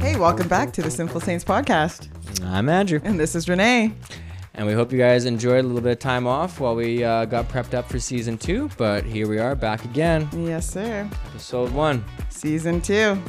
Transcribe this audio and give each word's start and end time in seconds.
Hey, 0.00 0.16
welcome 0.16 0.48
back 0.48 0.72
to 0.72 0.82
the 0.82 0.90
Simple 0.90 1.20
Saints 1.20 1.44
podcast. 1.44 2.08
I'm 2.46 2.68
Andrew, 2.68 3.00
And 3.04 3.18
this 3.20 3.34
is 3.34 3.48
Renee. 3.48 3.92
and 4.54 4.66
we 4.66 4.72
hope 4.72 4.92
you 4.92 4.98
guys 4.98 5.24
enjoyed 5.26 5.64
a 5.64 5.66
little 5.66 5.82
bit 5.82 5.92
of 5.92 5.98
time 5.98 6.26
off 6.26 6.58
while 6.60 6.74
we 6.74 7.04
uh, 7.04 7.24
got 7.26 7.48
prepped 7.48 7.74
up 7.74 7.88
for 7.88 7.98
season 7.98 8.38
two. 8.38 8.70
But 8.78 9.04
here 9.04 9.28
we 9.28 9.38
are 9.38 9.54
back 9.54 9.84
again, 9.84 10.28
Yes, 10.32 10.68
sir. 10.70 11.08
episode 11.26 11.70
one. 11.72 12.04
Season 12.30 12.80
two. 12.80 13.20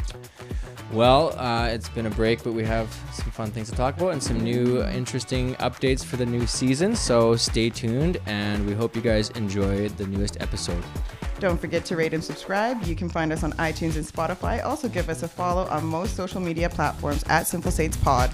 Well, 0.94 1.38
uh, 1.40 1.68
it's 1.68 1.88
been 1.90 2.06
a 2.06 2.10
break, 2.10 2.44
but 2.44 2.54
we 2.54 2.64
have 2.66 2.88
some 3.14 3.32
fun 3.32 3.52
things 3.52 3.70
to 3.70 3.76
talk 3.76 3.96
about 3.98 4.10
and 4.14 4.22
some 4.24 4.40
new 4.42 4.84
interesting 4.84 5.56
updates 5.56 6.04
for 6.04 6.18
the 6.18 6.26
new 6.26 6.46
season. 6.46 6.96
So 6.96 7.36
stay 7.38 7.70
tuned, 7.70 8.18
and 8.26 8.66
we 8.66 8.74
hope 8.74 8.96
you 8.96 9.02
guys 9.02 9.30
enjoy 9.32 9.88
the 9.90 10.06
newest 10.08 10.42
episode. 10.42 10.84
Don't 11.42 11.60
forget 11.60 11.84
to 11.86 11.96
rate 11.96 12.14
and 12.14 12.24
subscribe. 12.24 12.84
You 12.84 12.96
can 12.96 13.10
find 13.10 13.34
us 13.34 13.44
on 13.44 13.54
iTunes 13.54 13.96
and 13.96 14.06
Spotify. 14.06 14.64
Also, 14.64 14.88
give 14.88 15.10
us 15.10 15.24
a 15.24 15.28
follow 15.28 15.66
on 15.70 15.84
most 15.84 16.16
social 16.16 16.40
media 16.40 16.70
platforms 16.70 17.24
at 17.30 17.48
Simple 17.48 17.72
Saints 17.72 17.98
Pod. 17.98 18.30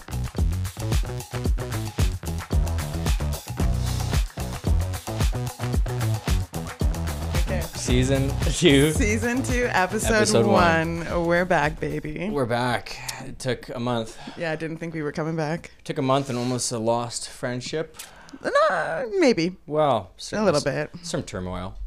Okay. 7.48 7.62
Season 7.62 8.30
two. 8.52 8.92
Season 8.92 9.42
two, 9.44 9.68
episode, 9.72 10.14
Episode 10.16 10.46
one. 10.46 11.06
one. 11.06 11.26
We're 11.26 11.46
back, 11.46 11.80
baby. 11.80 12.30
We're 12.30 12.46
back. 12.46 12.98
It 13.26 13.40
took 13.40 13.70
a 13.70 13.80
month. 13.80 14.18
yeah, 14.38 14.52
I 14.52 14.56
didn't 14.56 14.78
think 14.78 14.94
we 14.94 15.02
were 15.02 15.14
coming 15.14 15.36
back. 15.36 15.72
Took 15.86 15.98
a 15.98 16.02
month 16.02 16.30
and 16.30 16.38
almost 16.38 16.72
a 16.72 16.80
lost 16.80 17.30
friendship. 17.30 17.96
Nah, 18.44 19.04
maybe 19.20 19.56
Well, 19.66 20.12
a 20.34 20.44
little 20.44 20.62
bit. 20.62 20.90
Some 21.02 21.24
turmoil. 21.24 21.78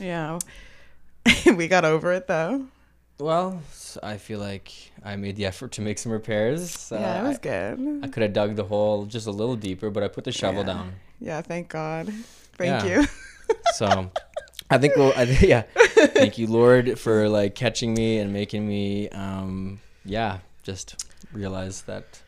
Yeah. 0.00 0.38
we 1.54 1.68
got 1.68 1.84
over 1.84 2.12
it 2.12 2.26
though. 2.26 2.66
Well, 3.18 3.60
I 4.02 4.16
feel 4.16 4.38
like 4.38 4.72
I 5.04 5.16
made 5.16 5.36
the 5.36 5.44
effort 5.44 5.72
to 5.72 5.82
make 5.82 5.98
some 5.98 6.10
repairs. 6.10 6.88
yeah, 6.90 7.20
it 7.20 7.28
was 7.28 7.38
good. 7.38 8.00
I 8.02 8.08
could 8.08 8.22
have 8.22 8.32
dug 8.32 8.56
the 8.56 8.64
hole 8.64 9.04
just 9.04 9.26
a 9.26 9.30
little 9.30 9.56
deeper, 9.56 9.90
but 9.90 10.02
I 10.02 10.08
put 10.08 10.24
the 10.24 10.32
shovel 10.32 10.62
Yeah. 10.62 10.66
down. 10.66 10.92
Yeah, 11.20 11.42
thank 11.42 11.68
God. 11.68 12.08
Thank 12.56 12.84
Yeah. 12.84 13.00
you. 13.02 13.06
So 13.74 14.10
I 14.70 14.78
think 14.78 14.94
we'll, 14.96 15.12
I, 15.16 15.24
yeah. 15.24 15.62
Thank 15.74 16.38
you, 16.38 16.46
Lord, 16.46 16.98
for 17.00 17.28
like 17.28 17.54
catching 17.56 17.94
me 17.94 18.18
and 18.18 18.32
making 18.32 18.66
me, 18.66 19.08
um, 19.10 19.80
yeah, 20.04 20.38
just 20.62 21.04
realize 21.32 21.82
that. 21.82 22.20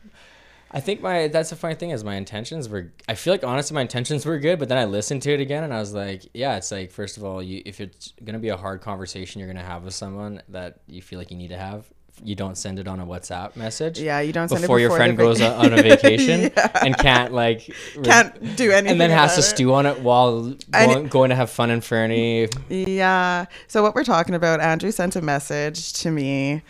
I 0.73 0.79
think 0.79 1.01
my 1.01 1.27
that's 1.27 1.51
the 1.51 1.55
funny 1.55 1.75
thing 1.75 1.91
is 1.91 2.03
my 2.03 2.15
intentions 2.15 2.67
were. 2.67 2.91
I 3.07 3.13
feel 3.15 3.33
like 3.33 3.43
honestly 3.43 3.75
my 3.75 3.81
intentions 3.81 4.25
were 4.25 4.39
good, 4.39 4.57
but 4.59 4.69
then 4.69 4.77
I 4.77 4.85
listened 4.85 5.21
to 5.23 5.31
it 5.33 5.39
again 5.39 5.63
and 5.63 5.73
I 5.73 5.79
was 5.79 5.93
like, 5.93 6.23
yeah, 6.33 6.55
it's 6.57 6.71
like 6.71 6.91
first 6.91 7.17
of 7.17 7.23
all, 7.23 7.43
you 7.43 7.61
if 7.65 7.79
it's 7.79 8.13
gonna 8.23 8.39
be 8.39 8.49
a 8.49 8.57
hard 8.57 8.81
conversation 8.81 9.39
you're 9.39 9.47
gonna 9.49 9.63
have 9.65 9.83
with 9.83 9.93
someone 9.93 10.41
that 10.49 10.79
you 10.87 11.01
feel 11.01 11.19
like 11.19 11.29
you 11.29 11.37
need 11.37 11.49
to 11.49 11.57
have, 11.57 11.85
you 12.23 12.33
don't 12.35 12.57
send 12.57 12.79
it 12.79 12.87
on 12.87 12.99
a 12.99 13.05
WhatsApp 13.05 13.55
message. 13.55 13.99
Yeah, 13.99 14.19
you 14.21 14.33
don't 14.33 14.49
send 14.49 14.61
before 14.61 14.79
it 14.79 14.81
your 14.81 14.91
friend 14.95 15.15
vac- 15.15 15.23
goes 15.25 15.41
on 15.41 15.73
a 15.73 15.81
vacation 15.83 16.51
Yeah. 16.55 16.71
and 16.85 16.97
can't 16.97 17.33
like 17.33 17.67
re- 17.95 18.03
Can't 18.03 18.55
do 18.55 18.71
anything. 18.71 18.93
and 18.93 19.01
then 19.01 19.09
has 19.11 19.33
to 19.35 19.39
it. 19.39 19.43
stew 19.43 19.73
on 19.73 19.85
it 19.85 19.99
while 20.01 20.55
going, 20.71 21.07
going 21.07 21.29
to 21.29 21.35
have 21.35 21.49
fun 21.51 21.69
in 21.69 21.81
Fernie. 21.81 22.47
Yeah. 22.69 23.45
So 23.67 23.83
what 23.83 23.93
we're 23.95 24.03
talking 24.03 24.33
about, 24.35 24.59
Andrew 24.59 24.89
sent 24.91 25.15
a 25.15 25.21
message 25.21 25.93
to 25.93 26.09
me 26.11 26.61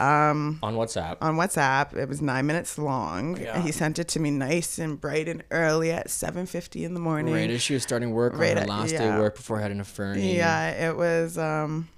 um, 0.00 0.58
on 0.62 0.74
WhatsApp. 0.76 1.18
on 1.20 1.36
WhatsApp. 1.36 1.96
It 1.96 2.08
was 2.08 2.22
nine 2.22 2.46
minutes 2.46 2.78
long. 2.78 3.36
Yeah. 3.40 3.60
He 3.62 3.70
sent 3.72 3.98
it 3.98 4.08
to 4.08 4.20
me 4.20 4.30
nice 4.30 4.78
and 4.78 5.00
bright 5.00 5.28
and 5.28 5.44
early 5.50 5.90
at 5.92 6.10
seven 6.10 6.46
fifty 6.46 6.84
in 6.84 6.94
the 6.94 7.00
morning. 7.00 7.34
Right 7.34 7.50
as 7.50 7.62
she 7.62 7.74
was 7.74 7.82
starting 7.82 8.12
work 8.12 8.36
Right 8.36 8.50
on 8.52 8.56
her 8.56 8.62
at- 8.62 8.68
last 8.68 8.90
day 8.90 9.08
of 9.08 9.18
work 9.18 9.36
before 9.36 9.60
heading 9.60 9.78
to 9.78 9.84
Fernie. 9.84 10.36
Yeah, 10.36 10.88
it 10.88 10.96
was. 10.96 11.36
Um, 11.38 11.88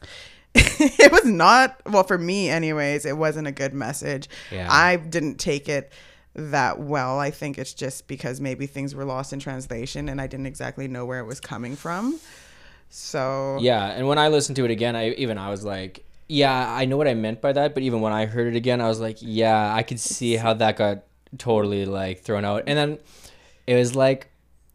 it 0.54 1.12
was 1.12 1.24
not 1.24 1.80
well 1.86 2.04
for 2.04 2.18
me, 2.18 2.48
anyways. 2.48 3.04
It 3.04 3.16
wasn't 3.16 3.46
a 3.46 3.52
good 3.52 3.74
message. 3.74 4.28
Yeah. 4.50 4.66
I 4.70 4.96
didn't 4.96 5.36
take 5.38 5.68
it 5.68 5.92
that 6.34 6.80
well. 6.80 7.18
I 7.18 7.30
think 7.30 7.58
it's 7.58 7.74
just 7.74 8.08
because 8.08 8.40
maybe 8.40 8.66
things 8.66 8.94
were 8.94 9.04
lost 9.04 9.32
in 9.32 9.38
translation, 9.40 10.08
and 10.08 10.20
I 10.20 10.26
didn't 10.26 10.46
exactly 10.46 10.88
know 10.88 11.04
where 11.04 11.20
it 11.20 11.24
was 11.26 11.40
coming 11.40 11.76
from. 11.76 12.18
So 12.90 13.58
Yeah, 13.60 13.86
and 13.86 14.08
when 14.08 14.18
I 14.18 14.28
listened 14.28 14.56
to 14.56 14.64
it 14.64 14.70
again, 14.70 14.96
I 14.96 15.10
even 15.10 15.36
I 15.38 15.50
was 15.50 15.64
like, 15.64 16.04
yeah, 16.28 16.72
I 16.72 16.84
know 16.84 16.96
what 16.96 17.08
I 17.08 17.14
meant 17.14 17.40
by 17.40 17.52
that, 17.52 17.74
but 17.74 17.82
even 17.82 18.00
when 18.00 18.12
I 18.12 18.26
heard 18.26 18.48
it 18.48 18.56
again, 18.56 18.80
I 18.80 18.88
was 18.88 19.00
like, 19.00 19.18
yeah, 19.20 19.74
I 19.74 19.82
could 19.82 19.98
see 19.98 20.36
how 20.36 20.54
that 20.54 20.76
got 20.76 21.04
totally 21.36 21.86
like 21.86 22.20
thrown 22.20 22.44
out. 22.44 22.64
And 22.66 22.78
then 22.78 22.98
it 23.66 23.74
was 23.74 23.94
like 23.94 24.30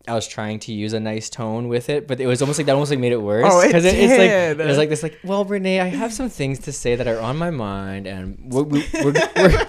I 0.07 0.15
was 0.15 0.27
trying 0.27 0.59
to 0.59 0.73
use 0.73 0.91
a 0.91 0.99
nice 0.99 1.29
tone 1.29 1.69
with 1.69 1.89
it, 1.89 2.07
but 2.07 2.19
it 2.19 2.27
was 2.27 2.41
almost 2.41 2.59
like 2.59 2.65
that 2.65 2.73
almost 2.73 2.91
like 2.91 2.99
made 2.99 3.13
it 3.13 3.21
worse. 3.21 3.45
Oh, 3.47 3.61
it 3.61 3.73
it's 3.73 3.85
like 3.85 4.59
it 4.59 4.67
was 4.67 4.77
like 4.77 4.89
this 4.89 5.01
like, 5.01 5.17
well, 5.23 5.45
Renee, 5.45 5.79
I 5.79 5.85
have 5.85 6.11
some 6.11 6.27
things 6.27 6.59
to 6.59 6.73
say 6.73 6.95
that 6.95 7.07
are 7.07 7.19
on 7.19 7.37
my 7.37 7.51
mind, 7.51 8.05
and 8.05 8.51
we're, 8.51 8.63
we, 8.63 8.85
we're, 8.93 9.13
we're 9.13 9.65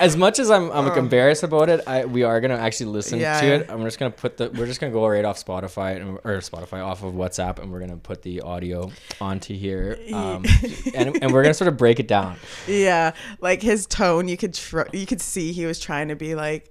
as 0.00 0.16
much 0.16 0.38
as 0.38 0.50
I'm 0.50 0.70
I'm 0.72 0.86
like, 0.86 0.96
embarrassed 0.96 1.42
about 1.42 1.68
it, 1.68 1.80
I 1.86 2.04
we 2.04 2.22
are 2.22 2.40
gonna 2.40 2.56
actually 2.56 2.86
listen. 2.86 3.18
Yeah, 3.18 3.40
to 3.40 3.46
yeah. 3.46 3.54
it. 3.54 3.70
I'm 3.70 3.82
just 3.84 3.98
gonna 3.98 4.10
put 4.10 4.36
the 4.36 4.50
we're 4.50 4.66
just 4.66 4.80
gonna 4.80 4.92
go 4.92 5.06
right 5.06 5.24
off 5.24 5.42
Spotify 5.44 5.96
and, 5.96 6.18
or 6.24 6.38
Spotify 6.40 6.84
off 6.84 7.02
of 7.02 7.14
WhatsApp, 7.14 7.58
and 7.58 7.70
we're 7.72 7.80
gonna 7.80 7.96
put 7.96 8.22
the 8.22 8.40
audio 8.40 8.90
onto 9.20 9.54
here, 9.54 9.98
um, 10.12 10.44
and 10.94 11.22
and 11.22 11.32
we're 11.32 11.42
gonna 11.42 11.54
sort 11.54 11.68
of 11.68 11.76
break 11.76 12.00
it 12.00 12.08
down. 12.08 12.36
yeah, 12.66 13.12
like 13.40 13.62
his 13.62 13.86
tone, 13.86 14.28
you 14.28 14.36
could 14.36 14.54
tr- 14.54 14.88
you 14.92 15.06
could 15.06 15.20
see 15.20 15.52
he 15.52 15.66
was 15.66 15.78
trying 15.80 16.08
to 16.08 16.16
be 16.16 16.34
like. 16.34 16.70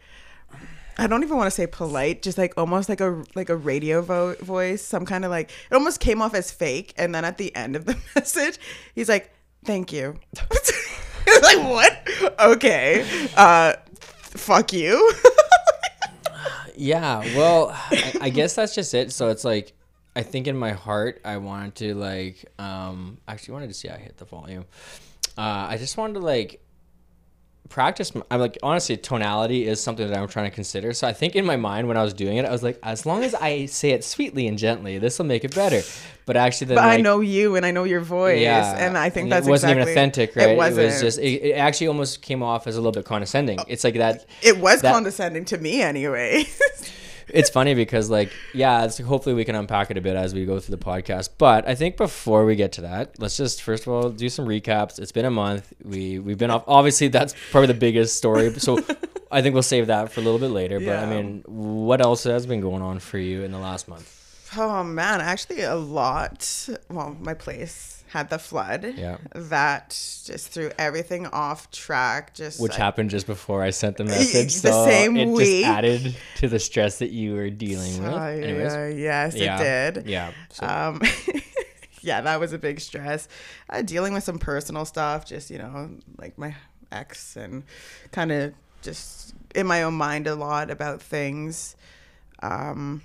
I 0.98 1.08
don't 1.08 1.24
even 1.24 1.36
want 1.36 1.48
to 1.48 1.52
say 1.52 1.68
polite, 1.68 2.22
just 2.22 2.38
like 2.38 2.54
almost 2.56 2.88
like 2.88 3.02
a 3.02 3.22
like 3.36 3.50
a 3.50 3.56
radio 3.58 4.02
vo- 4.02 4.36
voice, 4.36 4.82
some 4.82 5.06
kind 5.06 5.26
of 5.26 5.30
like 5.30 5.52
it 5.70 5.74
almost 5.74 6.00
came 6.00 6.22
off 6.22 6.34
as 6.34 6.52
fake. 6.52 6.94
And 6.96 7.14
then 7.14 7.26
at 7.26 7.38
the 7.38 7.54
end 7.54 7.76
of 7.76 7.84
the 7.84 7.98
message, 8.16 8.58
he's 8.94 9.10
like, 9.10 9.30
"Thank 9.66 9.92
you." 9.92 10.18
Like 11.42 11.70
what? 11.70 12.40
Okay, 12.40 13.06
uh, 13.36 13.74
fuck 14.36 14.74
you. 14.74 15.12
Yeah, 16.78 17.20
well, 17.38 17.70
I, 17.74 18.14
I 18.22 18.30
guess 18.30 18.56
that's 18.56 18.76
just 18.76 18.94
it. 18.94 19.12
So 19.12 19.30
it's 19.30 19.44
like, 19.46 19.74
I 20.16 20.24
think 20.24 20.48
in 20.48 20.58
my 20.58 20.72
heart, 20.72 21.22
I 21.24 21.38
wanted 21.38 21.76
to 21.76 21.96
like, 21.96 22.46
um, 22.60 23.18
actually 23.28 23.54
wanted 23.54 23.68
to 23.68 23.74
see 23.74 23.90
I 23.90 23.98
hit 23.98 24.18
the 24.18 24.26
volume. 24.26 24.66
Uh, 25.38 25.68
I 25.70 25.78
just 25.78 25.98
wanted 25.98 26.16
to 26.16 26.20
like 26.20 26.62
practice. 27.70 28.12
i'm 28.32 28.40
like, 28.40 28.58
honestly, 28.64 28.98
tonality 28.98 29.68
is 29.68 29.82
something 29.82 30.08
that 30.08 30.18
I'm 30.18 30.28
trying 30.28 30.50
to 30.50 30.56
consider. 30.56 30.94
So 30.94 31.08
I 31.08 31.14
think 31.14 31.36
in 31.36 31.46
my 31.46 31.56
mind 31.56 31.88
when 31.88 31.98
I 31.98 32.04
was 32.04 32.14
doing 32.14 32.38
it, 32.38 32.46
I 32.46 32.52
was 32.52 32.64
like, 32.64 32.80
as 32.84 33.06
long 33.06 33.24
as 33.24 33.34
I 33.36 33.66
say 33.66 33.92
it 33.92 34.04
sweetly 34.04 34.48
and 34.48 34.58
gently, 34.58 34.98
this 34.98 35.18
will 35.18 35.26
make 35.26 35.44
it 35.44 35.54
better. 35.54 35.82
But 36.26 36.38
actually, 36.38 36.68
then 36.68 36.78
but 36.78 36.86
I 36.86 36.98
know 36.98 37.20
you 37.20 37.56
and 37.56 37.66
I 37.66 37.72
know 37.72 37.84
your 37.84 38.02
voice, 38.02 38.42
yeah, 38.42 38.76
and 38.78 38.98
I 38.98 39.10
think 39.10 39.30
that's 39.30 39.48
it 39.48 39.50
wasn't 39.50 39.74
exactly, 39.74 39.92
even 39.92 39.94
authentic, 39.94 40.36
right? 40.36 40.50
It 40.50 40.58
wasn't. 40.58 40.88
was 40.88 41.02
just. 41.02 41.20
It, 41.20 41.44
it 41.44 41.54
actually 41.54 41.88
almost 41.88 42.22
came 42.24 42.42
off 42.42 42.66
as 42.66 42.76
a 42.78 42.80
little 42.80 42.94
bit 42.94 43.06
condescending. 43.06 43.60
It's 43.68 43.84
like 43.84 43.96
that. 43.96 44.26
It 44.42 44.58
was 44.58 44.82
that- 44.82 44.92
condescending 44.92 45.46
to 45.46 45.58
me 45.58 45.82
anyway. 45.82 46.46
it's 47.36 47.50
funny 47.50 47.74
because 47.74 48.10
like 48.10 48.32
yeah 48.54 48.86
it's, 48.86 48.98
hopefully 48.98 49.36
we 49.36 49.46
can 49.46 49.56
unpack 49.56 49.92
it 49.92 49.98
a 49.98 50.02
bit 50.02 50.16
as 50.16 50.34
we 50.34 50.46
go 50.46 50.60
through 50.60 50.76
the 50.76 50.84
podcast. 50.84 51.30
But 51.38 51.68
i 51.68 51.76
think 51.76 51.98
before 51.98 52.46
we 52.46 52.56
get 52.56 52.72
to 52.74 52.82
that 52.82 53.20
let's 53.20 53.38
just 53.38 53.62
first 53.62 53.84
of 53.88 53.94
all 53.94 54.10
do 54.10 54.30
some 54.30 54.46
recaps. 54.46 55.00
It's 55.00 55.12
been 55.12 55.26
a 55.26 55.32
month. 55.32 55.74
We 55.84 56.20
we've 56.20 56.38
been 56.38 56.52
off 56.52 56.64
obviously 56.68 57.10
that's 57.10 57.36
probably 57.52 57.68
the 57.68 57.74
biggest 57.76 58.18
story. 58.18 58.54
So 58.60 58.80
i 59.32 59.42
think 59.42 59.54
we'll 59.54 59.64
save 59.64 59.88
that 59.88 60.12
for 60.12 60.22
a 60.22 60.24
little 60.24 60.40
bit 60.40 60.52
later. 60.52 60.80
But 60.80 60.98
i 61.00 61.06
mean 61.06 61.44
what 61.46 62.02
else 62.02 62.24
has 62.24 62.46
been 62.46 62.62
going 62.62 62.82
on 62.82 63.00
for 63.00 63.18
you 63.18 63.44
in 63.44 63.52
the 63.52 63.60
last 63.60 63.88
month 63.88 64.25
oh 64.58 64.84
man, 64.84 65.22
actually 65.22 65.62
a 65.62 65.76
lot. 65.76 66.70
Well, 66.90 67.16
my 67.20 67.34
place 67.34 68.04
had 68.10 68.30
the 68.30 68.40
flood. 68.40 68.94
Yeah. 68.96 69.18
That 69.34 69.90
just 70.26 70.50
threw 70.50 70.72
everything 70.78 71.28
off 71.28 71.70
track. 71.72 72.34
Just 72.34 72.62
which 72.62 72.74
I- 72.74 72.78
happened 72.78 73.10
just 73.10 73.28
before 73.28 73.62
i 73.64 73.72
sent 73.72 73.98
the 73.98 74.04
message 74.16 74.62
The 74.62 74.72
so 74.72 74.86
same 74.86 75.18
it 75.18 75.26
week. 75.28 75.64
just 75.66 75.76
added 75.78 76.16
to 76.38 76.48
the 76.48 76.60
stress 76.60 77.00
that 77.00 77.12
you 77.12 77.34
were 77.36 77.50
dealing 77.50 78.02
with 78.02 78.12
Uh, 78.14 78.18
Anyways, 78.22 78.74
yeah, 78.74 78.88
yes, 78.88 79.36
yeah 79.36 79.60
it 79.60 79.94
did. 79.96 80.08
yeah 80.08 80.32
so 80.50 80.66
Um, 80.68 81.02
yeah, 82.02 82.22
that 82.22 82.40
was 82.40 82.54
a 82.54 82.58
big 82.58 82.80
stress. 82.80 83.28
Uh, 83.70 83.82
dealing 83.82 84.14
with 84.14 84.24
some 84.24 84.38
personal 84.40 84.86
stuff, 84.86 85.26
just 85.26 85.50
you 85.50 85.58
know, 85.58 85.90
like 86.18 86.38
my 86.38 86.56
ex, 86.92 87.36
and 87.36 87.64
kind 88.12 88.32
of 88.32 88.54
just 88.84 89.34
in 89.56 89.66
my 89.68 89.82
own 89.84 89.96
mind 89.96 90.28
a 90.28 90.36
lot 90.36 90.70
about 90.70 91.02
things. 91.02 91.76
Um, 92.44 93.02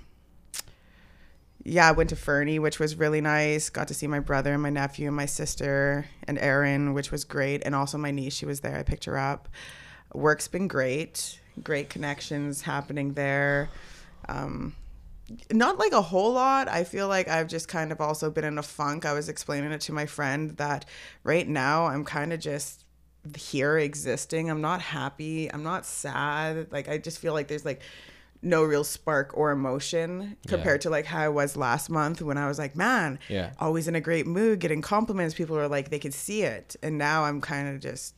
yeah, 1.63 1.87
I 1.87 1.91
went 1.91 2.09
to 2.09 2.15
Fernie, 2.15 2.59
which 2.59 2.79
was 2.79 2.95
really 2.95 3.21
nice. 3.21 3.69
Got 3.69 3.87
to 3.89 3.93
see 3.93 4.07
my 4.07 4.19
brother 4.19 4.53
and 4.53 4.63
my 4.63 4.69
nephew 4.69 5.07
and 5.07 5.15
my 5.15 5.25
sister 5.25 6.05
and 6.27 6.39
Erin, 6.39 6.93
which 6.93 7.11
was 7.11 7.23
great. 7.23 7.61
And 7.65 7.75
also 7.75 7.97
my 7.97 8.11
niece, 8.11 8.33
she 8.33 8.45
was 8.45 8.61
there. 8.61 8.77
I 8.77 8.83
picked 8.83 9.05
her 9.05 9.17
up. 9.17 9.47
Work's 10.13 10.47
been 10.47 10.67
great. 10.67 11.39
Great 11.63 11.89
connections 11.89 12.61
happening 12.61 13.13
there. 13.13 13.69
Um, 14.27 14.75
not 15.51 15.77
like 15.77 15.91
a 15.91 16.01
whole 16.01 16.33
lot. 16.33 16.67
I 16.67 16.83
feel 16.83 17.07
like 17.07 17.27
I've 17.27 17.47
just 17.47 17.67
kind 17.67 17.91
of 17.91 18.01
also 18.01 18.29
been 18.29 18.43
in 18.43 18.57
a 18.57 18.63
funk. 18.63 19.05
I 19.05 19.13
was 19.13 19.29
explaining 19.29 19.71
it 19.71 19.81
to 19.81 19.93
my 19.93 20.05
friend 20.05 20.51
that 20.57 20.85
right 21.23 21.47
now 21.47 21.85
I'm 21.85 22.03
kind 22.05 22.33
of 22.33 22.39
just 22.39 22.85
here 23.37 23.77
existing. 23.77 24.49
I'm 24.49 24.61
not 24.61 24.81
happy. 24.81 25.51
I'm 25.51 25.63
not 25.63 25.85
sad. 25.85 26.71
Like 26.71 26.89
I 26.89 26.97
just 26.97 27.19
feel 27.19 27.33
like 27.33 27.47
there's 27.47 27.65
like 27.65 27.81
no 28.41 28.63
real 28.63 28.83
spark 28.83 29.37
or 29.37 29.51
emotion 29.51 30.35
compared 30.47 30.81
to 30.81 30.89
like 30.89 31.05
how 31.05 31.19
I 31.21 31.29
was 31.29 31.55
last 31.55 31.89
month 31.89 32.21
when 32.21 32.37
I 32.37 32.47
was 32.47 32.57
like, 32.57 32.75
man, 32.75 33.19
Yeah. 33.29 33.51
always 33.59 33.87
in 33.87 33.95
a 33.95 34.01
great 34.01 34.25
mood, 34.25 34.59
getting 34.59 34.81
compliments. 34.81 35.35
People 35.35 35.55
were 35.55 35.67
like, 35.67 35.89
they 35.89 35.99
could 35.99 36.13
see 36.13 36.41
it. 36.43 36.75
And 36.81 36.97
now 36.97 37.23
I'm 37.25 37.39
kind 37.41 37.67
of 37.67 37.79
just 37.79 38.15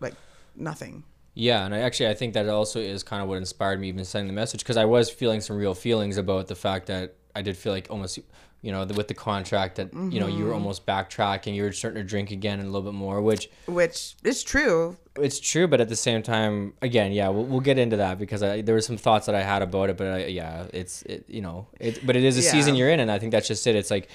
like 0.00 0.14
nothing. 0.56 1.04
Yeah, 1.34 1.64
and 1.64 1.72
I 1.74 1.78
actually 1.80 2.08
I 2.08 2.14
think 2.14 2.34
that 2.34 2.48
also 2.48 2.80
is 2.80 3.02
kind 3.04 3.22
of 3.22 3.28
what 3.28 3.38
inspired 3.38 3.80
me 3.80 3.88
even 3.88 4.04
sending 4.04 4.26
the 4.26 4.32
message 4.32 4.60
because 4.60 4.76
I 4.76 4.86
was 4.86 5.08
feeling 5.08 5.40
some 5.40 5.56
real 5.56 5.74
feelings 5.74 6.16
about 6.16 6.48
the 6.48 6.56
fact 6.56 6.86
that 6.86 7.14
I 7.36 7.42
did 7.42 7.56
feel 7.56 7.72
like 7.72 7.86
almost 7.90 8.18
you 8.60 8.72
know 8.72 8.84
with 8.84 9.08
the 9.08 9.14
contract 9.14 9.76
that 9.76 9.92
you 9.94 10.18
know 10.20 10.26
you 10.26 10.44
were 10.44 10.50
mm-hmm. 10.50 10.54
almost 10.54 10.84
backtracking, 10.86 11.54
you 11.54 11.62
were 11.62 11.72
starting 11.72 12.02
to 12.02 12.08
drink 12.08 12.30
again 12.30 12.58
and 12.58 12.68
a 12.68 12.70
little 12.72 12.90
bit 12.90 12.96
more, 12.96 13.22
which 13.22 13.50
Which 13.66 14.16
is 14.24 14.42
true. 14.42 14.96
it's 15.16 15.38
true, 15.38 15.68
but 15.68 15.80
at 15.80 15.88
the 15.88 15.96
same 15.96 16.22
time, 16.22 16.74
again, 16.82 17.12
yeah, 17.12 17.28
we'll, 17.28 17.44
we'll 17.44 17.60
get 17.60 17.78
into 17.78 17.96
that 17.98 18.18
because 18.18 18.42
I, 18.42 18.62
there 18.62 18.74
were 18.74 18.80
some 18.80 18.96
thoughts 18.96 19.26
that 19.26 19.34
I 19.34 19.42
had 19.42 19.62
about 19.62 19.90
it, 19.90 19.96
but 19.96 20.06
I, 20.08 20.26
yeah, 20.26 20.66
it's 20.72 21.02
it, 21.02 21.24
you 21.28 21.40
know, 21.40 21.68
it, 21.78 22.04
but 22.06 22.16
it 22.16 22.24
is 22.24 22.36
a 22.38 22.42
Yeah. 22.42 22.50
season 22.50 22.74
you're 22.74 22.90
in, 22.90 23.00
and 23.00 23.10
I 23.10 23.18
think 23.18 23.32
that's 23.32 23.48
just 23.48 23.66
it. 23.66 23.76
It's 23.76 23.90
like 23.90 24.08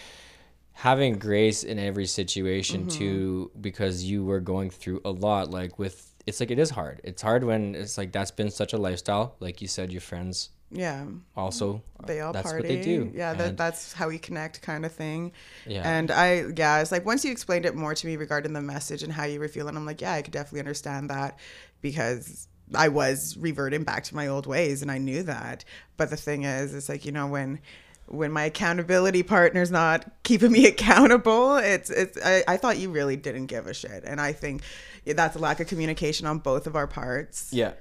having 0.74 1.18
grace 1.20 1.64
in 1.64 1.80
every 1.80 2.06
situation 2.06 2.82
mm-hmm. 2.82 2.98
too, 3.00 3.52
because 3.62 4.04
you 4.04 4.26
were 4.26 4.40
going 4.40 4.70
through 4.70 5.02
a 5.06 5.12
lot. 5.12 5.52
Like 5.52 5.78
with, 5.80 6.14
it's 6.26 6.40
like 6.40 6.52
it 6.52 6.60
is 6.60 6.72
hard. 6.72 7.00
It's 7.04 7.22
hard 7.22 7.44
when 7.44 7.76
it's 7.76 7.98
like 7.98 8.12
that's 8.12 8.32
been 8.32 8.50
such 8.50 8.74
a 8.74 8.78
lifestyle. 8.78 9.36
Like 9.40 9.62
you 9.62 9.68
said, 9.68 9.92
your 9.92 10.02
friends 10.02 10.50
Yeah. 10.74 11.06
also 11.38 11.82
They 12.06 12.22
all 12.22 12.34
that's 12.34 12.50
party. 12.50 12.68
what 12.68 12.68
they 12.68 12.82
do. 12.82 13.12
Yeah, 13.14 13.34
that, 13.36 13.58
that's 13.58 13.94
how 13.94 14.08
we 14.08 14.18
connect, 14.18 14.62
kind 14.62 14.86
of 14.86 14.92
thing. 14.92 15.32
Yeah. 15.68 15.84
And 15.86 16.10
I, 16.10 16.46
yeah, 16.56 16.82
it's 16.82 16.92
like 16.92 17.06
once 17.06 17.24
you 17.24 17.32
explained 17.32 17.66
it 17.66 17.76
more 17.76 17.94
to 17.94 18.08
me 18.08 18.18
regarding 18.18 18.54
the 18.54 18.62
message 18.62 19.04
and 19.04 19.14
how 19.14 19.26
you 19.26 19.40
were 19.40 19.48
feeling, 19.48 19.78
I'm 19.78 19.86
like, 19.86 20.02
yeah, 20.02 20.14
I 20.14 20.22
could 20.22 20.34
definitely 20.34 20.60
understand 20.60 21.10
that 21.10 21.40
because 21.82 22.48
I 22.74 22.90
was 22.90 23.38
reverting 23.38 23.84
back 23.84 24.04
to 24.06 24.16
my 24.16 24.28
old 24.28 24.48
ways 24.48 24.82
and 24.82 24.90
I 24.90 24.98
knew 24.98 25.24
that. 25.24 25.64
But 25.98 26.10
the 26.10 26.18
thing 26.18 26.44
is, 26.44 26.74
it's 26.74 26.90
like, 26.90 27.06
you 27.06 27.12
know, 27.12 27.28
when 27.28 27.60
when 28.08 28.32
my 28.32 28.44
accountability 28.44 29.24
partner's 29.24 29.72
not 29.72 30.06
keeping 30.24 30.52
me 30.52 30.66
accountable, 30.74 31.58
it's 31.58 31.90
it's 31.90 32.18
I, 32.24 32.44
I 32.48 32.58
thought 32.58 32.78
you 32.78 32.90
really 32.90 33.16
didn't 33.16 33.46
give 33.48 33.68
a 33.68 33.74
shit. 33.74 34.04
And 34.06 34.20
I 34.20 34.34
think 34.34 34.64
that's 35.06 35.36
a 35.36 35.40
lack 35.40 35.60
of 35.60 35.68
communication 35.68 36.28
on 36.28 36.40
both 36.40 36.68
of 36.68 36.76
our 36.76 36.88
parts. 36.88 37.52
Yeah. 37.52 37.74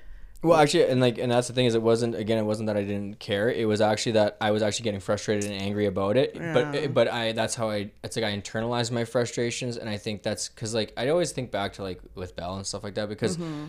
Well, 0.42 0.58
actually, 0.60 0.86
and 0.86 1.00
like, 1.00 1.18
and 1.18 1.30
that's 1.30 1.46
the 1.46 1.54
thing 1.54 1.66
is, 1.66 1.74
it 1.76 1.82
wasn't 1.82 2.16
again, 2.16 2.36
it 2.36 2.42
wasn't 2.42 2.66
that 2.66 2.76
I 2.76 2.82
didn't 2.82 3.20
care. 3.20 3.48
It 3.48 3.66
was 3.66 3.80
actually 3.80 4.12
that 4.12 4.36
I 4.40 4.50
was 4.50 4.60
actually 4.62 4.84
getting 4.84 4.98
frustrated 5.00 5.48
and 5.50 5.60
angry 5.62 5.86
about 5.86 6.16
it. 6.16 6.32
Yeah. 6.34 6.52
But 6.52 6.94
but 6.94 7.08
I 7.08 7.30
that's 7.32 7.54
how 7.54 7.70
I 7.70 7.90
it's 8.02 8.16
like 8.16 8.24
I 8.24 8.36
internalized 8.36 8.90
my 8.90 9.04
frustrations, 9.04 9.76
and 9.76 9.88
I 9.88 9.98
think 9.98 10.22
that's 10.24 10.48
because 10.48 10.74
like 10.74 10.92
I 10.96 11.10
always 11.10 11.30
think 11.32 11.52
back 11.52 11.74
to 11.74 11.82
like 11.82 12.00
with 12.16 12.34
Bell 12.34 12.56
and 12.56 12.66
stuff 12.66 12.82
like 12.82 12.94
that 12.94 13.08
because 13.08 13.36
Mm-hmm. 13.36 13.66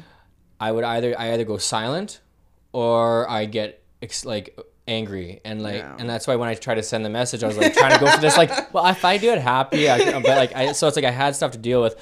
I 0.59 0.71
would 0.71 0.83
either 0.83 1.13
I 1.19 1.33
either 1.33 1.43
go 1.43 1.57
silent 1.57 2.21
or 2.71 3.29
I 3.29 3.45
get 3.45 3.83
ex- 4.01 4.25
like 4.25 4.57
angry 4.87 5.41
and 5.45 5.61
like 5.61 5.75
Yeah. 5.77 5.95
and 5.99 6.09
that's 6.09 6.25
why 6.27 6.35
when 6.35 6.49
I 6.49 6.55
try 6.55 6.75
to 6.75 6.83
send 6.83 7.05
the 7.05 7.09
message 7.09 7.43
I 7.43 7.47
was 7.47 7.57
like 7.57 7.73
trying 7.73 7.93
to 7.93 7.99
go 7.99 8.09
for 8.11 8.19
this 8.19 8.37
like 8.37 8.73
well 8.73 8.85
if 8.87 9.05
I 9.05 9.17
do 9.17 9.31
it 9.31 9.39
happy 9.39 9.89
I, 9.89 10.11
but 10.19 10.25
like 10.25 10.53
I 10.55 10.71
so 10.73 10.87
it's 10.87 10.95
like 10.97 11.05
I 11.05 11.11
had 11.11 11.35
stuff 11.35 11.51
to 11.51 11.57
deal 11.57 11.81
with 11.81 11.95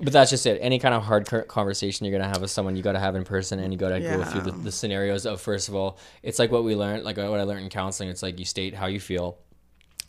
but 0.00 0.12
that's 0.12 0.30
just 0.30 0.46
it. 0.46 0.58
Any 0.60 0.78
kind 0.78 0.94
of 0.94 1.02
hard 1.02 1.26
conversation 1.48 2.06
you're 2.06 2.16
gonna 2.16 2.28
have 2.30 2.40
with 2.42 2.50
someone, 2.50 2.76
you 2.76 2.82
gotta 2.82 2.98
have 2.98 3.16
in 3.16 3.24
person, 3.24 3.58
and 3.58 3.72
you 3.72 3.78
gotta 3.78 4.00
go 4.00 4.24
through 4.24 4.40
the, 4.42 4.52
the 4.52 4.72
scenarios 4.72 5.26
of 5.26 5.40
first 5.40 5.68
of 5.68 5.74
all, 5.74 5.98
it's 6.22 6.38
like 6.38 6.50
what 6.50 6.64
we 6.64 6.74
learned, 6.76 7.04
like 7.04 7.18
uh, 7.18 7.26
what 7.28 7.40
I 7.40 7.44
learned 7.44 7.62
in 7.64 7.68
counseling. 7.70 8.08
It's 8.08 8.22
like 8.22 8.38
you 8.38 8.44
state 8.44 8.74
how 8.74 8.86
you 8.86 9.00
feel, 9.00 9.38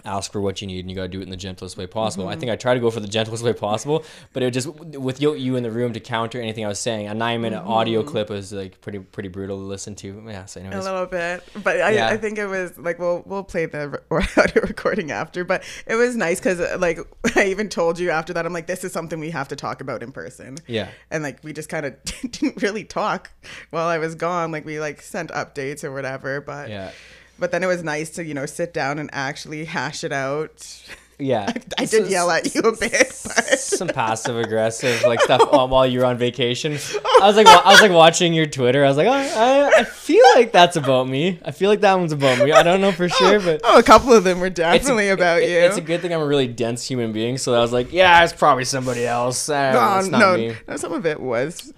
ask 0.06 0.32
for 0.32 0.42
what 0.42 0.62
you 0.62 0.68
need, 0.68 0.80
and 0.80 0.90
you 0.90 0.96
gotta 0.96 1.08
do 1.08 1.20
it 1.20 1.24
in 1.24 1.30
the 1.30 1.38
gentlest 1.38 1.78
way 1.78 1.88
possible. 1.88 2.28
I 2.28 2.32
mm-hmm. 2.32 2.40
think 2.40 2.52
I 2.52 2.56
try 2.56 2.74
to 2.74 2.80
go 2.80 2.92
for 2.92 3.00
the 3.00 3.08
gentlest 3.08 3.44
way 3.44 3.54
possible, 3.54 4.04
but 4.34 4.44
it 4.44 4.52
just 4.52 4.68
with 4.68 5.22
you, 5.22 5.36
you 5.36 5.56
in 5.56 5.64
the 5.64 5.72
room 5.72 5.94
to 5.94 6.00
counter 6.00 6.40
anything 6.40 6.66
I 6.66 6.68
was 6.68 6.80
saying. 6.80 7.08
A 7.08 7.14
nine 7.14 7.42
minute 7.42 7.62
audio 7.62 8.04
clip 8.04 8.30
was 8.30 8.52
like 8.54 8.82
pretty 8.82 9.00
pretty 9.00 9.30
brutal 9.30 9.58
to 9.58 9.64
listen 9.64 9.96
to. 9.96 10.24
Yeah. 10.28 10.46
So 10.46 10.62
a 10.62 10.82
little 10.82 11.06
bit 11.06 11.44
but 11.64 11.82
I, 11.82 11.92
Yeah. 11.92 12.08
I 12.08 12.18
think 12.18 12.38
it 12.38 12.48
was 12.48 12.78
like 12.78 13.00
we'll 13.00 13.24
we'll 13.26 13.44
play 13.44 13.66
the 13.66 14.02
re- 14.10 14.28
audio 14.38 14.62
recording 14.64 15.12
after 15.12 15.44
but 15.44 15.64
it 15.86 15.96
was 15.96 16.16
nice 16.16 16.40
because 16.40 16.60
like 16.80 17.00
i 17.36 17.46
even 17.46 17.70
told 17.70 18.00
you 18.00 18.12
after 18.12 18.34
that 18.34 18.46
i'm 18.46 18.54
like 18.54 18.68
this 18.68 18.84
is 18.84 18.92
something 18.92 19.20
we 19.20 19.32
have 19.32 19.48
to 19.50 19.56
talk 19.56 19.82
about 19.82 20.04
in 20.04 20.12
person 20.12 20.58
yeah. 20.68 20.90
and 21.12 21.24
like 21.24 21.44
we 21.44 21.54
just 21.54 21.70
kind 21.70 21.86
of 21.86 21.96
didn't 22.04 22.62
really 22.62 22.84
talk 22.84 23.32
while 23.70 23.88
i 23.88 23.98
was 23.98 24.16
gone 24.16 24.52
like 24.52 24.66
we 24.66 24.80
like 24.80 25.02
sent 25.02 25.32
updates 25.32 25.84
or 25.84 25.92
whatever 25.92 26.42
but 26.42 26.70
Yeah. 26.70 26.92
But 27.40 27.52
then 27.52 27.64
it 27.64 27.68
was 27.68 27.84
nice 27.84 28.10
to 28.12 28.24
you 28.24 28.34
know 28.34 28.46
sit 28.46 28.74
down 28.74 29.00
and 29.00 29.10
actually 29.14 29.66
hash 29.66 30.04
it 30.04 30.12
out 30.12 30.82
Yeah. 31.18 31.52
i 31.78 31.86
did 31.86 32.10
yell 32.10 32.30
at 32.32 32.54
you 32.56 32.62
a 32.62 32.76
bit 32.76 33.14
but 33.26 33.60
some 33.60 33.88
passive 33.90 34.38
aggressive 34.38 35.04
like 35.04 35.20
stuff 35.28 35.42
while- 35.52 35.68
while 35.68 35.86
you 35.88 36.00
were 36.00 36.06
on 36.06 36.18
vacation. 36.18 36.74
I 37.22 37.28
was 37.28 37.36
like, 37.36 37.46
wa- 37.46 37.62
I 37.66 37.72
was 37.72 37.82
like 37.82 37.92
watching 37.92 38.34
your 38.34 38.46
Twitter. 38.46 38.84
I 38.86 38.88
was 38.88 38.96
like, 38.98 39.08
oh, 39.08 39.12
I, 39.12 39.80
I 39.82 39.84
feel 39.84 40.24
like 40.36 40.52
that's 40.54 40.78
about 40.78 41.08
me. 41.10 41.38
I 41.44 41.52
feel 41.52 41.70
like 41.70 41.82
that 41.82 41.96
one's 41.96 42.14
about 42.14 42.40
me. 42.44 42.52
I 42.54 42.64
don't 42.64 42.80
know 42.82 42.94
for 42.94 43.10
sure, 43.20 43.40
but 43.42 43.60
oh 43.66 43.78
a 43.78 43.84
couple 43.84 44.14
of 44.14 44.24
them 44.24 44.40
were 44.40 44.48
it's 44.48 44.60
a- 44.60 44.64
definitely 44.64 45.10
about 45.10 45.42
it- 45.42 45.50
you 45.50 45.58
It's 45.58 45.76
a 45.78 45.82
good 45.82 46.02
thing 46.02 46.14
I'm 46.14 46.22
a 46.22 46.26
really 46.26 46.48
dense 46.48 46.88
human 46.88 47.12
being. 47.12 47.38
So 47.38 47.54
I 47.54 47.60
was 47.60 47.74
like, 47.74 47.92
yeah, 47.92 48.24
it's 48.24 48.32
probably 48.34 48.64
somebody 48.66 49.06
else. 49.06 49.50
Uh, 49.50 49.74
Oh, 49.76 50.00
it's 50.00 50.08
not 50.08 50.20
no, 50.20 50.38
me. 50.38 50.56
no, 50.68 50.78
some 50.78 50.94
of 50.94 51.06
it 51.06 51.20
was. 51.20 51.74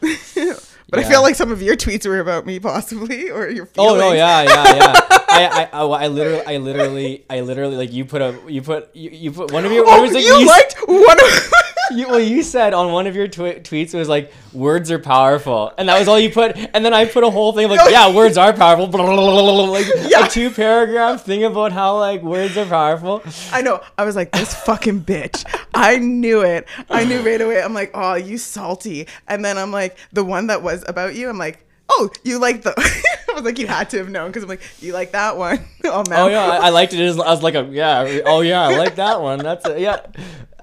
But 0.92 1.00
I 1.00 1.04
feel 1.10 1.22
like 1.24 1.36
some 1.36 1.52
of 1.52 1.62
your 1.62 1.76
tweets 1.76 2.06
were 2.06 2.20
about 2.20 2.46
me, 2.46 2.60
possibly, 2.60 3.30
or 3.36 3.50
your 3.50 3.68
Oh 3.78 3.96
no, 3.98 4.12
yeah, 4.12 4.44
yeah, 4.44 4.76
yeah. 4.76 4.94
I, 5.34 5.70
I, 5.74 5.80
I, 5.80 6.04
I 6.04 6.08
literally, 6.08 6.46
I 6.46 6.58
literally, 6.58 7.26
I 7.30 7.40
literally, 7.40 7.78
like 7.78 7.92
you 7.94 8.04
put 8.06 8.22
a, 8.22 8.38
you 8.48 8.62
put, 8.62 8.94
you, 8.96 9.10
you 9.10 9.32
put 9.32 9.52
one 9.52 9.66
of 9.66 9.72
your. 9.72 9.86
Oh, 9.88 10.02
was 10.02 10.12
it? 10.14 10.24
you, 10.24 10.42
s- 10.42 10.48
liked 10.48 10.76
one 10.88 11.20
of. 11.20 11.54
You, 11.94 12.08
well, 12.08 12.20
you 12.20 12.44
said 12.44 12.74
on 12.74 12.92
one 12.92 13.08
of 13.08 13.16
your 13.16 13.28
twi- 13.28 13.60
tweets 13.60 13.94
it 13.94 13.98
was 13.98 14.08
like 14.10 14.32
words 14.54 14.90
are 14.92 15.00
powerful, 15.00 15.72
and 15.78 15.90
that 15.90 16.00
was 16.00 16.08
all 16.08 16.20
you 16.20 16.30
put. 16.32 16.58
And 16.58 16.84
then 16.86 16.94
I 16.94 17.06
put 17.06 17.24
a 17.24 17.30
whole 17.30 17.54
thing 17.54 17.70
like, 17.70 17.80
yeah, 17.90 18.14
words 18.14 18.38
are 18.38 18.54
powerful, 18.54 18.88
like 19.72 19.86
Yeah. 20.08 20.26
a 20.26 20.30
two 20.30 20.50
paragraph 20.52 21.24
thing 21.26 21.44
about 21.44 21.72
how 21.72 21.98
like 21.98 22.22
words 22.22 22.58
are 22.58 22.66
powerful. 22.66 23.22
I 23.52 23.62
know. 23.62 23.82
I 23.98 24.06
was 24.06 24.16
like, 24.16 24.32
this 24.32 24.54
fucking 24.54 25.02
bitch. 25.06 25.46
I 25.74 25.98
knew 25.98 26.42
it. 26.42 26.68
I 26.90 27.06
knew 27.06 27.22
right 27.22 27.40
away. 27.42 27.62
I'm 27.62 27.74
like, 27.74 27.92
oh, 27.94 28.16
you 28.16 28.38
salty. 28.38 29.08
And 29.28 29.44
then 29.44 29.58
I'm 29.58 29.72
like, 29.72 29.98
the 30.12 30.24
one 30.24 30.48
that 30.48 30.62
was 30.64 30.84
about 30.88 31.16
you. 31.16 31.30
I'm 31.30 31.38
like, 31.38 31.66
oh, 31.90 32.10
you 32.24 32.40
like 32.40 32.64
the. 32.64 32.74
I 33.31 33.36
was 33.36 33.44
like, 33.44 33.60
you 33.60 33.68
had 33.68 33.89
to 33.92 33.98
have 34.00 34.10
known 34.10 34.30
because 34.30 34.44
I'm 34.44 34.50
like, 34.50 34.62
you 34.81 34.94
like 34.94 35.12
that 35.12 35.38
one. 35.38 35.60
Oh 35.83 36.04
man. 36.10 36.19
Oh 36.19 36.28
yeah, 36.28 36.44
I, 36.45 36.68
I 36.68 36.69
liked 36.69 36.94
it. 36.94 37.01
I 37.01 37.31
was 37.31 37.42
like, 37.42 37.56
a, 37.56 37.63
yeah, 37.72 38.19
oh 38.25 38.42
yeah, 38.42 38.62
I 38.62 38.78
like 38.78 38.95
that 38.98 39.19
one. 39.19 39.39
That's 39.39 39.68
it. 39.68 39.80
Yeah. 39.80 40.00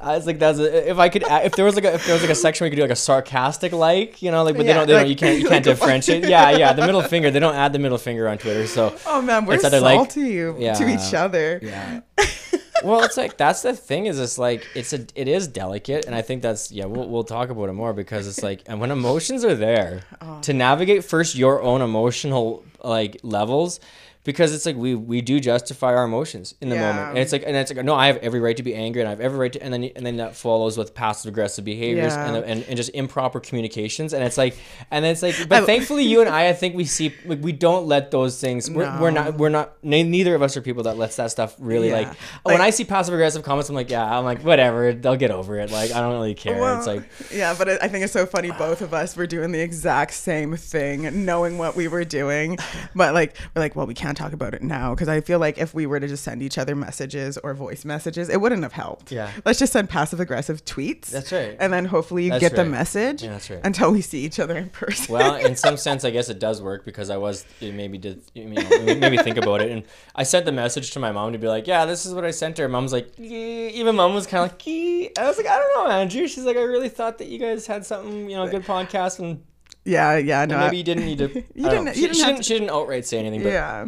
I 0.01 0.15
was 0.17 0.27
like, 0.29 0.39
that's 0.39 0.61
a, 0.61 0.91
if 0.91 0.97
I 0.99 1.09
could, 1.09 1.25
if 1.27 1.57
there 1.57 1.65
was 1.65 1.75
like 1.75 1.85
a, 1.85 1.95
if 1.95 2.05
there 2.07 2.15
was 2.15 2.23
like 2.23 2.31
a 2.31 2.35
section 2.37 2.65
where 2.65 2.69
you 2.69 2.71
could 2.71 2.77
do 2.77 2.83
like 2.83 2.93
a 2.93 2.97
sarcastic 2.97 3.73
like, 3.73 4.23
you 4.23 4.31
know, 4.31 4.45
like, 4.45 4.57
but 4.57 4.65
they 4.65 4.73
don't, 4.73 4.87
they 4.87 4.93
don't, 4.93 5.09
you 5.09 5.17
can't, 5.17 5.41
you 5.41 5.49
can't 5.53 5.67
a- 5.67 5.71
differentiate. 5.75 6.25
Yeah, 6.29 6.51
yeah, 6.53 6.73
the 6.73 6.87
middle 6.87 7.03
finger. 7.03 7.33
They 7.33 7.41
don't 7.41 7.57
add 7.57 7.73
the 7.73 7.81
middle 7.81 7.99
finger 7.99 8.29
on 8.29 8.39
Twitter, 8.39 8.69
so 8.69 8.97
Oh 9.07 9.21
man, 9.21 9.45
we're 9.45 9.55
either 9.55 9.81
like- 9.81 9.97
salty 10.13 10.37
to 10.37 10.89
each 10.89 11.15
other. 11.15 11.59
Yeah. 11.61 12.01
Well, 12.85 13.03
it's 13.05 13.17
like 13.17 13.37
that's 13.37 13.63
the 13.63 13.75
thing 13.75 14.07
is 14.07 14.19
it's 14.19 14.39
like 14.39 14.67
it's 14.75 14.93
a 14.93 15.07
it 15.15 15.29
is 15.29 15.49
delicate, 15.49 16.05
and 16.07 16.15
I 16.15 16.23
think 16.23 16.43
that's 16.43 16.71
yeah 16.73 16.85
we'll 16.87 17.09
we'll 17.09 17.25
talk 17.25 17.51
about 17.51 17.69
it 17.69 17.73
more 17.73 17.93
because 17.93 18.27
it's 18.27 18.43
like 18.43 18.63
and 18.67 18.81
when 18.81 18.91
emotions 18.91 19.45
are 19.45 19.55
there 19.55 20.03
Oh. 20.21 20.41
to 20.43 20.53
navigate 20.53 21.05
first 21.05 21.35
your 21.37 21.63
own 21.63 21.83
emotional 21.83 22.65
like 22.83 23.19
levels. 23.23 23.81
Because 24.29 24.53
it's 24.55 24.67
like 24.67 24.77
we 24.77 24.95
we 24.95 25.23
do 25.23 25.41
justify 25.41 25.95
our 25.95 26.05
emotions 26.05 26.55
in 26.61 26.69
the 26.69 26.75
Yeah. 26.77 26.93
moment, 26.93 27.09
and 27.11 27.19
it's 27.19 27.33
like 27.33 27.45
and 27.47 27.57
it's 27.57 27.73
like 27.75 27.83
no, 27.83 27.95
I 27.95 28.09
have 28.09 28.19
every 28.19 28.41
right 28.41 28.57
to 28.59 28.63
be 28.63 28.75
angry, 28.75 29.01
and 29.01 29.09
I 29.09 29.13
have 29.13 29.21
every 29.23 29.39
right 29.39 29.53
to, 29.55 29.63
and 29.63 29.73
then 29.73 29.85
and 29.97 30.05
then 30.05 30.17
that 30.19 30.37
follows 30.37 30.77
with 30.77 30.93
passive 30.95 31.31
aggressive 31.33 31.65
behaviors 31.65 32.13
and, 32.13 32.37
Yeah. 32.37 32.43
and 32.53 32.63
and 32.65 32.77
just 32.77 32.91
improper 32.93 33.41
communications, 33.41 34.13
and 34.13 34.23
it's 34.23 34.37
like 34.37 34.55
and 34.91 35.07
it's 35.07 35.23
like, 35.23 35.35
but 35.49 35.65
thankfully 35.73 36.05
you 36.05 36.21
and 36.21 36.29
I, 36.29 36.49
I 36.49 36.53
think 36.53 36.75
we 36.77 36.85
see 36.85 37.15
like 37.25 37.39
we 37.43 37.53
don't 37.53 37.87
let 37.87 38.11
those 38.11 38.39
things. 38.39 38.71
We're, 38.71 39.01
we're 39.01 39.11
not 39.11 39.39
we're 39.39 39.49
not 39.49 39.83
neither 39.83 40.35
of 40.35 40.43
us 40.43 40.59
are 40.59 40.61
people 40.61 40.83
that 40.83 40.99
lets 40.99 41.17
that 41.17 41.31
stuff 41.31 41.57
really 41.59 41.89
Yeah. 41.89 41.95
like 42.01 42.09
when 42.43 42.61
I 42.61 42.69
see 42.69 42.85
passive 42.85 43.15
aggressive 43.15 43.43
comments, 43.45 43.71
I'm 43.71 43.77
like, 43.77 43.89
yeah, 43.89 44.19
I'm 44.19 44.25
like, 44.27 44.43
whatever, 44.45 44.93
they'll 44.93 45.17
get 45.17 45.31
over 45.31 45.59
it. 45.59 45.71
Like, 45.71 45.93
I 45.93 46.03
don't 46.03 46.13
really 46.13 46.35
care. 46.35 46.61
Well, 46.61 46.77
it's 46.77 46.87
like, 46.87 47.05
yeah, 47.33 47.55
but 47.57 47.67
I 47.71 47.79
I 47.81 47.89
think 47.89 48.05
it's 48.05 48.13
so 48.13 48.27
funny. 48.27 48.51
Both 48.51 48.83
of 48.83 48.93
us 48.93 49.17
were 49.17 49.27
doing 49.27 49.53
the 49.53 49.61
exact 49.61 50.13
same 50.13 50.55
thing, 50.55 51.25
knowing 51.25 51.57
what 51.57 51.77
we 51.77 51.89
were 51.89 52.05
doing, 52.05 52.59
but 52.95 53.15
like 53.15 53.35
we're 53.57 53.61
like, 53.63 53.75
well, 53.75 53.87
we 53.87 53.95
can't 53.95 54.18
talk 54.19 54.33
about 54.33 54.53
it 54.55 54.63
now 54.63 54.95
because 54.95 55.09
I 55.09 55.21
feel 55.21 55.39
like 55.39 55.57
if 55.59 55.73
we 55.73 55.87
were 55.87 56.01
to 56.01 56.09
just 56.09 56.25
send 56.25 56.43
each 56.43 56.59
other 56.59 56.75
messages 56.77 57.39
or 57.39 57.55
voice 57.55 57.85
messages, 57.85 58.29
it 58.29 58.41
wouldn't 58.41 58.63
have 58.63 58.73
helped. 58.73 59.13
Yeah. 59.13 59.31
let's 59.47 59.59
just 59.59 59.73
send 59.73 59.89
passive 59.89 60.21
aggressive 60.21 60.65
tweets. 60.65 61.07
That's 61.11 61.33
right. 61.33 61.57
and 61.61 61.73
then 61.73 61.85
hopefully 61.85 62.25
you 62.25 62.31
That's 62.31 62.41
get 62.41 62.57
the 62.57 62.65
message. 62.65 63.23
Yeah, 63.23 63.31
that's 63.31 63.49
right. 63.51 63.61
Until 63.65 63.93
we 63.93 64.01
see 64.03 64.21
each 64.25 64.39
other 64.41 64.57
in 64.57 64.69
person. 64.71 65.13
well, 65.15 65.37
in 65.37 65.57
some 65.57 65.77
sense, 65.87 66.05
I 66.05 66.11
guess 66.11 66.29
it 66.29 66.39
does 66.39 66.61
work 66.61 66.85
because 66.85 67.11
I 67.11 67.17
was 67.17 67.45
it 67.61 67.75
maybe 67.75 67.97
did 67.99 68.23
you 68.35 68.45
know 68.47 68.61
it 68.61 68.99
made 68.99 69.13
me 69.13 69.19
think 69.19 69.37
about 69.39 69.63
it, 69.63 69.71
and 69.71 69.85
I 70.15 70.25
sent 70.25 70.45
the 70.45 70.53
message 70.53 70.91
to 70.93 70.99
my 70.99 71.13
mom 71.13 71.33
to 71.33 71.39
be 71.39 71.47
like, 71.49 71.67
yeah, 71.67 71.85
this 71.87 72.05
is 72.05 72.13
what 72.15 72.25
I 72.25 72.31
sent 72.33 72.59
her. 72.59 72.69
Mom's 72.69 72.93
like, 72.93 73.13
"Yeah." 73.17 73.29
even 73.81 73.95
mom 73.97 74.15
was 74.15 74.27
kind 74.27 74.45
of 74.45 74.51
like, 74.53 74.67
"Yeah." 74.67 75.09
I 75.19 75.27
was 75.27 75.37
like, 75.37 75.47
I 75.47 75.57
don't 75.59 75.75
know, 75.85 75.91
Andrew. 75.93 76.27
She's 76.27 76.45
like, 76.45 76.57
I 76.57 76.63
really 76.63 76.89
thought 76.89 77.19
that 77.19 77.29
you 77.29 77.39
guys 77.39 77.67
had 77.67 77.87
something, 77.87 78.29
you 78.29 78.37
know, 78.37 78.45
a 78.45 78.51
good 78.51 78.65
podcast, 78.65 79.19
and, 79.21 79.43
yeah, 79.85 80.17
yeah, 80.17 80.45
no, 80.45 80.57
and 80.57 80.65
maybe 80.65 80.77
you 80.79 80.83
didn't 80.85 81.07
need 81.07 81.19
to. 81.19 81.29
You 81.55 81.69
didn't- 81.71 81.87
you 81.89 81.95
She, 81.95 82.01
didn't 82.03 82.15
she 82.17 82.21
have 82.23 82.31
didn't. 82.33 82.45
She 82.45 82.55
didn't 82.55 82.71
outright 82.71 83.07
say 83.07 83.19
anything, 83.19 83.43
but 83.43 83.51
yeah. 83.51 83.87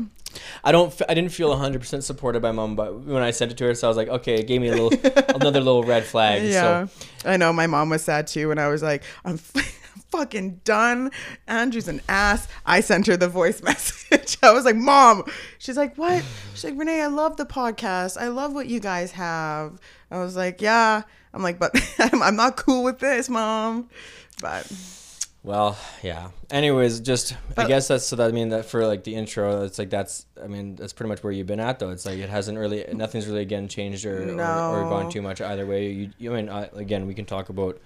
I 0.65 0.73
don't. 0.73 0.93
I 1.09 1.15
didn't 1.15 1.33
feel 1.33 1.49
100 1.51 1.81
percent 1.81 2.05
supported 2.05 2.41
by 2.43 2.53
mom, 2.53 2.77
but 2.77 3.01
when 3.01 3.23
I 3.23 3.31
sent 3.31 3.51
it 3.53 3.59
to 3.59 3.65
her, 3.65 3.75
so 3.75 3.87
I 3.87 3.91
was 3.91 3.97
like, 3.97 4.09
okay, 4.09 4.37
it 4.37 4.47
gave 4.47 4.61
me 4.61 4.69
a 4.69 4.77
little, 4.77 4.93
another 5.35 5.61
little 5.61 5.85
red 5.85 6.05
flag. 6.05 6.43
Yeah, 6.43 6.87
So 6.87 7.29
I 7.31 7.37
know. 7.37 7.53
My 7.53 7.67
mom 7.67 7.89
was 7.91 8.03
sad 8.03 8.27
too, 8.27 8.51
and 8.51 8.61
I 8.61 8.69
was 8.69 8.83
like, 8.83 9.03
I'm, 9.25 9.35
f- 9.35 9.77
fucking 10.11 10.61
done. 10.65 11.11
Andrew's 11.47 11.89
an 11.89 12.01
ass. 12.09 12.49
I 12.67 12.81
sent 12.81 13.07
her 13.07 13.17
the 13.17 13.29
voice 13.29 13.63
message. 13.65 14.37
I 14.43 14.53
was 14.53 14.65
like, 14.65 14.77
Mom. 14.77 15.25
She's 15.59 15.77
like, 15.77 15.97
What? 15.97 16.25
She's 16.55 16.65
like, 16.65 16.79
Renee, 16.79 17.01
I 17.03 17.07
love 17.07 17.37
the 17.37 17.47
podcast. 17.47 18.17
I 18.21 18.29
love 18.29 18.53
what 18.53 18.67
you 18.67 18.81
guys 18.81 19.13
have. 19.13 19.79
I 20.11 20.19
was 20.19 20.37
like, 20.37 20.61
Yeah. 20.61 21.03
I'm 21.33 21.43
like, 21.43 21.59
but 21.61 21.73
I'm, 21.99 22.23
I'm 22.23 22.37
not 22.37 22.57
cool 22.57 22.83
with 22.83 22.99
this, 22.99 23.29
Mom. 23.29 23.89
But 24.43 24.67
Well, 25.43 25.79
yeah. 26.03 26.31
Anyways, 26.51 27.01
just 27.01 27.35
I 27.57 27.67
guess 27.67 27.89
that's 27.89 28.05
so 28.05 28.17
that 28.17 28.29
I 28.29 28.33
mean 28.33 28.51
that 28.51 28.67
for 28.67 28.87
like 28.87 29.05
the 29.05 29.15
intro, 29.15 29.63
it's 29.63 29.79
like 29.79 29.89
that's 29.89 30.27
I 30.43 30.47
mean 30.47 30.77
that's 30.77 30.93
pretty 30.93 31.09
much 31.09 31.23
where 31.23 31.33
you've 31.33 31.47
been 31.47 31.61
at 31.61 31.79
though. 31.79 31.91
It's 31.91 32.05
like 32.05 32.19
it 32.19 32.29
hasn't 32.29 32.59
really 32.59 32.85
nothing's 32.93 33.27
really 33.27 33.41
again 33.41 33.67
changed 33.67 34.05
or 34.05 34.39
or, 34.39 34.83
or 34.83 34.83
gone 34.91 35.11
too 35.11 35.23
much 35.23 35.41
either 35.41 35.65
way. 35.65 35.91
You, 35.91 36.11
you 36.19 36.33
I 36.33 36.37
mean 36.37 36.49
uh, 36.51 36.69
again 36.75 37.07
we 37.07 37.15
can 37.15 37.25
talk 37.25 37.49
about 37.49 37.81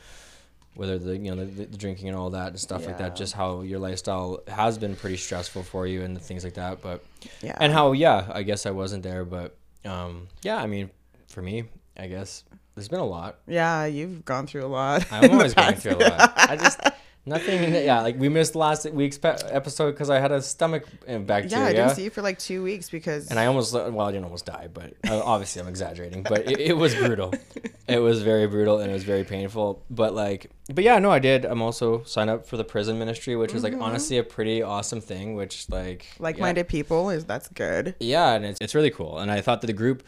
whether 0.75 0.99
the 0.99 1.17
you 1.17 1.33
know 1.33 1.45
the, 1.45 1.67
the 1.67 1.77
drinking 1.77 2.09
and 2.09 2.17
all 2.17 2.31
that 2.31 2.49
and 2.49 2.59
stuff 2.59 2.87
like 2.87 2.99
that, 2.99 3.15
just 3.15 3.35
how 3.35 3.61
your 3.61 3.79
lifestyle 3.79 4.41
has 4.49 4.77
been 4.77 4.97
pretty 4.97 5.17
stressful 5.17 5.63
for 5.63 5.87
you 5.87 6.03
and 6.03 6.21
things 6.21 6.43
like 6.43 6.55
that. 6.55 6.83
But 6.83 7.05
yeah. 7.41 7.57
and 7.61 7.73
how 7.73 7.93
yeah 7.93 8.27
I 8.33 8.43
guess 8.43 8.67
I 8.67 8.73
wasn't 8.73 9.05
there, 9.05 9.25
but 9.25 9.57
um 9.85 10.27
yeah 10.43 10.57
I 10.57 10.67
mean 10.67 10.91
for 11.29 11.41
me 11.41 11.65
I 11.97 12.09
guess 12.09 12.43
there's 12.75 12.89
been 12.89 12.99
a 12.99 13.07
lot. 13.07 13.39
yeah, 13.47 13.85
you've 13.85 14.25
gone 14.25 14.49
through 14.49 14.65
a 14.65 14.67
lot. 14.67 15.07
I'm 15.13 15.31
always 15.31 15.55
going 15.55 15.77
through 15.77 15.99
a 15.99 16.03
lot. 16.09 16.33
I 16.37 16.57
just 16.57 16.81
nothing. 17.27 17.75
Yeah, 17.75 18.01
like 18.01 18.19
we 18.19 18.29
missed 18.29 18.55
last 18.55 18.91
week's 18.91 19.19
pe- 19.19 19.37
episode 19.51 19.93
because 19.93 20.11
I 20.11 20.21
had 20.21 20.33
a 20.33 20.43
stomach 20.43 20.85
uh, 21.09 21.19
bacteria. 21.19 21.65
Yeah, 21.65 21.69
I 21.69 21.73
didn't 21.73 21.97
see 21.97 22.05
you 22.05 22.11
for 22.11 22.23
like 22.23 22.39
two 22.39 22.63
weeks 22.63 22.91
because 22.91 23.29
and 23.29 23.39
I 23.39 23.47
almost 23.47 23.73
well, 23.73 24.01
I 24.01 24.13
didn't 24.13 24.25
almost 24.25 24.47
die, 24.47 24.69
but 24.73 24.95
uh, 25.09 25.23
obviously 25.23 25.63
I'm 25.63 25.69
exaggerating. 25.69 26.23
But 26.23 26.51
it, 26.51 26.61
it 26.61 26.77
was 26.77 26.95
brutal. 26.95 27.33
It 27.87 27.99
was 27.99 28.23
very 28.23 28.47
brutal 28.47 28.79
and 28.79 28.91
it 28.91 28.95
was 28.95 29.05
very 29.05 29.25
painful. 29.25 29.83
But 29.91 30.15
like, 30.15 30.51
but 30.73 30.85
yeah, 30.85 30.99
no, 30.99 31.11
I 31.11 31.19
did. 31.19 31.45
I'm 31.45 31.61
also 31.61 32.03
signed 32.05 32.31
up 32.31 32.47
for 32.47 32.57
the 32.57 32.65
prison 32.65 32.99
ministry, 32.99 33.37
which 33.37 33.53
is 33.53 33.63
like 33.63 33.75
honestly 33.79 34.17
a 34.17 34.25
pretty 34.25 34.63
awesome 34.63 35.03
thing. 35.03 35.35
Which 35.35 35.69
like 35.69 36.07
like-minded 36.19 36.67
people 36.67 37.11
is 37.11 37.27
that's 37.27 37.49
good. 37.49 37.95
Yeah, 38.01 38.33
and 38.33 38.47
it's, 38.47 38.59
it's 38.63 38.75
really 38.75 38.91
cool. 38.91 39.19
And 39.19 39.31
I 39.31 39.43
thought 39.43 39.61
that 39.61 39.67
the 39.67 39.75
group, 39.75 40.03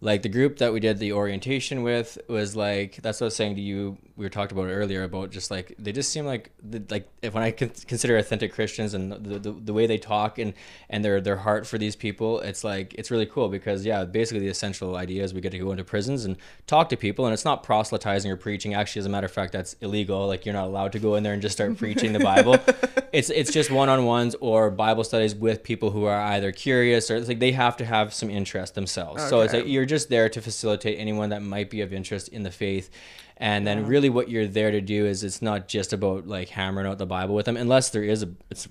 like 0.00 0.22
the 0.22 0.28
group 0.28 0.58
that 0.58 0.72
we 0.72 0.78
did 0.78 0.98
the 0.98 1.12
orientation 1.12 1.82
with, 1.82 2.16
was 2.28 2.54
like 2.54 3.00
that's 3.02 3.20
what 3.20 3.24
I 3.24 3.28
was 3.28 3.36
saying 3.36 3.56
to 3.56 3.60
you. 3.62 3.98
We 4.16 4.24
were 4.24 4.30
talked 4.30 4.50
about 4.52 4.68
earlier 4.68 5.02
about 5.02 5.30
just 5.30 5.50
like 5.50 5.74
they 5.78 5.92
just 5.92 6.10
seem 6.10 6.24
like 6.24 6.50
the, 6.62 6.82
like 6.90 7.08
if 7.22 7.34
when 7.34 7.42
I 7.42 7.50
con- 7.50 7.72
consider 7.86 8.16
authentic 8.16 8.52
Christians 8.52 8.94
and 8.94 9.12
the, 9.12 9.38
the, 9.38 9.52
the 9.52 9.72
way 9.72 9.86
they 9.86 9.98
talk 9.98 10.38
and 10.38 10.54
and 10.88 11.04
their 11.04 11.20
their 11.20 11.36
heart 11.36 11.66
for 11.66 11.76
these 11.76 11.96
people, 11.96 12.40
it's 12.40 12.64
like 12.64 12.94
it's 12.94 13.10
really 13.10 13.26
cool 13.26 13.48
because 13.48 13.84
yeah, 13.84 14.04
basically 14.04 14.40
the 14.40 14.48
essential 14.48 14.96
idea 14.96 15.22
is 15.22 15.34
we 15.34 15.40
get 15.40 15.52
to 15.52 15.58
go 15.58 15.70
into 15.70 15.84
prisons 15.84 16.24
and 16.24 16.36
talk 16.66 16.88
to 16.88 16.96
people, 16.96 17.26
and 17.26 17.34
it's 17.34 17.44
not 17.44 17.62
proselytizing 17.62 18.30
or 18.30 18.36
preaching. 18.36 18.74
Actually, 18.74 19.00
as 19.00 19.06
a 19.06 19.10
matter 19.10 19.26
of 19.26 19.32
fact, 19.32 19.52
that's 19.52 19.74
illegal. 19.80 20.26
Like 20.26 20.46
you're 20.46 20.54
not 20.54 20.66
allowed 20.66 20.92
to 20.92 20.98
go 20.98 21.14
in 21.16 21.22
there 21.22 21.32
and 21.32 21.42
just 21.42 21.56
start 21.56 21.76
preaching 21.76 22.12
the 22.12 22.20
Bible. 22.20 22.56
It's 23.12 23.30
it's 23.30 23.50
just 23.50 23.70
one 23.70 23.88
on 23.88 24.04
ones 24.04 24.34
or 24.40 24.70
Bible 24.70 25.02
studies 25.02 25.34
with 25.34 25.62
people 25.62 25.90
who 25.90 26.04
are 26.04 26.20
either 26.20 26.52
curious 26.52 27.10
or 27.10 27.16
it's 27.16 27.28
like 27.28 27.38
they 27.38 27.52
have 27.52 27.74
to 27.78 27.84
have 27.86 28.12
some 28.12 28.28
interest 28.28 28.74
themselves. 28.74 29.26
So 29.28 29.40
it's 29.40 29.54
like 29.54 29.66
you're 29.66 29.86
just 29.86 30.10
there 30.10 30.28
to 30.28 30.42
facilitate 30.42 30.98
anyone 30.98 31.30
that 31.30 31.40
might 31.40 31.70
be 31.70 31.80
of 31.80 31.94
interest 31.94 32.28
in 32.28 32.42
the 32.42 32.50
faith. 32.50 32.90
And 33.38 33.66
then 33.66 33.86
really 33.86 34.08
what 34.08 34.30
you're 34.30 34.46
there 34.46 34.70
to 34.70 34.80
do 34.80 35.04
is 35.06 35.22
it's 35.22 35.42
not 35.42 35.68
just 35.68 35.92
about 35.92 36.26
like 36.26 36.48
hammering 36.48 36.86
out 36.86 36.98
the 36.98 37.06
Bible 37.06 37.34
with 37.34 37.46
them, 37.46 37.56
unless 37.56 37.90
there 37.90 38.02
is 38.02 38.22
a 38.22 38.30
it's 38.50 38.66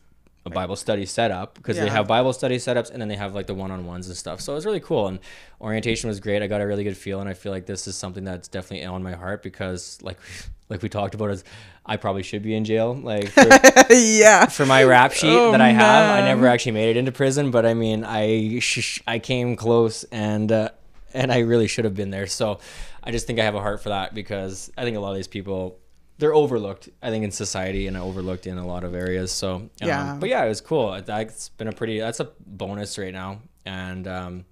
a 0.45 0.49
Bible 0.51 0.75
study 0.75 1.07
setup 1.07 1.55
because 1.55 1.75
they 1.77 1.89
have 1.89 2.07
Bible 2.07 2.31
study 2.31 2.57
setups 2.57 2.91
and 2.91 3.01
then 3.01 3.07
they 3.07 3.15
have 3.15 3.33
like 3.33 3.47
the 3.47 3.53
one-on-ones 3.55 4.07
and 4.07 4.15
stuff. 4.15 4.41
So 4.41 4.53
it 4.53 4.55
was 4.55 4.65
really 4.65 4.79
cool 4.79 5.07
and 5.07 5.19
orientation 5.59 6.07
was 6.07 6.19
great. 6.19 6.43
I 6.43 6.47
got 6.47 6.61
a 6.61 6.67
really 6.67 6.83
good 6.83 6.95
feel 6.95 7.19
and 7.19 7.27
I 7.27 7.33
feel 7.33 7.51
like 7.51 7.65
this 7.65 7.87
is 7.87 7.95
something 7.95 8.23
that's 8.23 8.47
definitely 8.47 8.85
on 8.85 9.01
my 9.01 9.13
heart 9.13 9.41
because 9.41 9.99
like 10.03 10.19
like 10.69 10.83
we 10.83 10.89
talked 10.89 11.15
about 11.15 11.31
is 11.31 11.43
I 11.85 11.97
probably 11.97 12.21
should 12.21 12.43
be 12.43 12.53
in 12.55 12.63
jail 12.63 12.93
like 12.95 13.29
for, 13.29 13.41
yeah. 13.91 14.45
for 14.57 14.67
my 14.67 14.83
rap 14.83 15.13
sheet 15.13 15.29
Oh, 15.29 15.51
that 15.51 15.61
I 15.61 15.69
have. 15.69 16.19
I 16.19 16.21
never 16.27 16.47
actually 16.47 16.73
made 16.73 16.89
it 16.89 16.97
into 16.97 17.11
prison, 17.11 17.49
but 17.49 17.65
I 17.65 17.73
mean, 17.73 18.03
I 18.03 18.59
sh- 18.59 19.01
I 19.07 19.17
came 19.17 19.55
close 19.55 20.03
and 20.05 20.51
uh, 20.51 20.69
and 21.15 21.31
I 21.31 21.39
really 21.39 21.67
should 21.67 21.85
have 21.85 21.95
been 21.95 22.11
there. 22.11 22.27
So 22.27 22.59
I 23.03 23.11
just 23.11 23.25
think 23.27 23.39
I 23.39 23.43
have 23.43 23.55
a 23.55 23.61
heart 23.61 23.81
for 23.81 23.89
that 23.89 24.13
because 24.13 24.71
I 24.77 24.83
think 24.83 24.95
a 24.97 24.99
lot 24.99 25.09
of 25.11 25.15
these 25.15 25.27
people 25.27 25.79
they're 26.17 26.33
overlooked. 26.33 26.87
I 27.01 27.09
think 27.09 27.23
in 27.25 27.31
society 27.31 27.87
and 27.87 27.97
overlooked 27.97 28.47
in 28.47 28.57
a 28.57 28.65
lot 28.65 28.83
of 28.83 28.93
areas. 28.93 29.31
So 29.31 29.55
um, 29.55 29.69
Yeah. 29.81 30.17
but 30.19 30.29
yeah, 30.29 30.45
it 30.45 30.49
was 30.49 30.61
cool. 30.61 31.01
That's 31.01 31.49
been 31.49 31.67
a 31.67 31.73
pretty 31.73 31.99
that's 31.99 32.19
a 32.19 32.29
bonus 32.45 32.97
right 32.97 33.13
now 33.13 33.39
and. 33.65 34.07
um 34.07 34.45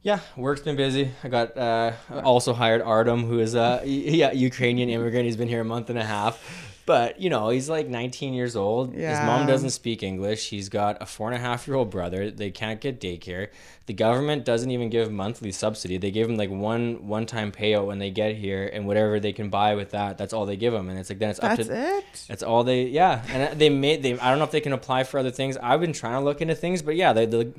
yeah, 0.00 0.20
work's 0.36 0.60
been 0.62 0.76
busy. 0.76 1.10
I 1.24 1.28
got 1.28 1.56
uh, 1.58 1.92
also 2.22 2.52
hired 2.54 2.80
Artem, 2.82 3.24
who 3.24 3.40
is 3.40 3.54
a 3.56 3.82
yeah 3.84 4.30
Ukrainian 4.32 4.88
immigrant. 4.88 5.24
He's 5.26 5.36
been 5.36 5.48
here 5.48 5.60
a 5.60 5.64
month 5.64 5.90
and 5.90 5.98
a 5.98 6.04
half, 6.04 6.40
but 6.88 7.20
you 7.20 7.28
know 7.28 7.50
he's 7.50 7.68
like 7.68 7.86
19 7.86 8.32
years 8.32 8.56
old. 8.56 8.94
Yeah. 8.94 9.10
His 9.10 9.26
mom 9.26 9.46
doesn't 9.46 9.70
speak 9.70 10.02
English. 10.02 10.48
He's 10.48 10.70
got 10.70 10.96
a 11.02 11.04
four 11.04 11.28
and 11.28 11.36
a 11.36 11.38
half 11.38 11.68
year 11.68 11.76
old 11.76 11.90
brother. 11.90 12.30
They 12.30 12.50
can't 12.50 12.80
get 12.80 12.98
daycare. 12.98 13.48
The 13.84 13.92
government 13.92 14.46
doesn't 14.46 14.70
even 14.70 14.88
give 14.88 15.12
monthly 15.12 15.52
subsidy. 15.52 15.98
They 15.98 16.10
give 16.10 16.30
him 16.30 16.38
like 16.38 16.48
one 16.48 17.06
one 17.06 17.26
time 17.26 17.52
payout 17.52 17.84
when 17.84 17.98
they 17.98 18.10
get 18.10 18.36
here, 18.36 18.70
and 18.72 18.86
whatever 18.86 19.20
they 19.20 19.34
can 19.34 19.50
buy 19.50 19.74
with 19.74 19.90
that, 19.90 20.16
that's 20.16 20.32
all 20.32 20.46
they 20.46 20.56
give 20.56 20.72
them. 20.72 20.88
And 20.88 20.98
it's 20.98 21.10
like 21.10 21.18
then 21.18 21.28
it's 21.28 21.40
up 21.40 21.58
That's 21.58 21.68
to 21.68 21.98
it. 21.98 22.24
that's 22.26 22.42
all 22.42 22.64
they, 22.64 22.84
yeah. 22.84 23.22
And 23.28 23.60
they 23.60 23.68
made 23.68 24.02
they. 24.02 24.18
I 24.18 24.30
don't 24.30 24.38
know 24.38 24.46
if 24.46 24.50
they 24.50 24.62
can 24.62 24.72
apply 24.72 25.04
for 25.04 25.20
other 25.20 25.30
things. 25.30 25.58
I've 25.58 25.80
been 25.82 25.92
trying 25.92 26.14
to 26.14 26.20
look 26.20 26.40
into 26.40 26.54
things, 26.54 26.80
but 26.80 26.96
yeah, 26.96 27.12
the, 27.12 27.26
the 27.26 27.52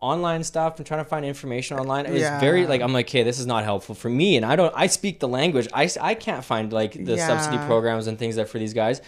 online 0.00 0.44
stuff 0.44 0.78
and 0.78 0.86
trying 0.86 1.02
to 1.02 1.08
find 1.08 1.24
information 1.24 1.78
online 1.78 2.06
is 2.06 2.22
very 2.40 2.62
Yeah. 2.62 2.68
like 2.68 2.80
I'm 2.82 2.92
like, 2.92 3.06
okay, 3.08 3.22
this 3.22 3.38
is 3.38 3.46
not 3.46 3.64
helpful 3.64 3.94
for 3.94 4.08
me, 4.10 4.36
and 4.36 4.44
I 4.44 4.56
don't. 4.56 4.72
I 4.76 4.86
speak 4.86 5.20
the 5.20 5.28
language. 5.28 5.68
I 5.72 5.88
I 6.00 6.14
can't 6.14 6.44
find 6.44 6.72
like 6.72 6.92
the 6.92 7.16
subsidy 7.18 7.58
programs 7.66 8.06
and 8.06 8.18
things 8.18 8.36
that 8.36 8.48
for 8.48 8.58
these 8.58 8.74
guys. 8.74 9.00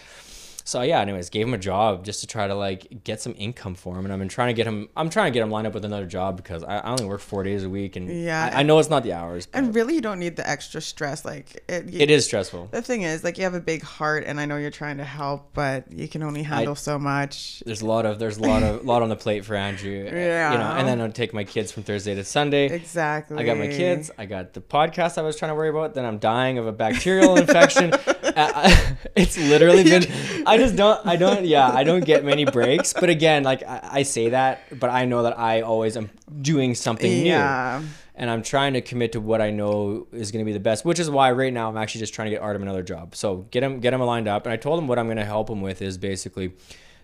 So 0.67 0.81
yeah, 0.81 0.99
anyways, 0.99 1.29
gave 1.29 1.47
him 1.47 1.53
a 1.53 1.57
job 1.57 2.03
just 2.03 2.19
to 2.19 2.27
try 2.27 2.45
to 2.45 2.53
like 2.53 3.05
get 3.05 3.21
some 3.21 3.33
income 3.37 3.73
for 3.73 3.97
him, 3.97 4.03
and 4.03 4.11
I've 4.11 4.19
been 4.19 4.27
trying 4.27 4.49
to 4.49 4.53
get 4.53 4.67
him. 4.67 4.89
I'm 4.97 5.09
trying 5.09 5.31
to 5.31 5.33
get 5.33 5.41
him 5.41 5.49
lined 5.49 5.65
up 5.65 5.73
with 5.73 5.85
another 5.85 6.05
job 6.05 6.35
because 6.35 6.61
I, 6.61 6.79
I 6.79 6.89
only 6.91 7.05
work 7.05 7.21
four 7.21 7.43
days 7.43 7.63
a 7.63 7.69
week, 7.69 7.95
and 7.95 8.09
Yeah. 8.09 8.51
I, 8.53 8.59
I 8.59 8.63
know 8.63 8.77
it's 8.77 8.89
not 8.89 9.03
the 9.03 9.13
hours, 9.13 9.47
And 9.53 9.73
really, 9.73 9.95
you 9.95 10.01
don't 10.01 10.19
need 10.19 10.35
the 10.35 10.45
extra 10.47 10.81
stress. 10.81 11.23
Like 11.23 11.63
it. 11.69 11.93
it 11.93 12.11
is 12.11 12.25
stressful. 12.25 12.67
The 12.73 12.81
thing 12.81 13.03
is, 13.03 13.23
like, 13.23 13.37
you 13.37 13.45
have 13.45 13.53
a 13.53 13.61
big 13.61 13.81
heart, 13.81 14.25
and 14.27 14.41
I 14.41 14.45
know 14.45 14.57
you're 14.57 14.69
trying 14.69 14.97
to 14.97 15.05
help, 15.05 15.53
but 15.53 15.89
you 15.89 16.09
can 16.09 16.21
only 16.21 16.43
handle 16.43 16.75
so 16.75 16.99
much. 16.99 17.63
there's 17.65 17.81
a 17.81 17.85
lot 17.85 18.05
of 18.05 18.19
there's 18.19 18.37
a 18.37 18.41
lot 18.41 18.61
of 18.61 18.83
lot 18.83 19.01
on 19.01 19.07
the 19.07 19.15
plate 19.15 19.45
for 19.45 19.55
Andrew. 19.55 20.03
Yeah, 20.11 20.51
You 20.51 20.57
know, 20.57 20.71
and 20.71 20.85
then 20.85 20.99
I'll 20.99 21.09
take 21.13 21.33
my 21.33 21.45
kids 21.45 21.71
from 21.71 21.83
Thursday 21.83 22.13
to 22.13 22.25
Sunday. 22.25 22.65
Exactly. 22.65 23.37
I 23.37 23.43
got 23.43 23.57
my 23.57 23.67
kids. 23.67 24.11
I 24.17 24.25
got 24.25 24.53
the 24.53 24.59
podcast 24.61 25.17
I 25.17 25.21
was 25.21 25.37
trying 25.37 25.51
to 25.51 25.55
worry 25.55 25.69
about. 25.69 25.93
Then 25.93 26.03
I'm 26.03 26.17
dying 26.17 26.57
of 26.57 26.67
a 26.67 26.73
bacterial 26.73 27.37
infection. 27.43 27.93
Uh, 27.93 28.33
I- 28.35 28.97
it's 29.15 29.37
literally 29.37 29.85
been. 29.85 30.03
I 30.45 30.56
just 30.57 30.75
don't. 30.75 31.05
I 31.05 31.15
don't. 31.15 31.45
Yeah, 31.45 31.67
I 31.69 31.83
don't 31.83 32.03
get 32.05 32.23
many 32.25 32.45
breaks. 32.45 32.93
But 32.93 33.09
again, 33.09 33.43
like 33.43 33.63
I, 33.63 33.89
I 33.91 34.03
say 34.03 34.29
that, 34.29 34.79
but 34.79 34.89
I 34.89 35.05
know 35.05 35.23
that 35.23 35.37
I 35.39 35.61
always 35.61 35.95
am 35.97 36.09
doing 36.41 36.75
something 36.75 37.09
new 37.11 37.25
Yeah. 37.29 37.81
and 38.15 38.29
I'm 38.29 38.41
trying 38.43 38.73
to 38.73 38.81
commit 38.81 39.11
to 39.13 39.19
what 39.21 39.41
I 39.41 39.51
know 39.51 40.07
is 40.11 40.31
going 40.31 40.43
to 40.43 40.45
be 40.49 40.53
the 40.53 40.59
best, 40.59 40.83
which 40.85 40.99
is 40.99 41.09
why 41.09 41.31
right 41.31 41.53
now 41.53 41.69
I'm 41.69 41.77
actually 41.77 41.99
just 41.99 42.13
trying 42.13 42.27
to 42.27 42.31
get 42.31 42.41
Artem 42.41 42.61
another 42.61 42.83
job. 42.83 43.15
So 43.15 43.45
get 43.51 43.63
him 43.63 43.79
get 43.79 43.93
him 43.93 44.01
lined 44.01 44.27
up, 44.27 44.45
and 44.45 44.53
I 44.53 44.57
told 44.57 44.79
him 44.79 44.87
what 44.87 44.99
I'm 44.99 45.05
going 45.07 45.17
to 45.17 45.25
help 45.25 45.49
him 45.49 45.61
with 45.61 45.81
is 45.81 45.97
basically, 45.97 46.53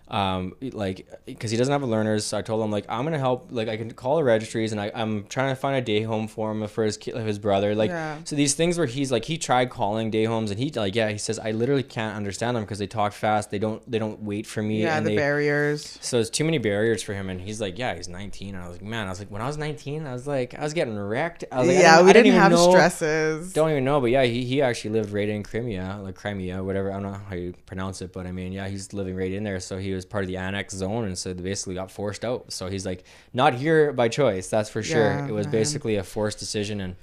um, 0.10 0.54
like 0.62 1.08
because 1.26 1.50
he 1.50 1.58
doesn't 1.58 1.72
have 1.72 1.82
a 1.82 1.86
learners. 1.86 2.26
So 2.26 2.38
I 2.38 2.42
told 2.42 2.64
him 2.64 2.72
like 2.72 2.86
I'm 2.90 3.06
to 3.10 3.18
help, 3.18 3.48
like 3.52 3.68
I 3.70 3.78
can 3.78 3.92
call 3.92 4.18
the 4.18 4.24
registries, 4.24 4.72
and 4.72 4.80
I, 4.82 4.92
I'm 4.94 5.26
trying 5.26 5.50
to 5.50 5.56
find 5.56 5.76
a 5.78 5.82
day 5.82 6.02
home 6.04 6.28
for 6.28 6.52
him 6.52 6.68
for 6.68 6.84
his 6.84 6.98
kid, 6.98 7.16
his 7.16 7.40
brother. 7.40 7.74
Like 7.74 7.90
Yeah. 7.90 8.18
so 8.24 8.36
these 8.36 8.54
things 8.54 8.78
where 8.78 8.88
he's 8.88 9.12
like 9.12 9.26
he 9.26 9.38
tried 9.38 9.70
calling 9.70 10.12
day 10.12 10.26
homes, 10.26 10.52
and 10.52 10.60
he 10.60 10.70
like 10.72 10.96
yeah 10.96 11.10
he 11.10 11.18
says 11.18 11.40
I 11.40 11.52
literally 11.52 11.84
can't 11.84 12.16
understand 12.16 12.56
them 12.58 12.64
because 12.64 12.80
they 12.80 12.88
talk 12.88 13.14
fast. 13.14 13.50
They 13.52 13.60
don't 13.60 13.82
they 13.90 13.98
don't 14.00 14.22
wait 14.22 14.46
for 14.46 14.62
me. 14.62 14.82
Yeah, 14.84 14.98
and 14.98 15.06
the 15.06 15.12
they, 15.12 15.16
barriers. 15.16 15.98
so 16.02 16.20
it's 16.20 16.30
too 16.30 16.44
many 16.44 16.58
barriers 16.58 17.02
for 17.02 17.14
him, 17.14 17.30
and 17.30 17.40
he's 17.40 17.62
like, 17.62 17.78
"Yeah, 17.80 17.96
he's 17.96 18.08
19." 18.10 18.56
And 18.56 18.64
I 18.64 18.68
was 18.68 18.78
like, 18.78 18.86
"Man, 18.88 19.08
I 19.08 19.10
was 19.10 19.20
like, 19.20 19.32
when 19.32 19.42
I 19.42 19.48
was 19.48 19.58
19, 19.58 20.06
I 20.06 20.14
was 20.14 20.28
like, 20.28 20.54
I 20.54 20.62
was 20.64 20.74
getting 20.74 20.98
wrecked. 20.98 21.46
I 21.52 21.60
was 21.60 21.68
like, 21.70 21.78
I 21.78 21.80
yeah, 21.82 21.92
didn't- 21.96 22.06
we 22.06 22.10
I 22.10 22.14
didn't, 22.14 22.28
even 22.28 22.40
have 22.40 22.52
know- 22.52 22.70
stresses. 22.70 23.54
Don't 23.54 23.72
even 23.72 23.86
know, 23.86 24.02
but 24.02 24.08
yeah, 24.12 24.24
he, 24.24 24.44
he 24.44 24.62
actually 24.62 24.92
lived 24.92 25.12
right 25.12 25.30
in 25.30 25.44
Crimea, 25.44 26.00
like 26.04 26.16
Crimea, 26.16 26.64
whatever. 26.64 26.90
I 26.92 26.94
don't 26.96 27.04
know 27.04 27.20
how 27.30 27.36
you 27.36 27.54
pronounce 27.66 28.02
it, 28.02 28.12
but 28.14 28.28
I 28.28 28.32
mean, 28.32 28.52
yeah, 28.52 28.68
he's 28.68 28.94
living 28.94 29.16
right 29.16 29.32
in 29.32 29.44
there. 29.44 29.60
So 29.60 29.78
he 29.78 29.93
was 29.96 30.06
part 30.06 30.24
of 30.24 30.28
the 30.28 30.38
annex 30.38 30.74
zone, 30.74 31.06
and 31.06 31.18
so 31.18 31.34
they 31.34 31.42
basically 31.42 31.76
got 31.76 31.92
forced 31.92 32.24
out. 32.26 32.52
So 32.52 32.68
he's 32.68 32.86
like, 32.86 33.04
not 33.34 33.54
here 33.54 33.94
by 33.94 34.10
choice, 34.10 34.50
that's 34.50 34.70
for 34.70 34.84
sure. 34.84 35.00
Yeah, 35.00 35.28
it 35.28 35.32
was 35.32 35.48
man. 35.48 35.52
basically 35.52 35.96
a 35.96 36.04
forced 36.04 36.40
decision, 36.40 36.82
and 36.82 36.96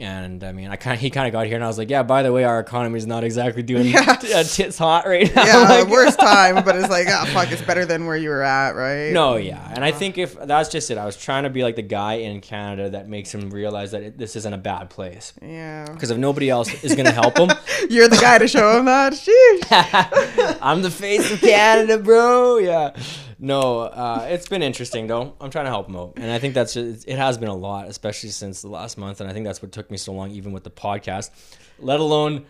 and 0.00 0.42
I 0.42 0.52
mean, 0.52 0.68
I 0.68 0.76
kind 0.76 0.98
he 0.98 1.10
kind 1.10 1.26
of 1.28 1.32
got 1.32 1.46
here, 1.46 1.54
and 1.56 1.64
I 1.64 1.66
was 1.68 1.78
like, 1.78 1.90
yeah, 1.90 2.02
by 2.02 2.22
the 2.22 2.32
way, 2.32 2.44
our 2.44 2.58
economy 2.58 2.98
is 2.98 3.06
not 3.06 3.22
exactly 3.24 3.62
doing 3.62 3.86
Yeah. 3.90 4.14
t- 4.16 4.32
uh, 4.32 4.42
tits 4.42 4.76
hot 4.78 5.06
right 5.06 5.32
now. 5.34 5.44
Yeah, 5.44 5.58
Like- 5.82 5.88
worst 5.88 6.18
time, 6.20 6.64
but 6.64 6.76
it's 6.76 6.88
like, 6.88 7.06
oh 7.08 7.26
fuck, 7.26 7.52
it's 7.52 7.62
better 7.62 7.84
than 7.84 8.06
where 8.06 8.16
you 8.16 8.30
were 8.30 8.42
at, 8.42 8.70
right? 8.72 9.12
No, 9.12 9.36
yeah, 9.36 9.70
and 9.74 9.84
I 9.84 9.92
think 9.92 10.18
if 10.18 10.34
that's 10.40 10.68
just 10.68 10.90
it, 10.90 10.98
I 10.98 11.06
was 11.06 11.16
trying 11.16 11.44
to 11.44 11.50
be 11.50 11.62
like 11.62 11.76
the 11.76 11.82
guy 11.82 12.14
in 12.14 12.40
Canada 12.40 12.90
that 12.90 13.08
makes 13.08 13.32
him 13.34 13.50
realize 13.50 13.90
that 13.92 14.02
it, 14.02 14.18
this 14.18 14.34
isn't 14.36 14.52
a 14.52 14.58
bad 14.58 14.90
place. 14.90 15.32
Yeah. 15.42 15.84
Because 15.92 16.10
if 16.10 16.18
nobody 16.18 16.50
else 16.50 16.82
is 16.82 16.94
gonna 16.94 17.10
help 17.12 17.38
him, 17.38 17.50
You're 17.88 18.08
the 18.08 18.16
guy 18.16 18.38
to 18.38 18.48
show 18.48 18.78
him 18.78 18.86
that. 18.86 19.12
Sheesh. 19.12 20.58
I'm 20.62 20.82
the 20.82 20.90
face 20.90 21.30
of 21.30 21.40
Canada, 21.40 21.98
bro. 21.98 22.58
Yeah. 22.58 22.96
No, 23.42 23.80
uh, 23.80 24.26
it's 24.28 24.48
been 24.48 24.62
interesting 24.62 25.06
though. 25.06 25.34
I'm 25.40 25.50
trying 25.50 25.64
to 25.64 25.70
help 25.70 25.88
him 25.88 25.96
out, 25.96 26.12
and 26.16 26.30
I 26.30 26.38
think 26.38 26.52
that's 26.52 26.74
just, 26.74 27.08
it 27.08 27.16
has 27.16 27.38
been 27.38 27.48
a 27.48 27.54
lot, 27.54 27.88
especially 27.88 28.28
since 28.28 28.60
the 28.60 28.68
last 28.68 28.98
month. 28.98 29.22
And 29.22 29.30
I 29.30 29.32
think 29.32 29.46
that's 29.46 29.62
what 29.62 29.72
took 29.72 29.90
me 29.90 29.96
so 29.96 30.12
long, 30.12 30.30
even 30.30 30.52
with 30.52 30.62
the 30.62 30.70
podcast, 30.70 31.30
let 31.78 32.00
alone 32.00 32.44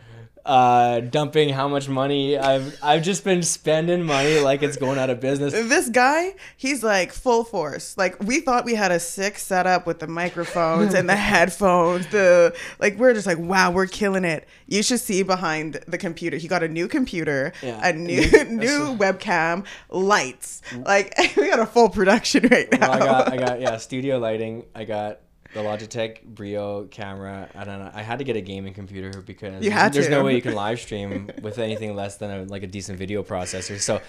uh, 0.46 1.00
dumping 1.00 1.50
how 1.50 1.68
much 1.68 1.88
money 1.88 2.36
I've 2.38 2.78
I've 2.82 3.02
just 3.02 3.24
been 3.24 3.42
spending 3.42 4.02
money 4.04 4.40
like 4.40 4.62
it's 4.62 4.76
going 4.76 4.98
out 4.98 5.10
of 5.10 5.20
business. 5.20 5.52
This 5.70 5.88
guy, 5.88 6.34
he's 6.56 6.82
like 6.82 7.12
full 7.12 7.44
force. 7.44 7.96
Like 7.98 8.18
we 8.22 8.40
thought 8.40 8.64
we 8.64 8.74
had 8.74 8.90
a 8.92 8.98
sick 9.00 9.38
setup 9.38 9.86
with 9.86 9.98
the 10.00 10.06
microphones 10.06 10.94
and 10.94 11.08
the 11.08 11.16
headphones. 11.30 12.06
The 12.08 12.54
like 12.78 12.96
we're 12.98 13.14
just 13.14 13.26
like, 13.26 13.38
wow, 13.38 13.70
we're 13.70 13.86
killing 13.86 14.24
it. 14.24 14.46
You 14.66 14.82
should 14.82 15.00
see 15.00 15.22
behind 15.22 15.80
the 15.86 15.98
computer. 15.98 16.36
He 16.36 16.48
got 16.48 16.62
a 16.62 16.68
new 16.68 16.88
computer, 16.88 17.52
Yeah. 17.62 17.80
a 17.88 17.92
new 17.92 18.20
New- 18.20 18.44
new 18.48 18.96
webcam, 18.96 19.64
lights. 19.90 20.62
Like 20.84 21.14
we 21.36 21.48
got 21.48 21.58
a 21.60 21.66
full 21.66 21.88
production 21.90 22.48
right 22.50 22.70
now. 22.72 22.90
Well, 22.90 22.92
I 22.92 22.98
got 22.98 23.32
I 23.32 23.36
got 23.36 23.60
yeah 23.60 23.76
studio 23.76 24.18
lighting. 24.18 24.64
I 24.74 24.84
got 24.84 25.20
the 25.54 25.60
Logitech 25.60 26.22
Brio 26.22 26.84
camera. 26.84 27.48
I 27.54 27.64
don't 27.64 27.78
know. 27.80 27.90
I 27.92 28.02
had 28.02 28.18
to 28.18 28.24
get 28.24 28.36
a 28.36 28.40
gaming 28.40 28.74
computer 28.74 29.22
because 29.22 29.62
there's 29.62 30.06
to. 30.06 30.10
no 30.10 30.24
way 30.24 30.34
you 30.34 30.42
can 30.42 30.54
live 30.54 30.80
stream 30.80 31.30
with 31.42 31.58
anything 31.58 31.96
less 31.96 32.16
than 32.18 32.30
a, 32.30 32.44
like 32.44 32.62
a 32.62 32.66
decent 32.66 32.98
video 32.98 33.22
processor. 33.22 33.80
So 33.80 34.00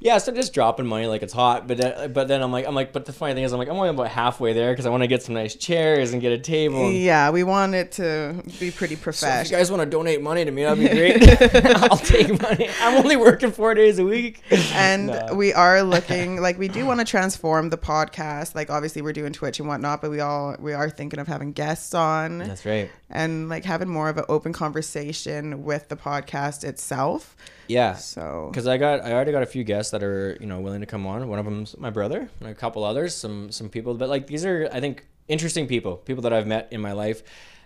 yeah, 0.00 0.16
so 0.18 0.32
just 0.32 0.52
dropping 0.54 0.86
money 0.86 1.06
like 1.06 1.22
it's 1.22 1.32
hot. 1.32 1.68
But 1.68 1.76
then, 1.76 2.12
but 2.12 2.26
then 2.26 2.42
I'm 2.42 2.50
like 2.50 2.66
I'm 2.66 2.74
like 2.74 2.92
but 2.92 3.04
the 3.04 3.12
funny 3.12 3.34
thing 3.34 3.44
is 3.44 3.52
I'm 3.52 3.58
like 3.58 3.68
I'm 3.68 3.76
only 3.76 3.90
about 3.90 4.08
halfway 4.08 4.52
there 4.54 4.72
because 4.72 4.86
I 4.86 4.90
want 4.90 5.02
to 5.02 5.06
get 5.06 5.22
some 5.22 5.34
nice 5.34 5.54
chairs 5.54 6.12
and 6.12 6.20
get 6.22 6.32
a 6.32 6.38
table. 6.38 6.86
And, 6.86 6.96
yeah, 6.96 7.30
we 7.30 7.42
want 7.44 7.74
it 7.74 7.92
to 7.92 8.42
be 8.58 8.70
pretty 8.70 8.94
so 8.94 8.98
if 8.98 9.02
professional. 9.02 9.50
you 9.50 9.56
guys 9.58 9.70
want 9.70 9.82
to 9.82 9.86
donate 9.88 10.22
money 10.22 10.44
to 10.44 10.50
me, 10.50 10.62
that'd 10.64 10.78
be 10.82 10.88
great. 10.96 11.66
I'll 11.76 11.96
take 11.98 12.28
money. 12.40 12.68
I'm 12.80 12.96
only 12.96 13.16
working 13.16 13.52
four 13.52 13.74
days 13.74 13.98
a 13.98 14.04
week. 14.04 14.42
and 14.74 15.08
Nah. 15.08 15.34
we 15.34 15.52
are 15.52 15.82
looking 15.82 16.40
like 16.40 16.58
we 16.58 16.68
do 16.68 16.86
want 16.86 17.00
to 17.00 17.06
transform 17.06 17.70
the 17.70 17.78
podcast 17.78 18.54
like 18.54 18.70
obviously 18.70 19.02
we're 19.02 19.12
doing 19.12 19.32
twitch 19.32 19.58
and 19.60 19.68
whatnot 19.68 20.00
but 20.00 20.10
we 20.10 20.20
all 20.20 20.56
we 20.58 20.72
are 20.72 20.88
thinking 20.88 21.18
of 21.18 21.26
having 21.28 21.52
guests 21.52 21.94
on 21.94 22.38
That's 22.38 22.64
right. 22.64 22.90
and 23.10 23.48
like 23.48 23.64
having 23.64 23.88
more 23.88 24.08
of 24.08 24.16
an 24.16 24.24
open 24.28 24.52
conversation 24.52 25.64
with 25.64 25.88
the 25.88 25.96
podcast 25.96 26.64
itself 26.64 27.36
Yeah. 27.70 27.94
so 27.94 28.48
Because 28.50 28.66
I 28.66 28.76
got, 28.76 29.04
I 29.04 29.12
already 29.12 29.32
got 29.32 29.42
a 29.42 29.46
few 29.46 29.64
guests 29.64 29.92
that 29.92 30.02
are, 30.02 30.36
you 30.40 30.46
know, 30.46 30.60
willing 30.60 30.80
to 30.80 30.86
come 30.86 31.06
on. 31.06 31.28
One 31.28 31.38
of 31.38 31.44
them's 31.44 31.76
my 31.78 31.90
brother, 31.90 32.28
and 32.40 32.48
a 32.48 32.54
couple 32.54 32.84
others, 32.84 33.14
some 33.14 33.50
some 33.50 33.68
people. 33.68 33.94
But 33.94 34.08
like 34.08 34.26
these 34.26 34.44
are, 34.44 34.68
I 34.72 34.80
think, 34.80 35.06
interesting 35.28 35.66
people, 35.66 35.96
people 35.96 36.22
that 36.22 36.32
I've 36.32 36.46
met 36.46 36.68
in 36.70 36.80
my 36.80 36.92
life, 36.92 37.22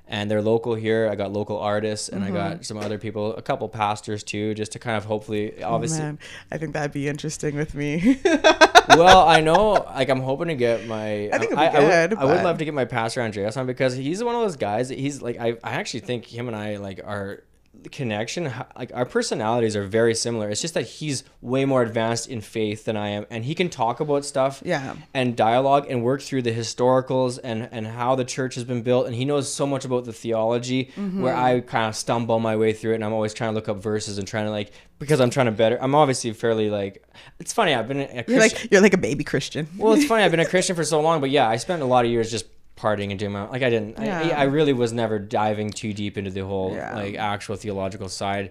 and 0.07 0.31
they're 0.31 0.43
local 0.43 0.75
here. 0.75 1.09
I 1.11 1.15
got 1.15 1.33
local 1.33 1.59
artists, 1.59 2.09
and 2.09 2.25
I 2.25 2.31
got 2.31 2.53
mm-hmm. 2.53 2.63
some 2.63 2.77
other 2.79 2.99
people, 2.99 3.35
a 3.37 3.43
couple 3.43 3.69
pastors 3.69 4.23
too, 4.23 4.55
just 4.55 4.73
to 4.73 4.79
kind 4.79 4.97
of 4.97 5.05
hopefully, 5.05 5.63
obviously. 5.63 6.01
man 6.01 6.19
i 6.51 6.59
think 6.59 6.75
that'd 6.75 6.93
be 6.93 7.09
interesting 7.09 7.57
with 7.57 7.75
me 7.75 8.21
well, 8.89 9.27
I 9.27 9.41
know, 9.41 9.73
like 9.95 10.09
I'm 10.09 10.21
hoping 10.21 10.49
to 10.49 10.55
get 10.55 10.87
my. 10.87 11.29
I 11.33 11.39
think 11.39 11.53
it'd 11.53 11.57
be 11.57 11.57
I, 11.57 11.67
I 11.67 11.81
would- 11.81 12.11
good, 12.11 12.19
I 12.19 12.25
would 12.25 12.45
love 12.45 12.59
to 12.59 12.65
get 12.65 12.75
my 12.75 12.85
pastor 12.85 13.23
Andreas 13.23 13.57
on 13.57 13.67
because 13.67 13.95
he's 13.95 14.23
one 14.23 14.35
of 14.35 14.43
those 14.43 14.57
guys. 14.57 14.89
That 14.89 14.99
he's 14.99 15.23
like, 15.23 15.39
I, 15.39 15.57
I 15.63 15.73
actually 15.73 16.01
think 16.01 16.27
him 16.27 16.49
and 16.49 16.57
I 16.57 16.77
like 16.77 17.01
are 17.05 17.45
connection 17.91 18.53
like 18.77 18.91
our 18.95 19.05
personalities 19.05 19.77
are 19.77 19.85
very 19.85 20.15
similar 20.15 20.49
it's 20.49 20.61
just 20.61 20.75
that 20.75 20.83
he's 20.87 21.25
way 21.41 21.65
more 21.65 21.83
advanced 21.83 22.29
in 22.29 22.41
faith 22.41 22.85
than 22.85 22.97
i 22.97 23.09
am 23.09 23.27
and 23.31 23.45
he 23.45 23.55
can 23.55 23.69
talk 23.69 24.01
about 24.01 24.25
stuff 24.25 24.63
Yeah. 24.65 24.95
and 25.13 25.37
dialogue 25.37 25.87
and 25.89 26.03
work 26.03 26.23
through 26.23 26.43
the 26.43 26.53
historicals 26.55 27.39
and 27.43 27.69
and 27.73 27.87
how 27.87 28.15
the 28.15 28.25
church 28.25 28.55
has 28.57 28.65
been 28.65 28.83
built 28.83 29.07
and 29.07 29.15
he 29.15 29.25
knows 29.25 29.53
so 29.53 29.67
much 29.67 29.85
about 29.85 30.05
the 30.05 30.13
theology 30.13 30.91
Mm-hmm. 30.97 31.23
where 31.23 31.35
i 31.37 31.61
kind 31.61 31.87
of 31.89 31.97
stumble 31.97 32.39
my 32.41 32.57
way 32.57 32.73
through 32.73 32.93
it 32.93 32.97
and 32.97 33.05
i'm 33.05 33.13
always 33.13 33.35
trying 33.35 33.51
to 33.51 33.55
look 33.55 33.69
up 33.69 33.83
verses 33.83 34.19
and 34.19 34.27
trying 34.27 34.45
to 34.47 34.51
like 34.51 34.73
because 34.99 35.21
i'm 35.21 35.31
trying 35.31 35.47
to 35.47 35.53
better 35.53 35.77
i'm 35.83 35.95
obviously 35.95 36.33
fairly 36.33 36.71
like 36.71 37.03
it's 37.39 37.53
funny 37.53 37.75
i've 37.75 37.89
been 37.89 38.01
a 38.01 38.25
you're 38.29 38.41
like 38.41 38.71
you're 38.71 38.81
like 38.81 38.95
a 38.95 38.99
baby 38.99 39.25
christian 39.25 39.69
well, 39.79 39.93
it's 39.93 40.05
funny. 40.07 40.23
I've 40.25 40.31
been 40.31 40.41
a 40.41 40.47
Christian 40.55 40.77
for 40.77 40.85
so 40.85 41.01
long, 41.01 41.21
but 41.21 41.31
yeah, 41.31 41.49
I 41.49 41.57
spent 41.57 41.83
a 41.83 41.85
lot 41.85 42.05
of 42.05 42.11
years 42.11 42.31
just 42.31 42.47
partying 42.85 43.11
and 43.11 43.19
doing 43.19 43.33
my 43.33 43.49
like 43.49 43.63
I 43.63 43.71
didn't. 43.71 43.99
I, 43.99 44.05
Yeah. 44.05 44.39
I 44.39 44.45
really 44.45 44.73
was 44.73 44.93
never 44.93 45.19
diving 45.19 45.71
too 45.71 45.93
deep 45.93 46.19
into 46.19 46.31
the 46.31 46.45
whole 46.45 46.75
Yeah. 46.75 46.95
like 46.95 47.15
actual 47.17 47.57
theological 47.57 48.09
side. 48.09 48.51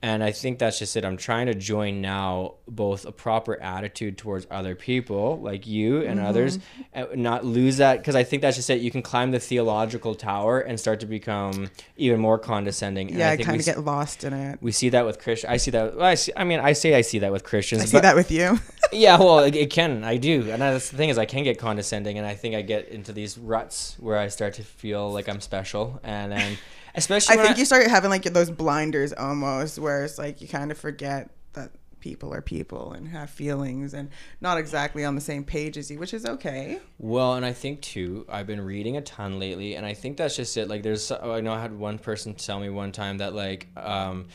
And 0.00 0.22
I 0.22 0.30
think 0.30 0.60
that's 0.60 0.78
just 0.78 0.96
it. 0.96 1.04
I'm 1.04 1.16
trying 1.16 1.46
to 1.46 1.54
join 1.54 2.00
now 2.00 2.54
both 2.68 3.04
a 3.04 3.10
proper 3.10 3.60
attitude 3.60 4.16
towards 4.16 4.46
other 4.48 4.76
people 4.76 5.40
like 5.40 5.66
you 5.66 6.02
and 6.02 6.18
Mm-hmm. 6.18 6.28
others, 6.28 6.58
and 6.92 7.16
not 7.16 7.44
lose 7.44 7.78
that 7.78 7.98
because 7.98 8.14
I 8.14 8.22
think 8.24 8.42
that's 8.42 8.56
just 8.56 8.70
it. 8.70 8.80
You 8.80 8.90
can 8.90 9.02
climb 9.02 9.30
the 9.32 9.40
theological 9.40 10.14
tower 10.14 10.60
and 10.60 10.78
start 10.78 11.00
to 11.00 11.06
become 11.06 11.70
even 11.96 12.20
more 12.20 12.38
condescending. 12.38 13.08
And 13.08 13.18
yeah 13.18 13.30
I 13.30 13.32
i 13.32 13.36
kind 13.36 13.58
of 13.58 13.66
get 13.66 13.84
lost 13.84 14.22
in 14.24 14.32
it 14.32 14.58
we 14.60 14.70
see 14.72 14.88
that 14.90 15.04
with 15.04 15.18
Christian. 15.20 15.50
I 15.50 15.56
see 15.56 15.70
that. 15.72 15.96
Well, 15.96 16.04
I, 16.06 16.14
see, 16.14 16.32
I 16.36 16.44
mean, 16.44 16.60
I 16.60 16.72
say 16.74 16.94
I 16.94 17.00
see 17.00 17.18
that 17.20 17.32
with 17.32 17.44
Christians. 17.44 17.82
i 17.82 17.84
see 17.86 17.98
that 18.00 18.14
with 18.16 18.30
you 18.30 18.58
yeah, 18.92 19.18
well, 19.18 19.40
it, 19.40 19.54
it 19.56 19.70
can. 19.70 20.02
I 20.04 20.16
do, 20.16 20.50
and 20.50 20.62
that's 20.62 20.90
the 20.90 20.96
thing 20.96 21.08
is, 21.08 21.18
I 21.18 21.26
can 21.26 21.42
get 21.44 21.58
condescending, 21.58 22.18
and 22.18 22.26
I 22.26 22.34
think 22.34 22.54
I 22.54 22.62
get 22.62 22.88
into 22.88 23.12
these 23.12 23.36
ruts 23.36 23.96
where 23.98 24.16
I 24.16 24.28
start 24.28 24.54
to 24.54 24.62
feel 24.62 25.12
like 25.12 25.28
I'm 25.28 25.40
special, 25.40 26.00
and 26.02 26.32
then 26.32 26.56
especially 26.94 27.34
i 27.34 27.36
when 27.36 27.46
think 27.46 27.58
you 27.58 27.64
start 27.64 27.86
having 27.86 28.10
like 28.10 28.22
those 28.24 28.50
blinders 28.50 29.12
almost 29.12 29.78
where 29.78 30.04
it's 30.04 30.18
like 30.18 30.40
you 30.40 30.48
kind 30.48 30.70
of 30.70 30.78
forget 30.78 31.30
that 31.52 31.70
people 32.00 32.32
are 32.32 32.40
people 32.40 32.92
and 32.92 33.08
have 33.08 33.28
feelings 33.28 33.92
and 33.92 34.08
not 34.40 34.56
exactly 34.56 35.04
on 35.04 35.14
the 35.16 35.20
same 35.20 35.42
page 35.42 35.76
as 35.76 35.90
you 35.90 35.98
which 35.98 36.14
is 36.14 36.24
okay 36.24 36.78
Well, 36.98 37.34
and 37.34 37.44
I 37.44 37.52
think 37.52 37.80
too, 37.80 38.24
I've 38.28 38.46
been 38.46 38.60
reading 38.60 38.96
a 38.96 39.00
ton 39.00 39.38
lately, 39.38 39.74
and 39.74 39.84
I 39.84 39.94
think 39.94 40.16
that's 40.16 40.36
just 40.36 40.56
it. 40.56 40.68
Like, 40.68 40.82
there's, 40.82 41.10
I 41.10 41.40
know 41.40 41.52
I 41.52 41.60
had 41.60 41.76
one 41.76 41.98
person 41.98 42.34
tell 42.34 42.58
me 42.60 42.70
one 42.70 42.92
time 42.92 43.18
that 43.18 43.34
like, 43.34 43.66
um, 43.76 44.26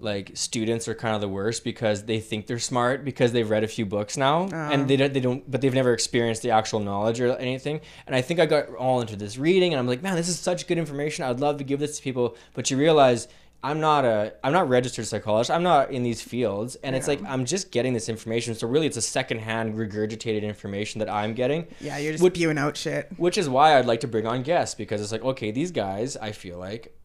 like 0.00 0.32
students 0.34 0.88
are 0.88 0.94
kind 0.94 1.14
of 1.14 1.20
the 1.20 1.28
worst 1.28 1.64
because 1.64 2.04
they 2.04 2.20
think 2.20 2.46
they're 2.46 2.58
smart 2.58 3.04
because 3.04 3.32
they've 3.32 3.48
read 3.48 3.64
a 3.64 3.68
few 3.68 3.86
books 3.86 4.16
now, 4.16 4.48
and 4.52 4.88
they 4.88 4.96
don't, 4.96 5.12
they 5.12 5.20
don't, 5.20 5.50
but 5.50 5.60
they've 5.60 5.74
never 5.74 5.92
experienced 5.92 6.42
the 6.42 6.50
actual 6.50 6.80
knowledge 6.80 7.20
or 7.20 7.36
anything. 7.36 7.80
And 8.06 8.14
I 8.14 8.20
think 8.22 8.40
I 8.40 8.46
got 8.46 8.68
all 8.74 9.00
into 9.00 9.16
this 9.16 9.38
reading, 9.38 9.72
and 9.72 9.80
I'm 9.80 9.86
like, 9.86 10.02
man, 10.02 10.16
this 10.16 10.28
is 10.28 10.38
such 10.38 10.66
good 10.66 10.78
information. 10.78 11.24
I'd 11.24 11.40
love 11.40 11.58
to 11.58 11.64
give 11.64 11.80
this 11.80 11.96
to 11.98 12.02
people, 12.02 12.36
but 12.54 12.70
you 12.70 12.76
realize. 12.76 13.28
I'm 13.60 13.80
not 13.80 14.04
a 14.04 14.34
I'm 14.44 14.52
not 14.52 14.68
registered 14.68 15.04
psychologist. 15.08 15.50
I'm 15.50 15.64
not 15.64 15.90
in 15.90 16.04
these 16.04 16.22
fields 16.22 16.76
and 16.76 16.94
it's 16.94 17.08
like 17.08 17.20
I'm 17.24 17.44
just 17.44 17.72
getting 17.72 17.92
this 17.92 18.08
information. 18.08 18.54
So 18.54 18.68
really 18.68 18.86
it's 18.86 18.96
a 18.96 19.02
secondhand 19.02 19.74
regurgitated 19.74 20.44
information 20.44 21.00
that 21.00 21.10
I'm 21.10 21.34
getting 21.34 21.66
yeah 21.80 21.98
you're 21.98 22.12
just 22.12 22.22
Would- 22.22 22.36
spewing 22.36 22.56
out 22.56 22.76
shit 22.76 23.08
which 23.16 23.36
is 23.36 23.48
why 23.48 23.76
I'd 23.76 23.84
like 23.84 23.98
to 24.02 24.06
bring 24.06 24.28
on 24.28 24.44
guests 24.44 24.76
because 24.76 25.00
it's 25.00 25.10
like 25.10 25.24
okay 25.24 25.50
these 25.50 25.72
guys 25.72 26.16
I 26.16 26.30
feel 26.30 26.56
like 26.56 26.96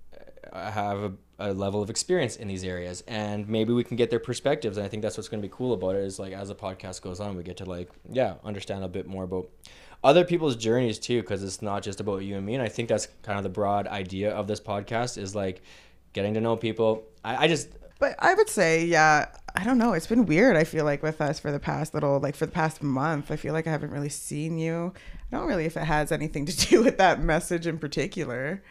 uh, 0.52 0.70
have 0.70 1.00
a, 1.00 1.14
a 1.40 1.54
level 1.54 1.82
of 1.82 1.90
experience 1.90 2.36
in 2.36 2.48
these 2.48 2.64
areas 2.64 3.04
and 3.08 3.48
maybe 3.48 3.74
we 3.74 3.84
can 3.84 3.98
get 3.98 4.10
their 4.10 4.20
perspectives 4.20 4.78
and 4.78 4.86
I 4.86 4.90
think 4.90 5.02
that's 5.02 5.18
what's 5.18 5.30
going 5.30 5.42
to 5.42 5.48
be 5.48 5.54
cool 5.54 5.74
about 5.74 5.96
it 5.96 6.04
is 6.04 6.20
like 6.20 6.34
as 6.34 6.50
the 6.50 6.56
podcast 6.56 7.02
goes 7.02 7.20
on 7.20 7.36
we 7.36 7.44
get 7.44 7.58
to 7.58 7.66
like 7.66 7.90
yeah 8.10 8.36
understand 8.44 8.84
a 8.84 8.88
bit 8.88 9.08
more 9.08 9.24
about 9.24 9.50
other 10.04 10.24
people's 10.24 10.56
journeys 10.56 11.00
too 11.00 11.22
because 11.22 11.44
it's 11.44 11.62
not 11.62 11.82
just 11.82 12.00
about 12.00 12.18
you 12.18 12.36
and 12.38 12.46
me 12.46 12.54
and 12.54 12.62
I 12.64 12.70
think 12.70 12.88
that's 12.88 13.08
kind 13.24 13.38
of 13.38 13.44
the 13.44 13.50
broad 13.50 13.88
idea 13.88 14.32
of 14.32 14.48
this 14.48 14.60
podcast 14.60 15.18
is 15.18 15.34
like 15.34 15.62
getting 16.14 16.36
to 16.36 16.42
know 16.42 16.56
people 16.56 17.04
I, 17.26 17.46
I 17.46 17.48
just 17.48 17.70
But 18.00 18.16
I 18.20 18.34
would 18.34 18.50
say, 18.50 18.86
yeah, 18.86 19.30
I 19.56 19.64
don't 19.64 19.78
know. 19.78 19.94
It's 19.94 20.08
been 20.08 20.26
weird. 20.26 20.58
I 20.58 20.64
feel 20.64 20.84
like 20.84 21.04
with 21.04 21.22
us 21.22 21.40
for 21.40 21.52
the 21.52 21.60
past 21.60 21.94
little, 21.94 22.20
like 22.20 22.36
for 22.36 22.46
the 22.46 22.52
past 22.52 22.82
month, 22.84 23.32
I 23.32 23.36
feel 23.36 23.54
like 23.54 23.68
I 23.68 23.72
haven't 23.72 23.92
really 23.92 24.10
seen 24.10 24.58
you. 24.58 24.94
I 25.32 25.38
don't 25.38 25.48
really 25.48 25.66
if 25.66 25.78
it 25.78 25.86
has 25.86 26.12
anything 26.12 26.46
to 26.48 26.58
do 26.70 26.84
with 26.84 26.98
that 26.98 27.22
message 27.22 27.66
in 27.68 27.78
particular. 27.78 28.62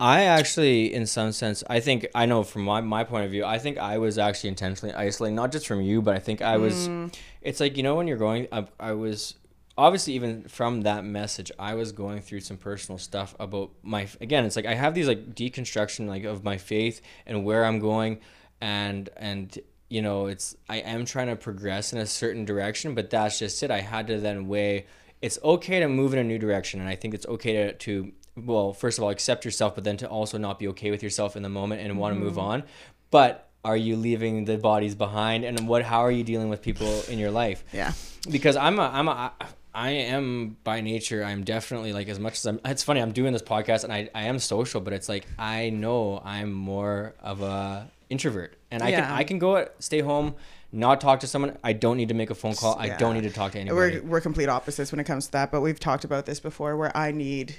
I 0.00 0.24
actually, 0.24 0.94
in 0.94 1.06
some 1.06 1.32
sense, 1.32 1.64
I 1.68 1.80
think 1.80 2.06
I 2.14 2.26
know 2.26 2.44
from 2.44 2.62
my, 2.62 2.80
my 2.80 3.02
point 3.02 3.24
of 3.24 3.30
view, 3.32 3.44
I 3.44 3.58
think 3.58 3.78
I 3.78 3.98
was 3.98 4.16
actually 4.16 4.50
intentionally 4.50 4.94
isolating, 4.94 5.34
not 5.34 5.50
just 5.50 5.66
from 5.66 5.80
you, 5.80 6.00
but 6.02 6.14
I 6.14 6.20
think 6.20 6.40
I 6.40 6.56
was. 6.56 6.88
Mm. 6.88 7.12
It's 7.42 7.58
like 7.58 7.76
you 7.76 7.82
know 7.82 7.96
when 7.96 8.06
you're 8.06 8.16
going, 8.16 8.46
I, 8.52 8.66
I 8.78 8.92
was 8.92 9.34
obviously 9.76 10.12
even 10.14 10.44
from 10.44 10.82
that 10.82 11.04
message, 11.04 11.50
I 11.58 11.74
was 11.74 11.92
going 11.92 12.20
through 12.20 12.40
some 12.40 12.56
personal 12.56 12.98
stuff 12.98 13.34
about 13.40 13.70
my. 13.82 14.06
Again, 14.20 14.44
it's 14.44 14.54
like 14.54 14.66
I 14.66 14.74
have 14.74 14.94
these 14.94 15.08
like 15.08 15.34
deconstruction 15.34 16.06
like 16.06 16.24
of 16.24 16.44
my 16.44 16.58
faith 16.58 17.00
and 17.26 17.44
where 17.44 17.64
I'm 17.64 17.80
going, 17.80 18.20
and 18.60 19.08
and 19.16 19.58
you 19.88 20.02
know 20.02 20.26
it's 20.26 20.56
I 20.68 20.76
am 20.76 21.06
trying 21.06 21.26
to 21.26 21.36
progress 21.36 21.92
in 21.92 21.98
a 21.98 22.06
certain 22.06 22.44
direction, 22.44 22.94
but 22.94 23.10
that's 23.10 23.40
just 23.40 23.60
it. 23.64 23.72
I 23.72 23.80
had 23.80 24.06
to 24.06 24.20
then 24.20 24.46
weigh. 24.46 24.86
It's 25.20 25.40
okay 25.42 25.80
to 25.80 25.88
move 25.88 26.12
in 26.12 26.20
a 26.20 26.24
new 26.24 26.38
direction, 26.38 26.78
and 26.78 26.88
I 26.88 26.94
think 26.94 27.14
it's 27.14 27.26
okay 27.26 27.52
to 27.54 27.72
to 27.72 28.12
well, 28.44 28.72
first 28.72 28.98
of 28.98 29.04
all, 29.04 29.10
accept 29.10 29.44
yourself, 29.44 29.74
but 29.74 29.84
then 29.84 29.96
to 29.98 30.08
also 30.08 30.38
not 30.38 30.58
be 30.58 30.68
okay 30.68 30.90
with 30.90 31.02
yourself 31.02 31.36
in 31.36 31.42
the 31.42 31.48
moment 31.48 31.82
and 31.82 31.98
want 31.98 32.14
to 32.14 32.20
move 32.20 32.32
mm-hmm. 32.32 32.40
on. 32.40 32.62
But 33.10 33.48
are 33.64 33.76
you 33.76 33.96
leaving 33.96 34.44
the 34.44 34.58
bodies 34.58 34.94
behind? 34.94 35.44
And 35.44 35.68
what? 35.68 35.82
How 35.82 36.00
are 36.00 36.10
you 36.10 36.24
dealing 36.24 36.48
with 36.48 36.62
people 36.62 37.02
in 37.08 37.18
your 37.18 37.30
life? 37.30 37.64
Yeah. 37.72 37.92
Because 38.30 38.56
I'm 38.56 38.78
a, 38.78 38.90
I'm 38.92 39.08
a, 39.08 39.32
I 39.74 39.90
am 39.90 40.56
by 40.64 40.80
nature. 40.80 41.22
I'm 41.24 41.44
definitely 41.44 41.92
like 41.92 42.08
as 42.08 42.18
much 42.18 42.34
as 42.34 42.46
I'm. 42.46 42.60
It's 42.64 42.82
funny. 42.82 43.00
I'm 43.00 43.12
doing 43.12 43.32
this 43.32 43.42
podcast 43.42 43.84
and 43.84 43.92
I, 43.92 44.08
I 44.14 44.24
am 44.24 44.38
social, 44.38 44.80
but 44.80 44.92
it's 44.92 45.08
like 45.08 45.26
I 45.38 45.70
know 45.70 46.20
I'm 46.24 46.52
more 46.52 47.14
of 47.20 47.42
a 47.42 47.88
introvert, 48.10 48.56
and 48.70 48.82
I 48.82 48.88
Yeah. 48.88 49.02
can 49.02 49.12
I 49.12 49.24
can 49.24 49.38
go 49.38 49.68
stay 49.78 50.00
home, 50.00 50.34
not 50.72 51.00
talk 51.00 51.20
to 51.20 51.26
someone. 51.26 51.56
I 51.62 51.74
don't 51.74 51.96
need 51.96 52.08
to 52.08 52.14
make 52.14 52.30
a 52.30 52.34
phone 52.34 52.54
call. 52.54 52.76
I 52.78 52.96
don't 52.96 53.14
need 53.14 53.22
to 53.22 53.30
talk 53.30 53.52
to 53.52 53.58
anybody. 53.58 54.00
We're, 54.00 54.02
we're 54.02 54.20
complete 54.20 54.48
opposites 54.48 54.90
when 54.92 55.00
it 55.00 55.04
comes 55.04 55.26
to 55.26 55.32
that, 55.32 55.50
but 55.50 55.60
we've 55.60 55.80
talked 55.80 56.04
about 56.04 56.26
this 56.26 56.40
before 56.40 56.76
where 56.76 56.96
I 56.96 57.12
need 57.12 57.56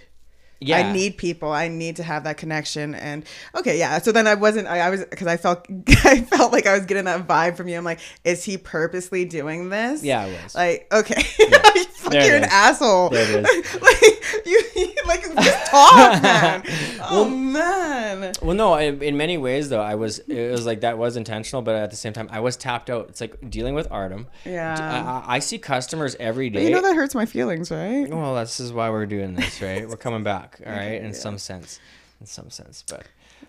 yeah, 0.59 0.77
I 0.77 0.91
need 0.91 1.17
people. 1.17 1.51
I 1.51 1.67
need 1.67 1.95
to 1.97 2.03
have 2.03 2.23
that 2.25 2.37
connection. 2.37 2.93
And 2.95 3.25
okay, 3.55 3.77
yeah. 3.79 3.99
So 3.99 4.11
then 4.11 4.27
I 4.27 4.35
wasn't. 4.35 4.67
I, 4.67 4.79
I 4.79 4.89
was 4.89 5.05
because 5.05 5.27
I 5.27 5.37
felt 5.37 5.65
I 6.05 6.21
felt 6.21 6.51
like 6.51 6.65
I 6.67 6.73
was 6.77 6.85
getting 6.85 7.05
that 7.05 7.27
vibe 7.27 7.55
from 7.57 7.67
you. 7.67 7.77
I'm 7.77 7.83
like, 7.83 7.99
is 8.23 8.43
he 8.43 8.57
purposely 8.57 9.25
doing 9.25 9.69
this? 9.69 10.03
Yeah, 10.03 10.21
I 10.21 10.25
was. 10.43 10.55
Like, 10.55 10.87
okay, 10.93 11.21
yeah. 11.39 11.73
You're 12.25 12.37
an 12.37 12.43
is. 12.43 12.49
asshole. 12.51 13.09
There 13.09 13.39
it 13.39 13.43
like 13.81 14.45
you, 14.45 14.61
you 14.75 14.93
like 15.05 15.21
just 15.21 15.71
talk, 15.71 16.21
man. 16.23 16.63
Oh 17.01 17.29
man. 17.29 18.33
Well, 18.41 18.55
no, 18.55 18.75
in, 18.75 19.01
in 19.03 19.15
many 19.17 19.37
ways 19.37 19.69
though, 19.69 19.81
I 19.81 19.95
was 19.95 20.19
it 20.19 20.51
was 20.51 20.65
like 20.65 20.81
that 20.81 20.97
was 20.97 21.15
intentional, 21.17 21.61
but 21.61 21.75
at 21.75 21.89
the 21.91 21.95
same 21.95 22.13
time, 22.13 22.27
I 22.31 22.39
was 22.39 22.57
tapped 22.57 22.89
out. 22.89 23.09
It's 23.09 23.21
like 23.21 23.49
dealing 23.49 23.75
with 23.75 23.87
Artem. 23.91 24.27
Yeah. 24.45 24.75
I, 24.79 25.33
I- 25.33 25.39
I 25.39 25.39
see 25.39 25.59
customers 25.59 26.15
every 26.19 26.49
day. 26.49 26.59
But 26.63 26.63
you 26.69 26.71
know 26.71 26.81
that 26.81 26.95
hurts 26.95 27.13
my 27.13 27.25
feelings, 27.25 27.69
right? 27.71 28.09
Well, 28.09 28.35
this 28.35 28.59
is 28.59 28.73
why 28.73 28.89
we're 28.89 29.05
doing 29.05 29.35
this, 29.35 29.61
right? 29.61 29.87
We're 29.87 29.95
coming 29.95 30.23
back, 30.23 30.48
all 30.65 30.71
right, 30.71 30.77
Okay, 30.81 30.97
in 30.99 31.05
yeah. 31.07 31.11
some 31.11 31.37
sense, 31.37 31.79
in 32.19 32.25
some 32.25 32.49
sense. 32.49 32.83
But 32.87 33.03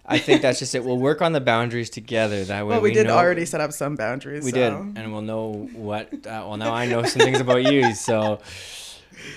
I 0.06 0.18
think 0.18 0.42
that's 0.42 0.58
just 0.58 0.74
it. 0.74 0.84
We'll 0.84 0.98
work 0.98 1.22
on 1.22 1.32
the 1.32 1.40
boundaries 1.40 1.90
together. 1.90 2.44
That 2.44 2.66
way, 2.66 2.70
Well, 2.74 2.80
we, 2.80 2.92
did 2.92 3.06
know- 3.06 3.16
already 3.16 3.44
set 3.44 3.60
up 3.60 3.72
some 3.72 3.96
boundaries. 3.96 4.44
We 4.44 4.50
so. 4.50 4.56
did, 4.56 4.98
and 4.98 5.12
we'll 5.12 5.22
know 5.22 5.68
what. 5.74 6.12
Uh, 6.14 6.18
well, 6.46 6.56
now 6.56 6.72
I 6.72 6.86
know 6.86 7.02
some 7.04 7.20
things 7.20 7.40
about 7.40 7.64
you. 7.64 7.94
So, 7.94 8.40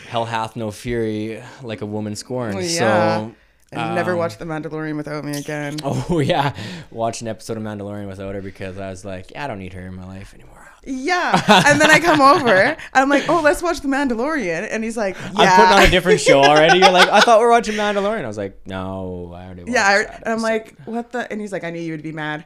hell 0.08 0.26
hath 0.26 0.56
no 0.56 0.71
fury 0.71 1.41
like 1.62 1.82
a 1.82 1.86
woman 1.86 2.15
scorned. 2.15 2.56
Well, 2.56 2.63
yeah. 2.65 3.17
So. 3.28 3.36
And 3.76 3.95
never 3.95 4.12
um, 4.12 4.19
watch 4.19 4.38
The 4.38 4.45
Mandalorian 4.45 4.95
without 4.97 5.26
me 5.26 5.36
again. 5.36 5.78
Oh 5.84 6.19
yeah, 6.19 6.56
watch 6.91 7.21
an 7.21 7.28
episode 7.28 7.58
of 7.58 7.63
Mandalorian 7.63 8.08
without 8.08 8.36
her 8.36 8.41
because 8.41 8.78
I 8.78 8.91
was 8.91 9.04
like, 9.04 9.32
yeah, 9.32 9.45
I 9.45 9.47
don't 9.47 9.58
need 9.58 9.73
her 9.73 9.88
in 9.88 9.95
my 9.95 10.06
life 10.06 10.34
anymore. 10.36 10.62
Yeah. 10.86 11.63
And 11.65 11.80
then 11.80 11.89
I 11.89 12.00
come 12.00 12.19
over. 12.22 12.50
and 12.52 12.78
I'm 12.93 13.10
like, 13.10 13.28
oh, 13.30 13.41
let's 13.41 13.62
watch 13.62 13.80
The 13.82 13.88
Mandalorian. 13.88 14.67
And 14.69 14.84
he's 14.84 14.98
like, 14.98 15.15
yeah. 15.15 15.30
I'm 15.38 15.56
putting 15.56 15.78
on 15.80 15.84
a 15.84 15.89
different 15.89 16.19
show 16.19 16.41
already. 16.41 16.80
You're 16.80 16.91
like, 16.91 17.10
I 17.10 17.19
thought 17.22 17.39
we 17.39 17.46
were 17.46 17.52
watching 17.52 17.76
Mandalorian. 17.84 18.24
I 18.24 18.28
was 18.28 18.38
like, 18.38 18.65
no, 18.67 19.32
I 19.36 19.46
already. 19.46 19.62
Watched 19.63 19.74
Yeah. 19.74 19.86
I, 19.88 20.04
that 20.04 20.24
and 20.26 20.34
I'm 20.34 20.41
like, 20.41 20.76
what 20.86 21.12
the? 21.12 21.32
And 21.32 21.39
he's 21.41 21.52
like, 21.52 21.63
I 21.63 21.69
knew 21.69 21.80
you 21.82 21.91
would 21.93 22.04
be 22.04 22.12
mad. 22.12 22.43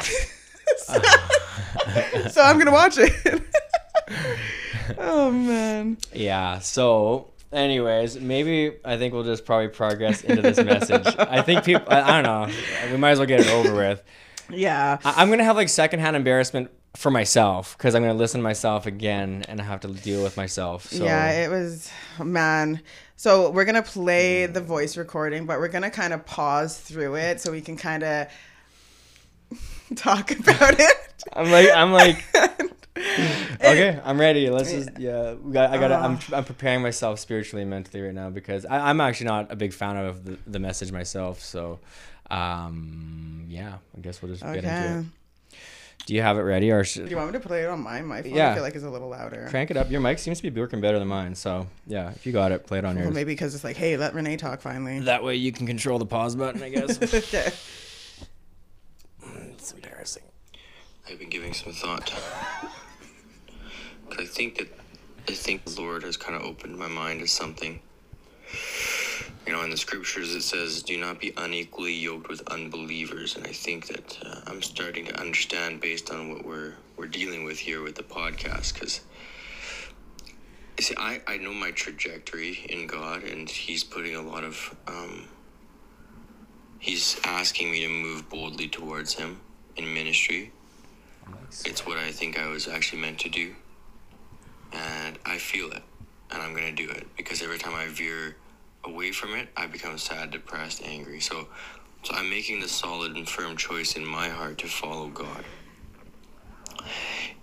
so, 0.78 1.00
so 2.30 2.42
I'm 2.42 2.56
going 2.56 2.66
to 2.66 2.72
watch 2.72 2.96
it. 2.98 3.42
oh, 4.98 5.30
man. 5.30 5.98
yeah. 6.12 6.58
So, 6.58 7.30
anyways, 7.52 8.18
maybe 8.20 8.76
I 8.84 8.96
think 8.96 9.14
we'll 9.14 9.24
just 9.24 9.44
probably 9.44 9.68
progress 9.68 10.22
into 10.22 10.42
this 10.42 10.56
message. 10.58 11.06
I 11.18 11.42
think 11.42 11.64
people. 11.64 11.86
I, 11.92 12.00
I 12.02 12.22
don't 12.22 12.24
know. 12.24 12.54
We 12.90 12.96
might 12.98 13.10
as 13.10 13.18
well 13.18 13.28
get 13.28 13.40
it 13.40 13.48
over 13.48 13.74
with. 13.74 14.02
Yeah. 14.50 14.98
I, 15.04 15.14
I'm 15.22 15.30
gonna 15.30 15.44
have 15.44 15.56
like 15.56 15.68
secondhand 15.68 16.16
embarrassment 16.16 16.70
for 16.96 17.10
myself 17.10 17.76
because 17.78 17.94
I'm 17.94 18.02
gonna 18.02 18.14
listen 18.14 18.40
to 18.40 18.42
myself 18.42 18.86
again 18.86 19.44
and 19.48 19.60
I 19.60 19.64
have 19.64 19.80
to 19.80 19.88
deal 19.88 20.22
with 20.22 20.36
myself. 20.36 20.86
So 20.86 21.04
Yeah, 21.04 21.44
it 21.44 21.50
was 21.50 21.90
man. 22.22 22.80
So 23.16 23.50
we're 23.50 23.64
gonna 23.64 23.82
play 23.82 24.46
the 24.46 24.60
voice 24.60 24.96
recording, 24.96 25.46
but 25.46 25.60
we're 25.60 25.68
gonna 25.68 25.90
kind 25.90 26.12
of 26.12 26.26
pause 26.26 26.78
through 26.78 27.16
it 27.16 27.40
so 27.40 27.52
we 27.52 27.60
can 27.60 27.76
kind 27.76 28.02
of 28.02 28.26
talk 29.96 30.30
about 30.32 30.78
it. 30.78 30.96
I'm 31.34 31.50
like, 31.50 31.68
I'm 31.70 31.92
like, 31.92 32.24
okay, 32.96 34.00
I'm 34.04 34.18
ready. 34.18 34.48
Let's 34.50 34.70
just, 34.72 34.90
yeah, 34.98 35.34
we 35.34 35.52
got, 35.52 35.70
I 35.70 35.78
gotta, 35.78 35.96
I'm, 35.96 36.16
Uh. 36.16 36.36
I'm 36.38 36.44
preparing 36.44 36.82
myself 36.82 37.18
spiritually 37.20 37.62
and 37.62 37.70
mentally 37.70 38.02
right 38.02 38.14
now 38.14 38.30
because 38.30 38.64
I, 38.64 38.90
I'm 38.90 39.00
actually 39.00 39.26
not 39.26 39.52
a 39.52 39.56
big 39.56 39.72
fan 39.72 39.96
of 39.96 40.24
the, 40.24 40.38
the 40.46 40.58
message 40.58 40.90
myself. 40.92 41.40
So, 41.40 41.78
um, 42.30 43.44
yeah, 43.48 43.78
I 43.96 44.00
guess 44.00 44.22
we'll 44.22 44.32
just 44.32 44.44
get 44.44 44.64
into 44.64 44.98
it. 45.00 45.04
Do 46.10 46.16
you 46.16 46.22
have 46.22 46.38
it 46.38 46.42
ready 46.42 46.72
or 46.72 46.82
Do 46.82 47.06
you 47.06 47.16
want 47.16 47.28
me 47.32 47.38
to 47.38 47.46
play 47.46 47.62
it 47.62 47.68
on 47.68 47.82
my 47.84 48.02
my 48.02 48.20
phone? 48.20 48.34
Yeah. 48.34 48.50
I 48.50 48.54
feel 48.54 48.64
like 48.64 48.74
it's 48.74 48.82
a 48.82 48.90
little 48.90 49.10
louder. 49.10 49.46
crank 49.48 49.70
it 49.70 49.76
up? 49.76 49.92
Your 49.92 50.00
mic 50.00 50.18
seems 50.18 50.40
to 50.40 50.50
be 50.50 50.60
working 50.60 50.80
better 50.80 50.98
than 50.98 51.06
mine. 51.06 51.36
So, 51.36 51.68
yeah, 51.86 52.10
if 52.10 52.26
you 52.26 52.32
got 52.32 52.50
it, 52.50 52.66
play 52.66 52.78
it 52.78 52.84
on 52.84 52.96
Well, 52.96 53.04
yours. 53.04 53.14
maybe 53.14 53.30
because 53.30 53.54
it's 53.54 53.62
like, 53.62 53.76
hey, 53.76 53.96
let 53.96 54.12
Renee 54.12 54.36
talk 54.36 54.60
finally. 54.60 54.98
That 54.98 55.22
way 55.22 55.36
you 55.36 55.52
can 55.52 55.68
control 55.68 56.00
the 56.00 56.06
pause 56.06 56.34
button, 56.34 56.64
I 56.64 56.70
guess. 56.70 57.00
okay. 57.14 57.52
it's 59.52 59.70
embarrassing. 59.70 60.24
I've 61.08 61.20
been 61.20 61.30
giving 61.30 61.52
some 61.54 61.72
thought. 61.74 62.12
'Cause 64.10 64.18
I 64.18 64.24
think 64.24 64.58
that 64.58 64.66
I 65.28 65.32
think 65.34 65.64
the 65.64 65.80
Lord 65.80 66.02
has 66.02 66.16
kind 66.16 66.34
of 66.34 66.42
opened 66.42 66.76
my 66.76 66.88
mind 66.88 67.20
to 67.20 67.28
something. 67.28 67.78
You 69.50 69.56
know, 69.56 69.64
in 69.64 69.70
the 69.70 69.76
scriptures 69.76 70.32
it 70.32 70.42
says, 70.42 70.80
"Do 70.80 70.96
not 70.96 71.18
be 71.18 71.32
unequally 71.36 71.92
yoked 71.92 72.28
with 72.28 72.40
unbelievers," 72.46 73.34
and 73.34 73.44
I 73.44 73.50
think 73.50 73.88
that 73.88 74.16
uh, 74.24 74.42
I'm 74.46 74.62
starting 74.62 75.06
to 75.06 75.20
understand 75.20 75.80
based 75.80 76.12
on 76.12 76.30
what 76.30 76.46
we're 76.46 76.74
we're 76.96 77.08
dealing 77.08 77.42
with 77.42 77.58
here 77.58 77.82
with 77.82 77.96
the 77.96 78.04
podcast. 78.04 78.74
Because 78.74 79.00
you 80.78 80.84
see, 80.84 80.94
I 80.96 81.20
I 81.26 81.38
know 81.38 81.52
my 81.52 81.72
trajectory 81.72 82.64
in 82.68 82.86
God, 82.86 83.24
and 83.24 83.50
He's 83.50 83.82
putting 83.82 84.14
a 84.14 84.22
lot 84.22 84.44
of 84.44 84.76
um, 84.86 85.26
He's 86.78 87.20
asking 87.24 87.72
me 87.72 87.80
to 87.80 87.88
move 87.88 88.28
boldly 88.28 88.68
towards 88.68 89.14
Him 89.14 89.40
in 89.74 89.92
ministry. 89.92 90.52
It's 91.64 91.84
what 91.84 91.98
I 91.98 92.12
think 92.12 92.38
I 92.38 92.46
was 92.46 92.68
actually 92.68 93.02
meant 93.02 93.18
to 93.18 93.28
do. 93.28 93.56
And 94.72 95.18
I 95.26 95.38
feel 95.38 95.72
it. 95.72 95.82
And 96.30 96.40
I'm 96.40 96.54
going 96.54 96.72
to 96.72 96.86
do 96.86 96.88
it. 96.88 97.08
Because 97.16 97.42
every 97.42 97.58
time 97.58 97.74
I 97.74 97.88
veer 97.88 98.36
away 98.84 99.12
from 99.12 99.34
it, 99.34 99.48
I 99.56 99.66
become 99.66 99.98
sad, 99.98 100.30
depressed, 100.30 100.82
angry. 100.84 101.20
So, 101.20 101.48
so 102.02 102.14
I'm 102.14 102.30
making 102.30 102.60
the 102.60 102.68
solid 102.68 103.16
and 103.16 103.28
firm 103.28 103.56
choice 103.56 103.96
in 103.96 104.06
my 104.06 104.28
heart 104.28 104.58
to 104.58 104.66
follow 104.68 105.08
God. 105.08 105.44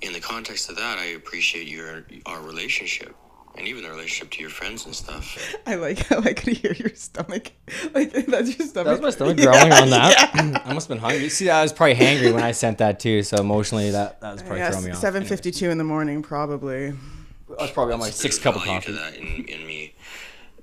In 0.02 0.13
the 0.13 0.19
context 0.19 0.69
of 0.69 0.76
that, 0.78 0.97
I 0.97 1.06
appreciate 1.08 1.67
your 1.67 2.04
our 2.26 2.41
relationship. 2.41 3.15
And 3.56 3.67
even 3.67 3.82
the 3.82 3.89
relationship 3.89 4.30
to 4.34 4.41
your 4.41 4.52
friends 4.52 4.86
and 4.86 4.93
stuff. 4.93 5.56
I 5.65 5.73
like 5.76 5.97
how 6.06 6.19
I 6.19 6.34
could 6.34 6.58
hear 6.58 6.73
your 6.73 6.93
stomach. 6.93 7.52
Like 7.93 8.12
that's 8.13 8.58
your 8.58 8.67
stomach. 8.67 8.73
That 8.86 8.91
was 8.91 9.02
my 9.02 9.10
stomach 9.10 9.38
Yeah, 9.39 9.45
growling 9.45 9.71
on 9.73 9.89
that. 9.89 10.32
yeah. 10.36 10.62
I 10.63 10.73
must 10.73 10.88
have 10.88 10.95
been 10.95 11.04
hungry. 11.04 11.30
See, 11.30 11.50
I 11.50 11.63
was 11.63 11.73
probably 11.73 11.95
hangry 11.95 12.32
when 12.32 12.43
I 12.43 12.52
sent 12.52 12.78
that 12.78 13.00
too. 13.00 13.23
So 13.23 13.38
emotionally, 13.38 13.89
that 13.91 14.21
that 14.21 14.34
was 14.34 14.41
probably 14.43 14.60
Yes, 14.60 14.73
throwing 14.73 14.86
me 14.86 14.91
off. 14.91 14.97
seven 15.00 15.23
fifty 15.26 15.50
two 15.50 15.69
in 15.71 15.80
the 15.80 15.84
morning, 15.84 16.21
probably. 16.21 16.89
I 16.89 17.62
was 17.63 17.71
probably 17.71 17.93
on 17.93 18.00
my 18.00 18.06
There's 18.06 18.15
sixth 18.15 18.41
cup 18.43 18.56
of 18.56 18.62
coffee. 18.63 18.88
to 18.88 18.91
that 19.00 19.15
in, 19.15 19.45
in 19.45 19.65
me. 19.65 19.95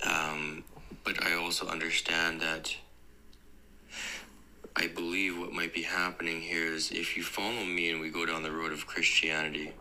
Um, 0.06 0.53
but 1.04 1.24
I 1.24 1.34
also 1.34 1.66
understand 1.68 2.40
that 2.40 2.74
I 4.74 4.88
believe 4.88 5.38
what 5.38 5.52
might 5.52 5.72
be 5.72 5.82
happening 5.82 6.40
here 6.40 6.72
is 6.72 6.90
if 6.90 7.16
you 7.16 7.22
follow 7.22 7.64
me 7.64 7.90
and 7.90 8.00
we 8.00 8.10
go 8.10 8.26
down 8.26 8.42
the 8.42 8.50
road 8.50 8.72
of 8.72 8.86
Christianity, 8.86 9.72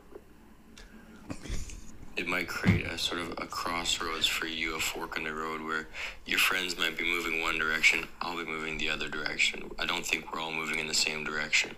it 2.15 2.27
might 2.27 2.47
create 2.47 2.85
a 2.85 2.97
sort 2.97 3.21
of 3.21 3.31
a 3.39 3.47
crossroads 3.47 4.27
for 4.27 4.45
you, 4.45 4.75
a 4.75 4.79
fork 4.79 5.17
in 5.17 5.23
the 5.23 5.33
road 5.33 5.61
where 5.61 5.87
your 6.27 6.37
friends 6.37 6.77
might 6.77 6.95
be 6.95 7.03
moving 7.03 7.41
one 7.41 7.57
direction, 7.57 8.05
I'll 8.21 8.37
be 8.37 8.45
moving 8.45 8.77
the 8.77 8.89
other 8.89 9.09
direction. 9.09 9.71
I 9.79 9.85
don't 9.85 10.05
think 10.05 10.31
we're 10.31 10.41
all 10.41 10.51
moving 10.51 10.77
in 10.77 10.87
the 10.87 10.93
same 10.93 11.23
direction, 11.23 11.75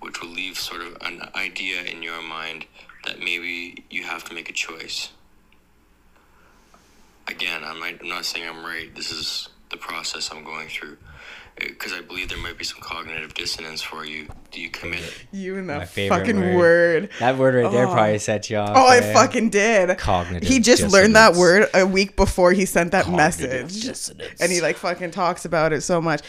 which 0.00 0.20
will 0.20 0.30
leave 0.30 0.58
sort 0.58 0.80
of 0.80 0.96
an 1.02 1.22
idea 1.36 1.82
in 1.82 2.02
your 2.02 2.20
mind 2.20 2.66
that 3.04 3.20
maybe 3.20 3.84
you 3.90 4.02
have 4.02 4.24
to 4.24 4.34
make 4.34 4.50
a 4.50 4.52
choice. 4.52 5.10
Again, 7.28 7.62
I 7.64 7.72
might, 7.74 8.00
I'm 8.02 8.08
not 8.08 8.24
saying 8.24 8.48
I'm 8.48 8.64
right. 8.64 8.94
This 8.94 9.10
is 9.10 9.48
the 9.70 9.76
process 9.76 10.30
I'm 10.32 10.44
going 10.44 10.68
through. 10.68 10.98
Uh, 11.60 11.66
because 11.68 11.92
I 11.92 12.00
believe 12.00 12.28
there 12.28 12.38
might 12.38 12.58
be 12.58 12.64
some 12.64 12.80
cognitive 12.80 13.32
dissonance 13.34 13.80
for 13.80 14.04
you. 14.04 14.26
Do 14.50 14.60
you 14.60 14.70
commit? 14.70 15.24
You 15.32 15.56
and 15.56 15.70
that 15.70 15.88
favorite 15.88 16.18
fucking 16.18 16.40
word. 16.40 16.56
word. 16.56 17.10
That 17.20 17.38
word 17.38 17.54
right 17.54 17.70
there 17.72 17.86
Oh. 17.86 17.92
probably 17.92 18.18
set 18.18 18.50
you 18.50 18.56
off. 18.58 18.72
Oh, 18.74 18.88
I 18.88 19.00
fucking 19.00 19.50
did. 19.50 19.96
Cognitive 19.96 20.48
He 20.48 20.58
just 20.60 20.90
learned 20.90 21.14
that 21.16 21.34
word 21.34 21.68
a 21.72 21.86
week 21.86 22.16
before 22.16 22.52
he 22.52 22.66
sent 22.66 22.90
that 22.92 23.04
Cognitive 23.04 23.50
message. 23.62 23.82
dissonance. 23.84 24.40
And 24.40 24.50
he 24.50 24.60
like 24.60 24.76
fucking 24.76 25.12
talks 25.12 25.44
about 25.44 25.72
it 25.72 25.82
so 25.82 26.00
much. 26.02 26.22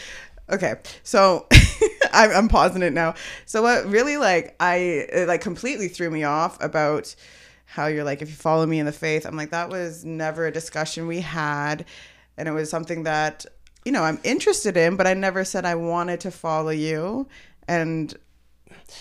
Okay, 0.48 0.76
so 1.02 1.46
I'm, 2.12 2.30
I'm 2.30 2.48
pausing 2.48 2.82
it 2.82 2.92
now. 2.92 3.14
So 3.46 3.62
what 3.62 3.84
really 3.86 4.16
like 4.16 4.54
I 4.60 4.76
it, 4.76 5.26
like 5.28 5.40
completely 5.40 5.88
threw 5.88 6.08
me 6.08 6.22
off 6.22 6.62
about 6.62 7.14
how 7.66 7.86
you're 7.86 8.04
like 8.04 8.22
if 8.22 8.28
you 8.30 8.34
follow 8.34 8.64
me 8.64 8.78
in 8.78 8.86
the 8.86 8.92
faith. 8.92 9.26
I'm 9.26 9.36
like 9.36 9.50
that 9.50 9.68
was 9.68 10.04
never 10.04 10.46
a 10.46 10.52
discussion 10.52 11.06
we 11.06 11.20
had, 11.20 11.84
and 12.38 12.48
it 12.48 12.52
was 12.52 12.70
something 12.70 13.02
that 13.02 13.44
you 13.84 13.92
know 13.92 14.02
I'm 14.02 14.18
interested 14.24 14.76
in, 14.76 14.96
but 14.96 15.06
I 15.06 15.14
never 15.14 15.44
said 15.44 15.64
I 15.66 15.74
wanted 15.74 16.20
to 16.20 16.30
follow 16.30 16.70
you, 16.70 17.28
and 17.68 18.14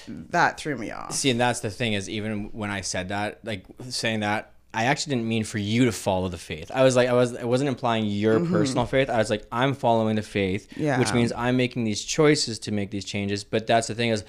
that 0.08 0.60
threw 0.60 0.76
me 0.78 0.92
off. 0.92 1.14
See, 1.14 1.30
and 1.30 1.40
that's 1.40 1.60
the 1.60 1.70
thing 1.70 1.94
is 1.94 2.10
even 2.10 2.46
when 2.52 2.70
I 2.72 2.82
said 2.82 3.10
that, 3.10 3.40
like 3.46 3.66
saying 3.90 4.22
that, 4.22 4.52
I 4.74 4.86
actually 4.86 5.16
didn't 5.16 5.28
mean 5.30 5.44
for 5.44 5.58
you 5.58 5.86
to 5.86 5.92
follow 5.92 6.28
the 6.28 6.38
faith. 6.38 6.72
I 6.74 6.84
was 6.84 6.96
like, 6.96 7.08
I 7.08 7.14
was, 7.14 7.36
I 7.36 7.44
wasn't 7.46 7.70
implying 7.70 8.06
your 8.06 8.40
personal 8.46 8.86
faith. 8.86 9.10
I 9.10 9.18
was 9.18 9.30
like, 9.30 9.46
I'm 9.52 9.74
following 9.74 10.16
the 10.16 10.22
faith, 10.22 10.70
Mm-hmm. 10.72 10.84
Yeah. 10.84 11.00
which 11.00 11.14
means 11.14 11.32
I'm 11.36 11.56
making 11.58 11.84
these 11.84 12.04
choices 12.04 12.60
to 12.60 12.72
make 12.72 12.92
these 12.92 13.06
changes. 13.06 13.44
But 13.44 13.68
that's 13.68 13.88
the 13.88 13.96
thing 13.96 14.10
is, 14.10 14.24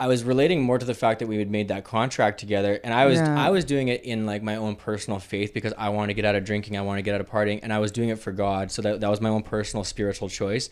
I 0.00 0.06
was 0.06 0.24
relating 0.24 0.62
more 0.62 0.78
to 0.78 0.86
the 0.86 0.94
fact 0.94 1.18
that 1.20 1.28
we 1.28 1.36
had 1.38 1.50
made 1.50 1.68
that 1.68 1.84
contract 1.84 2.40
together, 2.40 2.80
and 2.82 2.92
I 2.94 3.04
was, 3.06 3.18
Yeah. 3.18 3.46
I 3.46 3.50
was 3.50 3.64
doing 3.66 3.88
it 3.88 4.02
in 4.02 4.24
like 4.24 4.42
my 4.42 4.56
own 4.56 4.74
personal 4.74 5.18
faith 5.20 5.52
because 5.52 5.74
I 5.76 5.90
wanted 5.90 6.08
to 6.08 6.14
get 6.14 6.24
out 6.24 6.34
of 6.34 6.44
drinking, 6.44 6.78
I 6.78 6.80
wanted 6.80 7.00
to 7.00 7.02
get 7.02 7.14
out 7.14 7.20
of 7.20 7.28
partying, 7.30 7.60
and 7.62 7.70
I 7.72 7.78
was 7.78 7.92
doing 7.92 8.08
it 8.08 8.18
for 8.18 8.32
God. 8.32 8.72
So 8.72 8.80
that 8.82 9.00
that 9.00 9.10
was 9.10 9.20
my 9.20 9.28
own 9.28 9.42
personal 9.42 9.84
spiritual 9.84 10.28
choice. 10.28 10.70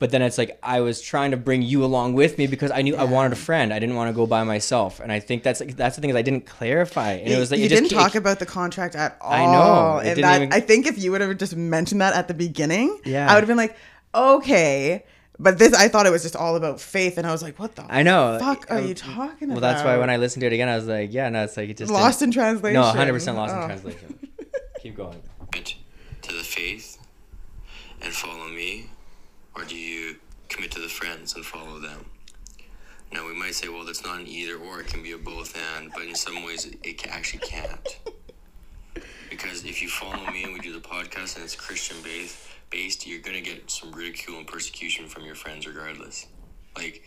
But 0.00 0.10
then 0.10 0.22
it's 0.22 0.38
like 0.38 0.58
I 0.60 0.80
was 0.80 1.00
trying 1.00 1.30
to 1.30 1.36
bring 1.36 1.62
you 1.62 1.84
along 1.84 2.14
with 2.14 2.36
me 2.36 2.48
because 2.48 2.72
I 2.72 2.82
knew 2.82 2.96
I 2.96 3.04
wanted 3.04 3.32
a 3.32 3.36
friend. 3.36 3.72
I 3.72 3.78
didn't 3.78 3.94
want 3.94 4.08
to 4.10 4.12
go 4.12 4.26
by 4.26 4.42
myself, 4.42 4.98
and 4.98 5.12
I 5.12 5.20
think 5.20 5.44
that's 5.44 5.60
like, 5.60 5.76
that's 5.76 5.94
the 5.94 6.00
thing 6.02 6.10
is 6.10 6.16
I 6.16 6.22
didn't 6.22 6.46
clarify. 6.46 7.12
And 7.12 7.28
it 7.32 7.38
was 7.38 7.52
like 7.52 7.60
you 7.60 7.66
it 7.66 7.68
didn't 7.68 7.92
it- 7.92 7.94
talk 7.94 8.16
about 8.16 8.40
the 8.40 8.46
contract 8.46 8.96
at 8.96 9.16
all. 9.20 9.32
I 9.32 9.46
know. 9.46 9.98
It 9.98 10.14
and 10.18 10.24
that 10.24 10.36
even- 10.42 10.52
I 10.52 10.58
think 10.58 10.86
if 10.86 10.98
you 10.98 11.12
would 11.12 11.20
have 11.20 11.38
just 11.38 11.54
mentioned 11.54 12.00
that 12.00 12.14
at 12.14 12.26
the 12.26 12.34
beginning, 12.34 12.98
Yeah. 13.04 13.30
I 13.30 13.34
would 13.34 13.42
have 13.42 13.48
been 13.48 13.56
like, 13.56 13.76
okay. 14.12 15.04
But 15.38 15.58
this, 15.58 15.72
I 15.74 15.88
thought 15.88 16.06
it 16.06 16.10
was 16.10 16.22
just 16.22 16.36
all 16.36 16.54
about 16.54 16.80
faith, 16.80 17.18
and 17.18 17.26
I 17.26 17.32
was 17.32 17.42
like, 17.42 17.58
what 17.58 17.74
the 17.74 17.84
I 17.88 18.02
know. 18.04 18.38
fuck 18.40 18.70
are 18.70 18.78
Um, 18.78 18.86
you 18.86 18.94
talking 18.94 19.48
Well, 19.48 19.58
about? 19.58 19.62
Well, 19.66 19.72
that's 19.74 19.84
why 19.84 19.96
when 19.98 20.08
I 20.10 20.16
listened 20.18 20.42
to 20.42 20.46
it 20.46 20.52
again, 20.52 20.68
I 20.68 20.76
was 20.76 20.86
like, 20.86 21.12
yeah, 21.12 21.28
no, 21.28 21.42
it's 21.44 21.56
like 21.56 21.68
it 21.70 21.76
just 21.76 21.88
didn't- 21.90 22.00
lost 22.02 22.22
in 22.22 22.30
translation. 22.30 22.74
No, 22.80 22.84
hundred 22.86 23.14
percent 23.14 23.36
lost 23.36 23.52
Oh. 23.54 23.60
in 23.62 23.66
translation. 23.66 24.18
Keep 24.80 24.96
going. 24.96 25.20
to 26.22 26.32
the 26.32 26.44
faith 26.44 26.98
and 28.00 28.12
follow 28.12 28.48
me, 28.48 28.90
or 29.56 29.64
do 29.64 29.76
you 29.76 30.16
commit 30.48 30.70
to 30.72 30.80
the 30.80 30.88
friends 30.88 31.34
and 31.34 31.44
follow 31.44 31.78
them? 31.80 32.04
Now 33.12 33.26
we 33.26 33.34
might 33.34 33.54
say, 33.54 33.68
well, 33.68 33.84
that's 33.84 34.04
not 34.04 34.20
an 34.20 34.26
either 34.26 34.56
or; 34.56 34.80
it 34.80 34.86
can 34.86 35.02
be 35.02 35.12
a 35.12 35.18
both 35.18 35.56
and. 35.76 35.90
But 35.92 36.02
in 36.04 36.14
some 36.14 36.44
ways, 36.44 36.64
it, 36.66 36.78
it 36.84 37.06
actually 37.08 37.40
can't. 37.40 37.98
Because 39.30 39.64
if 39.64 39.82
you 39.82 39.88
follow 39.88 40.30
me 40.30 40.44
and 40.44 40.52
we 40.52 40.60
do 40.60 40.72
the 40.72 40.78
podcast 40.86 41.34
and 41.34 41.44
it's 41.44 41.56
Christian 41.56 41.96
based, 42.04 42.38
based, 42.70 43.06
you're 43.06 43.20
gonna 43.20 43.40
get 43.40 43.70
some 43.70 43.92
ridicule 43.92 44.38
and 44.38 44.46
persecution 44.46 45.06
from 45.06 45.24
your 45.24 45.34
friends, 45.34 45.66
regardless. 45.66 46.26
Like, 46.76 47.04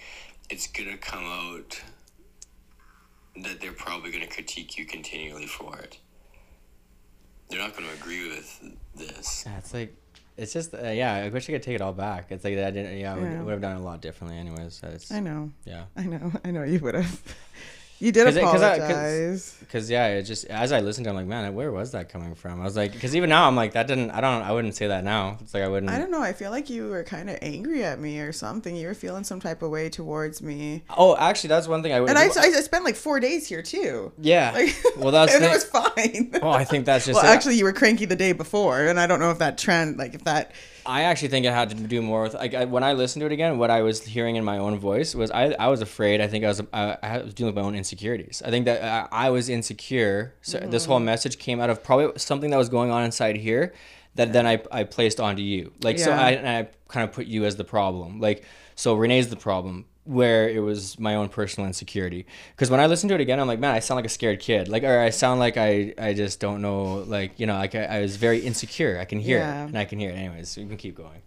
it's 0.50 0.68
gonna 0.68 0.98
come 0.98 1.24
out 1.26 1.82
that 3.44 3.60
they're 3.60 3.72
probably 3.74 4.12
gonna 4.12 4.28
critique 4.28 4.78
you 4.78 4.86
continually 4.86 5.46
for 5.46 5.78
it. 5.80 6.00
They're 7.50 7.60
not 7.60 7.76
gonna 7.76 7.92
agree 8.00 8.28
with 8.30 8.62
this. 8.96 9.44
Yeah, 9.46 9.58
it's 9.58 9.74
like 9.74 9.96
it's 10.36 10.54
just 10.54 10.74
uh, 10.74 10.90
yeah. 10.90 11.14
I 11.16 11.30
wish 11.30 11.50
I 11.50 11.54
could 11.54 11.64
take 11.64 11.76
it 11.76 11.82
all 11.82 11.94
back. 11.94 12.28
It's 12.32 12.44
like 12.44 12.58
I 12.58 12.72
didn't. 12.72 12.98
Yeah, 12.98 13.14
I 13.14 13.18
would, 13.18 13.24
Yeah. 13.32 13.42
would 13.44 13.52
have 13.52 13.62
done 13.62 13.78
it 13.78 13.80
a 13.80 13.84
lot 13.84 14.02
differently, 14.02 14.38
anyways. 14.38 14.76
So 14.76 14.88
it's, 14.88 15.12
I 15.12 15.20
know. 15.20 15.52
yeah. 15.66 15.86
I 15.96 16.04
know. 16.04 16.32
I 16.46 16.52
know 16.52 16.64
you 16.64 16.80
would 16.80 16.96
have. 16.96 17.22
You 18.00 18.12
did 18.12 18.26
'Cause 18.26 18.36
it- 18.36 18.42
'cause 18.44 18.62
I- 18.62 18.78
'cause- 18.78 18.90
apologize. 18.90 19.54
Because 19.60 19.90
yeah, 19.90 20.08
it 20.08 20.24
just 20.24 20.46
as 20.46 20.72
I 20.72 20.80
listened 20.82 21.06
to, 21.06 21.10
it, 21.10 21.12
I'm 21.12 21.18
like, 21.18 21.26
man, 21.26 21.54
where 21.56 21.72
was 21.72 21.92
that 21.92 22.10
coming 22.10 22.36
from? 22.36 22.62
I 22.62 22.64
was 22.64 22.78
like, 22.78 22.94
because 22.94 23.16
even 23.16 23.30
now, 23.30 23.48
I'm 23.48 23.56
like, 23.56 23.74
that 23.74 23.88
didn't. 23.88 24.12
I 24.12 24.22
don't. 24.22 24.42
I 24.44 24.52
wouldn't 24.52 24.76
say 24.76 24.88
that 24.88 25.04
now. 25.04 25.38
It's 25.42 25.54
like 25.54 25.64
I 25.64 25.68
wouldn't. 25.68 25.92
I 25.92 25.98
don't 25.98 26.12
know. 26.12 26.22
I 26.22 26.32
feel 26.32 26.52
like 26.52 26.70
you 26.70 26.88
were 26.90 27.04
kind 27.04 27.30
of 27.30 27.38
angry 27.42 27.84
at 27.84 28.00
me 28.00 28.20
or 28.20 28.32
something. 28.32 28.76
You 28.76 28.88
were 28.88 28.94
feeling 28.94 29.24
some 29.24 29.40
type 29.40 29.62
of 29.64 29.72
way 29.72 29.90
towards 29.90 30.42
me. 30.42 30.84
Oh, 30.96 31.18
actually, 31.18 31.50
that's 31.50 31.68
one 31.68 31.82
thing 31.84 31.92
I 31.92 32.00
would. 32.00 32.10
And 32.10 32.18
I, 32.20 32.28
I, 32.28 32.46
I 32.56 32.62
spent 32.62 32.86
like 32.86 32.96
four 32.96 33.20
days 33.20 33.48
here 33.48 33.62
too. 33.64 34.12
yeah. 34.20 34.52
Like, 34.54 34.76
well, 34.98 35.12
that's 35.12 35.34
and 35.36 35.44
it 35.44 35.52
was 35.52 35.66
fine. 35.66 36.32
Oh, 36.42 36.50
I 36.50 36.64
think 36.64 36.86
that's 36.86 37.06
just. 37.08 37.16
well, 37.22 37.26
it. 37.30 37.36
actually, 37.36 37.56
you 37.56 37.66
were 37.66 37.74
cranky 37.74 38.06
the 38.06 38.16
day 38.16 38.32
before, 38.32 38.86
and 38.86 39.00
I 39.00 39.08
don't 39.08 39.20
know 39.20 39.32
if 39.32 39.40
that 39.40 39.58
trend, 39.58 39.98
like 39.98 40.14
if 40.14 40.24
that. 40.24 40.52
I 40.88 41.04
actually 41.04 41.28
think 41.28 41.46
it 41.46 41.52
had 41.52 41.70
to 41.70 41.76
do 41.76 42.02
more 42.02 42.24
with 42.24 42.34
like 42.34 42.54
I, 42.54 42.66
when 42.66 42.84
I 42.84 42.94
listened 42.94 43.22
to 43.22 43.26
it 43.26 43.32
again. 43.34 43.58
What 43.58 43.70
I 43.70 43.82
was 43.82 44.04
hearing 44.04 44.38
in 44.38 44.44
my 44.46 44.58
own 44.58 44.80
voice 44.80 45.14
was 45.14 45.30
I, 45.32 45.52
I 45.60 45.68
was 45.68 45.82
afraid. 45.82 46.22
I 46.22 46.28
think 46.28 46.46
I 46.46 46.48
was 46.48 46.62
I, 46.74 46.98
I 47.04 47.18
was 47.24 47.34
dealing 47.34 47.54
with 47.54 47.62
my 47.62 47.68
own 47.68 47.76
insecurities. 47.76 48.42
I 48.46 48.50
think 48.50 48.66
that 48.66 49.10
I, 49.12 49.28
I 49.28 49.30
was 49.30 49.50
insecure. 49.50 50.34
So 50.42 50.58
this 50.60 50.84
Mm-hmm. 50.84 50.92
whole 50.92 51.00
message 51.02 51.38
came 51.40 51.60
out 51.60 51.70
of 51.70 51.84
probably 51.84 52.18
something 52.18 52.50
that 52.52 52.58
was 52.58 52.70
going 52.70 52.90
on 52.90 53.04
inside 53.04 53.36
here 53.36 53.74
that 54.16 54.32
then 54.34 54.48
I, 54.48 54.64
I 54.72 54.84
placed 54.86 55.20
onto 55.20 55.42
you. 55.44 55.74
Like 55.84 56.00
so 56.00 56.12
I 56.12 56.32
and 56.32 56.48
I 56.48 56.70
kind 56.88 57.04
of 57.04 57.12
put 57.14 57.28
you 57.28 57.44
as 57.46 57.56
the 57.58 57.66
problem. 57.66 58.20
Like 58.22 58.46
so 58.76 58.96
Renee's 58.96 59.28
the 59.30 59.36
problem 59.36 59.86
where 60.08 60.50
it 60.50 60.60
was 60.60 60.98
my 61.00 61.16
own 61.16 61.30
personal 61.30 61.68
insecurity. 61.68 62.26
Because 62.56 62.70
when 62.72 62.80
I 62.80 62.86
listen 62.88 63.10
to 63.10 63.16
it 63.16 63.22
again, 63.22 63.40
I'm 63.40 63.48
like, 63.48 63.60
man, 63.60 63.74
I 63.76 63.80
sound 63.80 63.98
like 63.98 64.06
a 64.06 64.10
scared 64.10 64.40
kid. 64.40 64.68
Like 64.68 64.84
or 64.84 65.00
I 65.00 65.10
sound 65.12 65.40
like 65.40 65.58
I 65.58 65.94
I 65.98 66.14
just 66.14 66.40
don't 66.40 66.62
know. 66.62 67.04
Like 67.08 67.40
you 67.40 67.46
know, 67.46 67.56
like 67.56 67.76
I, 67.76 67.84
I 67.84 68.02
was 68.02 68.16
very 68.16 68.40
insecure. 68.40 68.98
I 69.00 69.06
can 69.06 69.20
hear 69.20 69.40
Yeah. 69.40 69.64
it 69.64 69.68
and 69.68 69.78
I 69.78 69.86
can 69.86 70.00
hear 70.00 70.10
it. 70.12 70.16
Anyways, 70.16 70.50
so 70.50 70.62
you 70.62 70.68
can 70.68 70.78
keep 70.78 70.96
going. 70.96 71.22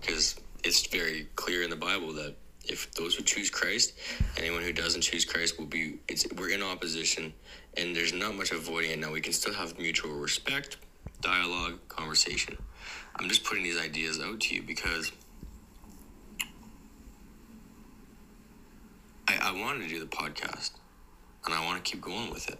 because 0.00 0.36
it's 0.64 0.86
very 0.86 1.28
clear 1.36 1.62
in 1.62 1.70
the 1.70 1.76
Bible 1.76 2.12
that 2.14 2.34
if 2.64 2.90
those 2.94 3.14
who 3.14 3.22
choose 3.22 3.48
Christ, 3.50 3.92
anyone 4.36 4.62
who 4.62 4.72
doesn't 4.72 5.02
choose 5.02 5.24
Christ 5.24 5.58
will 5.58 5.66
be. 5.66 6.00
It's 6.08 6.26
we're 6.36 6.50
in 6.50 6.62
opposition, 6.62 7.32
and 7.76 7.94
there's 7.94 8.12
not 8.12 8.34
much 8.34 8.50
avoiding 8.50 8.90
it 8.90 8.98
now. 8.98 9.12
We 9.12 9.20
can 9.20 9.32
still 9.32 9.54
have 9.54 9.78
mutual 9.78 10.12
respect, 10.14 10.78
dialogue, 11.20 11.78
conversation. 11.88 12.56
I'm 13.18 13.28
just 13.28 13.44
putting 13.44 13.62
these 13.62 13.80
ideas 13.80 14.20
out 14.20 14.40
to 14.40 14.54
you 14.56 14.62
because 14.62 15.12
I, 19.28 19.38
I 19.50 19.52
wanted 19.60 19.82
to 19.84 19.88
do 19.88 20.00
the 20.00 20.06
podcast, 20.06 20.72
and 21.44 21.54
I 21.54 21.64
want 21.64 21.84
to 21.84 21.90
keep 21.90 22.00
going 22.00 22.30
with 22.30 22.48
it. 22.48 22.58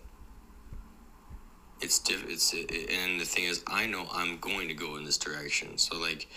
It's 1.80 1.98
diff. 1.98 2.24
It's 2.28 2.52
and 2.52 3.20
the 3.20 3.24
thing 3.24 3.44
is, 3.44 3.62
I 3.66 3.86
know 3.86 4.06
I'm 4.12 4.38
going 4.38 4.68
to 4.68 4.74
go 4.74 4.96
in 4.96 5.04
this 5.04 5.18
direction. 5.18 5.78
So 5.78 5.98
like. 5.98 6.28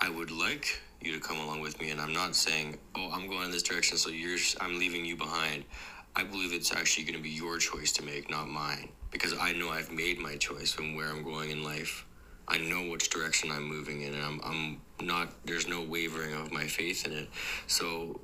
I 0.00 0.10
would 0.10 0.30
like 0.30 0.80
you 1.00 1.12
to 1.12 1.20
come 1.20 1.38
along 1.38 1.60
with 1.60 1.80
me, 1.80 1.90
and 1.90 2.00
I'm 2.00 2.12
not 2.12 2.36
saying, 2.36 2.78
"Oh, 2.94 3.10
I'm 3.12 3.26
going 3.28 3.46
in 3.46 3.50
this 3.50 3.62
direction, 3.64 3.96
so 3.98 4.10
you're 4.10 4.38
I'm 4.60 4.78
leaving 4.78 5.04
you 5.04 5.16
behind." 5.16 5.64
I 6.14 6.24
believe 6.24 6.52
it's 6.52 6.72
actually 6.72 7.04
going 7.04 7.16
to 7.16 7.22
be 7.22 7.30
your 7.30 7.58
choice 7.58 7.92
to 7.92 8.04
make, 8.04 8.30
not 8.30 8.48
mine, 8.48 8.88
because 9.10 9.34
I 9.38 9.52
know 9.52 9.70
I've 9.70 9.90
made 9.92 10.18
my 10.18 10.36
choice 10.36 10.72
from 10.72 10.94
where 10.94 11.08
I'm 11.08 11.22
going 11.22 11.50
in 11.50 11.62
life. 11.62 12.04
I 12.48 12.58
know 12.58 12.88
which 12.90 13.10
direction 13.10 13.50
I'm 13.52 13.64
moving 13.64 14.02
in, 14.02 14.14
and 14.14 14.22
I'm 14.22 14.40
I'm 14.44 14.80
not. 15.04 15.44
There's 15.44 15.68
no 15.68 15.82
wavering 15.82 16.34
of 16.34 16.52
my 16.52 16.66
faith 16.66 17.04
in 17.06 17.12
it. 17.12 17.28
So, 17.66 18.20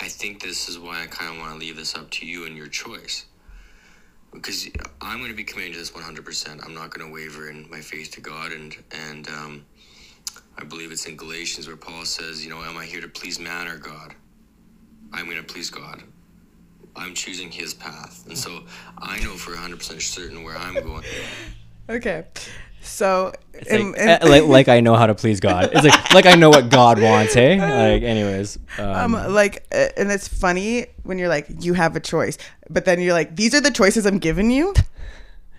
I 0.00 0.08
think 0.08 0.42
this 0.42 0.68
is 0.68 0.78
why 0.78 1.02
I 1.02 1.06
kind 1.06 1.32
of 1.32 1.40
want 1.40 1.52
to 1.52 1.58
leave 1.58 1.76
this 1.76 1.94
up 1.94 2.10
to 2.12 2.26
you 2.26 2.46
and 2.46 2.56
your 2.56 2.66
choice. 2.66 3.26
Because 4.32 4.68
I'm 5.00 5.18
going 5.18 5.30
to 5.30 5.36
be 5.36 5.44
committed 5.44 5.74
to 5.74 5.78
this 5.78 5.92
100%. 5.92 6.64
I'm 6.64 6.74
not 6.74 6.90
going 6.90 7.06
to 7.06 7.12
waver 7.12 7.48
in 7.48 7.70
my 7.70 7.80
faith 7.80 8.10
to 8.12 8.20
God, 8.20 8.50
and 8.50 8.76
and 8.90 9.28
um, 9.28 9.64
I 10.58 10.64
believe 10.64 10.90
it's 10.90 11.06
in 11.06 11.16
Galatians 11.16 11.66
where 11.68 11.76
Paul 11.76 12.04
says, 12.04 12.44
you 12.44 12.50
know, 12.50 12.62
am 12.62 12.76
I 12.76 12.84
here 12.84 13.00
to 13.00 13.08
please 13.08 13.38
man 13.38 13.68
or 13.68 13.78
God? 13.78 14.14
I'm 15.12 15.26
going 15.26 15.36
to 15.36 15.44
please 15.44 15.70
God. 15.70 16.02
I'm 16.96 17.14
choosing 17.14 17.50
his 17.50 17.74
path. 17.74 18.24
And 18.26 18.36
so 18.36 18.64
I 18.98 19.18
know 19.20 19.34
for 19.34 19.52
100% 19.52 20.00
certain 20.00 20.42
where 20.42 20.56
I'm 20.56 20.74
going. 20.82 21.04
Okay, 21.86 22.24
so 22.84 23.32
like, 23.54 23.98
eh, 23.98 24.18
like, 24.22 24.44
like 24.44 24.68
I 24.68 24.80
know 24.80 24.94
how 24.94 25.06
to 25.06 25.14
please 25.14 25.40
God. 25.40 25.70
It's 25.72 25.84
like 25.84 26.14
like 26.14 26.26
I 26.26 26.34
know 26.34 26.50
what 26.50 26.70
God 26.70 27.00
wants. 27.00 27.34
Hey, 27.34 27.58
like 27.92 28.02
anyways. 28.02 28.58
Um, 28.78 29.14
um, 29.14 29.32
like, 29.34 29.66
uh, 29.72 29.88
and 29.96 30.10
it's 30.10 30.28
funny 30.28 30.86
when 31.02 31.18
you're 31.18 31.28
like, 31.28 31.46
you 31.60 31.74
have 31.74 31.96
a 31.96 32.00
choice, 32.00 32.38
but 32.68 32.84
then 32.84 33.00
you're 33.00 33.12
like, 33.12 33.36
these 33.36 33.54
are 33.54 33.60
the 33.60 33.70
choices 33.70 34.06
I'm 34.06 34.18
giving 34.18 34.50
you. 34.50 34.74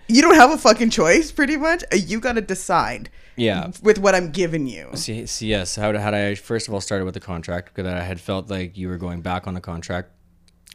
You 0.08 0.22
don't 0.22 0.36
have 0.36 0.50
a 0.50 0.58
fucking 0.58 0.90
choice, 0.90 1.32
pretty 1.32 1.56
much. 1.56 1.82
Uh, 1.92 1.96
You 1.96 2.20
got 2.20 2.34
to 2.34 2.40
decide 2.40 3.10
yeah. 3.36 3.70
with 3.82 3.98
what 3.98 4.14
I'm 4.14 4.30
giving 4.30 4.66
you. 4.66 4.90
See, 4.94 5.26
see, 5.26 5.48
yes. 5.48 5.76
How 5.76 5.92
had 5.92 6.14
I 6.14 6.34
first 6.36 6.68
of 6.68 6.74
all 6.74 6.80
started 6.80 7.04
with 7.04 7.14
the 7.14 7.20
contract 7.20 7.74
because 7.74 7.90
I 7.90 8.00
had 8.00 8.20
felt 8.20 8.48
like 8.48 8.76
you 8.76 8.88
were 8.88 8.98
going 8.98 9.20
back 9.20 9.46
on 9.46 9.54
the 9.54 9.60
contract, 9.60 10.10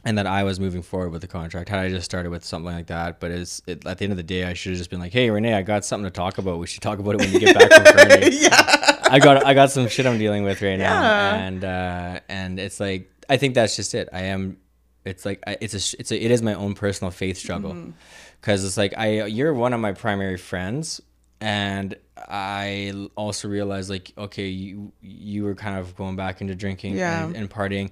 and 0.04 0.18
that 0.18 0.26
I 0.26 0.42
was 0.42 0.58
moving 0.58 0.82
forward 0.82 1.10
with 1.10 1.20
the 1.22 1.28
contract. 1.28 1.68
Had 1.68 1.78
I 1.78 1.88
just 1.88 2.04
started 2.04 2.30
with 2.30 2.44
something 2.44 2.72
like 2.74 2.88
that, 2.88 3.20
but 3.20 3.30
it's 3.30 3.62
it, 3.66 3.86
at 3.86 3.98
the 3.98 4.04
end 4.04 4.12
of 4.12 4.16
the 4.16 4.22
day, 4.22 4.44
I 4.44 4.54
should 4.54 4.70
have 4.72 4.78
just 4.78 4.90
been 4.90 4.98
like, 5.00 5.12
"Hey, 5.12 5.30
Renee, 5.30 5.54
I 5.54 5.62
got 5.62 5.84
something 5.84 6.04
to 6.04 6.10
talk 6.10 6.38
about. 6.38 6.58
We 6.58 6.66
should 6.66 6.82
talk 6.82 6.98
about 6.98 7.14
it 7.14 7.20
when 7.20 7.32
you 7.32 7.40
get 7.40 7.54
back 7.56 7.70
from 7.70 7.84
Fernie." 8.08 8.36
yeah. 8.40 8.98
I 9.10 9.18
got 9.18 9.44
I 9.46 9.54
got 9.54 9.70
some 9.70 9.88
shit 9.88 10.06
I'm 10.06 10.18
dealing 10.18 10.42
with 10.44 10.60
right 10.62 10.78
now, 10.78 11.02
Yeah. 11.02 11.34
and 11.36 11.64
uh, 11.64 12.20
and 12.28 12.58
it's 12.58 12.80
like 12.80 13.10
I 13.28 13.36
think 13.36 13.54
that's 13.54 13.76
just 13.76 13.94
it. 13.94 14.08
I 14.12 14.22
am. 14.22 14.56
It's 15.04 15.24
like 15.24 15.42
I, 15.46 15.56
it's 15.60 15.74
a 15.74 16.00
it's 16.00 16.10
a 16.12 16.24
it 16.24 16.30
is 16.30 16.42
my 16.42 16.54
own 16.54 16.74
personal 16.74 17.10
faith 17.10 17.36
struggle, 17.36 17.72
Mm-hmm. 17.72 17.90
because 18.40 18.64
it's 18.64 18.76
like 18.76 18.94
I 18.96 19.24
you're 19.26 19.52
one 19.54 19.72
of 19.72 19.80
my 19.80 19.92
primary 19.92 20.36
friends, 20.38 21.00
and 21.40 21.94
I 22.16 23.08
also 23.16 23.48
realized 23.48 23.90
like 23.90 24.12
okay 24.16 24.48
you 24.48 24.92
you 25.00 25.44
were 25.44 25.54
kind 25.54 25.78
of 25.78 25.94
going 25.96 26.16
back 26.16 26.40
into 26.40 26.54
drinking 26.54 26.96
Yeah. 26.96 27.24
and, 27.24 27.36
and 27.36 27.50
partying. 27.50 27.90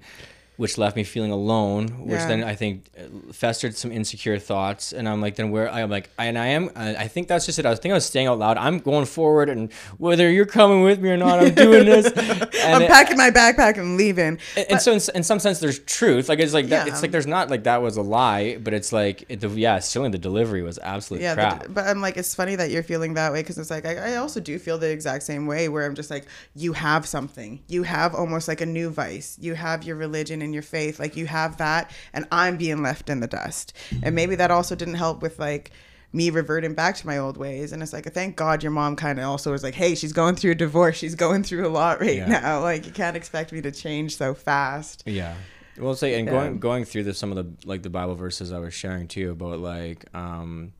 Which 0.61 0.77
left 0.77 0.94
me 0.94 1.05
feeling 1.05 1.31
alone, 1.33 1.85
which 2.11 2.20
Yeah. 2.20 2.29
then 2.29 2.40
I 2.44 2.55
think 2.55 2.75
uh, 2.99 3.33
festered 3.33 3.75
some 3.83 3.90
insecure 4.01 4.38
thoughts, 4.38 4.92
and 4.92 5.09
I'm 5.09 5.20
like, 5.25 5.35
then 5.37 5.51
where 5.55 5.68
I'm 5.73 5.88
like, 5.96 6.07
and 6.18 6.37
I 6.46 6.49
am, 6.57 6.68
I 6.77 6.87
I 7.05 7.09
think 7.09 7.29
that's 7.29 7.46
just 7.46 7.59
it. 7.59 7.64
I 7.64 7.75
think 7.75 7.92
I 7.92 7.99
was 8.01 8.05
staying 8.05 8.27
out 8.31 8.38
loud. 8.38 8.57
I'm 8.66 8.79
going 8.90 9.07
forward, 9.07 9.49
and 9.49 9.73
whether 9.96 10.27
you're 10.31 10.53
coming 10.61 10.83
with 10.88 10.99
me 11.01 11.09
or 11.09 11.16
not, 11.16 11.37
I'm 11.42 11.55
doing 11.55 11.87
this. 11.87 12.07
I'm 12.70 12.83
it- 12.83 12.90
packing 12.90 13.16
my 13.16 13.31
backpack 13.31 13.79
and 13.79 13.96
leaving. 13.96 14.38
and, 14.57 14.66
and 14.73 14.81
so 14.83 14.92
in, 14.92 15.01
in 15.14 15.23
some 15.31 15.38
sense 15.38 15.61
there's 15.61 15.79
truth 15.96 16.29
like 16.29 16.38
it's 16.44 16.53
like 16.53 16.66
that, 16.68 16.87
Yeah. 16.87 16.92
it's 16.92 17.01
like 17.03 17.11
there's 17.11 17.27
not 17.37 17.49
like 17.55 17.64
that 17.64 17.81
was 17.87 17.96
a 17.96 18.03
lie 18.03 18.59
but 18.64 18.73
it's 18.75 18.92
like 18.92 19.16
it, 19.33 19.40
the, 19.40 19.49
yeah 19.49 19.79
certainly 19.79 20.11
the 20.11 20.18
delivery 20.31 20.62
was 20.62 20.79
absolute 20.94 21.23
Yeah, 21.23 21.35
crap 21.35 21.62
the, 21.62 21.68
but 21.77 21.85
I'm 21.90 22.01
like, 22.07 22.16
it's 22.20 22.35
funny 22.35 22.55
that 22.61 22.70
you're 22.70 22.83
feeling 22.92 23.14
that 23.14 23.33
way 23.33 23.40
because 23.42 23.57
it's 23.59 23.70
like 23.70 23.87
I, 23.87 23.94
I 24.12 24.16
also 24.16 24.40
do 24.40 24.59
feel 24.59 24.77
the 24.79 24.90
exact 24.90 25.23
same 25.25 25.46
way 25.46 25.68
where 25.73 25.85
I'm 25.87 25.94
just 25.94 26.11
like, 26.11 26.25
you 26.55 26.73
have 26.75 27.07
something, 27.07 27.61
you 27.68 27.83
have 27.85 28.14
almost 28.14 28.46
like 28.46 28.61
a 28.61 28.66
new 28.66 28.90
vice, 28.90 29.38
you 29.40 29.55
have 29.55 29.83
your 29.85 29.96
religion 29.96 30.42
and 30.42 30.50
your 30.53 30.63
faith, 30.63 30.99
like 31.01 31.17
you 31.17 31.27
have 31.27 31.57
that, 31.59 31.91
and 32.13 32.27
I'm 32.33 32.57
being 32.57 32.83
left 32.83 33.09
in 33.09 33.21
the 33.21 33.27
dust, 33.27 33.73
and 34.03 34.15
maybe 34.15 34.35
that 34.37 34.51
also 34.51 34.75
didn't 34.75 34.95
help 34.95 35.23
with 35.23 35.39
like 35.39 35.71
me 36.13 36.29
reverting 36.29 36.75
back 36.75 36.97
to 36.97 37.07
my 37.07 37.19
old 37.19 37.37
ways, 37.37 37.71
and 37.73 37.83
it's 37.83 37.93
like, 37.93 38.05
thank 38.13 38.35
God 38.37 38.63
your 38.65 38.73
mom 38.73 38.97
kind 38.97 39.19
of 39.21 39.27
also 39.27 39.53
was 39.53 39.63
like, 39.63 39.75
hey, 39.75 39.95
she's 39.95 40.13
going 40.13 40.35
through 40.35 40.51
a 40.51 40.55
divorce, 40.57 40.97
she's 40.97 41.15
going 41.15 41.45
through 41.45 41.67
a 41.67 41.71
lot 41.71 42.01
right 42.01 42.17
Yeah. 42.17 42.27
now, 42.27 42.61
like 42.63 42.85
you 42.85 42.93
can't 42.93 43.17
expect 43.17 43.53
me 43.53 43.61
to 43.63 43.71
change 43.71 44.17
so 44.17 44.35
fast. 44.35 45.05
yeah 45.07 45.37
well 45.79 45.93
like 45.93 46.13
and 46.13 46.27
Yeah. 46.27 46.33
going 46.33 46.59
going 46.59 46.85
through 46.85 47.05
the 47.05 47.15
some 47.15 47.31
of 47.33 47.37
the 47.37 47.67
like 47.67 47.83
the 47.83 47.89
bible 47.89 48.15
verses 48.17 48.53
i 48.53 48.59
was 48.59 48.75
sharing 48.75 49.07
too 49.07 49.31
about 49.31 49.61
like 49.61 50.05
um 50.15 50.73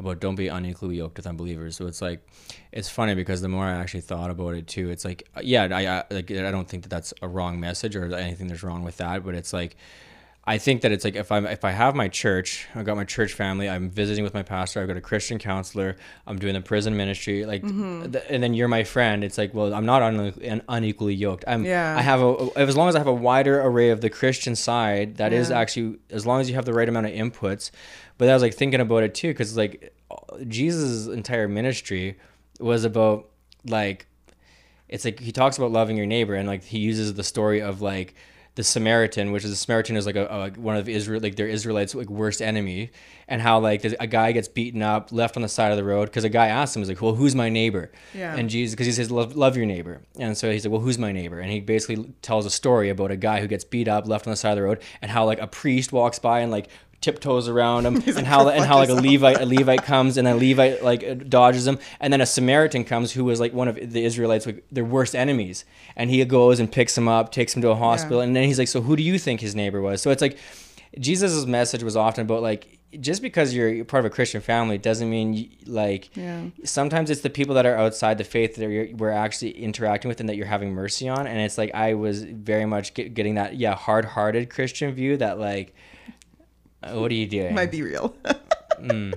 about 0.00 0.18
don't 0.20 0.34
be 0.34 0.48
unequally 0.48 0.96
yoked 0.96 1.16
with 1.16 1.26
unbelievers 1.26 1.76
so 1.76 1.86
it's 1.86 2.02
like 2.02 2.26
it's 2.72 2.88
funny 2.88 3.14
because 3.14 3.40
the 3.42 3.48
more 3.48 3.64
i 3.64 3.72
actually 3.74 4.00
thought 4.00 4.30
about 4.30 4.54
it 4.54 4.66
too 4.66 4.90
it's 4.90 5.04
like 5.04 5.28
yeah 5.42 5.68
i, 5.70 5.86
I 5.86 6.04
like 6.10 6.30
i 6.30 6.50
don't 6.50 6.68
think 6.68 6.82
that 6.84 6.88
that's 6.88 7.14
a 7.22 7.28
wrong 7.28 7.60
message 7.60 7.94
or 7.94 8.12
anything 8.14 8.48
that's 8.48 8.62
wrong 8.64 8.82
with 8.82 8.96
that 8.96 9.24
but 9.24 9.34
it's 9.36 9.52
like 9.52 9.76
I 10.42 10.56
think 10.56 10.80
that 10.80 10.90
it's 10.90 11.04
like 11.04 11.16
if 11.16 11.30
I'm 11.30 11.44
if 11.46 11.64
I 11.66 11.70
have 11.70 11.94
my 11.94 12.08
church, 12.08 12.66
I've 12.74 12.86
got 12.86 12.96
my 12.96 13.04
church 13.04 13.34
family, 13.34 13.68
I'm 13.68 13.90
visiting 13.90 14.24
with 14.24 14.32
my 14.32 14.42
pastor, 14.42 14.80
I've 14.80 14.88
got 14.88 14.96
a 14.96 15.00
Christian 15.02 15.38
counselor, 15.38 15.96
I'm 16.26 16.38
doing 16.38 16.54
the 16.54 16.62
prison 16.62 16.96
ministry, 16.96 17.44
like, 17.44 17.62
Mm-hmm. 17.62 18.10
th- 18.12 18.24
and 18.30 18.42
then 18.42 18.54
you're 18.54 18.66
my 18.66 18.82
friend. 18.82 19.22
It's 19.22 19.36
like, 19.36 19.52
well, 19.52 19.72
I'm 19.74 19.84
not 19.84 20.02
un- 20.02 20.32
un- 20.42 20.62
unequally 20.66 21.14
yoked. 21.14 21.44
I'm, 21.46 21.66
Yeah. 21.66 21.94
I 21.96 22.00
have 22.00 22.22
a 22.22 22.48
as 22.56 22.74
long 22.74 22.88
as 22.88 22.96
I 22.96 22.98
have 22.98 23.06
a 23.06 23.12
wider 23.12 23.60
array 23.60 23.90
of 23.90 24.00
the 24.00 24.08
Christian 24.08 24.56
side, 24.56 25.18
that 25.18 25.34
is 25.34 25.50
Yeah. 25.50 25.58
actually 25.60 25.98
as 26.08 26.24
long 26.26 26.40
as 26.40 26.48
you 26.48 26.54
have 26.56 26.64
the 26.64 26.72
right 26.72 26.88
amount 26.88 27.06
of 27.06 27.12
inputs. 27.12 27.70
But 28.20 28.28
I 28.28 28.34
was 28.34 28.42
like 28.42 28.52
thinking 28.52 28.80
about 28.80 29.02
it 29.02 29.14
too, 29.14 29.28
because 29.28 29.56
like 29.56 29.94
Jesus' 30.46 31.06
entire 31.06 31.48
ministry 31.48 32.18
was 32.58 32.84
about 32.84 33.30
like 33.64 34.08
it's 34.90 35.06
like 35.06 35.20
he 35.20 35.32
talks 35.32 35.56
about 35.56 35.72
loving 35.72 35.96
your 35.96 36.04
neighbor 36.04 36.34
and 36.34 36.46
like 36.46 36.62
he 36.62 36.80
uses 36.80 37.14
the 37.14 37.24
story 37.24 37.62
of 37.62 37.80
like 37.80 38.14
the 38.56 38.62
Samaritan, 38.62 39.32
which 39.32 39.42
is 39.42 39.50
a 39.50 39.56
Samaritan 39.56 39.96
is 39.96 40.04
like 40.04 40.16
a, 40.16 40.26
a 40.26 40.50
one 40.60 40.76
of 40.76 40.86
Israel 40.86 41.22
like 41.22 41.36
their 41.36 41.48
Israelites 41.48 41.94
like 41.94 42.10
worst 42.10 42.42
enemy, 42.42 42.90
and 43.26 43.40
how 43.40 43.58
like 43.58 43.86
a 43.86 44.06
guy 44.06 44.32
gets 44.32 44.48
beaten 44.48 44.82
up, 44.82 45.12
left 45.12 45.36
on 45.36 45.42
the 45.42 45.48
side 45.48 45.70
of 45.70 45.78
the 45.78 45.84
road 45.84 46.04
because 46.04 46.24
a 46.24 46.28
guy 46.28 46.48
asks 46.48 46.76
him, 46.76 46.82
he's 46.82 46.90
like, 46.90 47.00
well, 47.00 47.14
who's 47.14 47.34
my 47.34 47.48
neighbor? 47.48 47.90
Yeah. 48.12 48.36
And 48.36 48.50
Jesus, 48.50 48.74
because 48.74 48.86
he 48.86 48.92
says 48.92 49.10
love 49.10 49.34
love 49.34 49.56
your 49.56 49.64
neighbor, 49.64 50.02
and 50.18 50.36
so 50.36 50.50
he's 50.50 50.66
like, 50.66 50.72
well, 50.72 50.82
who's 50.82 50.98
my 50.98 51.10
neighbor? 51.10 51.40
And 51.40 51.50
he 51.50 51.60
basically 51.60 52.12
tells 52.20 52.44
a 52.44 52.50
story 52.50 52.90
about 52.90 53.10
a 53.10 53.16
guy 53.16 53.40
who 53.40 53.46
gets 53.46 53.64
beat 53.64 53.88
up, 53.88 54.06
left 54.06 54.26
on 54.26 54.30
the 54.30 54.36
side 54.36 54.50
of 54.50 54.56
the 54.56 54.64
road, 54.64 54.82
and 55.00 55.10
how 55.10 55.24
like 55.24 55.40
a 55.40 55.46
priest 55.46 55.90
walks 55.90 56.18
by 56.18 56.40
and 56.40 56.52
like 56.52 56.68
tiptoes 57.00 57.48
around 57.48 57.86
him, 57.86 57.96
and 58.16 58.26
how 58.26 58.48
and 58.48 58.64
how 58.64 58.76
like 58.78 58.88
a. 58.88 58.94
Levite 58.94 59.40
a 59.40 59.46
Levite 59.46 59.82
comes 59.82 60.16
and 60.16 60.28
a 60.28 60.34
Levite 60.34 60.82
like 60.82 61.28
dodges 61.28 61.66
him, 61.66 61.78
and 62.00 62.12
then 62.12 62.20
a 62.20 62.26
Samaritan 62.26 62.84
comes 62.84 63.12
who 63.12 63.24
was 63.24 63.40
like 63.40 63.52
one 63.52 63.68
of 63.68 63.76
the 63.76 64.04
Israelites 64.04 64.46
like 64.46 64.64
their 64.70 64.84
worst 64.84 65.14
enemies, 65.14 65.64
and 65.96 66.10
he 66.10 66.24
goes 66.24 66.60
and 66.60 66.70
picks 66.70 66.96
him 66.96 67.08
up, 67.08 67.32
takes 67.32 67.54
him 67.56 67.62
to 67.62 67.70
a 67.70 67.74
hospital, 67.76 68.20
and 68.20 68.34
then 68.36 68.44
he's 68.44 68.58
like, 68.58 68.68
so 68.68 68.80
who 68.82 68.96
do 68.96 69.02
you 69.02 69.18
think 69.18 69.40
his 69.40 69.54
neighbor 69.54 69.80
was? 69.80 70.02
So 70.02 70.10
it's 70.10 70.22
like 70.22 70.36
Jesus' 70.98 71.46
message 71.46 71.82
was 71.82 71.96
often 71.96 72.22
about 72.26 72.42
like 72.42 72.78
just 72.98 73.22
because 73.22 73.54
you're 73.54 73.84
part 73.84 74.04
of 74.04 74.10
a 74.10 74.14
Christian 74.14 74.40
family 74.40 74.76
doesn't 74.76 75.08
mean 75.08 75.32
you, 75.32 75.48
like 75.66 76.10
Yeah. 76.16 76.46
sometimes 76.64 77.08
it's 77.08 77.20
the 77.20 77.30
people 77.30 77.54
that 77.54 77.64
are 77.64 77.76
outside 77.76 78.18
the 78.18 78.24
faith 78.24 78.56
that 78.56 78.68
you're, 78.68 78.88
we're 78.96 79.10
actually 79.10 79.52
interacting 79.52 80.08
with 80.08 80.18
and 80.18 80.28
that 80.28 80.34
you're 80.36 80.46
having 80.46 80.72
mercy 80.72 81.08
on 81.08 81.28
and 81.28 81.38
it's 81.38 81.56
like 81.56 81.72
i 81.72 81.94
was 81.94 82.24
very 82.24 82.66
much 82.66 82.92
get, 82.94 83.14
getting 83.14 83.36
that 83.36 83.54
yeah 83.56 83.76
hard-hearted 83.76 84.50
christian 84.50 84.92
view 84.92 85.16
that 85.16 85.38
like 85.38 85.72
Uh, 86.82 86.94
what 86.94 87.10
are 87.10 87.14
you 87.14 87.26
doing 87.26 87.54
Might 87.54 87.70
be 87.70 87.82
real. 87.82 88.14
Hmm. 88.80 89.12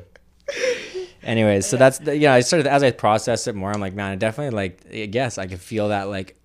anyways 1.24 1.66
so 1.66 1.78
that's 1.78 1.98
the, 2.00 2.18
yeah 2.18 2.34
i 2.34 2.42
started 2.42 2.68
as 2.68 2.84
i 2.84 2.92
processed 2.92 3.48
it 3.48 3.56
more 3.56 3.72
i'm 3.72 3.80
like 3.80 3.94
man 3.94 4.12
i 4.12 4.16
definitely 4.16 4.54
like 4.54 4.82
i 4.94 5.06
guess 5.06 5.38
i 5.38 5.48
could 5.48 5.62
feel 5.62 5.88
that 5.88 6.10
like 6.10 6.36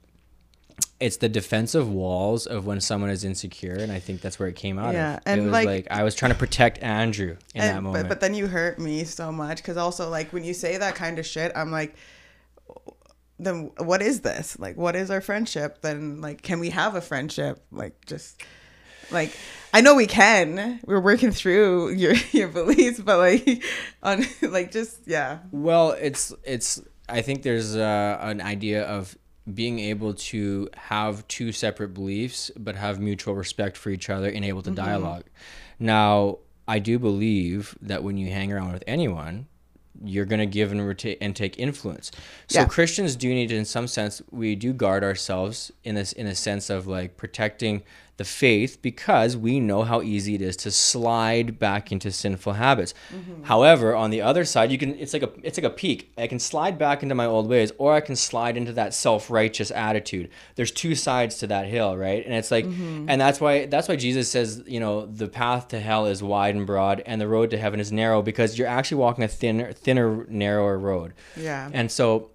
it's 1.01 1.17
the 1.17 1.29
defensive 1.29 1.89
walls 1.91 2.47
of 2.47 2.65
when 2.65 2.81
someone 2.81 3.11
is 3.11 3.25
insecure 3.25 3.75
and 3.75 3.91
i 3.91 3.99
think 3.99 4.21
that's 4.21 4.39
where 4.39 4.49
it 4.49 4.55
came 4.55 4.79
out 4.79 4.95
Yeah, 4.95 5.15
of 5.17 5.21
and 5.27 5.41
it 5.41 5.45
was 5.45 5.53
like- 5.53 5.67
like, 5.67 5.87
i 5.91 6.05
was 6.05 6.15
trying 6.15 6.31
to 6.33 6.39
protect 6.39 6.81
andrew 6.81 7.37
in 7.57 7.61
that 7.63 7.83
moment 7.83 8.05
But, 8.05 8.09
but 8.09 8.21
then 8.21 8.35
you 8.35 8.47
hurt 8.47 8.79
me 8.79 9.03
so 9.03 9.33
much 9.33 9.57
because 9.57 9.77
also 9.77 10.09
like 10.11 10.33
when 10.33 10.45
you 10.45 10.55
say 10.55 10.77
that 10.77 10.95
kind 10.95 11.19
of 11.19 11.27
shit, 11.27 11.51
I'm 11.57 11.73
like, 11.73 11.97
then 13.41 13.71
what 13.79 14.03
is 14.03 14.21
this? 14.21 14.59
Like, 14.59 14.77
what 14.77 14.97
is 14.97 15.11
our 15.11 15.21
friendship? 15.21 15.81
Then 15.83 16.21
like, 16.21 16.43
can 16.43 16.59
we 16.61 16.71
have 16.71 16.95
a 16.97 17.01
friendship? 17.01 17.65
Like, 17.71 18.05
just 18.07 18.43
like 19.13 19.33
I 19.73 19.81
know 19.81 19.95
we 19.95 20.07
can. 20.07 20.81
We're 20.87 21.01
working 21.01 21.31
through 21.31 21.91
your 21.91 22.15
your 22.33 22.49
beliefs, 22.49 23.01
but 23.01 23.19
like 23.19 23.63
on 24.03 24.25
like 24.43 24.73
just 24.73 25.01
yeah, 25.07 25.39
Well, 25.53 25.93
it's 25.93 26.33
it's. 26.45 26.81
I 27.09 27.23
think 27.23 27.43
there's 27.43 27.75
uh, 27.75 28.19
an 28.21 28.41
idea 28.43 28.83
of 28.85 29.17
being 29.55 29.79
able 29.79 30.13
to 30.13 30.69
have 30.77 31.27
two 31.29 31.53
separate 31.53 31.95
beliefs, 31.95 32.51
but 32.59 32.77
have 32.77 33.01
mutual 33.01 33.35
respect 33.35 33.79
for 33.79 33.89
each 33.89 34.11
other 34.11 34.29
and 34.29 34.45
able 34.45 34.61
to 34.63 34.71
Mm-hmm. 34.71 34.85
dialogue. 34.85 35.25
Now, 35.79 36.39
I 36.67 36.81
do 36.81 36.99
believe 36.99 37.77
that 37.81 38.03
when 38.03 38.19
you 38.19 38.31
hang 38.31 38.53
around 38.53 38.73
with 38.73 38.85
anyone, 38.87 39.47
you're 40.05 40.27
going 40.27 40.41
to 40.41 40.47
give 40.47 40.71
and, 40.71 40.81
reta- 40.83 41.17
and 41.23 41.35
take 41.35 41.59
influence. 41.59 42.11
So 42.49 42.61
Yeah. 42.61 42.67
Christians 42.67 43.17
do 43.17 43.29
need 43.31 43.49
to, 43.49 43.57
in 43.57 43.65
some 43.65 43.87
sense, 43.89 44.21
we 44.31 44.55
do 44.55 44.75
guard 44.75 45.03
ourselves 45.03 45.73
in 45.83 45.95
this 45.95 46.13
in 46.13 46.27
a 46.27 46.35
sense 46.35 46.69
of 46.69 46.87
like 46.87 47.17
protecting 47.17 47.83
the 48.19 48.25
faith 48.25 48.83
because 48.83 49.37
we 49.37 49.61
know 49.61 49.85
how 49.85 50.03
easy 50.03 50.35
it 50.35 50.43
is 50.43 50.57
to 50.57 50.73
slide 50.73 51.59
back 51.59 51.93
into 51.93 52.11
sinful 52.11 52.55
habits. 52.55 52.93
Mm-hmm. 53.15 53.45
However, 53.45 53.95
on 53.95 54.11
the 54.11 54.21
other 54.21 54.45
side, 54.45 54.73
you 54.73 54.77
can 54.77 54.99
it's 54.99 55.13
like 55.13 55.23
a 55.23 55.31
it's 55.43 55.57
like 55.57 55.65
a 55.65 55.71
peak. 55.71 56.13
I 56.19 56.27
can 56.27 56.41
slide 56.41 56.79
back 56.79 57.05
into 57.05 57.15
my 57.15 57.27
old 57.27 57.49
ways 57.49 57.73
or 57.79 57.95
I 57.95 58.01
can 58.01 58.17
slide 58.17 58.57
into 58.57 58.73
that 58.73 58.93
self-righteous 58.93 59.71
attitude. 59.71 60.31
There's 60.57 60.73
two 60.73 60.97
sides 60.97 61.39
to 61.39 61.47
that 61.47 61.67
hill, 61.67 61.97
right? 61.97 62.25
And 62.25 62.35
it's 62.35 62.51
like 62.51 62.67
mm-hmm. 62.67 63.09
and 63.09 63.21
that's 63.21 63.41
why 63.41 63.67
that's 63.67 63.87
why 63.87 63.95
Jesus 63.95 64.29
says, 64.29 64.65
you 64.67 64.81
know, 64.81 65.07
the 65.07 65.29
path 65.29 65.69
to 65.69 65.79
hell 65.79 66.07
is 66.07 66.21
wide 66.21 66.57
and 66.57 66.67
broad 66.67 67.01
and 67.07 67.21
the 67.21 67.29
road 67.29 67.51
to 67.51 67.57
heaven 67.57 67.79
is 67.79 67.93
narrow 67.93 68.21
because 68.21 68.59
you're 68.59 68.67
actually 68.67 68.99
walking 68.99 69.23
a 69.23 69.29
thinner 69.29 69.73
thinner 69.73 70.27
narrower 70.29 70.77
road. 70.77 71.15
yeah. 71.37 71.71
And 71.73 71.91
so, 71.91 72.31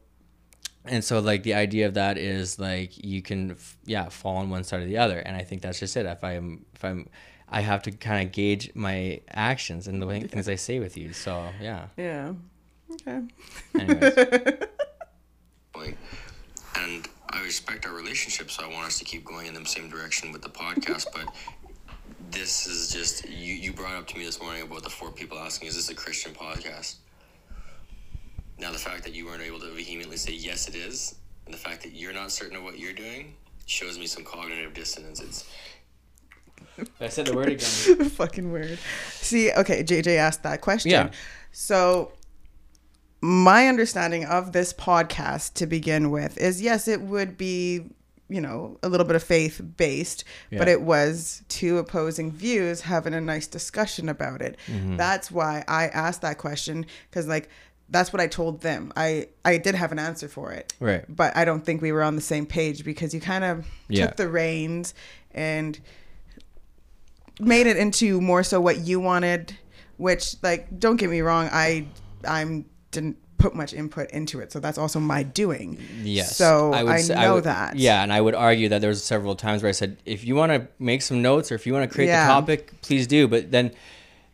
and 0.85 1.03
so, 1.03 1.19
like 1.19 1.43
the 1.43 1.53
idea 1.53 1.87
of 1.87 1.93
that 1.95 2.17
is 2.17 2.59
like 2.59 3.03
you 3.03 3.21
can, 3.21 3.51
f- 3.51 3.77
yeah, 3.85 4.09
fall 4.09 4.37
on 4.37 4.49
one 4.49 4.63
side 4.63 4.81
or 4.81 4.85
the 4.85 4.97
other. 4.97 5.19
And 5.19 5.35
I 5.35 5.43
think 5.43 5.61
that's 5.61 5.79
just 5.79 5.95
it. 5.97 6.05
If 6.05 6.23
I'm, 6.23 6.65
if 6.75 6.83
I'm, 6.83 7.09
I 7.49 7.61
have 7.61 7.83
to 7.83 7.91
kind 7.91 8.25
of 8.25 8.31
gauge 8.31 8.71
my 8.75 9.21
actions 9.29 9.87
and 9.87 10.01
the 10.01 10.07
way, 10.07 10.21
things 10.21 10.49
I 10.49 10.55
say 10.55 10.79
with 10.79 10.97
you. 10.97 11.13
So 11.13 11.49
yeah. 11.61 11.87
yeah. 11.97 12.33
Okay. 12.91 13.21
Anyways. 13.79 14.57
And 16.75 17.07
I 17.29 17.41
respect 17.41 17.85
our 17.85 17.93
relationship, 17.93 18.51
so 18.51 18.63
I 18.63 18.67
want 18.67 18.87
us 18.87 18.99
to 18.99 19.05
keep 19.05 19.23
going 19.23 19.47
in 19.47 19.53
the 19.53 19.65
same 19.65 19.89
direction 19.89 20.31
with 20.31 20.41
the 20.41 20.49
podcast. 20.49 21.07
but 21.13 21.33
this 22.31 22.67
is 22.67 22.91
just 22.91 23.29
you. 23.29 23.53
You 23.53 23.73
brought 23.73 23.95
up 23.95 24.07
to 24.07 24.17
me 24.17 24.25
this 24.25 24.41
morning 24.41 24.63
about 24.63 24.83
the 24.83 24.89
four 24.89 25.11
people 25.11 25.37
asking, 25.37 25.69
"Is 25.69 25.75
this 25.75 25.89
a 25.89 25.95
Christian 25.95 26.33
podcast?" 26.33 26.95
Now, 28.63 28.71
the 28.71 28.77
fact 28.77 29.03
that 29.03 29.13
you 29.13 29.25
weren't 29.25 29.41
able 29.41 29.59
to 29.59 29.69
vehemently 29.71 30.15
say 30.15 30.31
yes, 30.31 30.69
it 30.69 30.75
is, 30.75 31.15
and 31.43 31.53
the 31.53 31.57
fact 31.57 31.83
that 31.83 31.91
you're 31.91 32.13
not 32.13 32.31
certain 32.31 32.55
of 32.55 32.63
what 32.63 32.79
you're 32.79 32.93
doing 32.93 33.35
shows 33.65 33.99
me 33.99 34.05
some 34.07 34.23
cognitive 34.23 34.73
dissonance. 34.73 35.19
It's 35.19 35.45
I 37.01 37.09
said 37.09 37.27
the 37.27 37.35
word 37.35 37.47
again. 37.49 38.09
Fucking 38.09 38.53
weird. 38.53 38.79
See, 39.09 39.51
okay, 39.51 39.83
JJ 39.83 40.15
asked 40.15 40.43
that 40.43 40.61
question. 40.61 40.91
Yeah. 40.91 41.09
So 41.51 42.13
my 43.19 43.67
understanding 43.67 44.23
of 44.23 44.53
this 44.53 44.71
podcast 44.71 45.55
to 45.55 45.67
begin 45.67 46.09
with 46.09 46.37
is 46.37 46.61
yes, 46.61 46.87
it 46.87 47.01
would 47.01 47.37
be, 47.37 47.81
you 48.29 48.39
know, 48.39 48.79
a 48.81 48.87
little 48.87 49.05
bit 49.05 49.17
of 49.17 49.23
faith 49.23 49.61
based, 49.75 50.23
but 50.53 50.69
it 50.69 50.81
was 50.81 51.43
two 51.49 51.79
opposing 51.79 52.31
views 52.31 52.79
having 52.79 53.13
a 53.13 53.19
nice 53.19 53.45
discussion 53.45 54.07
about 54.07 54.41
it. 54.41 54.55
Mm-hmm. 54.67 54.95
That's 54.95 55.29
why 55.29 55.65
I 55.67 55.87
asked 55.87 56.21
that 56.21 56.37
question 56.37 56.85
because 57.09 57.27
like 57.27 57.49
that's 57.93 58.11
what 58.11 58.19
I 58.21 58.27
told 58.27 58.61
them. 58.61 58.91
I 58.97 59.27
I 59.45 59.57
did 59.57 59.75
have 59.75 59.91
an 59.93 59.99
answer 59.99 60.27
for 60.27 60.51
it. 60.51 60.73
Right. 60.79 61.05
But 61.07 61.37
I 61.37 61.45
don't 61.45 61.63
think 61.65 61.81
we 61.81 61.91
were 61.91 62.03
on 62.03 62.15
the 62.15 62.21
same 62.21 62.45
page 62.45 62.83
because 62.83 63.13
you 63.13 63.21
kind 63.21 63.43
of 63.45 63.65
Yeah. 63.87 64.07
took 64.07 64.17
the 64.17 64.27
reins 64.27 64.93
and 65.33 65.79
made 67.39 67.67
it 67.67 67.77
into 67.77 68.21
more 68.21 68.43
so 68.43 68.61
what 68.61 68.79
you 68.79 68.99
wanted 68.99 69.57
which 69.97 70.35
like 70.43 70.67
don't 70.79 70.97
get 70.97 71.09
me 71.09 71.21
wrong 71.21 71.49
i 71.51 71.85
i'm 72.27 72.63
didn't 72.91 73.17
put 73.39 73.55
much 73.55 73.73
input 73.73 74.09
into 74.11 74.39
it 74.39 74.51
so 74.51 74.59
that's 74.59 74.77
also 74.77 74.99
my 74.99 75.23
doing 75.23 75.77
Yes. 76.03 76.37
so 76.37 76.71
i, 76.73 76.83
would 76.83 76.99
say- 77.01 77.15
know 77.15 77.35
would- 77.35 77.43
that 77.45 77.75
Yeah, 77.75 78.03
and 78.03 78.13
I 78.13 78.21
would 78.21 78.35
argue 78.35 78.69
that 78.69 78.81
there 78.81 78.89
was 78.89 79.03
several 79.03 79.35
times 79.35 79.63
where 79.63 79.69
I 79.69 79.73
said, 79.73 79.97
if 80.05 80.23
you 80.23 80.35
want 80.35 80.51
to 80.51 80.67
make 80.79 81.01
some 81.01 81.21
notes 81.23 81.51
or 81.51 81.55
if 81.55 81.65
you 81.65 81.73
want 81.73 81.89
to 81.89 81.93
create 81.93 82.07
Yeah. 82.07 82.27
the 82.27 82.31
topic, 82.33 82.81
please 82.81 83.07
do. 83.07 83.27
But 83.27 83.49
then, 83.51 83.71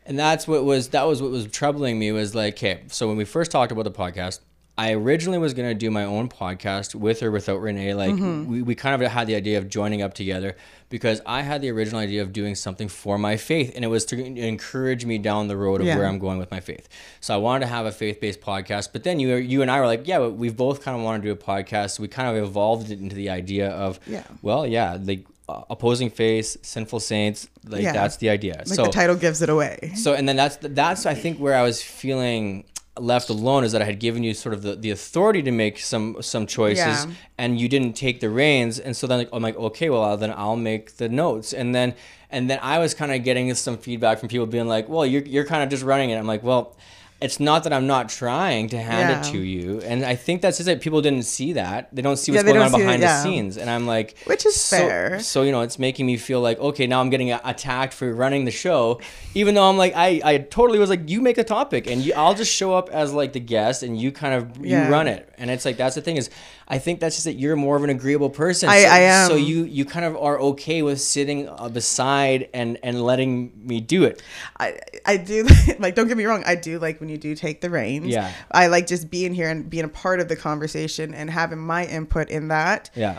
and 0.09 0.19
that's 0.19 0.45
what 0.47 0.65
was 0.65 0.89
that 0.89 1.07
was 1.07 1.21
what 1.21 1.31
was 1.31 1.47
troubling 1.47 1.97
me 1.97 2.11
was 2.11 2.35
like, 2.35 2.55
okay, 2.55 2.81
so 2.87 3.07
when 3.07 3.15
we 3.15 3.23
first 3.25 3.51
talked 3.51 3.71
about 3.71 3.83
the 3.85 3.91
podcast. 3.91 4.39
I 4.77 4.93
originally 4.93 5.39
was 5.39 5.53
gonna 5.53 5.73
do 5.73 5.91
my 5.91 6.05
own 6.05 6.29
podcast 6.29 6.95
with 6.95 7.21
or 7.21 7.31
without 7.31 7.57
Renee. 7.59 7.93
Like 7.93 8.11
Mm-hmm. 8.13 8.49
we, 8.49 8.61
we 8.61 8.75
kind 8.75 8.95
of 9.03 9.11
had 9.11 9.27
the 9.27 9.35
idea 9.35 9.57
of 9.57 9.67
joining 9.67 10.01
up 10.01 10.13
together 10.13 10.55
because 10.87 11.19
I 11.25 11.41
had 11.41 11.61
the 11.61 11.69
original 11.69 11.99
idea 11.99 12.21
of 12.21 12.31
doing 12.31 12.55
something 12.55 12.87
for 12.87 13.17
my 13.17 13.35
faith, 13.35 13.73
and 13.75 13.83
it 13.83 13.89
was 13.89 14.05
to 14.05 14.15
encourage 14.23 15.03
me 15.03 15.17
down 15.17 15.49
the 15.49 15.57
road 15.57 15.81
of 15.81 15.87
Yeah. 15.87 15.97
where 15.97 16.05
I'm 16.05 16.17
going 16.17 16.37
with 16.37 16.49
my 16.49 16.61
faith. 16.61 16.87
So 17.19 17.33
I 17.33 17.37
wanted 17.37 17.65
to 17.65 17.67
have 17.67 17.87
a 17.87 17.91
faith-based 17.91 18.39
podcast, 18.39 18.93
but 18.93 19.03
then 19.03 19.19
you 19.19 19.35
you 19.35 19.61
and 19.61 19.69
I 19.69 19.81
were 19.81 19.85
like, 19.85 20.07
yeah, 20.07 20.19
we've 20.27 20.55
both 20.55 20.81
kind 20.81 20.95
of 20.97 21.03
want 21.03 21.21
to 21.21 21.27
do 21.27 21.33
a 21.33 21.35
podcast. 21.35 21.89
So 21.97 22.01
we 22.03 22.07
kind 22.07 22.29
of 22.37 22.41
evolved 22.41 22.89
it 22.89 23.01
into 23.01 23.17
the 23.17 23.29
idea 23.31 23.69
of, 23.71 23.99
Yeah. 24.07 24.23
well, 24.41 24.65
yeah, 24.65 24.97
like 25.03 25.25
uh, 25.49 25.63
opposing 25.75 26.09
face, 26.09 26.49
sinful 26.61 26.99
saints, 26.99 27.39
like 27.73 27.81
Yeah. 27.83 27.93
that's 27.99 28.17
the 28.23 28.29
idea. 28.37 28.55
like 28.57 28.67
so 28.79 28.83
the 28.85 28.91
title 29.01 29.15
gives 29.25 29.39
it 29.45 29.49
away 29.49 29.75
so 30.03 30.09
and 30.17 30.23
then 30.27 30.35
that's 30.41 30.57
that's 30.81 31.05
I 31.13 31.15
think 31.23 31.33
where 31.43 31.55
I 31.61 31.63
was 31.69 31.77
feeling 31.81 32.65
left 33.13 33.29
alone 33.29 33.63
is 33.63 33.71
that 33.73 33.81
I 33.81 33.85
had 33.85 33.99
given 33.99 34.21
you 34.27 34.33
sort 34.33 34.53
of 34.57 34.61
the, 34.61 34.73
the 34.75 34.91
authority 34.91 35.41
to 35.49 35.51
make 35.51 35.75
some 35.79 36.05
some 36.33 36.45
choices 36.57 36.97
Yeah. 37.05 37.11
and 37.41 37.49
you 37.61 37.67
didn't 37.75 37.93
take 38.05 38.19
the 38.19 38.29
reins 38.29 38.73
and 38.85 38.93
so 38.97 39.07
then 39.07 39.17
like, 39.19 39.29
I'm 39.31 39.41
like 39.49 39.57
okay 39.69 39.89
well 39.89 40.17
then 40.17 40.31
I'll 40.43 40.57
make 40.71 40.97
the 41.01 41.07
notes 41.23 41.53
and 41.59 41.73
then 41.73 41.93
and 42.29 42.49
then 42.49 42.59
I 42.61 42.75
was 42.83 42.93
kind 42.93 43.11
of 43.13 43.23
getting 43.23 43.53
some 43.55 43.77
feedback 43.77 44.19
from 44.19 44.27
people 44.33 44.47
being 44.47 44.67
like 44.75 44.85
well 44.93 45.05
you're 45.05 45.25
you're 45.33 45.45
kind 45.53 45.63
of 45.63 45.69
just 45.69 45.83
running 45.91 46.09
it 46.11 46.17
I'm 46.17 46.27
like 46.35 46.43
well 46.43 46.75
it's 47.21 47.37
not 47.39 47.63
that 47.65 47.73
I'm 47.73 47.85
not 47.85 48.07
trying 48.07 48.69
to 48.69 48.77
hand 48.77 49.09
Yeah. 49.09 49.19
it 49.19 49.31
to 49.33 49.39
you 49.39 49.81
and 49.81 50.05
I 50.05 50.15
think 50.15 50.41
that's 50.41 50.57
just 50.57 50.67
that 50.67 50.79
people 50.79 51.01
didn't 51.01 51.23
see 51.23 51.53
that 51.53 51.89
they 51.93 52.01
don't 52.01 52.15
see 52.17 52.31
what's 52.31 52.43
they 52.45 52.53
going 52.53 52.61
on 52.65 52.73
it, 52.73 52.77
behind 52.77 53.01
yeah. 53.01 53.17
the 53.17 53.23
scenes 53.23 53.57
and 53.57 53.69
I'm 53.69 53.85
like 53.85 54.17
Which 54.25 54.45
is 54.45 54.55
so- 54.55 54.77
fair. 54.77 55.19
so 55.19 55.41
you 55.43 55.51
know 55.51 55.61
it's 55.61 55.77
making 55.77 56.05
me 56.05 56.15
feel 56.17 56.39
like 56.41 56.57
okay 56.59 56.87
now 56.87 57.01
i'm 57.01 57.09
getting 57.09 57.31
attacked 57.31 57.93
for 57.93 58.13
running 58.13 58.45
the 58.45 58.51
show 58.51 59.01
even 59.35 59.53
though 59.55 59.67
i'm 59.69 59.77
like 59.77 59.93
i 59.95 60.21
i 60.23 60.37
totally 60.37 60.79
was 60.79 60.89
like 60.89 61.09
you 61.09 61.19
make 61.21 61.37
a 61.37 61.43
topic 61.43 61.87
and 61.87 62.01
you, 62.05 62.13
i'll 62.15 62.33
just 62.35 62.53
show 62.53 62.73
up 62.73 62.89
as 62.89 63.11
like 63.13 63.33
the 63.33 63.39
guest 63.39 63.83
and 63.83 63.99
you 63.99 64.11
kind 64.11 64.33
of 64.33 64.57
you 64.57 64.71
Yeah. 64.71 64.87
run 64.89 65.07
it 65.07 65.29
and 65.37 65.49
it's 65.51 65.65
like 65.65 65.75
that's 65.77 65.95
the 65.95 66.01
thing 66.01 66.15
is 66.17 66.29
i 66.69 66.77
think 66.77 66.99
that's 67.01 67.15
just 67.17 67.25
that 67.25 67.33
you're 67.33 67.55
more 67.57 67.75
of 67.75 67.83
an 67.83 67.89
agreeable 67.89 68.29
person 68.29 68.69
I- 68.69 68.83
so, 68.83 68.87
I 68.89 68.99
am. 68.99 69.27
so 69.29 69.35
you 69.35 69.63
you 69.65 69.83
kind 69.83 70.05
of 70.05 70.15
are 70.15 70.39
okay 70.39 70.81
with 70.83 71.01
sitting 71.01 71.49
uh, 71.49 71.67
beside 71.67 72.47
and 72.53 72.77
and 72.83 73.03
letting 73.03 73.51
me 73.67 73.81
do 73.81 74.05
it 74.05 74.21
I 74.57 74.79
I 75.05 75.17
do 75.17 75.45
like 75.79 75.95
don't 75.95 76.07
get 76.07 76.15
me 76.15 76.23
wrong 76.25 76.43
I 76.45 76.55
do 76.55 76.79
like 76.79 76.99
when 77.01 77.09
when 77.09 77.15
you 77.15 77.17
do 77.17 77.33
take 77.33 77.61
the 77.61 77.71
reins. 77.71 78.05
Yeah. 78.05 78.31
I 78.51 78.67
like 78.67 78.85
just 78.85 79.09
being 79.09 79.33
here 79.33 79.49
and 79.49 79.67
being 79.67 79.83
a 79.83 79.89
part 79.89 80.19
of 80.19 80.27
the 80.27 80.35
conversation 80.35 81.15
and 81.15 81.27
having 81.27 81.57
my 81.57 81.87
input 81.87 82.29
in 82.29 82.49
that, 82.49 82.91
Yeah. 82.93 83.17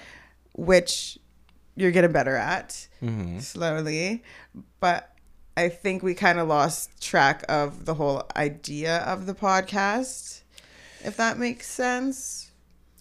which 0.54 1.18
you're 1.74 1.90
getting 1.90 2.12
better 2.12 2.36
at 2.36 2.86
Mm-hmm. 3.02 3.40
slowly. 3.40 4.22
But 4.78 5.12
I 5.56 5.70
think 5.70 6.04
we 6.04 6.14
kind 6.14 6.38
of 6.38 6.46
lost 6.46 7.02
track 7.02 7.44
of 7.48 7.84
the 7.84 7.94
whole 7.94 8.22
idea 8.36 8.98
of 8.98 9.26
the 9.26 9.34
podcast, 9.34 10.42
if 11.04 11.16
that 11.16 11.36
makes 11.36 11.66
sense. 11.66 12.39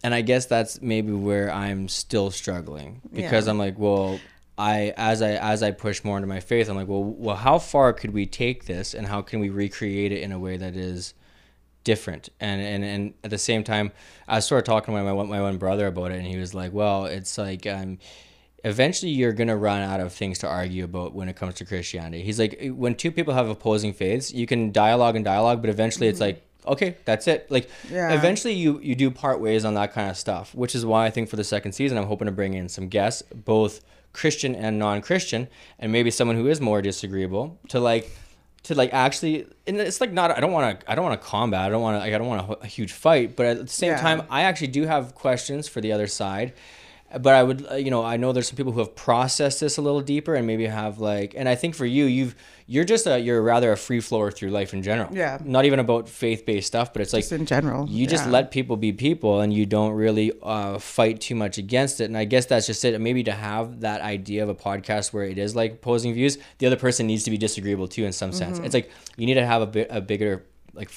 And 0.04 0.14
I 0.14 0.22
guess 0.22 0.46
that's 0.46 0.82
maybe 0.82 1.12
where 1.12 1.52
I'm 1.52 1.88
still 1.88 2.32
struggling 2.32 3.02
because 3.14 3.46
Yeah. 3.46 3.52
I'm 3.52 3.58
like, 3.60 3.78
well, 3.78 4.20
I 4.58 4.94
as 4.98 5.22
I 5.22 5.32
as 5.32 5.64
I 5.64 5.72
push 5.72 6.04
more 6.04 6.18
into 6.18 6.28
my 6.28 6.40
faith, 6.40 6.70
I'm 6.70 6.76
like, 6.76 6.88
well, 6.88 7.04
well, 7.04 7.36
how 7.36 7.60
far 7.60 7.94
could 7.94 8.12
we 8.14 8.26
take 8.26 8.66
this, 8.66 8.94
and 8.94 9.08
how 9.08 9.22
can 9.22 9.40
we 9.40 9.50
recreate 9.50 10.12
it 10.12 10.22
in 10.22 10.32
a 10.32 10.40
way 10.40 10.58
that 10.58 10.76
is 10.76 11.14
different? 11.84 12.30
And 12.40 12.62
and 12.62 12.84
and 12.84 13.14
at 13.24 13.30
the 13.30 13.38
same 13.38 13.64
time, 13.64 13.92
I 14.28 14.36
was 14.36 14.46
sort 14.46 14.60
of 14.60 14.66
talking 14.66 14.94
to 14.96 15.02
my 15.04 15.14
my, 15.14 15.24
my 15.24 15.42
one 15.42 15.58
brother 15.58 15.88
about 15.88 16.12
it, 16.12 16.18
and 16.18 16.28
he 16.28 16.38
was 16.38 16.54
like, 16.54 16.74
well, 16.74 17.06
it's 17.06 17.38
like 17.38 17.66
um. 17.68 18.00
Eventually, 18.66 19.14
you're 19.14 19.32
gonna 19.32 19.56
run 19.56 19.82
out 19.82 20.02
of 20.02 20.12
things 20.12 20.40
to 20.40 20.48
argue 20.48 20.84
about 20.84 21.14
when 21.16 21.30
it 21.30 21.38
comes 21.38 21.56
to 21.56 21.66
Christianity. 21.66 22.24
He's 22.24 22.38
like, 22.38 22.60
when 22.74 22.94
two 22.94 23.10
people 23.10 23.34
have 23.34 23.48
opposing 23.48 23.94
faiths, 23.94 24.34
you 24.34 24.46
can 24.46 24.74
dialogue 24.74 25.16
and 25.16 25.24
dialogue, 25.24 25.62
but 25.62 25.70
eventually, 25.70 26.10
it's 26.10 26.20
like, 26.20 26.44
okay, 26.66 26.98
that's 27.06 27.28
it. 27.28 27.50
Like, 27.50 27.70
Yeah. 27.92 28.12
eventually, 28.14 28.54
you 28.54 28.80
you 28.82 28.96
do 28.96 29.12
part 29.12 29.40
ways 29.42 29.66
on 29.66 29.74
that 29.76 29.94
kind 29.94 30.10
of 30.10 30.18
stuff, 30.18 30.54
which 30.56 30.76
is 30.76 30.86
why 30.86 31.06
I 31.06 31.10
think 31.10 31.30
for 31.30 31.36
the 31.36 31.44
second 31.44 31.74
season, 31.74 31.98
I'm 31.98 32.06
hoping 32.08 32.26
to 32.28 32.32
bring 32.32 32.54
in 32.54 32.70
some 32.70 32.88
guests, 32.88 33.22
both 33.34 33.82
Christian 34.14 34.56
and 34.56 34.80
non-Christian, 34.80 35.48
and 35.80 35.92
maybe 35.92 36.10
someone 36.12 36.36
who 36.38 36.48
is 36.48 36.60
more 36.60 36.82
disagreeable 36.82 37.60
to 37.70 37.80
like 37.80 38.10
to 38.64 38.76
like 38.76 38.94
actually 38.94 39.46
and 39.68 39.78
it's 39.78 40.02
like 40.02 40.12
not 40.12 40.36
I 40.36 40.42
don't 40.42 40.52
want 40.52 40.82
to 40.82 40.92
I 40.92 40.96
don't 40.96 41.06
want 41.06 41.20
to 41.22 41.26
combat 41.26 41.62
I 41.62 41.70
don't 41.70 41.82
want 41.82 41.96
to 41.96 42.00
like, 42.00 42.14
I 42.14 42.18
don't 42.18 42.28
want 42.28 42.50
a, 42.50 42.64
a 42.64 42.68
huge 42.68 42.92
fight 42.92 43.38
but 43.38 43.46
at 43.46 43.58
the 43.62 43.68
same 43.68 43.92
Yeah. 43.92 44.02
time 44.02 44.24
I 44.30 44.42
actually 44.42 44.68
do 44.68 44.86
have 44.86 45.16
questions 45.16 45.70
for 45.70 45.80
the 45.80 45.94
other 45.94 46.08
side 46.08 46.52
but 47.22 47.34
I 47.34 47.42
would 47.44 47.66
uh, 47.72 47.76
you 47.76 47.90
know 47.92 48.04
I 48.04 48.18
know 48.18 48.32
there's 48.34 48.48
some 48.48 48.56
people 48.58 48.72
who 48.72 48.80
have 48.80 48.96
processed 48.96 49.60
this 49.62 49.78
a 49.78 49.82
little 49.82 50.02
deeper 50.02 50.36
and 50.36 50.46
maybe 50.46 50.66
have 50.68 51.00
like 51.00 51.34
and 51.36 51.50
I 51.50 51.56
think 51.56 51.76
for 51.76 51.86
you 51.86 52.06
you've 52.06 52.36
you're 52.68 52.84
just 52.84 53.08
a 53.08 53.20
you're 53.20 53.42
rather 53.42 53.72
a 53.72 53.78
free 53.78 54.00
flower 54.00 54.30
through 54.32 54.52
life 54.52 54.74
in 54.74 54.84
general. 54.84 55.10
Yeah. 55.12 55.40
not 55.44 55.66
even 55.66 55.80
about 55.80 56.08
faith-based 56.08 56.68
stuff 56.68 56.94
but 56.94 57.02
it's 57.02 57.14
like 57.14 57.24
Just 57.24 57.32
in 57.32 57.46
general. 57.46 57.88
you 57.90 58.06
just 58.06 58.28
let 58.28 58.52
people 58.52 58.78
be 58.78 58.92
people 58.94 59.40
and 59.42 59.52
you 59.54 59.66
don't 59.66 59.94
really 59.94 60.32
uh, 60.44 60.78
fight 60.78 61.20
too 61.22 61.36
much 61.36 61.58
against 61.58 62.00
it. 62.02 62.06
And 62.06 62.18
i 62.18 62.26
guess 62.26 62.46
that's 62.46 62.68
just 62.68 62.84
it. 62.86 63.00
Maybe 63.02 63.24
to 63.24 63.32
have 63.32 63.80
that 63.82 64.02
idea 64.02 64.44
of 64.44 64.50
a 64.50 64.56
podcast 64.56 65.14
where 65.14 65.24
it 65.24 65.38
is 65.38 65.56
like 65.56 65.74
opposing 65.74 66.14
views 66.14 66.38
the 66.60 66.68
other 66.68 66.76
person 66.76 67.08
needs 67.08 67.24
to 67.24 67.32
be 67.32 67.38
disagreeable 67.38 67.88
too 67.88 68.06
in 68.06 68.12
some 68.12 68.32
sense. 68.32 68.60
It's 68.60 68.74
like 68.74 68.92
you 69.18 69.26
need 69.26 69.36
to 69.36 69.46
have 69.46 69.62
a 69.62 69.68
bit 69.68 69.88
a 69.90 70.02
bigger 70.02 70.46
like 70.74 70.92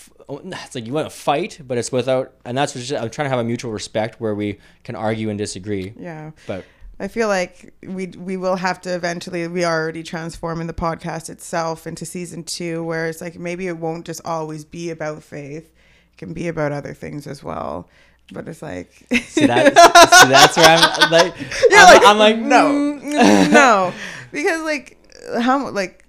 it's 0.44 0.74
like 0.74 0.86
you 0.86 0.92
want 0.92 1.08
to 1.10 1.14
fight 1.16 1.60
but 1.66 1.78
it's 1.78 1.90
without 1.92 2.32
and 2.44 2.56
that's 2.56 2.74
what 2.74 3.02
i'm 3.02 3.10
trying 3.10 3.26
to 3.26 3.30
have 3.30 3.38
a 3.38 3.44
mutual 3.44 3.72
respect 3.72 4.20
where 4.20 4.34
we 4.34 4.58
can 4.84 4.94
argue 4.94 5.28
and 5.30 5.38
disagree 5.38 5.92
Yeah. 5.98 6.32
but 6.46 6.64
I 7.00 7.08
feel 7.08 7.26
like 7.26 7.74
we 7.82 8.06
we 8.06 8.36
will 8.36 8.54
have 8.54 8.80
to 8.82 8.94
eventually. 8.94 9.48
We 9.48 9.64
are 9.64 9.82
already 9.82 10.04
transforming 10.04 10.68
the 10.68 10.74
podcast 10.74 11.30
itself 11.30 11.84
into 11.84 12.04
season 12.06 12.44
two, 12.44 12.84
where 12.84 13.08
it's 13.08 13.20
like 13.20 13.36
maybe 13.36 13.66
it 13.66 13.76
won't 13.76 14.06
just 14.06 14.20
always 14.24 14.64
be 14.64 14.90
about 14.90 15.24
faith; 15.24 15.64
it 16.12 16.16
can 16.18 16.32
be 16.32 16.46
about 16.46 16.70
other 16.70 16.94
things 16.94 17.26
as 17.26 17.42
well. 17.42 17.88
But 18.30 18.46
it's 18.46 18.62
like, 18.62 18.92
see 19.10 19.46
that 19.46 19.74
see 20.22 20.28
that's 20.28 20.56
where 20.56 20.78
i'm 20.78 21.10
like 21.10 21.34
You're 21.70 21.80
I'm, 21.80 21.88
like, 21.94 22.06
I'm 22.06 22.18
like 22.18 22.38
no, 22.38 23.00
mm. 23.02 23.50
no, 23.52 23.92
because 24.30 24.62
like 24.62 24.96
how 25.40 25.70
like 25.70 26.04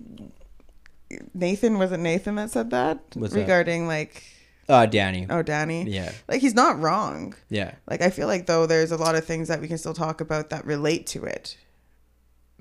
Nathan 1.33 1.77
was 1.77 1.91
it 1.91 1.99
Nathan 1.99 2.35
that 2.35 2.49
said 2.51 2.69
that 2.71 2.99
What's 3.15 3.33
that? 3.33 3.39
regarding 3.41 3.87
like 3.87 4.23
uh 4.69 4.85
danny 4.85 5.27
oh 5.29 5.41
Danny 5.43 5.83
yeah 5.89 6.11
like 6.29 6.39
he's 6.41 6.53
not 6.55 6.79
wrong. 6.79 7.35
yeah 7.49 7.75
Like 7.89 8.01
I 8.01 8.09
feel 8.09 8.27
like 8.27 8.45
though 8.45 8.65
there's 8.65 8.91
a 8.91 8.97
lot 8.97 9.15
of 9.15 9.25
things 9.25 9.47
that 9.49 9.59
we 9.61 9.67
can 9.67 9.77
still 9.77 9.93
talk 9.93 10.21
about 10.21 10.49
that 10.51 10.65
relate 10.65 11.05
to 11.07 11.25
it. 11.25 11.57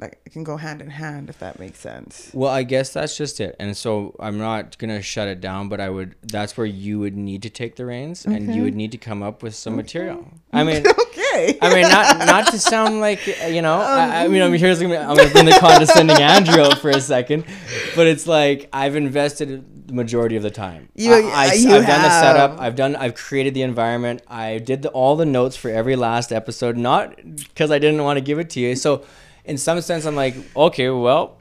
Like 0.02 0.18
it 0.26 0.32
can 0.32 0.42
go 0.42 0.56
hand 0.56 0.82
in 0.82 0.90
hand 0.90 1.30
if 1.30 1.38
that 1.38 1.60
makes 1.60 1.78
sense. 1.78 2.30
Well, 2.34 2.50
I 2.50 2.64
guess 2.64 2.92
that's 2.92 3.16
just 3.16 3.40
it. 3.40 3.54
And 3.60 3.76
so 3.76 4.16
I'm 4.18 4.36
not 4.36 4.76
gonna 4.78 5.00
shut 5.00 5.28
it 5.28 5.40
down, 5.40 5.68
but 5.68 5.80
I 5.80 5.88
would. 5.88 6.16
That's 6.22 6.56
where 6.56 6.66
you 6.66 6.98
would 6.98 7.16
need 7.16 7.42
to 7.42 7.50
take 7.50 7.76
the 7.76 7.86
reins, 7.86 8.26
and 8.26 8.52
you 8.54 8.62
would 8.64 8.74
need 8.74 8.90
to 8.92 8.98
come 8.98 9.22
up 9.22 9.42
with 9.44 9.54
some 9.54 9.76
material. 9.76 10.26
I 10.52 10.64
mean, 10.64 10.84
okay. 11.06 11.56
I 11.62 11.72
mean, 11.72 11.82
not 11.88 12.18
not 12.26 12.46
to 12.48 12.58
sound 12.58 13.00
like 13.00 13.20
uh, 13.42 13.46
you 13.46 13.62
know. 13.62 13.76
I, 13.78 14.24
I 14.24 14.28
mean, 14.28 14.42
I'm 14.42 14.52
here's 14.54 14.80
gonna, 14.82 14.96
I'm 14.96 15.16
gonna 15.16 15.30
bring 15.30 15.46
the 15.46 15.58
condescending 15.60 16.20
Andrew 16.34 16.68
for 16.80 16.90
a 16.90 17.00
second, 17.00 17.44
but 17.94 18.06
it's 18.08 18.26
like 18.26 18.68
I've 18.72 18.96
invested 18.96 19.86
the 19.88 19.92
majority 19.94 20.36
of 20.36 20.42
the 20.42 20.50
time. 20.50 20.88
You- 20.94 21.12
I, 21.14 21.50
I, 21.50 21.52
you 21.54 21.68
have 21.70 21.86
done 21.86 22.02
the 22.02 22.20
setup. 22.20 22.60
I've 22.60 22.74
done. 22.76 22.96
I've 22.96 23.14
created 23.14 23.54
the 23.54 23.62
environment. 23.62 24.22
I 24.26 24.58
did 24.58 24.82
the, 24.82 24.88
all 24.90 25.14
the 25.16 25.26
notes 25.26 25.56
for 25.56 25.70
every 25.70 25.94
last 25.96 26.32
episode, 26.32 26.76
not 26.76 27.16
because 27.36 27.70
I 27.70 27.78
didn't 27.78 28.02
want 28.02 28.16
to 28.16 28.20
give 28.20 28.38
it 28.38 28.50
to 28.50 28.60
you. 28.60 28.74
So, 28.74 29.04
in 29.44 29.58
some 29.58 29.80
sense, 29.80 30.04
I'm 30.04 30.16
like, 30.16 30.34
okay, 30.56 30.90
well, 30.90 31.38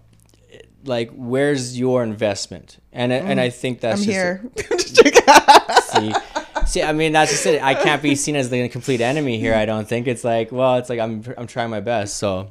like, 0.84 1.12
where's 1.12 1.78
your 1.78 2.04
investment? 2.04 2.78
And 2.92 3.14
I 3.14 3.18
and 3.18 3.40
I 3.40 3.50
mm. 3.50 3.54
think 3.54 3.82
that's 3.82 4.02
I'm 4.02 4.08
just 4.08 5.06
it 5.06 5.14
here. 5.14 5.32
see 5.82 6.14
see 6.66 6.84
i 6.84 6.94
mean 6.94 7.12
that's 7.12 7.32
just 7.32 7.46
it 7.46 7.62
i 7.62 7.74
can't 7.74 8.02
be 8.02 8.16
seen 8.16 8.36
as 8.36 8.50
the 8.50 8.70
complete 8.70 9.02
enemy 9.02 9.38
here 9.40 9.54
i 9.54 9.66
don't 9.66 9.88
think 9.88 10.08
it's 10.08 10.24
like 10.24 10.52
well 10.52 10.76
it's 10.78 10.90
like 10.90 11.00
i'm 11.00 11.24
i'm 11.38 11.48
trying 11.48 11.70
my 11.70 11.80
best 11.80 12.18
so 12.18 12.50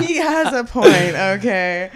he 0.00 0.16
has 0.16 0.52
a 0.52 0.64
point. 0.64 1.14
Okay. 1.14 1.90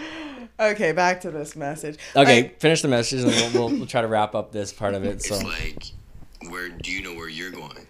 Okay, 0.61 0.93
back 0.93 1.21
to 1.23 1.31
this 1.31 1.57
message. 1.57 1.99
okay 2.17 2.43
Like, 2.43 2.61
finish 2.61 2.83
the 2.83 2.89
message 2.89 3.23
and 3.23 3.31
we'll, 3.31 3.69
we'll, 3.69 3.79
we'll 3.79 3.87
try 3.87 4.03
to 4.03 4.09
wrap 4.09 4.35
up 4.35 4.53
this 4.53 4.73
part 4.73 4.95
of 4.95 5.05
it 5.05 5.23
so 5.23 5.37
It's 5.37 5.45
like, 5.45 6.51
where 6.51 6.69
do 6.69 6.91
you 6.91 7.03
know 7.03 7.15
where 7.15 7.29
you're 7.29 7.51
going? 7.51 7.87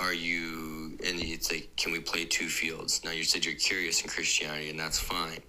Are 0.00 0.14
you, 0.14 0.98
and 1.06 1.20
it's 1.20 1.52
like, 1.52 1.68
can 1.76 1.92
we 1.92 2.00
play 2.00 2.24
two 2.24 2.48
fields? 2.48 3.04
Now, 3.04 3.10
you 3.10 3.22
said 3.22 3.44
you're 3.44 3.54
curious 3.54 4.00
in 4.00 4.08
Christianity, 4.08 4.70
and 4.70 4.80
that's 4.80 4.98
fine. 4.98 5.40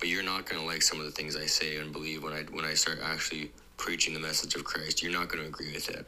But 0.00 0.08
you're 0.08 0.24
not 0.24 0.46
going 0.46 0.60
to 0.60 0.66
like 0.66 0.82
some 0.82 0.98
of 0.98 1.06
the 1.06 1.12
things 1.12 1.36
I 1.36 1.46
say 1.46 1.76
and 1.76 1.92
believe 1.92 2.24
when 2.24 2.32
I, 2.32 2.42
when 2.50 2.64
I 2.64 2.74
start 2.74 2.98
actually 3.04 3.52
preaching 3.76 4.14
the 4.14 4.20
message 4.20 4.56
of 4.56 4.64
Christ. 4.64 5.00
You're 5.00 5.12
not 5.12 5.28
going 5.28 5.44
to 5.44 5.48
agree 5.48 5.72
with 5.72 5.88
it. 5.90 6.06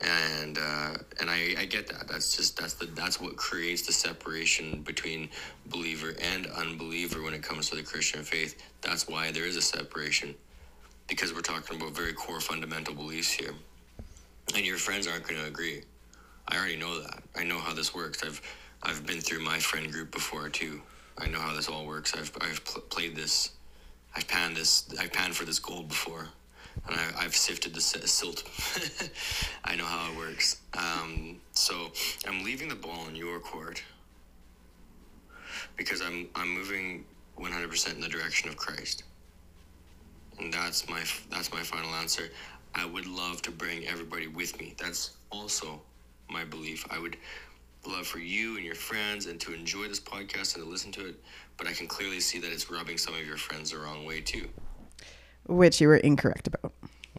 And 0.00 0.58
uh, 0.58 0.94
and 1.20 1.28
I, 1.28 1.56
I 1.58 1.64
get 1.64 1.88
that. 1.88 2.06
That's 2.08 2.36
just 2.36 2.56
that's 2.56 2.74
the 2.74 2.86
that's 2.86 3.20
what 3.20 3.36
creates 3.36 3.84
the 3.84 3.92
separation 3.92 4.82
between 4.82 5.28
believer 5.66 6.14
and 6.22 6.46
unbeliever 6.46 7.20
when 7.20 7.34
it 7.34 7.42
comes 7.42 7.68
to 7.70 7.76
the 7.76 7.82
Christian 7.82 8.22
faith. 8.22 8.62
That's 8.80 9.08
why 9.08 9.32
there 9.32 9.44
is 9.44 9.56
a 9.56 9.62
separation 9.62 10.36
because 11.08 11.34
we're 11.34 11.40
talking 11.40 11.80
about 11.80 11.96
very 11.96 12.12
core 12.12 12.40
fundamental 12.40 12.94
beliefs 12.94 13.30
here. 13.32 13.54
And 14.54 14.64
your 14.64 14.78
friends 14.78 15.08
aren't 15.08 15.26
going 15.26 15.40
to 15.40 15.48
agree. 15.48 15.82
I 16.48 16.56
already 16.56 16.76
know 16.76 17.00
that. 17.02 17.22
I 17.36 17.44
know 17.44 17.58
how 17.58 17.74
this 17.74 17.94
works. 17.94 18.22
I've 18.24 18.40
I've 18.82 19.04
been 19.06 19.20
through 19.20 19.40
my 19.40 19.58
friend 19.58 19.90
group 19.92 20.10
before 20.10 20.48
too. 20.48 20.80
I 21.18 21.28
know 21.28 21.40
how 21.40 21.54
this 21.54 21.68
all 21.68 21.86
works. 21.86 22.14
I've 22.14 22.32
I've 22.40 22.64
pl- 22.64 22.82
played 22.82 23.16
this. 23.16 23.50
I've 24.16 24.26
panned 24.28 24.56
this. 24.56 24.88
I've 24.98 25.12
panned 25.12 25.34
for 25.36 25.44
this 25.44 25.58
gold 25.58 25.88
before, 25.88 26.28
and 26.86 26.96
I, 26.96 27.24
I've 27.24 27.36
sifted 27.36 27.74
the 27.74 27.80
silt. 27.80 28.44
I 29.64 29.76
know 29.76 29.84
how 29.84 30.10
it 30.10 30.16
works. 30.16 30.60
Um, 30.74 31.40
so 31.52 31.92
I'm 32.26 32.44
leaving 32.44 32.68
the 32.68 32.74
ball 32.76 33.06
in 33.08 33.16
your 33.16 33.40
court 33.40 33.82
because 35.76 36.00
I'm 36.00 36.28
I'm 36.34 36.48
moving 36.48 37.04
100% 37.38 37.94
in 37.94 38.00
the 38.00 38.08
direction 38.08 38.48
of 38.48 38.56
Christ 38.56 39.04
and 40.38 40.52
that's 40.52 40.88
my 40.88 41.02
that's 41.30 41.52
my 41.52 41.62
final 41.62 41.90
answer. 41.94 42.24
I 42.74 42.84
would 42.86 43.06
love 43.06 43.42
to 43.42 43.50
bring 43.50 43.86
everybody 43.86 44.26
with 44.28 44.58
me. 44.58 44.74
That's 44.78 45.12
also 45.30 45.80
my 46.30 46.44
belief. 46.44 46.86
I 46.90 46.98
would 46.98 47.16
love 47.86 48.06
for 48.06 48.18
you 48.18 48.56
and 48.56 48.64
your 48.64 48.74
friends 48.74 49.26
and 49.26 49.40
to 49.40 49.54
enjoy 49.54 49.88
this 49.88 50.00
podcast 50.00 50.54
and 50.56 50.64
to 50.64 50.70
listen 50.70 50.92
to 50.92 51.06
it, 51.08 51.14
but 51.56 51.66
I 51.66 51.72
can 51.72 51.86
clearly 51.86 52.20
see 52.20 52.38
that 52.40 52.52
it's 52.52 52.70
rubbing 52.70 52.98
some 52.98 53.14
of 53.14 53.26
your 53.26 53.36
friends 53.36 53.70
the 53.70 53.78
wrong 53.78 54.04
way 54.04 54.20
too. 54.20 54.48
which 55.46 55.80
you 55.80 55.88
were 55.88 55.96
incorrect 55.96 56.46
about. 56.46 56.72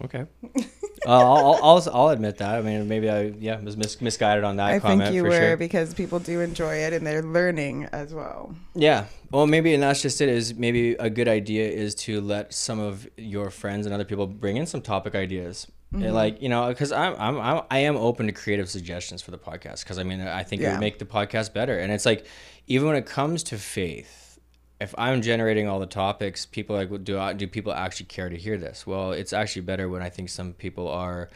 okay 0.04 0.26
uh, 0.56 1.10
I'll, 1.10 1.60
I'll 1.62 1.90
I'll 1.94 2.10
admit 2.10 2.38
that 2.38 2.56
i 2.56 2.62
mean 2.62 2.88
maybe 2.88 3.10
i 3.10 3.34
yeah 3.38 3.60
was 3.60 3.76
mis- 3.76 4.00
misguided 4.00 4.46
on 4.46 4.56
that 4.56 4.68
I 4.68 4.80
comment 4.80 5.02
think 5.02 5.16
you 5.16 5.24
for 5.24 5.30
were 5.30 5.36
sure 5.36 5.58
because 5.58 5.94
people 5.94 6.20
do 6.20 6.40
enjoy 6.40 6.76
it 6.76 6.94
and 6.94 7.06
they're 7.06 7.22
learning 7.24 7.90
as 7.92 8.14
well. 8.14 8.56
Yeah. 8.76 9.06
Well, 9.32 9.46
maybe, 9.46 9.74
and 9.74 9.84
that's 9.84 10.02
just 10.02 10.22
it. 10.22 10.30
Is 10.30 10.54
maybe 10.56 10.94
a 10.94 11.10
good 11.10 11.28
idea 11.28 11.68
is 11.70 11.96
to 12.06 12.22
let 12.22 12.54
some 12.54 12.80
of 12.80 13.10
your 13.18 13.50
friends 13.50 13.86
and 13.86 13.94
other 13.94 14.06
people 14.06 14.26
bring 14.26 14.56
in 14.58 14.66
some 14.66 14.82
topic 14.82 15.16
ideas. 15.16 15.68
Mm-hmm. 15.94 16.04
And 16.04 16.14
like 16.14 16.42
you 16.42 16.50
know, 16.50 16.68
because 16.70 16.92
I'm, 16.92 17.16
I'm 17.18 17.40
I'm 17.40 17.64
I 17.72 17.80
am 17.80 17.98
open 17.98 18.28
to 18.28 18.32
creative 18.32 18.70
suggestions 18.70 19.22
for 19.24 19.32
the 19.32 19.40
podcast 19.40 19.84
because 19.84 19.98
I 19.98 20.04
mean 20.04 20.22
I 20.22 20.44
think 20.44 20.62
it 20.62 20.66
Yeah. 20.66 20.72
would 20.74 20.80
make 20.80 21.00
the 21.00 21.06
podcast 21.06 21.52
better. 21.54 21.80
And 21.80 21.92
it's 21.92 22.06
like 22.06 22.26
even 22.68 22.88
when 22.88 22.96
it 22.96 23.08
comes 23.08 23.42
to 23.44 23.58
faith, 23.58 24.40
if 24.80 24.94
I'm 25.00 25.22
generating 25.24 25.68
all 25.68 25.80
the 25.80 25.88
topics, 25.88 26.46
people 26.46 26.76
are 26.76 26.80
like, 26.80 26.90
well, 26.92 27.00
do 27.00 27.18
I, 27.18 27.34
do 27.34 27.48
people 27.48 27.74
actually 27.74 28.06
care 28.06 28.30
to 28.30 28.38
hear 28.38 28.58
this? 28.58 28.86
Well, 28.86 29.12
it's 29.14 29.34
actually 29.34 29.64
better 29.64 29.90
when 29.90 30.04
I 30.04 30.10
think 30.10 30.30
some 30.30 30.54
people 30.54 30.88
are 30.88 31.30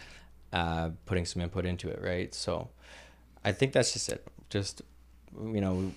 uh, 0.53 0.91
putting 1.07 1.25
some 1.25 1.41
input 1.41 1.65
into 1.65 1.89
it, 1.89 1.99
right? 2.01 2.31
So 2.33 2.69
I 3.43 3.51
think 3.53 3.73
that's 3.73 3.91
just 3.93 4.07
it. 4.09 4.25
Just 4.51 4.83
you 5.41 5.61
know, 5.61 5.91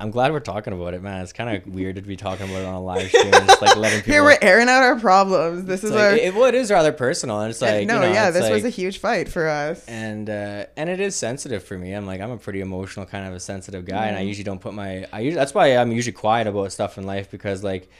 I'm 0.00 0.10
glad 0.10 0.32
we're 0.32 0.40
talking 0.40 0.72
about 0.72 0.94
it, 0.94 1.02
man. 1.02 1.22
It's 1.22 1.32
kind 1.32 1.56
of 1.56 1.66
weird 1.66 1.96
to 1.96 2.02
be 2.02 2.16
talking 2.16 2.48
about 2.48 2.62
it 2.62 2.64
on 2.64 2.74
a 2.74 2.82
live 2.82 3.08
stream, 3.08 3.30
like 3.30 3.76
letting 3.76 3.98
people. 4.00 4.12
Here 4.12 4.24
we're 4.24 4.38
airing 4.40 4.68
out 4.68 4.82
our 4.82 4.98
problems. 4.98 5.64
This 5.64 5.84
is 5.84 5.90
It's 5.90 6.00
our 6.00 6.14
it, 6.14 6.34
well, 6.34 6.46
it 6.46 6.54
is 6.54 6.70
rather 6.70 6.92
personal, 6.92 7.40
and 7.40 7.50
it's 7.50 7.60
like 7.60 7.86
no, 7.86 7.94
you 7.94 8.00
know, 8.00 8.12
yeah. 8.12 8.30
This 8.30 8.48
was 8.50 8.64
a 8.64 8.70
huge 8.70 8.98
fight 8.98 9.28
for 9.28 9.48
us. 9.48 9.84
and 9.86 10.28
uh, 10.30 10.66
and 10.76 10.88
it 10.88 11.00
is 11.00 11.14
sensitive 11.16 11.64
for 11.64 11.76
me. 11.78 11.92
I'm 11.92 12.06
like 12.06 12.20
I'm 12.20 12.30
a 12.30 12.38
pretty 12.38 12.60
emotional 12.60 13.06
kind 13.06 13.26
of 13.26 13.34
a 13.34 13.40
sensitive 13.40 13.84
guy, 13.84 14.06
and 14.06 14.16
I 14.16 14.20
usually 14.20 14.44
don't 14.44 14.60
put 14.60 14.74
my 14.74 15.06
I 15.12 15.20
usually 15.20 15.38
that's 15.38 15.54
why 15.54 15.76
I'm 15.76 15.92
usually 15.92 16.12
quiet 16.12 16.46
about 16.46 16.72
stuff 16.72 16.98
in 16.98 17.04
life 17.04 17.30
because 17.30 17.62
like. 17.64 17.90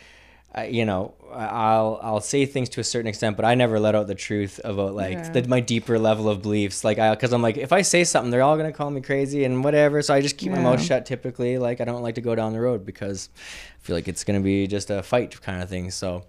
I, 0.55 0.67
you 0.67 0.85
know, 0.87 1.15
I- 1.31 1.47
I'll 1.47 2.01
I'll 2.03 2.21
say 2.21 2.47
things 2.47 2.71
to 2.71 2.81
a 2.81 2.85
certain 2.85 3.07
extent, 3.07 3.37
but 3.37 3.45
I 3.45 3.55
never 3.55 3.79
let 3.79 3.95
out 3.95 4.07
the 4.07 4.15
truth 4.15 4.61
about 4.65 4.95
like 4.95 5.13
Yeah. 5.19 5.31
the, 5.31 5.47
my 5.49 5.61
deeper 5.61 5.99
level 5.99 6.29
of 6.29 6.41
beliefs. 6.41 6.85
Like, 6.85 6.99
I 6.99 7.11
because 7.15 7.33
I'm 7.33 7.43
like, 7.43 7.59
if 7.59 7.71
I 7.73 7.83
say 7.83 8.03
something, 8.05 8.31
they're 8.31 8.43
all 8.43 8.57
gonna 8.57 8.73
call 8.73 8.91
me 8.91 9.03
crazy 9.03 9.45
and 9.45 9.63
whatever. 9.63 10.01
So 10.01 10.15
I 10.15 10.21
just 10.23 10.39
keep 10.39 10.51
my 10.53 10.61
mouth 10.61 10.83
shut. 10.83 11.05
Typically, 11.05 11.59
like 11.59 11.81
I 11.81 11.85
don't 11.85 12.03
like 12.03 12.15
to 12.15 12.23
go 12.23 12.35
down 12.35 12.55
the 12.55 12.61
road 12.61 12.87
because 12.87 13.29
I 13.37 13.83
feel 13.83 13.95
like 13.95 14.09
it's 14.09 14.25
gonna 14.25 14.41
be 14.41 14.67
just 14.67 14.89
a 14.91 15.03
fight 15.03 15.39
kind 15.43 15.63
of 15.63 15.69
thing. 15.69 15.91
So, 15.91 16.25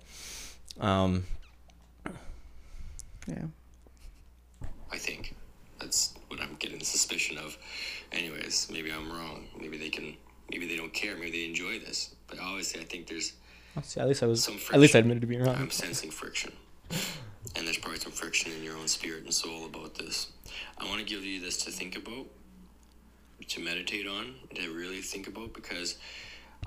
um, 0.82 1.26
Yeah. 3.26 3.46
I 4.92 4.98
think 4.98 5.36
that's 5.80 6.14
what 6.28 6.42
I'm 6.42 6.56
getting 6.60 6.80
the 6.80 6.86
suspicion 6.86 7.38
of. 7.38 7.58
Anyways, 8.12 8.70
maybe 8.72 8.92
I'm 8.92 9.10
wrong. 9.12 9.46
Maybe 9.60 9.78
they 9.78 9.90
can. 9.90 10.16
Maybe 10.52 10.68
they 10.68 10.76
don't 10.76 10.92
care. 10.94 11.16
Maybe 11.16 11.32
they 11.32 11.46
enjoy 11.46 11.80
this. 11.80 12.16
But 12.28 12.40
obviously, 12.40 12.82
I 12.82 12.86
think 12.86 13.08
there's. 13.08 13.34
See, 13.82 14.00
at 14.00 14.08
least 14.08 14.24
I 14.24 14.26
was 14.28 14.48
at 14.48 14.80
least 14.80 14.96
I 14.96 15.00
admitted 15.00 15.22
to 15.22 15.28
being 15.28 15.44
wrong. 15.44 15.56
I'm 15.56 15.72
sensing 15.72 16.12
friction, 16.12 16.54
and 17.56 17.66
there's 17.66 17.78
probably 17.78 18.00
some 18.00 18.12
friction 18.12 18.52
in 18.52 18.64
your 18.64 18.78
own 18.78 18.88
spirit 18.88 19.24
and 19.24 19.34
soul 19.34 19.66
about 19.66 19.96
this. 19.96 20.32
I 20.78 20.86
want 20.86 21.00
to 21.00 21.06
give 21.06 21.24
you 21.24 21.40
this 21.40 21.58
to 21.66 21.72
think 21.72 21.98
about, 21.98 22.26
to 23.48 23.60
meditate 23.62 24.08
on, 24.08 24.36
to 24.56 24.74
really 24.74 25.02
think 25.02 25.28
about, 25.28 25.54
because 25.54 25.98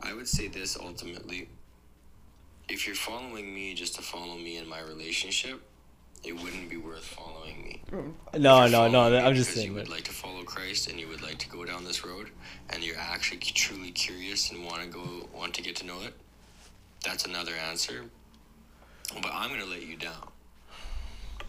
I 0.02 0.14
would 0.14 0.28
say 0.28 0.48
this 0.48 0.76
ultimately. 0.76 1.48
If 2.68 2.86
you're 2.86 2.96
following 2.96 3.52
me 3.52 3.74
just 3.74 3.96
to 3.96 4.02
follow 4.02 4.36
me 4.36 4.56
in 4.56 4.68
my 4.68 4.80
relationship, 4.80 5.60
it 6.24 6.32
wouldn't 6.32 6.70
be 6.70 6.76
worth 6.76 7.04
following 7.04 7.64
me. 7.64 7.82
No, 8.38 8.68
no, 8.68 8.88
no. 8.88 9.18
I'm 9.18 9.34
just 9.34 9.50
saying 9.50 9.66
you 9.66 9.74
would 9.74 9.88
like 9.88 10.04
to 10.04 10.12
follow 10.12 10.44
Christ 10.44 10.88
and 10.88 10.98
you 10.98 11.08
would 11.08 11.22
like 11.22 11.38
to 11.38 11.48
go 11.48 11.64
down 11.64 11.84
this 11.84 12.04
road, 12.04 12.30
and 12.70 12.82
you're 12.82 12.98
actually 12.98 13.40
truly 13.40 13.90
curious 13.90 14.52
and 14.52 14.64
want 14.64 14.80
to 14.82 14.88
go, 14.88 15.28
want 15.34 15.52
to 15.54 15.62
get 15.62 15.74
to 15.76 15.86
know 15.86 16.00
it. 16.02 16.14
That's 17.04 17.24
another 17.24 17.52
answer. 17.68 18.04
But 19.20 19.30
I'm 19.32 19.50
gonna 19.50 19.64
let 19.66 19.82
you 19.86 19.96
down. 19.96 20.28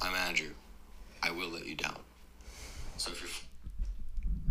I'm 0.02 0.14
Andrew. 0.16 0.50
I 1.22 1.32
will 1.32 1.50
let 1.50 1.66
you 1.66 1.76
down. 1.76 1.98
So 2.98 3.12
if 3.12 3.22
you're 3.22 3.30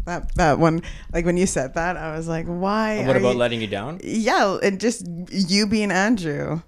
That 0.07 0.35
that 0.37 0.59
one, 0.59 0.83
like 1.13 1.25
when 1.27 1.37
you 1.37 1.47
said 1.47 1.75
that, 1.75 1.97
I 1.97 2.17
was 2.17 2.27
like, 2.29 2.47
why? 2.47 3.05
What 3.07 3.17
about 3.17 3.33
you- 3.33 3.39
letting 3.39 3.61
you 3.61 3.67
down? 3.67 4.01
Yeah, 4.03 4.59
and 4.63 4.81
just 4.81 5.07
you 5.31 5.67
being 5.67 5.91
Andrew. 5.93 6.63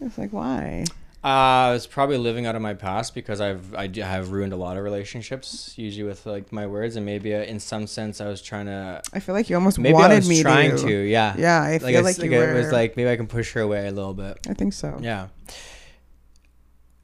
It's 0.00 0.18
like 0.18 0.32
why? 0.32 0.84
Uh, 1.26 1.28
I 1.28 1.72
was 1.72 1.88
probably 1.88 2.18
living 2.18 2.46
out 2.46 2.54
of 2.54 2.62
my 2.62 2.74
past 2.74 3.12
because 3.12 3.40
I've 3.40 3.74
I 3.74 3.90
have 4.00 4.30
ruined 4.30 4.52
a 4.52 4.56
lot 4.56 4.76
of 4.76 4.84
relationships, 4.84 5.74
usually 5.76 6.04
with 6.06 6.24
like 6.24 6.52
my 6.52 6.68
words, 6.68 6.94
and 6.94 7.04
maybe 7.04 7.34
uh, 7.34 7.42
in 7.42 7.58
some 7.58 7.88
sense 7.88 8.20
I 8.20 8.28
was 8.28 8.40
trying 8.40 8.66
to. 8.66 9.02
I 9.12 9.18
feel 9.18 9.34
like 9.34 9.50
you 9.50 9.56
almost 9.56 9.80
Maybe 9.80 9.96
I 9.96 10.14
was 10.14 10.28
me 10.28 10.40
trying 10.40 10.76
to. 10.76 10.82
to, 10.84 10.88
yeah. 11.00 11.34
Yeah, 11.36 11.60
I 11.62 11.78
feel 11.80 11.86
like, 11.88 11.96
it's- 11.96 12.18
you 12.18 12.30
it 12.30 12.54
was 12.54 12.70
like 12.70 12.96
maybe 12.96 13.10
I 13.10 13.16
can 13.16 13.26
push 13.26 13.52
her 13.54 13.60
away 13.60 13.88
a 13.88 13.90
little 13.90 14.14
bit. 14.14 14.38
I 14.48 14.54
think 14.54 14.72
so. 14.72 15.00
Yeah. 15.02 15.26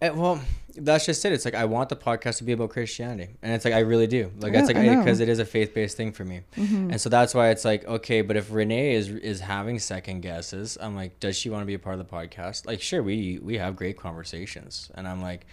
Eh, 0.01 0.11
well, 0.11 0.41
that's 0.77 1.07
just 1.07 1.25
it. 1.25 1.33
It's 1.33 1.45
like 1.45 1.55
I 1.55 1.65
want 1.65 1.89
the 1.89 1.97
podcast 1.97 2.39
to 2.39 2.45
be 2.45 2.53
about 2.53 2.71
Christianity, 2.71 3.35
and 3.43 3.53
it's 3.53 3.65
like 3.65 3.75
I 3.75 3.81
really 3.81 4.07
do. 4.07 4.31
Like 4.39 4.53
that's 4.53 4.69
like 4.69 4.77
because 4.77 5.21
it 5.21 5.29
is 5.29 5.39
a 5.39 5.45
faith 5.45 5.75
based 5.75 5.97
thing 5.97 6.13
for 6.13 6.25
me, 6.25 6.43
and 6.57 7.01
so 7.01 7.09
that's 7.09 7.35
why 7.35 7.51
it's 7.51 7.65
like 7.65 7.85
okay. 7.87 8.23
But 8.23 8.37
if 8.37 8.53
Renee 8.53 8.95
is 8.95 9.09
is 9.09 9.41
having 9.41 9.79
second 9.79 10.21
guesses, 10.21 10.79
I'm 10.81 10.95
like, 10.95 11.21
does 11.21 11.37
she 11.37 11.51
want 11.51 11.63
to 11.63 11.67
be 11.67 11.75
a 11.75 11.79
part 11.79 11.99
of 11.99 12.07
the 12.07 12.17
podcast? 12.17 12.67
Like, 12.67 12.81
sure, 12.81 13.03
we 13.03 13.39
we 13.43 13.59
have 13.59 13.77
great 13.77 13.97
conversations, 13.97 14.91
and 14.95 15.07
I'm 15.07 15.23
like. 15.23 15.47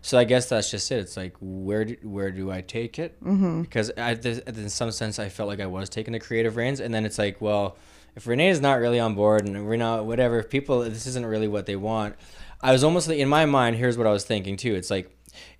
So 0.00 0.16
I 0.16 0.22
guess 0.22 0.48
that's 0.48 0.70
just 0.70 0.92
it. 0.92 1.00
It's 1.00 1.16
like 1.16 1.34
where 1.40 1.84
do, 1.84 1.96
where 2.04 2.30
do 2.30 2.52
I 2.52 2.60
take 2.60 3.00
it? 3.00 3.20
Mm-hmm. 3.22 3.62
Because 3.62 3.90
I, 3.98 4.12
in 4.12 4.70
some 4.70 4.92
sense, 4.92 5.18
I 5.18 5.28
felt 5.28 5.48
like 5.48 5.58
I 5.58 5.66
was 5.66 5.88
taking 5.88 6.12
the 6.12 6.20
creative 6.20 6.54
reins, 6.54 6.78
and 6.78 6.94
then 6.94 7.04
it's 7.04 7.18
like, 7.18 7.40
well, 7.40 7.76
if 8.14 8.26
Renee 8.26 8.48
is 8.48 8.60
not 8.60 8.78
really 8.78 9.00
on 9.00 9.16
board, 9.16 9.44
and 9.44 9.66
we're 9.66 9.76
not 9.76 10.06
whatever, 10.06 10.38
if 10.38 10.48
people 10.50 10.80
this 10.80 11.06
isn't 11.08 11.26
really 11.26 11.48
what 11.48 11.66
they 11.66 11.76
want, 11.76 12.14
I 12.60 12.72
was 12.72 12.82
almost 12.84 13.08
like 13.08 13.18
in 13.18 13.28
my 13.28 13.46
mind. 13.46 13.76
Here's 13.76 13.96
what 13.98 14.06
I 14.06 14.10
was 14.12 14.24
thinking 14.24 14.56
too. 14.56 14.74
It's 14.74 14.90
like 14.90 15.10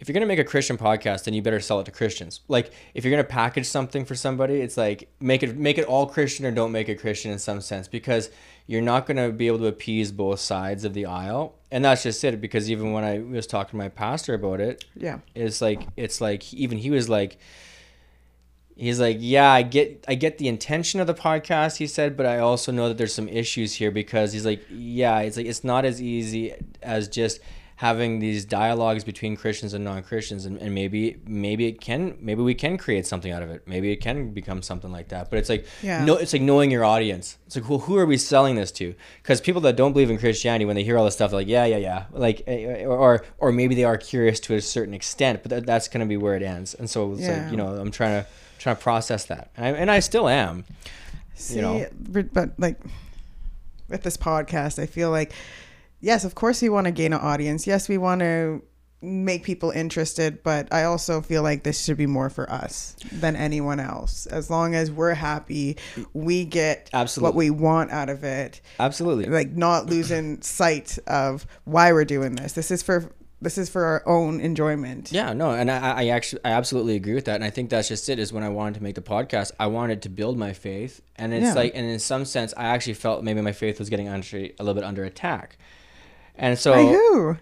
if 0.01 0.09
you're 0.09 0.15
gonna 0.15 0.27
make 0.27 0.39
a 0.41 0.45
Christian 0.45 0.77
podcast, 0.77 1.25
then 1.25 1.35
you 1.35 1.43
better 1.43 1.61
sell 1.61 1.79
it 1.81 1.85
to 1.85 1.93
Christians. 1.93 2.41
Like 2.49 2.73
if 2.95 3.05
you're 3.05 3.13
gonna 3.13 3.23
package 3.25 3.67
something 3.67 4.05
for 4.05 4.15
somebody, 4.15 4.55
it's 4.61 4.77
like 4.77 5.09
make 5.21 5.43
it 5.43 5.57
make 5.57 5.79
it 5.79 5.85
all 5.85 6.07
Christian 6.07 6.47
or 6.47 6.51
don't 6.51 6.73
make 6.73 6.89
it 6.89 6.97
Christian 7.01 7.31
in 7.31 7.39
some 7.39 7.61
sense 7.61 7.87
because 7.87 8.31
you're 8.67 8.83
not 8.83 9.07
gonna 9.07 9.31
be 9.31 9.47
able 9.47 9.59
to 9.59 9.67
appease 9.67 10.11
both 10.11 10.41
sides 10.41 10.85
of 10.85 10.95
the 10.95 11.07
aisle. 11.07 11.55
And 11.71 11.85
that's 11.85 12.03
just 12.03 12.25
it. 12.25 12.41
Because 12.41 12.71
even 12.71 12.93
when 12.93 13.05
I 13.05 13.19
was 13.21 13.47
talking 13.47 13.71
to 13.73 13.77
my 13.77 13.89
pastor 13.89 14.35
about 14.35 14.61
it, 14.61 14.85
Yeah. 14.97 15.19
it's 15.35 15.61
like 15.61 15.87
it's 15.97 16.21
like 16.21 16.53
even 16.53 16.79
he 16.79 16.91
was 16.91 17.09
like 17.09 17.39
he's 18.79 19.01
like 19.01 19.17
yeah 19.21 19.51
i 19.53 19.63
get 19.63 20.05
i 20.09 20.15
get 20.15 20.39
the 20.39 20.49
intention 20.49 21.01
of 21.01 21.07
the 21.07 21.15
podcast 21.15 21.77
he 21.77 21.87
said 21.87 22.17
but 22.17 22.25
i 22.27 22.39
also 22.39 22.71
know 22.73 22.89
that 22.89 22.97
there's 22.97 23.13
some 23.15 23.29
issues 23.29 23.75
here 23.75 23.91
because 23.91 24.33
he's 24.33 24.47
like 24.47 24.63
yeah 24.71 25.19
it's 25.21 25.37
like 25.37 25.47
it's 25.47 25.65
not 25.65 25.85
as 25.85 26.01
easy 26.01 26.55
as 26.83 27.09
just 27.09 27.41
having 27.77 28.19
these 28.19 28.45
dialogues 28.45 29.05
between 29.05 29.37
christians 29.37 29.73
and 29.73 29.85
non-christians 29.85 30.45
and, 30.47 30.59
and 30.59 30.75
maybe 30.75 31.17
maybe 31.27 31.67
it 31.67 31.81
can 31.81 32.17
maybe 32.21 32.43
we 32.43 32.53
can 32.55 32.77
create 32.77 33.07
something 33.07 33.31
out 33.31 33.41
of 33.43 33.51
it. 33.51 33.63
Maybe 33.69 33.93
it 33.93 33.99
can 34.01 34.31
become 34.33 34.63
something 34.63 34.91
like 34.91 35.09
that. 35.11 35.31
But 35.31 35.39
it's 35.39 35.49
like 35.49 35.65
Yeah. 35.81 36.05
no 36.05 36.17
it's 36.17 36.33
like 36.33 36.43
knowing 36.43 36.73
your 36.73 36.85
audience. 36.85 37.39
It's 37.47 37.55
like 37.55 37.69
well, 37.71 37.79
who 37.79 37.97
are 37.97 38.05
we 38.07 38.17
selling 38.17 38.57
this 38.57 38.73
to? 38.73 38.95
Because 39.23 39.41
people 39.41 39.61
that 39.63 39.77
don't 39.77 39.93
believe 39.93 40.11
in 40.11 40.19
christianity 40.19 40.65
when 40.65 40.75
they 40.75 40.83
hear 40.83 40.99
all 40.99 41.05
this 41.05 41.15
stuff 41.15 41.31
they're 41.31 41.39
like 41.41 41.47
yeah 41.47 41.67
yeah 41.67 41.77
yeah. 41.77 42.05
Like 42.11 42.43
eh, 42.49 42.85
or 42.85 42.97
or, 42.99 43.25
or 43.39 43.53
maybe 43.53 43.77
they 43.77 43.85
are 43.85 43.97
curious 43.97 44.41
to 44.41 44.55
a 44.57 44.61
certain 44.61 44.93
extent 44.95 45.43
but 45.45 45.51
that, 45.51 45.67
that's 45.67 45.87
going 45.87 46.01
to 46.01 46.07
be 46.09 46.17
where 46.17 46.35
it 46.35 46.43
ends. 46.43 46.75
And 46.75 46.91
so 46.91 47.13
it's 47.13 47.21
Yeah. 47.23 47.43
like 47.43 47.51
you 47.53 47.57
know 47.57 47.69
i'm 47.83 47.93
trying 47.93 48.23
to 48.25 48.29
trying 48.59 48.77
to 48.77 48.83
process 48.83 49.27
that 49.27 49.51
and 49.57 49.67
I, 49.67 49.69
and 49.71 49.91
I 49.91 50.01
still 50.01 50.29
am 50.29 50.65
See, 51.35 51.61
know? 51.61 51.87
but, 51.99 52.33
but 52.33 52.51
like 52.59 52.81
with 53.89 54.03
this 54.03 54.17
podcast, 54.17 54.79
I 54.79 54.87
feel 54.87 55.11
like 55.11 55.33
yes, 56.01 56.25
of 56.25 56.35
course 56.35 56.63
we 56.63 56.69
want 56.69 56.87
to 56.87 56.91
gain 56.91 57.13
an 57.13 57.21
audience. 57.21 57.67
Yes, 57.67 57.89
we 57.89 57.99
want 57.99 58.21
to 58.21 58.63
make 59.01 59.45
people 59.45 59.71
interested, 59.71 60.43
but 60.43 60.73
I 60.73 60.83
also 60.85 61.21
feel 61.21 61.43
like 61.45 61.63
this 61.63 61.85
should 61.85 61.97
be 61.97 62.07
more 62.07 62.29
for 62.31 62.51
us 62.51 62.97
than 63.13 63.37
anyone 63.37 63.79
else. 63.79 64.27
As 64.27 64.51
long 64.51 64.75
as 64.75 64.91
we're 64.91 65.15
happy, 65.15 65.77
we 66.13 66.45
get 66.45 66.91
Absolutely. 66.93 67.29
what 67.29 67.37
we 67.37 67.51
want 67.51 67.93
out 67.93 68.09
of 68.09 68.25
it. 68.25 68.61
absolutely 68.81 69.27
Like 69.27 69.51
not 69.53 69.87
losing 69.87 70.43
sight 70.43 70.99
of 71.07 71.47
why 71.65 71.93
we're 71.93 72.05
doing 72.05 72.35
this. 72.35 72.55
This 72.55 72.73
is 72.73 72.83
for 72.83 73.13
this 73.41 73.57
is 73.59 73.69
for 73.69 73.85
our 73.85 74.03
own 74.07 74.41
enjoyment. 74.41 75.13
Yeah, 75.13 75.33
no, 75.33 75.53
and 75.53 75.71
I, 75.71 75.93
I 76.03 76.07
actually, 76.09 76.43
I 76.45 76.51
absolutely 76.51 76.97
agree 76.97 77.15
with 77.15 77.27
that, 77.27 77.37
and 77.37 77.45
I 77.45 77.51
think 77.51 77.71
that's 77.71 77.89
just 77.89 78.09
it. 78.09 78.19
Is 78.19 78.33
when 78.33 78.43
I 78.43 78.49
wanted 78.49 78.75
to 78.75 78.83
make 78.83 78.95
the 78.95 79.01
podcast, 79.03 79.53
I 79.61 79.67
wanted 79.69 80.03
to 80.03 80.09
build 80.09 80.37
my 80.37 80.53
faith, 80.53 81.01
and 81.17 81.33
it's 81.33 81.47
Yeah. 81.47 81.55
like, 81.55 81.73
and 81.75 81.87
in 81.87 81.99
some 82.01 82.25
sense, 82.25 82.53
I 82.57 82.65
actually 82.65 82.95
felt 82.95 83.23
maybe 83.23 83.41
my 83.41 83.53
faith 83.53 83.79
was 83.79 83.89
getting 83.91 84.09
under 84.09 84.37
a 84.37 84.53
little 84.59 84.75
bit 84.75 84.85
under 84.85 85.05
attack, 85.05 85.57
and 86.37 86.59
so 86.59 86.73
By 86.73 86.85
who? 86.85 87.37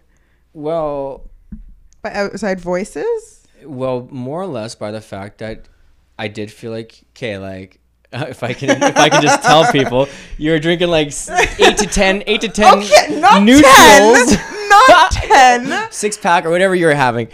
well, 0.52 1.30
By 2.02 2.12
outside 2.12 2.60
voices? 2.60 3.46
well, 3.64 4.06
more 4.10 4.42
or 4.42 4.46
less 4.46 4.74
by 4.74 4.90
the 4.90 5.00
fact 5.00 5.38
that 5.38 5.68
I 6.18 6.28
did 6.28 6.50
feel 6.50 6.72
like, 6.72 7.02
okay, 7.16 7.38
like. 7.38 7.80
If 8.12 8.42
I 8.44 8.54
can, 8.54 8.70
if 8.82 8.96
I 8.96 9.08
can 9.10 9.20
just 9.20 9.42
tell 9.42 9.70
people, 9.72 10.06
you're 10.38 10.60
drinking 10.60 10.88
like 10.88 11.08
eight 11.58 11.76
to 11.78 11.86
ten, 11.86 12.22
eight 12.28 12.40
to 12.42 12.48
ten 12.48 12.78
Okay, 12.78 13.20
not 13.20 13.42
neutrals. 13.42 13.64
ten. 14.36 14.52
Not 14.68 15.10
ten. 15.12 15.90
six 15.90 16.16
pack 16.16 16.44
or 16.44 16.50
whatever 16.50 16.74
you 16.74 16.86
were 16.86 16.94
having. 16.94 17.28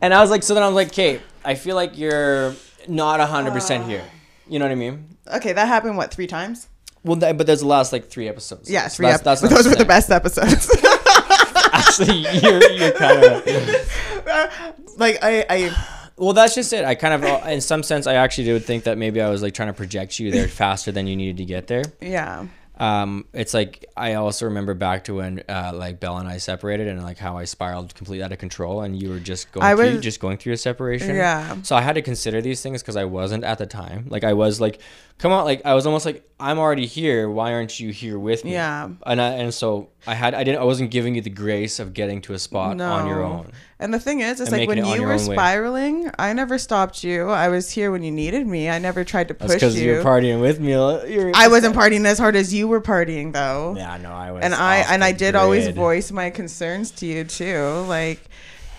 And 0.00 0.14
I 0.14 0.20
was 0.20 0.30
like, 0.30 0.42
so 0.42 0.54
then 0.54 0.62
I 0.62 0.66
was 0.66 0.74
like, 0.74 0.88
okay, 0.88 1.20
I 1.44 1.54
feel 1.54 1.76
like 1.76 1.96
you're 1.98 2.54
not 2.88 3.20
hundred 3.20 3.52
percent 3.52 3.84
here. 3.84 4.02
You 4.48 4.58
know 4.58 4.64
what 4.64 4.72
I 4.72 4.76
mean? 4.76 5.16
Okay, 5.34 5.52
that 5.52 5.68
happened 5.68 5.96
what 5.96 6.12
three 6.12 6.26
times? 6.26 6.68
Well, 7.04 7.16
that, 7.16 7.38
but 7.38 7.46
there's 7.46 7.60
the 7.60 7.66
last 7.66 7.92
like 7.92 8.08
three 8.08 8.28
episodes. 8.28 8.70
Yeah, 8.70 8.88
three. 8.88 9.04
that's- 9.06 9.20
ep- 9.20 9.24
that's 9.24 9.42
what 9.42 9.50
those 9.50 9.66
were 9.68 9.74
the 9.76 9.84
best 9.84 10.10
episodes. 10.10 10.68
Actually, 11.72 12.18
you're 12.40 12.70
you're 12.72 12.92
kind 12.92 13.24
of 13.24 13.46
like 14.98 15.18
I, 15.22 15.44
I 15.48 15.86
well. 16.16 16.32
That's 16.32 16.54
just 16.54 16.72
it. 16.72 16.84
I 16.84 16.94
kind 16.94 17.14
of, 17.24 17.46
in 17.48 17.60
some 17.60 17.82
sense, 17.82 18.06
I 18.06 18.14
actually 18.14 18.44
did 18.44 18.64
think 18.64 18.84
that 18.84 18.98
maybe 18.98 19.20
I 19.20 19.28
was 19.30 19.42
like 19.42 19.54
trying 19.54 19.68
to 19.68 19.72
project 19.72 20.18
you 20.18 20.30
there 20.30 20.48
faster 20.48 20.92
than 20.92 21.06
you 21.06 21.16
needed 21.16 21.38
to 21.38 21.44
get 21.44 21.66
there. 21.66 21.84
yeah. 22.00 22.46
Um, 22.80 23.26
it's 23.34 23.52
like 23.54 23.84
I 23.96 24.14
also 24.14 24.46
remember 24.46 24.72
back 24.74 25.04
to 25.04 25.16
when 25.16 25.42
uh, 25.48 25.70
like 25.74 26.00
Bella 26.00 26.20
and 26.20 26.28
I 26.28 26.38
separated 26.38 26.88
and 26.88 27.02
like 27.02 27.18
how 27.18 27.36
I 27.36 27.44
spiraled 27.44 27.94
completely 27.94 28.24
out 28.24 28.32
of 28.32 28.38
control 28.38 28.80
and 28.80 29.00
you 29.00 29.10
were 29.10 29.20
just 29.20 29.52
going 29.52 29.64
I 29.66 29.76
through 29.76 29.92
was- 29.96 30.00
just 30.00 30.18
going 30.18 30.38
through 30.38 30.54
a 30.54 30.56
separation. 30.56 31.14
Yeah. 31.14 31.56
So 31.62 31.76
I 31.76 31.82
had 31.82 31.94
to 31.96 32.02
consider 32.02 32.40
these 32.40 32.62
things 32.62 32.82
because 32.82 32.96
I 32.96 33.04
wasn't 33.04 33.44
at 33.44 33.58
the 33.58 33.66
time. 33.66 34.06
Like 34.08 34.24
I 34.24 34.32
was 34.32 34.60
like, 34.60 34.80
come 35.20 35.32
on, 35.32 35.44
like 35.44 35.62
I 35.64 35.74
was 35.74 35.86
almost 35.86 36.06
like 36.06 36.24
I'm 36.38 36.58
already 36.58 36.86
here. 36.86 37.28
Why 37.30 37.52
aren't 37.52 37.78
you 37.78 37.90
here 37.90 38.18
with 38.18 38.44
me? 38.44 38.52
Yeah. 38.52 38.88
And 39.06 39.20
I, 39.20 39.32
and 39.34 39.52
so 39.54 39.90
I 40.06 40.14
had 40.14 40.34
I 40.34 40.42
didn't 40.44 40.60
I 40.60 40.64
wasn't 40.64 40.90
giving 40.90 41.14
you 41.14 41.20
the 41.20 41.30
grace 41.30 41.78
of 41.78 41.92
getting 41.92 42.20
to 42.22 42.32
a 42.32 42.38
spot 42.38 42.80
on 42.80 43.06
your 43.06 43.22
own. 43.22 43.52
And 43.78 43.94
the 43.94 44.00
thing 44.00 44.20
is, 44.20 44.40
it's 44.40 44.50
like 44.50 44.68
when 44.68 44.78
you 44.78 45.02
were 45.02 45.12
own 45.12 45.26
way. 45.26 45.34
spiraling, 45.34 46.10
I 46.18 46.32
never 46.32 46.58
stopped 46.58 47.02
you. 47.02 47.28
I 47.28 47.48
was 47.48 47.70
here 47.70 47.90
when 47.90 48.02
you 48.02 48.10
needed 48.10 48.46
me. 48.46 48.68
I 48.68 48.78
never 48.78 49.04
tried 49.04 49.28
to 49.28 49.34
That's 49.34 49.52
push 49.52 49.60
because 49.60 49.80
you. 49.80 49.92
you're 49.92 50.04
partying 50.04 50.40
with 50.40 50.60
me. 50.60 50.72
You're 50.72 51.32
I 51.34 51.48
wasn't 51.48 51.74
partying 51.74 52.04
as 52.04 52.18
hard 52.18 52.36
as 52.36 52.52
you 52.52 52.68
were 52.68 52.80
partying, 52.80 53.32
though. 53.32 53.74
Yeah, 53.76 53.96
no, 53.98 54.12
I 54.12 54.32
was. 54.32 54.44
and 54.44 54.54
I 54.54 54.78
and 54.92 55.04
I 55.04 55.12
did 55.12 55.34
always 55.34 55.68
voice 55.68 56.10
my 56.10 56.30
concerns 56.30 56.90
to 56.92 57.06
you 57.06 57.24
too. 57.24 57.84
Like, 57.88 58.20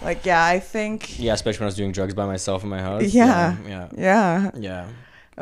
like 0.01 0.25
yeah, 0.25 0.43
I 0.43 0.59
think 0.59 1.19
Yeah, 1.19 1.33
especially 1.33 1.59
when 1.59 1.65
I 1.65 1.67
was 1.67 1.75
doing 1.75 1.91
drugs 1.91 2.13
by 2.13 2.25
myself 2.25 2.63
in 2.63 2.69
my 2.69 2.81
house. 2.81 3.13
Yeah. 3.13 3.57
yeah, 3.67 3.89
yeah. 3.97 4.51
yeah. 4.55 4.87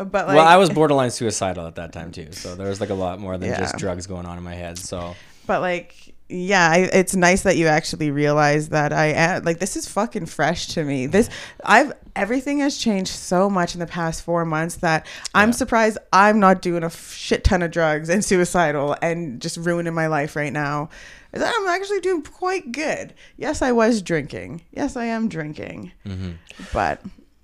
But 0.04 0.28
like, 0.28 0.36
well, 0.36 0.46
I 0.48 0.58
was 0.58 0.70
borderline 0.70 1.12
suicidal 1.12 1.68
at 1.68 1.76
that 1.76 1.92
time 1.94 2.12
too, 2.12 2.32
so 2.32 2.56
there 2.56 2.68
was 2.70 2.80
like 2.80 2.90
a 2.90 2.94
lot 2.96 3.20
more 3.20 3.38
than 3.38 3.56
just 3.58 3.78
drugs 3.78 4.08
going 4.08 4.26
on 4.26 4.38
in 4.38 4.44
my 4.44 4.56
head. 4.56 4.78
So 4.78 5.16
but 5.48 5.62
like, 5.62 6.14
yeah, 6.30 6.70
I, 6.70 6.78
it's 6.94 7.16
nice 7.16 7.42
that 7.42 7.58
you 7.58 7.66
actually 7.66 8.12
realize 8.12 8.70
that 8.70 8.94
I 8.94 9.08
am 9.08 9.44
like 9.44 9.58
this 9.60 9.76
is 9.76 9.88
fucking 9.88 10.28
fresh 10.28 10.68
to 10.70 10.84
me. 10.84 11.08
This 11.08 11.28
I've 11.64 11.92
everything 12.16 12.60
has 12.60 12.78
changed 12.78 13.12
so 13.12 13.50
much 13.50 13.74
in 13.74 13.80
the 13.80 13.88
past 13.88 14.24
four 14.24 14.46
months 14.46 14.76
that 14.78 15.08
I'm 15.34 15.50
Yeah. 15.50 15.54
surprised 15.54 15.98
I'm 16.14 16.40
not 16.40 16.62
doing 16.62 16.84
a 16.84 16.90
shit 16.92 17.44
ton 17.44 17.64
of 17.64 17.72
drugs 17.72 18.10
and 18.10 18.24
suicidal 18.24 18.96
and 19.02 19.42
just 19.42 19.58
ruining 19.58 19.94
my 19.96 20.06
life 20.08 20.36
right 20.36 20.54
now. 20.54 20.90
That 21.32 21.54
I'm 21.56 21.68
actually 21.68 22.00
doing 22.02 22.22
quite 22.24 22.72
good. 22.72 23.14
Yes, 23.38 23.62
I 23.62 23.72
was 23.72 24.02
drinking. 24.02 24.64
Yes, 24.72 24.96
I 24.96 25.06
am 25.06 25.30
drinking. 25.30 25.92
Mm-hmm. 26.06 26.32
But 26.74 27.02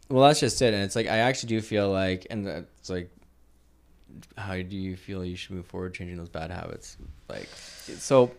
Well, 0.09 0.27
that's 0.27 0.39
just 0.39 0.61
it, 0.61 0.73
and 0.73 0.83
it's 0.83 0.95
like 0.95 1.07
I 1.07 1.17
actually 1.17 1.49
do 1.49 1.61
feel 1.61 1.89
like, 1.89 2.27
and 2.29 2.47
it's 2.47 2.89
like, 2.89 3.09
how 4.37 4.53
do 4.55 4.75
you 4.75 4.95
feel 4.95 5.25
you 5.25 5.35
should 5.35 5.51
move 5.51 5.65
forward, 5.65 5.93
changing 5.93 6.17
those 6.17 6.29
bad 6.29 6.51
habits? 6.51 6.97
Like, 7.27 7.47
so. 7.47 8.31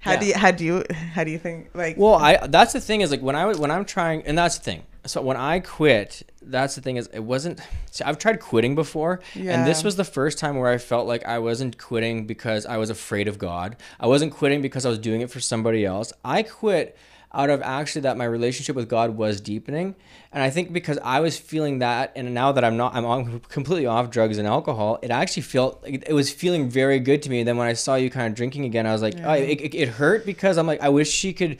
how 0.00 0.12
yeah. 0.12 0.20
do 0.20 0.26
you 0.26 0.34
how 0.34 0.50
do 0.50 0.64
you 0.64 0.84
how 0.90 1.24
do 1.24 1.30
you 1.30 1.38
think 1.38 1.70
like 1.74 1.96
Well, 1.96 2.14
I 2.14 2.46
that's 2.46 2.72
the 2.72 2.80
thing 2.80 3.00
is 3.00 3.10
like 3.10 3.22
when 3.22 3.36
I 3.36 3.46
when 3.54 3.70
I'm 3.70 3.84
trying, 3.84 4.22
and 4.22 4.36
that's 4.36 4.58
the 4.58 4.64
thing. 4.64 4.82
So 5.06 5.22
when 5.22 5.38
I 5.38 5.60
quit, 5.60 6.30
that's 6.42 6.74
the 6.74 6.82
thing 6.82 6.96
is 6.96 7.08
it 7.14 7.20
wasn't. 7.20 7.60
See, 7.90 8.04
I've 8.04 8.18
tried 8.18 8.40
quitting 8.40 8.74
before, 8.74 9.20
yeah. 9.34 9.52
and 9.52 9.66
this 9.66 9.82
was 9.82 9.96
the 9.96 10.04
first 10.04 10.38
time 10.38 10.56
where 10.56 10.70
I 10.70 10.76
felt 10.76 11.06
like 11.06 11.24
I 11.24 11.38
wasn't 11.38 11.78
quitting 11.78 12.26
because 12.26 12.66
I 12.66 12.76
was 12.76 12.90
afraid 12.90 13.26
of 13.28 13.38
God. 13.38 13.76
I 13.98 14.06
wasn't 14.06 14.34
quitting 14.34 14.60
because 14.60 14.84
I 14.84 14.90
was 14.90 14.98
doing 14.98 15.22
it 15.22 15.30
for 15.30 15.40
somebody 15.40 15.86
else. 15.86 16.12
I 16.22 16.42
quit 16.42 16.98
out 17.32 17.50
of 17.50 17.60
actually 17.62 18.02
that 18.02 18.16
my 18.16 18.24
relationship 18.24 18.74
with 18.74 18.88
God 18.88 19.16
was 19.16 19.40
deepening, 19.40 19.94
and 20.32 20.42
I 20.42 20.50
think 20.50 20.72
because 20.72 20.98
I 21.02 21.20
was 21.20 21.38
feeling 21.38 21.78
that, 21.78 22.12
and 22.14 22.34
now 22.34 22.52
that 22.52 22.64
I'm 22.64 22.76
not, 22.76 22.94
I'm 22.94 23.04
on, 23.04 23.40
completely 23.48 23.86
off 23.86 24.10
drugs 24.10 24.38
and 24.38 24.46
alcohol. 24.46 24.98
It 25.02 25.10
actually 25.10 25.42
felt 25.42 25.82
like 25.82 26.04
it 26.06 26.12
was 26.12 26.30
feeling 26.30 26.68
very 26.68 27.00
good 27.00 27.22
to 27.22 27.30
me. 27.30 27.40
And 27.40 27.48
then 27.48 27.56
when 27.56 27.66
I 27.66 27.72
saw 27.72 27.94
you 27.94 28.10
kind 28.10 28.26
of 28.26 28.34
drinking 28.34 28.64
again, 28.64 28.86
I 28.86 28.92
was 28.92 29.02
like, 29.02 29.14
oh, 29.22 29.32
it, 29.32 29.60
it, 29.60 29.74
it 29.74 29.88
hurt 29.88 30.26
because 30.26 30.58
I'm 30.58 30.66
like, 30.66 30.82
I 30.82 30.88
wish 30.88 31.10
she 31.10 31.32
could. 31.32 31.58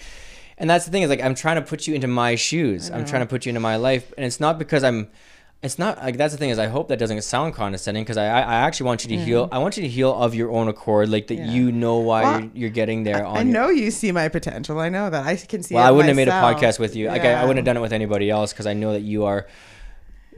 And 0.58 0.68
that's 0.68 0.84
the 0.84 0.90
thing 0.90 1.02
is 1.02 1.08
like 1.10 1.22
I'm 1.22 1.34
trying 1.34 1.56
to 1.56 1.62
put 1.62 1.86
you 1.86 1.94
into 1.94 2.08
my 2.08 2.34
shoes. 2.34 2.90
I'm 2.90 3.04
trying 3.04 3.22
to 3.22 3.26
put 3.26 3.46
you 3.46 3.50
into 3.50 3.60
my 3.60 3.76
life, 3.76 4.12
and 4.16 4.26
it's 4.26 4.40
not 4.40 4.58
because 4.58 4.84
I'm. 4.84 5.08
It's 5.60 5.76
not 5.76 5.98
like 5.98 6.16
that's 6.16 6.32
the 6.32 6.38
thing 6.38 6.50
is 6.50 6.58
I 6.60 6.68
hope 6.68 6.86
that 6.86 7.00
doesn't 7.00 7.20
sound 7.22 7.52
condescending 7.52 8.04
because 8.04 8.16
I, 8.16 8.26
I 8.26 8.40
I 8.42 8.54
actually 8.66 8.86
want 8.86 9.04
you 9.04 9.16
to 9.16 9.24
heal. 9.24 9.48
I 9.50 9.58
want 9.58 9.76
you 9.76 9.82
to 9.82 9.88
heal 9.88 10.14
of 10.14 10.32
your 10.32 10.52
own 10.52 10.68
accord, 10.68 11.08
like 11.08 11.26
that 11.26 11.34
Yeah. 11.34 11.50
you 11.50 11.72
know 11.72 11.96
why 11.98 12.22
Well, 12.22 12.40
you're, 12.42 12.50
you're 12.54 12.70
getting 12.70 13.02
there. 13.02 13.26
on 13.26 13.36
I 13.36 13.40
your- 13.42 13.52
know 13.52 13.68
you 13.68 13.90
see 13.90 14.12
my 14.12 14.28
potential. 14.28 14.78
I 14.78 14.88
know 14.88 15.10
that. 15.10 15.26
I 15.26 15.34
can 15.34 15.64
see 15.64 15.74
well, 15.74 15.84
I 15.84 15.90
wouldn't 15.90 16.08
have 16.08 16.16
made 16.16 16.28
a 16.28 16.30
podcast 16.30 16.78
with 16.78 16.94
you. 16.94 17.08
Like 17.08 17.22
I, 17.22 17.32
I 17.32 17.42
wouldn't 17.42 17.56
have 17.58 17.64
done 17.64 17.76
it 17.76 17.80
with 17.80 17.92
anybody 17.92 18.30
else 18.30 18.52
because 18.52 18.66
I 18.66 18.74
know 18.74 18.92
that 18.92 19.02
you 19.02 19.24
are, 19.24 19.48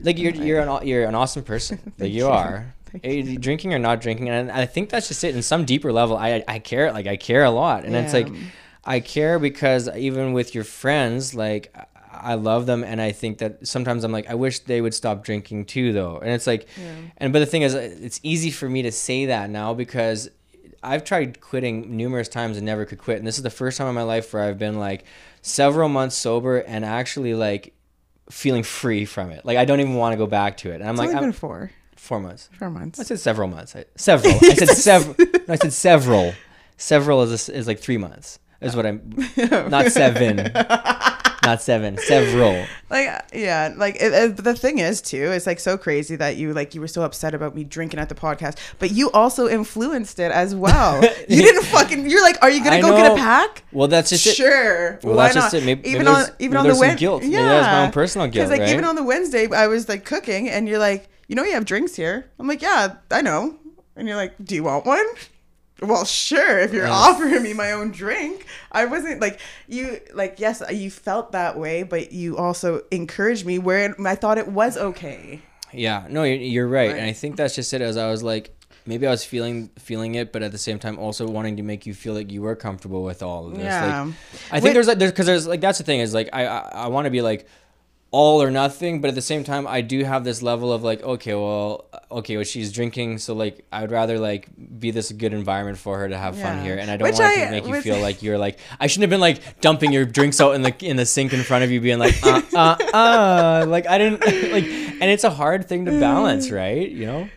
like 0.01 0.18
you're 0.18 0.33
you're 0.33 0.61
an 0.61 0.87
you're 0.87 1.05
an 1.05 1.14
awesome 1.14 1.43
person. 1.45 1.79
like 1.85 1.95
Thank 1.99 2.12
you 2.14 2.25
you. 2.25 2.29
are. 2.31 2.75
Eh, 3.05 3.37
Drinking 3.39 3.75
or 3.75 3.79
not 3.79 4.01
drinking, 4.01 4.31
and 4.31 4.51
I 4.51 4.64
think 4.66 4.89
that's 4.89 5.07
just 5.09 5.23
it. 5.23 5.37
In 5.37 5.43
some 5.43 5.66
deeper 5.66 5.93
level, 5.93 6.16
I 6.16 6.43
I 6.49 6.59
care 6.61 6.93
like 6.93 7.07
I 7.07 7.16
care 7.16 7.45
a 7.45 7.51
lot, 7.51 7.85
and 7.85 7.95
it's 7.95 8.14
like 8.14 8.29
I 8.87 9.01
care 9.01 9.39
because 9.39 9.87
even 9.95 10.33
with 10.33 10.55
your 10.55 10.64
friends, 10.64 11.35
like 11.35 11.73
I- 12.23 12.35
love 12.35 12.66
them, 12.66 12.85
and 12.85 13.01
I 13.01 13.12
think 13.12 13.39
that 13.39 13.66
sometimes 13.66 14.05
I'm 14.05 14.12
like 14.12 14.29
I 14.31 14.35
wish 14.35 14.61
they 14.61 14.81
would 14.81 14.95
stop 14.95 15.25
drinking 15.25 15.66
too, 15.66 15.93
though. 15.93 16.18
And 16.18 16.31
it's 16.31 16.47
like, 16.47 16.66
and 17.18 17.33
but 17.33 17.39
the 17.41 17.47
thing 17.47 17.62
is, 17.62 17.75
it's 17.75 18.21
easy 18.23 18.51
for 18.51 18.68
me 18.68 18.83
to 18.83 18.93
say 18.93 19.27
that 19.27 19.51
now 19.51 19.75
because 19.75 20.31
I've 20.83 21.05
tried 21.05 21.41
quitting 21.41 21.97
numerous 21.97 22.29
times 22.29 22.57
and 22.57 22.64
never 22.64 22.85
could 22.87 22.99
quit. 22.99 23.18
And 23.18 23.27
this 23.27 23.37
is 23.37 23.43
the 23.43 23.51
first 23.51 23.77
time 23.79 23.87
in 23.89 23.95
my 23.95 24.03
life 24.03 24.33
where 24.33 24.43
I've 24.43 24.59
been 24.59 24.79
like 24.79 25.05
several 25.43 25.89
months 25.89 26.16
sober 26.16 26.59
and 26.59 26.85
actually 26.85 27.35
like 27.35 27.75
feeling 28.31 28.62
free 28.62 29.05
from 29.05 29.31
it. 29.31 29.45
Like 29.45 29.59
I 29.59 29.64
don't 29.64 29.81
even 29.81 29.95
want 29.95 30.12
to 30.14 30.16
go 30.16 30.27
back 30.27 30.57
to 30.59 30.71
it. 30.71 30.77
And 30.77 30.85
I'm 30.85 30.91
It's 30.95 30.99
like, 31.01 31.09
only 31.09 31.18
I'm, 31.18 31.25
been 31.25 31.33
four, 31.33 31.71
four 31.97 32.18
months. 32.21 32.49
four 32.59 32.71
months. 32.71 32.99
I 32.99 33.03
said 33.03 33.21
several 33.21 33.49
months. 33.49 33.77
I, 33.77 33.85
several. 33.97 34.33
I 34.35 34.55
said 34.55 34.68
several. 34.77 35.14
No, 35.18 35.27
I 35.55 35.57
said 35.57 35.73
several. 35.73 36.33
Several 36.79 37.23
is 37.23 37.49
is 37.51 37.66
like 37.66 37.79
three 37.81 37.99
months. 37.99 38.39
Is 38.62 38.75
what 38.77 38.87
I'm. 38.87 39.03
Not 39.71 39.87
seven. 39.93 40.51
Not 41.45 41.62
seven. 41.62 41.97
Several. 41.99 42.66
like 42.91 43.09
yeah 43.32 43.72
like 43.76 43.97
it, 43.97 44.12
it- 44.12 44.36
the 44.36 44.55
thing 44.55 44.78
is 44.78 45.01
too 45.01 45.30
it's 45.32 45.47
like 45.47 45.61
so 45.61 45.78
crazy 45.78 46.16
that 46.16 46.36
you 46.36 46.53
like 46.53 46.74
you 46.74 46.80
were 46.80 46.88
so 46.88 47.03
upset 47.03 47.34
about 47.34 47.55
me 47.55 47.64
drinking 47.64 47.99
at 48.01 48.09
the 48.09 48.14
podcast 48.14 48.59
but 48.78 48.91
you 48.91 49.11
also 49.12 49.49
influenced 49.49 50.18
it 50.18 50.32
as 50.32 50.55
well 50.55 51.01
you 51.28 51.43
didn't 51.43 51.64
fucking 51.64 52.11
you're 52.11 52.22
like 52.22 52.36
are 52.43 52.51
you 52.51 52.62
gonna 52.62 52.76
I 52.76 52.80
go 52.80 52.97
get 52.97 53.12
a 53.12 53.14
pack 53.16 53.62
Well, 53.72 53.88
that's 53.88 54.11
just 54.11 54.26
it. 54.26 54.34
sure 54.34 54.99
Well, 55.03 55.14
why 55.16 55.24
that's 55.32 55.34
just 55.36 55.53
not 55.55 55.62
it. 55.62 55.64
Maybe- 55.66 55.88
even 55.88 56.05
maybe 56.05 56.16
on 56.16 56.26
even 56.41 56.57
on 56.57 56.64
the 56.64 56.68
there's 56.70 56.78
some 56.78 56.88
Wed- 56.88 56.99
guilt. 56.99 57.22
Maybe 57.22 57.32
yeah 57.34 57.49
that's 57.49 57.66
my 57.66 57.84
own 57.86 57.93
personal 57.93 58.26
guilt, 58.28 58.49
Because 58.49 58.59
like 58.61 58.68
even 58.70 58.84
on 58.84 58.97
the 58.97 59.05
wednesday 59.05 59.49
i 59.55 59.66
was 59.66 59.88
like 59.88 60.05
cooking 60.05 60.49
and 60.49 60.68
you're 60.68 60.78
like 60.78 61.09
you 61.28 61.36
know 61.36 61.45
you 61.45 61.53
have 61.53 61.64
drinks 61.64 61.95
here 61.95 62.28
i'm 62.38 62.47
like 62.49 62.61
yeah 62.62 62.97
i 63.11 63.22
know 63.22 63.55
and 63.97 64.07
you're 64.09 64.16
like 64.16 64.34
do 64.45 64.55
you 64.57 64.64
want 64.64 64.84
one 64.84 65.07
well 65.83 66.05
sure 66.05 66.59
if 66.59 66.72
you're 66.72 66.87
Yeah. 66.87 66.93
offering 66.93 67.43
me 67.43 67.53
my 67.55 67.72
own 67.72 67.91
drink 67.91 68.47
i 68.72 68.85
wasn't 68.85 69.20
like 69.20 69.41
you 69.68 70.01
like 70.14 70.39
yes 70.39 70.62
you 70.70 70.91
felt 70.91 71.33
that 71.33 71.59
way 71.59 71.83
but 71.83 72.12
you 72.12 72.37
also 72.37 72.83
encouraged 72.91 73.47
me 73.47 73.59
where 73.59 73.95
i 74.07 74.14
thought 74.14 74.39
it 74.39 74.49
was 74.49 74.76
okay 74.76 75.41
Yeah, 75.72 76.07
no, 76.11 76.24
you're, 76.24 76.37
you're 76.37 76.68
right. 76.68 76.91
and 76.91 77.07
I 77.07 77.12
think 77.12 77.37
that's 77.37 77.55
just 77.55 77.72
it. 77.72 77.81
As 77.81 77.97
I 77.97 78.11
was 78.11 78.24
like, 78.24 78.51
maybe 78.87 79.07
I 79.07 79.11
was 79.11 79.24
feeling 79.24 79.70
feeling 79.78 80.16
it, 80.16 80.33
but 80.33 80.43
at 80.43 80.51
the 80.51 80.59
same 80.59 80.81
time, 80.81 80.99
also 80.99 81.28
wanting 81.28 81.59
to 81.59 81.62
make 81.62 81.87
you 81.87 81.95
feel 81.95 82.12
like 82.12 82.33
you 82.33 82.43
were 82.43 82.57
comfortable 82.57 83.05
with 83.05 83.22
all 83.22 83.47
of 83.47 83.55
this. 83.55 83.62
Yeah. 83.70 84.03
Like, 84.03 84.14
I 84.51 84.59
think 84.59 84.64
Wait- 84.64 84.74
there's 84.74 84.89
like 84.89 84.99
there's 84.99 85.12
because 85.12 85.26
there's 85.26 85.47
like 85.47 85.61
that's 85.61 85.78
the 85.78 85.85
thing 85.85 86.01
is 86.01 86.12
like 86.12 86.28
I 86.33 86.43
I, 86.47 86.59
I 86.74 86.87
want 86.89 87.05
to 87.07 87.11
be 87.12 87.22
like 87.22 87.47
all 88.12 88.42
or 88.42 88.50
nothing, 88.50 89.00
but 89.00 89.08
at 89.08 89.14
the 89.14 89.22
same 89.22 89.44
time, 89.44 89.66
I 89.68 89.82
do 89.82 90.02
have 90.04 90.24
this 90.24 90.42
level 90.42 90.72
of 90.72 90.82
like 90.82 91.02
okay, 91.02 91.34
well, 91.34 91.84
okay, 92.11 92.36
well, 92.36 92.44
she's 92.44 92.72
drinking, 92.72 93.18
so 93.18 93.34
like 93.34 93.64
I 93.70 93.82
would 93.82 93.92
rather 93.92 94.18
like 94.18 94.48
be 94.80 94.90
this 94.90 95.12
good 95.12 95.32
environment 95.32 95.78
for 95.78 95.96
her 95.98 96.08
to 96.08 96.18
have 96.18 96.36
fun 96.36 96.64
here, 96.64 96.76
and 96.76 96.90
I 96.90 96.96
don't 96.96 97.06
Which 97.08 97.18
want 97.20 97.38
I- 97.38 97.44
to 97.44 97.50
make 97.52 97.66
you 97.66 97.80
feel 97.80 98.00
like 98.00 98.22
you're 98.22 98.36
like 98.38 98.58
I 98.80 98.88
shouldn't 98.88 99.02
have 99.04 99.11
been 99.11 99.20
like 99.20 99.61
dumping 99.61 99.92
your 99.92 100.04
drinks 100.04 100.40
out 100.40 100.56
in 100.56 100.62
the 100.62 100.74
in 100.84 100.96
the 100.96 101.06
sink 101.06 101.32
in 101.32 101.42
front 101.44 101.62
of 101.62 101.70
you, 101.70 101.80
being 101.80 102.00
like 102.00 102.20
uh 102.24 102.42
uh 102.54 102.76
uh 102.92 103.64
like 103.68 103.86
I 103.86 103.98
didn't 103.98 104.20
like, 104.52 104.64
and 104.64 105.04
it's 105.04 105.24
a 105.24 105.30
hard 105.30 105.68
thing 105.68 105.84
to 105.84 105.92
balance, 106.00 106.50
right? 106.62 106.90
You 106.90 107.06
know. 107.06 107.28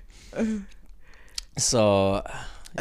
So, 1.57 2.23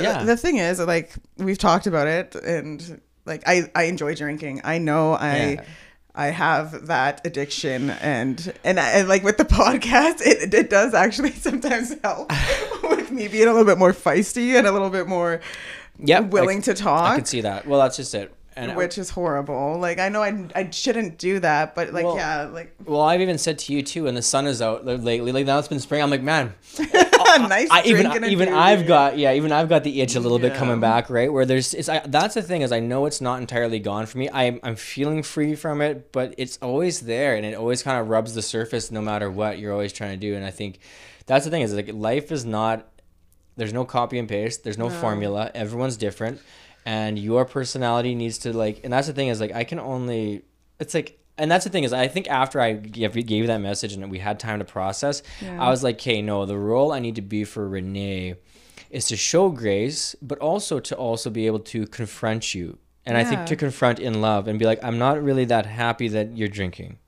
yeah, 0.00 0.20
The, 0.20 0.24
the 0.26 0.36
thing 0.36 0.56
is, 0.56 0.80
like 0.80 1.12
we've 1.36 1.58
talked 1.58 1.86
about 1.86 2.06
it, 2.06 2.34
and 2.36 3.00
like 3.26 3.42
I 3.46 3.70
I 3.74 3.84
enjoy 3.84 4.14
drinking. 4.14 4.62
I 4.64 4.78
know 4.78 5.12
I. 5.12 5.36
Yeah. 5.36 5.64
I 6.14 6.26
have 6.26 6.88
that 6.88 7.26
addiction, 7.26 7.88
and 7.90 8.52
and, 8.64 8.78
I, 8.78 8.90
and 8.90 9.08
like 9.08 9.22
with 9.22 9.38
the 9.38 9.44
podcast, 9.60 10.20
it, 10.20 10.52
it 10.52 10.68
does 10.70 10.92
actually 10.94 11.32
sometimes 11.32 11.96
help 12.02 12.30
with 12.82 13.10
me 13.10 13.28
being 13.28 13.48
a 13.48 13.52
little 13.52 13.64
bit 13.66 13.78
more 13.78 13.92
feisty 13.92 14.56
and 14.58 14.66
a 14.66 14.72
little 14.72 14.90
bit 14.90 15.08
more 15.08 15.40
Yep, 15.98 16.30
willing 16.30 16.58
I, 16.58 16.62
to 16.62 16.74
talk. 16.74 17.12
I 17.12 17.16
can 17.16 17.24
see 17.24 17.42
that. 17.42 17.66
Well, 17.66 17.80
that's 17.80 17.96
just 17.96 18.14
it. 18.14 18.34
And 18.54 18.76
which 18.76 18.98
is 18.98 19.10
horrible. 19.10 19.78
Like 19.78 19.98
I 19.98 20.08
know 20.08 20.22
I 20.22 20.48
I 20.54 20.70
shouldn't 20.70 21.18
do 21.18 21.40
that, 21.40 21.74
but 21.74 21.92
like 21.92 22.04
Well- 22.04 22.16
yeah, 22.16 22.44
like 22.44 22.74
well, 22.84 23.00
I've 23.00 23.20
even 23.20 23.38
said 23.38 23.58
to 23.60 23.72
you 23.72 23.82
too, 23.82 24.04
when 24.04 24.14
the 24.14 24.22
sun 24.22 24.46
is 24.46 24.60
out 24.60 24.84
lately. 24.84 25.32
Like 25.32 25.46
now 25.46 25.58
it's 25.58 25.68
been 25.68 25.80
spring. 25.80 26.02
I'm 26.02 26.10
like, 26.10 26.22
man, 26.22 26.54
nice 26.78 27.68
I, 27.70 27.82
even 27.86 28.24
even 28.24 28.48
I've 28.52 28.86
got 28.86 29.16
yeah, 29.16 29.32
even 29.32 29.52
I've 29.52 29.68
got 29.68 29.84
the 29.84 30.00
itch 30.00 30.14
a 30.14 30.20
little 30.20 30.38
bit 30.38 30.54
coming 30.54 30.80
back, 30.80 31.08
right? 31.10 31.32
Where 31.32 31.46
there's 31.46 31.74
it's 31.74 31.88
I, 31.88 32.00
that's 32.06 32.34
the 32.34 32.42
thing 32.42 32.62
is 32.62 32.72
I 32.72 32.80
know 32.80 33.06
it's 33.06 33.20
not 33.20 33.40
entirely 33.40 33.78
gone 33.78 34.06
for 34.06 34.18
me. 34.18 34.28
I'm 34.30 34.60
I'm 34.62 34.76
feeling 34.76 35.22
free 35.22 35.54
from 35.54 35.80
it, 35.80 36.12
but 36.12 36.34
it's 36.38 36.58
always 36.60 37.00
there, 37.00 37.34
and 37.36 37.46
it 37.46 37.54
always 37.54 37.82
kind 37.82 37.98
of 38.00 38.08
rubs 38.08 38.34
the 38.34 38.42
surface 38.42 38.90
no 38.90 39.00
matter 39.00 39.30
what 39.30 39.58
you're 39.58 39.72
always 39.72 39.92
trying 39.92 40.12
to 40.12 40.16
do. 40.16 40.34
And 40.34 40.44
I 40.44 40.50
think 40.50 40.78
that's 41.26 41.44
the 41.44 41.50
thing 41.50 41.62
is 41.62 41.72
like 41.72 41.90
life 41.92 42.30
is 42.32 42.44
not 42.44 42.88
there's 43.56 43.72
no 43.72 43.84
copy 43.84 44.18
and 44.18 44.28
paste 44.28 44.64
there's 44.64 44.78
no, 44.78 44.88
formula 44.88 45.50
everyone's 45.54 45.96
different 45.96 46.40
and 46.84 47.18
your 47.18 47.44
personality 47.44 48.14
needs 48.14 48.38
to 48.38 48.52
like 48.52 48.80
and 48.84 48.92
that's 48.92 49.06
the 49.06 49.12
thing 49.12 49.28
is 49.28 49.40
like 49.40 49.52
i 49.52 49.64
can 49.64 49.78
only 49.78 50.42
it's 50.80 50.94
like 50.94 51.18
and 51.38 51.50
that's 51.50 51.64
the 51.64 51.70
thing 51.70 51.84
is 51.84 51.92
i 51.92 52.08
think 52.08 52.28
after 52.28 52.60
i 52.60 52.72
gave, 52.72 53.14
gave 53.26 53.46
that 53.46 53.58
message 53.60 53.92
and 53.92 54.10
we 54.10 54.18
had 54.18 54.38
time 54.40 54.58
to 54.58 54.64
process 54.64 55.22
Yeah. 55.40 55.62
i 55.64 55.70
was 55.70 55.82
like 55.82 55.96
okay 55.96 56.22
no 56.22 56.44
the 56.46 56.58
role 56.58 56.92
i 56.92 56.98
need 56.98 57.14
to 57.16 57.22
be 57.22 57.44
for 57.44 57.68
renee 57.68 58.34
is 58.90 59.06
to 59.08 59.16
show 59.16 59.48
grace 59.50 60.14
but 60.20 60.38
also 60.38 60.80
to 60.80 60.94
also 60.96 61.30
be 61.30 61.46
able 61.46 61.60
to 61.60 61.86
confront 61.86 62.54
you. 62.54 62.78
And 63.06 63.16
i 63.16 63.24
think 63.24 63.46
to 63.46 63.56
confront 63.56 63.98
in 63.98 64.20
love 64.20 64.46
and 64.48 64.58
be 64.58 64.64
like 64.64 64.82
i'm 64.84 64.98
not 64.98 65.22
really 65.22 65.44
that 65.46 65.66
happy 65.66 66.08
that 66.08 66.36
you're 66.36 66.48
drinking 66.48 66.98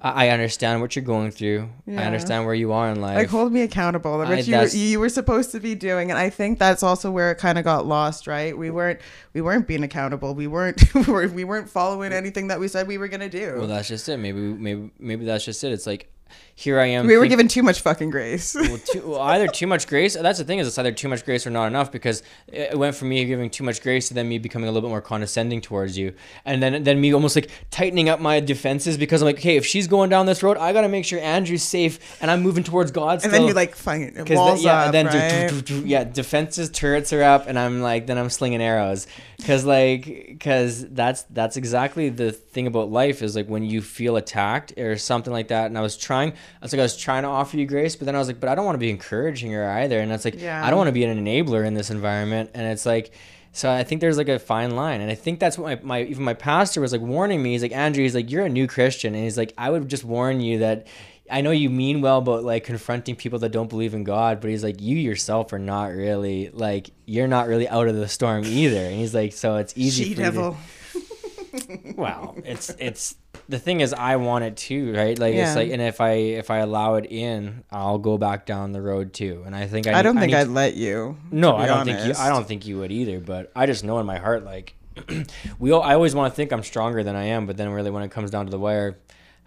I, 0.00 0.26
I 0.26 0.28
understand 0.30 0.80
what 0.80 0.94
you're 0.94 1.04
going 1.04 1.30
through. 1.30 1.68
I 1.88 1.92
understand 2.04 2.44
where 2.46 2.54
you 2.54 2.72
are 2.72 2.90
in 2.90 3.00
life. 3.00 3.16
like 3.16 3.28
hold 3.28 3.52
me 3.52 3.62
accountable 3.62 4.20
I- 4.20 4.26
you, 4.38 4.54
you 4.74 5.00
were 5.00 5.08
supposed 5.08 5.50
to 5.52 5.60
be 5.60 5.74
doing 5.74 6.10
and 6.10 6.18
i 6.18 6.30
think 6.30 6.58
that's 6.58 6.82
also 6.82 7.10
where 7.10 7.30
it 7.32 7.38
kind 7.38 7.58
of 7.58 7.64
got 7.64 7.86
lost 7.86 8.26
right 8.26 8.56
we 8.56 8.70
weren't 8.70 9.00
we 9.32 9.40
weren't 9.40 9.66
being 9.66 9.82
accountable 9.82 10.34
we 10.34 10.46
weren't 10.46 10.82
we 11.34 11.44
weren't 11.44 11.68
following 11.68 12.12
anything 12.12 12.48
that 12.48 12.60
we 12.60 12.68
said 12.68 12.86
we 12.86 12.98
were 12.98 13.08
going 13.08 13.20
to 13.20 13.28
do 13.28 13.56
well, 13.58 13.66
that's 13.66 13.88
just 13.88 14.08
it. 14.08 14.16
Maybe 14.18 14.38
maybe 14.38 14.90
maybe 14.98 15.24
that's 15.24 15.44
just 15.44 15.62
it. 15.64 15.72
It's 15.72 15.86
like 15.86 16.10
here 16.56 16.78
I 16.78 16.86
am. 16.86 17.06
we 17.06 17.16
were 17.16 17.22
think- 17.22 17.30
given 17.30 17.48
too 17.48 17.62
much 17.64 17.80
fucking 17.80 18.10
grace 18.10 18.54
well, 18.54 18.78
too, 18.92 19.02
well, 19.04 19.20
either 19.20 19.48
too 19.48 19.66
much 19.66 19.88
grace. 19.88 20.14
That's 20.14 20.38
the 20.38 20.44
thing 20.44 20.60
is, 20.60 20.68
it's 20.68 20.78
either 20.78 20.92
too 20.92 21.08
much 21.08 21.24
grace 21.24 21.46
or 21.46 21.50
not 21.50 21.66
enough 21.66 21.90
because 21.90 22.22
it 22.46 22.78
went 22.78 22.94
from 22.94 23.08
me 23.08 23.24
giving 23.24 23.50
too 23.50 23.64
much 23.64 23.82
grace 23.82 24.08
to 24.08 24.14
then 24.14 24.28
me 24.28 24.38
becoming 24.38 24.68
a 24.68 24.72
little 24.72 24.88
bit 24.88 24.92
more 24.92 25.00
condescending 25.00 25.60
towards 25.60 25.98
you, 25.98 26.14
and 26.44 26.62
then 26.62 26.84
then 26.84 27.00
me 27.00 27.12
almost 27.12 27.34
like 27.34 27.50
tightening 27.70 28.08
up 28.08 28.20
my 28.20 28.38
defenses 28.40 28.96
because 28.96 29.20
I'm 29.20 29.26
like, 29.26 29.38
okay, 29.38 29.56
if 29.56 29.66
she's 29.66 29.88
going 29.88 30.10
down 30.10 30.26
this 30.26 30.42
road, 30.44 30.56
I 30.56 30.72
gotta 30.72 30.88
make 30.88 31.04
sure 31.04 31.18
Andrew's 31.20 31.62
safe, 31.64 32.18
and 32.22 32.30
I'm 32.30 32.40
moving 32.42 32.62
towards 32.64 32.90
God. 32.92 33.24
and 33.24 33.32
then 33.32 33.46
you 33.46 33.52
like 33.52 33.72
Cause 33.72 34.28
walls 34.30 34.60
the, 34.60 34.66
yeah, 34.66 34.78
up, 34.80 34.84
and 34.86 34.94
then 34.94 35.06
right? 35.06 35.48
do- 35.50 35.60
do- 35.60 35.80
do- 35.82 35.88
yeah, 35.88 36.04
defenses, 36.04 36.70
turrets 36.70 37.12
are 37.12 37.22
up, 37.22 37.48
and 37.48 37.58
I'm 37.58 37.80
like, 37.82 38.06
then 38.06 38.16
I'm 38.16 38.30
slinging 38.30 38.62
arrows, 38.62 39.06
cause 39.44 39.64
like, 39.64 40.36
cause 40.38 40.86
that's 40.88 41.22
that's 41.30 41.56
exactly 41.56 42.08
the 42.10 42.30
thing 42.32 42.66
about 42.68 42.90
life 42.90 43.22
is 43.22 43.34
like 43.34 43.48
when 43.48 43.64
you 43.64 43.82
feel 43.82 44.16
attacked 44.16 44.78
or 44.78 44.96
something 44.96 45.32
like 45.32 45.48
that. 45.48 45.66
And 45.66 45.76
I 45.76 45.80
was 45.80 45.96
trying, 45.96 46.34
I 46.60 46.64
was 46.64 46.72
like, 46.72 46.80
I 46.80 46.82
was 46.82 46.96
trying 46.96 47.22
to 47.22 47.28
offer 47.28 47.56
you 47.56 47.66
grace, 47.66 47.96
but 47.96 48.06
then 48.06 48.14
I 48.14 48.18
was 48.18 48.28
like, 48.28 48.40
but 48.40 48.48
I 48.48 48.54
don't 48.54 48.64
want 48.64 48.74
to 48.76 48.80
be 48.80 48.90
encouraging 48.90 49.52
her 49.52 49.68
either, 49.70 49.98
and 50.00 50.10
it's 50.12 50.24
like, 50.24 50.40
Yeah. 50.40 50.64
I 50.64 50.70
don't 50.70 50.76
want 50.78 50.88
to 50.88 50.92
be 50.92 51.04
an 51.04 51.18
enabler 51.24 51.66
in 51.66 51.74
this 51.74 51.90
environment, 51.90 52.50
and 52.54 52.66
it's 52.66 52.86
like. 52.86 53.12
So 53.56 53.70
I 53.70 53.84
think 53.84 54.00
there's 54.00 54.16
like 54.18 54.28
a 54.28 54.40
fine 54.40 54.74
line, 54.74 55.00
and 55.00 55.08
I 55.08 55.14
think 55.14 55.38
that's 55.38 55.56
what 55.56 55.84
my, 55.84 56.00
my 56.00 56.02
even 56.10 56.24
my 56.24 56.34
pastor 56.34 56.80
was 56.80 56.90
like 56.90 57.00
warning 57.00 57.40
me. 57.40 57.52
He's 57.52 57.62
like 57.62 57.70
Andrew, 57.70 58.02
he's 58.02 58.12
like 58.12 58.28
you're 58.28 58.44
a 58.44 58.48
new 58.48 58.66
Christian, 58.66 59.14
and 59.14 59.22
he's 59.22 59.38
like 59.38 59.54
I 59.56 59.70
would 59.70 59.88
just 59.88 60.02
warn 60.02 60.40
you 60.40 60.58
that 60.58 60.88
I 61.30 61.40
know 61.40 61.52
you 61.52 61.70
mean 61.70 62.00
well 62.00 62.20
but 62.20 62.42
like 62.42 62.64
confronting 62.64 63.14
people 63.14 63.38
that 63.38 63.50
don't 63.50 63.70
believe 63.70 63.94
in 63.94 64.02
God, 64.02 64.40
but 64.40 64.50
he's 64.50 64.64
like 64.64 64.80
you 64.80 64.96
yourself 64.96 65.52
are 65.52 65.60
not 65.60 65.92
really 65.92 66.50
like 66.52 66.90
you're 67.06 67.28
not 67.28 67.46
really 67.46 67.68
out 67.68 67.86
of 67.86 67.94
the 67.94 68.08
storm 68.08 68.42
either, 68.44 68.86
and 68.86 68.96
he's 68.96 69.14
like 69.14 69.32
so 69.32 69.54
it's 69.58 69.72
easy. 69.76 70.02
she 70.02 70.10
you 70.10 70.16
to- 70.16 70.22
devil 70.22 70.56
well, 71.96 72.34
it's 72.44 72.70
it's 72.80 73.14
the 73.48 73.58
thing 73.58 73.80
is 73.80 73.92
I 73.92 74.16
want 74.16 74.44
it 74.44 74.56
too, 74.56 74.94
right? 74.94 75.18
Like 75.18 75.34
Yeah. 75.34 75.46
it's 75.48 75.56
like, 75.56 75.70
and 75.70 75.82
if 75.82 76.00
I 76.00 76.12
if 76.12 76.50
I 76.50 76.58
allow 76.58 76.94
it 76.94 77.06
in, 77.10 77.64
I'll 77.70 77.98
go 77.98 78.16
back 78.18 78.46
down 78.46 78.72
the 78.72 78.80
road 78.82 79.12
too, 79.12 79.42
and 79.46 79.54
I 79.54 79.66
think 79.66 79.86
I, 79.86 79.98
i 79.98 80.02
don't 80.02 80.14
need- 80.16 80.20
think 80.22 80.34
i'd 80.34 80.48
let 80.48 80.74
you 80.74 81.16
no, 81.30 81.56
I 81.56 81.66
don't 81.66 81.84
think 81.84 82.04
you. 82.06 82.14
I 82.18 82.28
don't 82.28 82.46
think 82.46 82.66
you 82.66 82.78
would 82.78 82.90
either. 82.92 83.20
But 83.20 83.50
I 83.54 83.66
just 83.66 83.84
know 83.84 83.98
in 83.98 84.06
my 84.06 84.18
heart, 84.18 84.44
like, 84.44 84.74
we. 85.58 85.70
All, 85.72 85.82
I 85.82 85.94
always 85.94 86.14
want 86.14 86.32
to 86.32 86.36
think 86.36 86.52
I'm 86.52 86.62
stronger 86.62 87.02
than 87.02 87.16
I 87.16 87.24
am, 87.24 87.46
but 87.46 87.56
then 87.56 87.68
really, 87.70 87.90
when 87.90 88.02
it 88.02 88.10
comes 88.10 88.30
down 88.30 88.46
to 88.46 88.50
the 88.50 88.58
wire, 88.58 88.96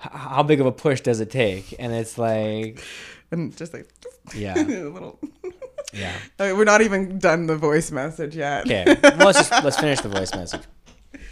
h- 0.03 0.11
how 0.11 0.43
big 0.43 0.59
of 0.59 0.65
a 0.67 0.71
push 0.71 1.01
does 1.01 1.19
it 1.19 1.31
take? 1.31 1.73
And 1.79 1.93
it's 1.93 2.17
like, 2.17 2.81
and 3.31 3.55
just 3.57 3.73
like 3.73 3.89
yeah, 4.35 4.55
a 4.57 4.63
little 4.63 5.19
yeah. 5.93 6.13
I 6.39 6.47
mean, 6.49 6.57
we're 6.57 6.65
not 6.65 6.81
even 6.81 7.17
done 7.17 7.47
the 7.47 7.55
voice 7.55 7.91
message 7.91 8.35
yet 8.35 8.65
Okay, 8.65 8.83
well, 9.01 9.27
let's 9.27 9.37
just 9.39 9.63
let's 9.63 9.79
finish 9.79 10.01
the 10.01 10.09
voice 10.09 10.33
message. 10.35 10.61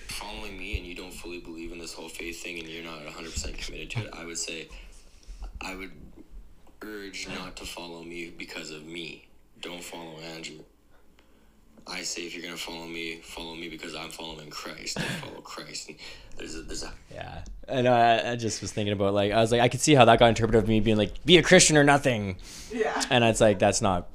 following 0.07 0.57
me 0.57 0.77
and 0.77 0.85
you 0.87 0.95
don't 0.95 1.13
fully 1.13 1.39
believe 1.39 1.73
in 1.73 1.77
this 1.77 1.93
whole 1.93 2.07
faith 2.07 2.41
thing 2.41 2.59
and 2.59 2.69
you're 2.69 2.83
not 2.85 2.99
100% 3.01 3.57
committed 3.57 3.89
to 3.91 3.99
it, 4.05 4.09
I 4.13 4.23
would 4.23 4.37
say 4.37 4.69
I 5.65 5.75
would 5.75 5.91
urge 6.81 7.27
not 7.27 7.55
to 7.57 7.65
follow 7.65 8.03
me 8.03 8.31
because 8.37 8.69
of 8.69 8.85
me. 8.85 9.27
Don't 9.61 9.83
follow 9.83 10.17
Andrew. 10.35 10.59
I 11.87 12.01
say 12.01 12.21
if 12.23 12.33
you're 12.33 12.43
going 12.43 12.55
to 12.55 12.61
follow 12.61 12.85
me, 12.85 13.17
follow 13.23 13.55
me 13.55 13.69
because 13.69 13.95
I'm 13.95 14.09
following 14.09 14.49
Christ. 14.49 14.97
Don't 14.97 15.07
follow 15.07 15.41
Christ. 15.41 15.89
And 15.89 15.97
there's 16.37 16.55
a, 16.55 16.61
there's 16.61 16.83
a 16.83 16.91
Yeah, 17.11 17.43
I 17.69 17.81
know. 17.81 17.93
I, 17.93 18.31
I 18.31 18.35
just 18.35 18.61
was 18.61 18.71
thinking 18.71 18.93
about 18.93 19.13
like 19.13 19.31
I 19.31 19.39
was 19.39 19.51
like 19.51 19.61
I 19.61 19.69
could 19.69 19.81
see 19.81 19.93
how 19.95 20.05
that 20.05 20.19
got 20.19 20.29
interpreted 20.29 20.63
of 20.63 20.69
me 20.69 20.79
being 20.79 20.97
like 20.97 21.23
be 21.25 21.37
a 21.37 21.43
Christian 21.43 21.77
or 21.77 21.83
nothing, 21.83 22.37
yeah 22.71 23.03
and 23.09 23.23
it's 23.23 23.41
like 23.41 23.59
that's 23.59 23.81
not. 23.81 24.09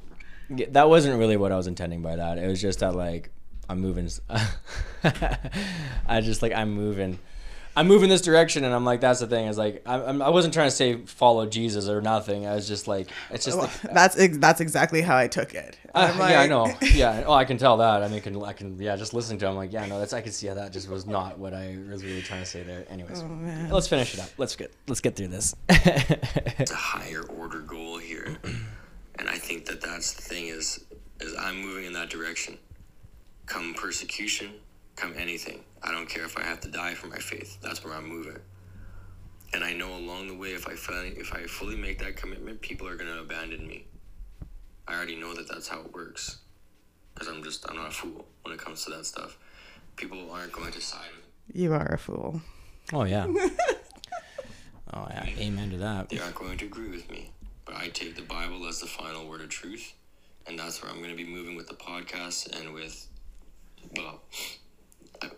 That 0.70 0.88
wasn't 0.88 1.18
really 1.18 1.36
what 1.36 1.53
I 1.53 1.57
was 1.57 1.68
intending 1.68 2.03
by 2.03 2.16
that. 2.16 2.38
It 2.38 2.48
was 2.48 2.61
just 2.61 2.80
that 2.80 2.94
like 2.94 3.30
I'm 3.68 3.80
moving. 3.80 4.09
I 6.09 6.20
just 6.22 6.42
like 6.42 6.53
I'm 6.53 6.72
moving. 6.72 7.20
I'm 7.76 7.86
moving 7.86 8.08
this 8.08 8.20
direction, 8.20 8.64
and 8.64 8.74
I'm 8.74 8.84
like, 8.84 9.00
that's 9.00 9.20
the 9.20 9.26
thing. 9.26 9.46
Is 9.46 9.56
like, 9.56 9.82
I, 9.86 10.02
I'm, 10.02 10.20
I 10.20 10.28
wasn't 10.30 10.52
trying 10.54 10.68
to 10.68 10.74
say 10.74 11.04
follow 11.06 11.46
Jesus 11.46 11.88
or 11.88 12.00
nothing. 12.00 12.46
I 12.46 12.54
was 12.54 12.66
just 12.66 12.88
like, 12.88 13.08
it's 13.30 13.44
just 13.44 13.58
like, 13.58 13.70
that's 13.82 14.18
ex- 14.18 14.38
that's 14.38 14.60
exactly 14.60 15.02
how 15.02 15.16
i 15.16 15.28
took 15.28 15.54
it 15.54 15.78
uh, 15.94 16.12
I'm 16.12 16.18
yeah, 16.30 16.40
I 16.40 16.46
know. 16.46 16.72
Yeah, 16.94 17.24
oh, 17.26 17.32
I 17.32 17.44
can 17.44 17.58
tell 17.58 17.78
that. 17.78 18.02
I 18.02 18.08
mean, 18.08 18.20
can, 18.20 18.42
I 18.42 18.52
can, 18.52 18.78
yeah, 18.80 18.96
just 18.96 19.14
listening 19.14 19.38
to. 19.40 19.46
Him, 19.46 19.50
I'm 19.52 19.56
like, 19.56 19.72
yeah, 19.72 19.86
no, 19.86 19.98
that's. 19.98 20.12
I 20.12 20.20
can 20.20 20.32
see 20.32 20.46
how 20.46 20.54
that 20.54 20.72
just 20.72 20.88
was 20.88 21.06
not 21.06 21.38
what 21.38 21.54
I 21.54 21.78
was 21.88 22.04
really 22.04 22.22
trying 22.22 22.40
to 22.40 22.46
say 22.46 22.62
there. 22.62 22.84
Anyways, 22.90 23.22
Oh, 23.22 23.68
let's 23.70 23.88
finish 23.88 24.14
it 24.14 24.20
up. 24.20 24.30
Let's 24.38 24.54
get, 24.56 24.72
let's 24.88 25.00
get 25.00 25.16
through 25.16 25.28
this. 25.28 25.54
it's 25.68 26.70
a 26.70 26.74
higher 26.74 27.22
order 27.22 27.60
goal 27.60 27.98
here 27.98 28.36
and 29.18 29.28
i 29.28 29.36
think 29.36 29.64
that 29.66 29.80
that's 29.80 30.12
the 30.14 30.22
thing 30.22 30.46
is 30.46 30.84
is 31.20 31.34
i'm 31.38 31.60
moving 31.60 31.84
in 31.84 31.92
that 31.92 32.10
direction 32.10 32.58
come 33.46 33.74
persecution 33.74 34.50
come 35.01 35.14
anything 35.16 35.61
i 35.82 35.90
don't 35.90 36.09
care 36.09 36.24
if 36.24 36.36
i 36.36 36.42
have 36.42 36.61
to 36.61 36.68
die 36.68 36.94
for 36.94 37.07
my 37.07 37.18
faith 37.18 37.59
that's 37.62 37.84
where 37.84 37.94
i'm 37.94 38.07
moving 38.09 38.36
and 39.55 39.64
i 39.64 39.72
know 39.72 39.94
along 39.96 40.28
the 40.28 40.34
way 40.36 40.48
if 40.48 40.68
i 40.68 40.74
fully 40.74 41.09
if 41.11 41.32
i 41.34 41.42
fully 41.44 41.76
make 41.76 41.98
that 41.98 42.16
commitment 42.16 42.61
people 42.61 42.86
are 42.86 42.96
going 42.96 43.11
to 43.11 43.20
abandon 43.20 43.66
me 43.66 43.84
i 44.86 44.94
already 44.94 45.16
know 45.16 45.34
that 45.34 45.48
that's 45.48 45.68
how 45.68 45.80
it 45.80 45.92
works 45.94 46.38
because 47.14 47.28
i'm 47.28 47.42
just 47.42 47.68
i'm 47.70 47.76
not 47.76 47.88
a 47.88 47.92
fool 47.92 48.26
when 48.42 48.53
it 48.55 48.61
comes 48.61 48.84
to 48.84 48.90
that 48.90 49.07
stuff 49.07 49.38
people 49.96 50.30
aren't 50.30 50.53
going 50.53 50.72
to 50.72 50.80
side 50.80 51.09
with 51.16 51.57
you 51.57 51.72
are 51.72 51.94
a 51.94 51.98
fool 51.98 52.40
oh 52.92 53.05
yeah. 53.05 53.26
Oh 54.92 55.07
yeah. 55.11 55.26
Amen 55.38 55.70
to 55.70 55.76
that. 55.78 56.09
they 56.09 56.18
aren't 56.18 56.34
going 56.34 56.59
to 56.59 56.64
agree 56.66 56.88
with 56.90 57.09
me. 57.11 57.30
But 57.64 57.76
I 57.76 57.88
take 57.88 58.16
the 58.16 58.22
Bible 58.22 58.66
as 58.66 58.80
the 58.80 58.86
final 58.86 59.28
word 59.28 59.40
of 59.40 59.48
truth. 59.48 59.92
And 60.46 60.59
that's 60.59 60.82
where 60.82 60.90
I'm 60.90 60.98
going 60.98 61.11
to 61.11 61.16
be 61.16 61.28
moving 61.28 61.55
with 61.55 61.68
the 61.68 61.74
podcast 61.74 62.59
and 62.59 62.74
with, 62.74 63.07
well, 63.96 64.20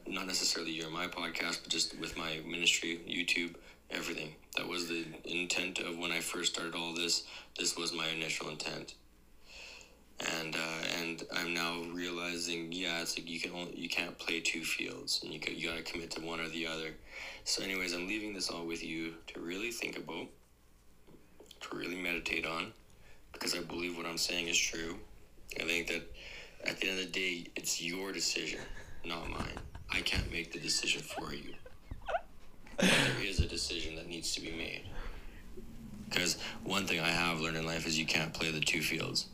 not 0.07 0.27
necessarily 0.27 0.73
you're 0.73 0.91
my 0.91 1.07
podcast, 1.07 1.63
but 1.63 1.69
just 1.69 1.99
with 1.99 2.17
my 2.17 2.41
ministry, 2.47 3.01
YouTube, 3.09 3.55
everything. 3.91 4.35
That 4.57 4.69
was 4.69 4.89
the 4.89 5.05
intent 5.25 5.79
of 5.79 5.99
when 5.99 6.13
I 6.13 6.21
first 6.21 6.55
started 6.55 6.75
all 6.75 6.95
this. 6.95 7.25
This 7.59 7.77
was 7.77 7.93
my 7.93 8.09
initial 8.09 8.49
intent. 8.49 8.95
And 10.21 10.55
uh, 10.55 10.99
and 11.01 11.23
I'm 11.35 11.53
now 11.53 11.83
realizing, 11.93 12.71
yeah, 12.71 13.01
it's 13.01 13.19
like 13.19 13.29
you 13.29 13.41
can 13.41 13.53
only, 13.53 13.75
you 13.75 13.89
can't 13.89 14.17
play 14.19 14.41
two 14.41 14.63
fields, 14.63 15.21
and 15.23 15.33
you 15.33 15.41
you 15.51 15.69
got 15.69 15.79
to 15.79 15.83
commit 15.83 16.13
to 16.13 16.21
one 16.21 16.39
or 16.39 16.49
the 16.49 16.67
other. 16.67 16.91
So, 17.45 17.65
anyways, 17.65 17.93
I'm 17.93 18.07
leaving 18.07 18.33
this 18.33 18.49
all 18.49 18.65
with 18.65 18.85
you 18.85 19.15
to 19.29 19.41
really 19.41 19.73
think 19.73 19.97
about, 19.97 20.27
to 21.63 21.77
really 21.77 21.97
meditate 21.97 22.47
on, 22.47 22.73
because 23.33 23.57
I 23.57 23.63
believe 23.63 23.97
what 23.97 24.07
I'm 24.07 24.19
saying 24.19 24.47
is 24.47 24.59
true. 24.59 24.97
I 25.59 25.65
think 25.65 25.89
that 25.89 26.03
at 26.65 26.79
the 26.79 26.89
end 26.89 27.01
of 27.01 27.07
the 27.07 27.11
day, 27.11 27.47
it's 27.57 27.83
your 27.83 28.13
decision, 28.13 28.61
not 29.05 29.29
mine. 29.29 29.59
I 29.93 30.01
can't 30.01 30.31
make 30.33 30.53
the 30.53 30.59
decision 30.59 31.03
for 31.03 31.35
you. 31.35 31.55
There 32.79 32.91
is 33.25 33.41
a 33.41 33.47
decision 33.47 33.97
that 33.97 34.09
needs 34.09 34.35
to 34.35 34.41
be 34.41 34.51
made. 34.51 34.83
Because 36.09 36.37
one 36.65 36.87
thing 36.87 37.01
I 37.01 37.09
have 37.09 37.41
learned 37.41 37.57
in 37.57 37.67
life 37.67 37.87
is 37.87 37.99
you 37.99 38.07
can't 38.07 38.33
play 38.33 38.51
the 38.51 38.61
two 38.61 38.83
fields. 38.83 39.27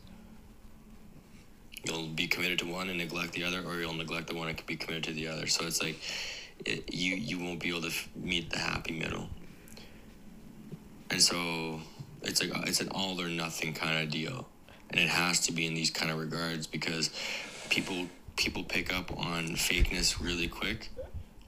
You'll 1.83 2.07
be 2.07 2.27
committed 2.27 2.59
to 2.59 2.65
one 2.65 2.89
and 2.89 2.97
neglect 2.97 3.33
the 3.33 3.43
other, 3.43 3.63
or 3.65 3.79
you'll 3.79 3.93
neglect 3.93 4.27
the 4.27 4.35
one 4.35 4.49
and 4.49 4.65
be 4.65 4.75
committed 4.75 5.05
to 5.05 5.13
the 5.13 5.27
other. 5.27 5.47
So 5.47 5.65
it's 5.65 5.81
like 5.81 5.97
it, 6.65 6.93
you 6.93 7.15
you 7.15 7.39
won't 7.39 7.59
be 7.59 7.69
able 7.69 7.83
to 7.83 7.93
meet 8.15 8.49
the 8.49 8.59
happy 8.59 8.99
middle. 8.99 9.29
And 11.09 11.21
so 11.21 11.79
it's 12.21 12.41
like 12.41 12.51
it's 12.67 12.81
an 12.81 12.89
all 12.91 13.19
or 13.21 13.29
nothing 13.29 13.73
kind 13.73 14.03
of 14.03 14.11
deal, 14.11 14.47
and 14.89 14.99
it 14.99 15.07
has 15.07 15.39
to 15.47 15.53
be 15.53 15.65
in 15.65 15.73
these 15.73 15.89
kind 15.89 16.11
of 16.11 16.19
regards 16.19 16.67
because 16.67 17.09
people 17.69 18.07
people 18.39 18.63
pick 18.63 18.95
up 18.95 19.11
on 19.17 19.49
fakeness 19.49 20.23
really 20.23 20.47
quick, 20.47 20.89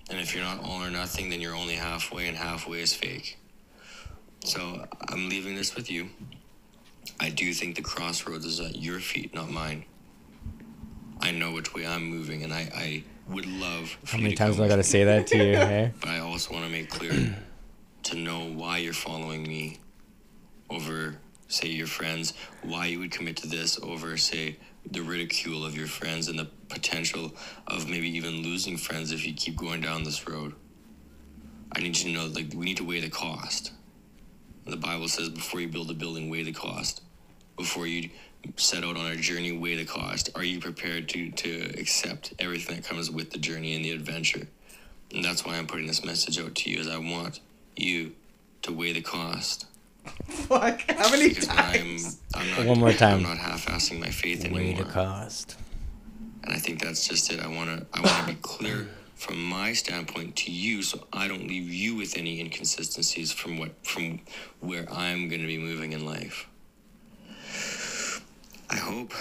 and 0.10 0.20
if 0.20 0.36
you're 0.36 0.44
not 0.44 0.62
all 0.62 0.84
or 0.84 0.92
nothing, 0.92 1.30
then 1.30 1.40
you're 1.40 1.56
only 1.56 1.76
halfway, 1.76 2.28
and 2.28 2.36
halfway 2.36 2.82
is 2.82 2.94
fake. 2.94 3.40
So 4.44 4.86
I'm 5.08 5.30
leaving 5.30 5.56
this 5.56 5.74
with 5.74 5.90
you. 5.90 6.10
I 7.20 7.30
do 7.30 7.54
think 7.54 7.78
the 7.78 7.82
crossroads 7.82 8.46
is 8.46 8.60
at 8.60 8.76
your 8.76 9.00
feet, 9.00 9.34
not 9.34 9.50
mine. 9.50 9.86
I 11.22 11.32
know 11.32 11.54
which 11.54 11.74
way 11.74 11.88
I'm 11.88 12.04
moving, 12.04 12.44
and 12.44 12.52
I, 12.54 12.70
I 12.76 13.04
would 13.30 13.46
love. 13.46 13.98
How 14.06 14.18
many 14.18 14.36
times 14.36 14.58
do 14.58 14.64
I 14.64 14.68
got 14.68 14.76
to 14.76 14.80
with 14.80 14.88
say 14.88 15.06
that 15.06 15.28
to 15.28 15.38
you? 15.38 15.56
Hey? 15.56 15.94
but 16.02 16.10
I 16.10 16.20
also 16.20 16.54
want 16.54 16.66
to 16.66 16.72
make 16.72 16.90
clear 16.90 17.38
to 18.04 18.16
know 18.18 18.52
why 18.52 18.80
you're 18.80 18.92
following 18.92 19.44
me 19.44 19.78
over, 20.70 21.16
say, 21.48 21.70
your 21.70 21.88
friends, 21.88 22.34
why 22.64 22.88
you 22.88 23.00
would 23.00 23.12
commit 23.12 23.38
to 23.38 23.48
this 23.48 23.80
over, 23.82 24.18
say, 24.18 24.58
the 24.90 25.02
ridicule 25.02 25.66
of 25.66 25.76
your 25.76 25.88
friends 25.88 26.28
and 26.28 26.40
the 26.40 26.50
potential 26.70 27.32
of 27.68 27.90
maybe 27.90 28.10
even 28.10 28.42
losing 28.42 28.78
friends 28.78 29.12
if 29.12 29.26
you 29.26 29.34
keep 29.34 29.56
going 29.56 29.82
down 29.82 30.04
this 30.04 30.28
road. 30.28 30.54
I 31.74 31.80
need 31.80 31.98
you 31.98 32.06
to 32.06 32.10
know, 32.12 32.26
like, 32.28 32.54
we 32.54 32.66
need 32.66 32.78
to 32.78 32.86
weigh 32.88 33.00
the 33.00 33.10
cost. 33.10 33.72
The 34.66 34.78
Bible 34.78 35.08
says 35.08 35.30
before 35.30 35.62
you 35.62 35.68
build 35.68 35.90
a 35.90 35.94
building, 35.94 36.30
weigh 36.30 36.44
the 36.44 36.52
cost. 36.52 37.02
Before 37.58 37.88
you 37.88 38.10
set 38.58 38.84
out 38.84 38.98
on 38.98 39.12
a 39.12 39.16
journey, 39.16 39.52
weigh 39.52 39.76
the 39.76 39.86
cost. 39.86 40.30
Are 40.36 40.44
you 40.44 40.60
prepared 40.60 41.08
to, 41.10 41.32
to 41.32 41.80
accept 41.80 42.34
everything 42.40 42.78
that 42.78 42.86
comes 42.86 43.10
with 43.10 43.32
the 43.32 43.38
journey 43.38 43.76
and 43.76 43.86
the 43.86 43.92
adventure? 43.92 44.48
And 45.14 45.24
that's 45.24 45.46
why 45.46 45.58
I'm 45.58 45.68
putting 45.68 45.88
this 45.88 46.04
message 46.04 46.40
out 46.40 46.56
to 46.56 46.70
you, 46.70 46.80
is 46.80 46.88
I 46.88 46.98
want 46.98 47.40
you 47.76 48.14
to 48.64 48.72
weigh 48.72 48.94
the 48.94 49.02
cost. 49.02 49.66
Fuck. 50.28 50.82
How 50.92 51.10
many 51.12 51.30
Because 51.30 51.48
I'm, 51.50 51.56
times? 51.74 52.20
I'm 52.34 52.50
not, 52.52 52.66
One 52.66 52.80
more 52.80 52.94
time. 52.94 53.18
I'm 53.18 53.24
not 53.24 53.38
half-assing 53.38 54.00
my 54.00 54.10
faith 54.10 54.44
Way 54.44 54.70
anymore. 54.72 54.86
to 54.86 54.92
cost. 54.92 55.58
And 56.44 56.54
I 56.54 56.58
think 56.58 56.82
that's 56.82 57.08
just 57.08 57.32
it. 57.32 57.40
I 57.40 57.48
want 57.48 57.70
to 57.70 57.86
I 57.94 58.02
want 58.02 58.28
to 58.28 58.34
be 58.34 58.40
clear 58.42 58.88
from 59.16 59.44
my 59.44 59.74
standpoint 59.74 60.36
to 60.36 60.52
you 60.52 60.82
so 60.82 61.06
I 61.14 61.28
don't 61.28 61.48
leave 61.48 61.70
you 61.72 61.96
with 61.96 62.18
any 62.18 62.40
inconsistencies 62.40 63.32
from 63.32 63.60
what 63.60 63.72
from 63.86 64.22
where 64.60 64.92
I'm 64.92 65.30
going 65.30 65.42
to 65.42 65.48
be 65.48 65.60
moving 65.60 65.94
in 65.94 66.04
life. 66.06 66.48
I 68.72 68.78
hope 68.78 69.12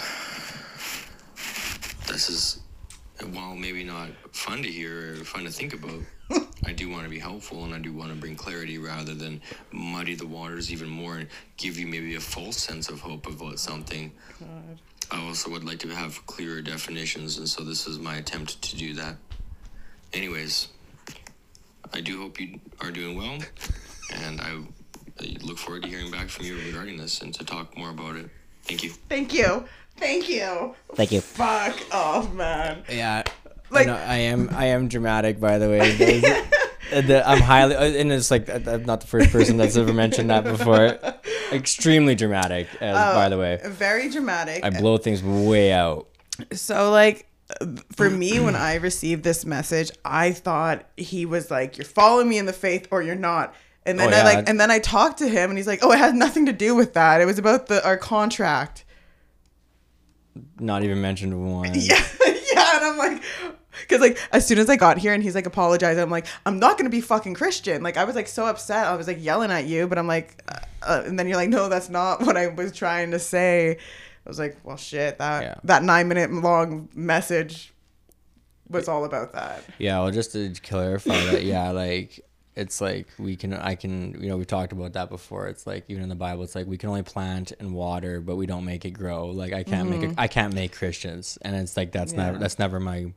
this 2.08 2.30
is 2.30 2.60
while 3.32 3.54
maybe 3.54 3.84
not 3.84 4.08
fun 4.32 4.62
to 4.62 4.68
hear 4.68 5.12
or 5.12 5.24
fun 5.24 5.44
to 5.44 5.50
think 5.50 5.74
about. 5.74 6.00
I 6.64 6.72
do 6.72 6.88
want 6.88 7.04
to 7.04 7.10
be 7.10 7.18
helpful 7.18 7.64
and 7.64 7.74
I 7.74 7.78
do 7.78 7.92
want 7.92 8.10
to 8.10 8.16
bring 8.16 8.36
clarity 8.36 8.78
rather 8.78 9.14
than 9.14 9.40
muddy 9.72 10.14
the 10.14 10.26
waters 10.26 10.70
even 10.70 10.88
more 10.88 11.16
and 11.18 11.28
give 11.56 11.78
you 11.78 11.86
maybe 11.86 12.14
a 12.16 12.20
false 12.20 12.58
sense 12.58 12.88
of 12.88 13.00
hope 13.00 13.26
about 13.26 13.58
something. 13.58 14.12
I 15.10 15.26
also 15.26 15.50
would 15.50 15.64
like 15.64 15.78
to 15.80 15.88
have 15.88 16.24
clearer 16.26 16.62
definitions, 16.62 17.38
and 17.38 17.48
so 17.48 17.64
this 17.64 17.86
is 17.86 17.98
my 17.98 18.16
attempt 18.16 18.62
to 18.62 18.76
do 18.76 18.94
that. 18.94 19.16
Anyways, 20.12 20.68
I 21.92 22.00
do 22.00 22.20
hope 22.20 22.40
you 22.40 22.60
are 22.80 22.92
doing 22.92 23.16
well, 23.16 23.38
and 24.14 24.40
I, 24.40 24.58
I 25.20 25.36
look 25.42 25.58
forward 25.58 25.82
to 25.82 25.88
hearing 25.88 26.12
back 26.12 26.28
from 26.28 26.46
you 26.46 26.56
regarding 26.58 26.96
this 26.96 27.22
and 27.22 27.34
to 27.34 27.44
talk 27.44 27.76
more 27.76 27.90
about 27.90 28.16
it. 28.16 28.30
Thank 28.64 28.84
you. 28.84 28.90
Thank 29.08 29.34
you. 29.34 29.64
Thank 29.96 30.28
you. 30.28 30.76
Thank 30.94 31.10
you. 31.10 31.20
Fuck 31.20 31.92
off, 31.92 32.32
man. 32.32 32.84
Yeah. 32.88 33.24
Like- 33.74 33.86
Like 33.86 33.96
I 33.96 34.16
am 34.16 34.50
I 34.52 34.66
am 34.66 34.88
dramatic 34.88 35.40
by 35.40 35.58
the 35.58 35.68
way. 35.68 36.44
Uh, 36.92 37.02
the- 37.02 37.22
I'm 37.28 37.40
highly 37.40 38.00
and 38.00 38.10
it's 38.10 38.32
like 38.32 38.48
uh, 38.48 38.58
I'm 38.66 38.84
not 38.84 39.00
the 39.00 39.06
first 39.06 39.30
person 39.30 39.56
that's 39.56 39.76
ever 39.76 39.92
mentioned 39.92 40.30
that 40.30 40.42
before. 40.42 40.98
Extremely 41.52 42.16
dramatic, 42.16 42.66
as, 42.80 42.96
by 43.14 43.28
the 43.28 43.38
way. 43.38 43.60
Very 43.64 44.10
dramatic. 44.10 44.64
I 44.64 44.70
blow 44.70 44.96
things 44.98 45.22
way 45.22 45.70
out. 45.72 46.08
So 46.52 46.90
like 46.90 47.26
for 47.92 48.10
me 48.10 48.40
when 48.40 48.56
I 48.56 48.74
received 48.76 49.22
this 49.22 49.46
message, 49.46 49.92
I 50.04 50.32
thought 50.32 50.84
he 50.96 51.26
was 51.26 51.48
like 51.48 51.78
you're 51.78 51.84
following 51.84 52.28
me 52.28 52.38
in 52.38 52.46
the 52.46 52.52
faith 52.52 52.88
or 52.90 53.02
you're 53.02 53.14
not. 53.14 53.54
And 53.86 53.96
then 54.00 54.12
Oh, 54.12 54.16
I 54.16 54.24
like 54.24 54.48
and 54.48 54.58
then 54.58 54.72
I 54.72 54.80
talked 54.80 55.18
to 55.18 55.28
him 55.28 55.48
and 55.50 55.56
he's 55.58 55.68
like, 55.68 55.78
"Oh, 55.82 55.92
it 55.92 55.98
has 55.98 56.12
nothing 56.12 56.46
to 56.46 56.52
do 56.52 56.74
with 56.74 56.94
that. 56.94 57.20
It 57.20 57.24
was 57.24 57.38
about 57.38 57.68
the 57.68 57.86
our 57.86 57.96
contract." 57.96 58.84
Not 60.58 60.82
even 60.82 61.00
mentioned 61.00 61.34
one. 61.52 61.70
Yeah. 61.74 62.04
yeah, 62.52 62.76
and 62.76 62.84
I'm 62.84 62.98
like 62.98 63.22
cuz 63.88 64.00
like 64.00 64.18
as 64.32 64.46
soon 64.46 64.58
as 64.58 64.68
I 64.68 64.76
got 64.76 64.98
here 64.98 65.12
and 65.12 65.22
he's 65.22 65.34
like 65.34 65.46
apologizing, 65.46 66.02
I'm 66.02 66.10
like, 66.10 66.26
"I'm 66.46 66.58
not 66.58 66.76
going 66.78 66.84
to 66.90 66.94
be 66.94 67.00
fucking 67.00 67.34
Christian." 67.34 67.82
Like 67.82 67.96
I 67.96 68.04
was 68.04 68.14
like 68.16 68.28
so 68.28 68.46
upset. 68.46 68.86
I 68.86 68.94
was 68.96 69.06
like 69.06 69.22
yelling 69.22 69.50
at 69.50 69.66
you, 69.66 69.86
but 69.86 69.98
I'm 69.98 70.06
like 70.06 70.42
uh, 70.48 70.58
uh, 70.82 71.02
and 71.06 71.18
then 71.18 71.26
you're 71.28 71.36
like, 71.36 71.50
"No, 71.50 71.68
that's 71.68 71.88
not 71.88 72.22
what 72.26 72.36
I 72.36 72.48
was 72.48 72.72
trying 72.72 73.10
to 73.12 73.18
say." 73.18 73.76
I 74.26 74.28
was 74.28 74.38
like, 74.38 74.56
"Well, 74.64 74.76
shit, 74.76 75.18
that 75.18 75.42
Yeah. 75.42 75.54
that 75.64 75.82
9 75.82 76.08
minute 76.08 76.32
long 76.32 76.88
message 76.94 77.72
was 78.68 78.88
all 78.88 79.04
about 79.04 79.32
that." 79.32 79.62
Yeah, 79.78 80.00
well, 80.00 80.10
just 80.10 80.32
to 80.32 80.52
clarify 80.62 81.24
that, 81.26 81.44
yeah, 81.44 81.70
like 81.70 82.20
it's 82.56 82.80
like 82.80 83.06
we 83.18 83.36
can, 83.36 83.54
I 83.54 83.74
can, 83.76 84.20
you 84.20 84.28
know, 84.28 84.36
we 84.36 84.44
talked 84.44 84.72
about 84.72 84.92
that 84.94 85.08
before. 85.08 85.46
It's 85.46 85.66
like 85.66 85.84
even 85.88 86.02
in 86.02 86.08
the 86.08 86.14
Bible, 86.16 86.42
it's 86.42 86.54
like 86.54 86.66
we 86.66 86.76
can 86.76 86.88
only 86.90 87.02
plant 87.02 87.52
and 87.60 87.72
water, 87.72 88.20
but 88.20 88.36
we 88.36 88.44
don't 88.46 88.64
make 88.64 88.84
it 88.84 88.90
grow. 88.90 89.26
Like 89.26 89.52
I 89.52 89.62
can't 89.62 89.88
make 89.88 90.02
it, 90.02 90.14
I 90.18 90.26
can't 90.28 90.52
make 90.54 90.72
Christians, 90.72 91.38
and 91.42 91.54
it's 91.56 91.76
like 91.76 91.92
that's 91.92 92.12
Yeah. 92.12 92.24
never, 92.26 92.38
that's 92.38 92.58
never 92.58 92.80
my, 92.80 93.12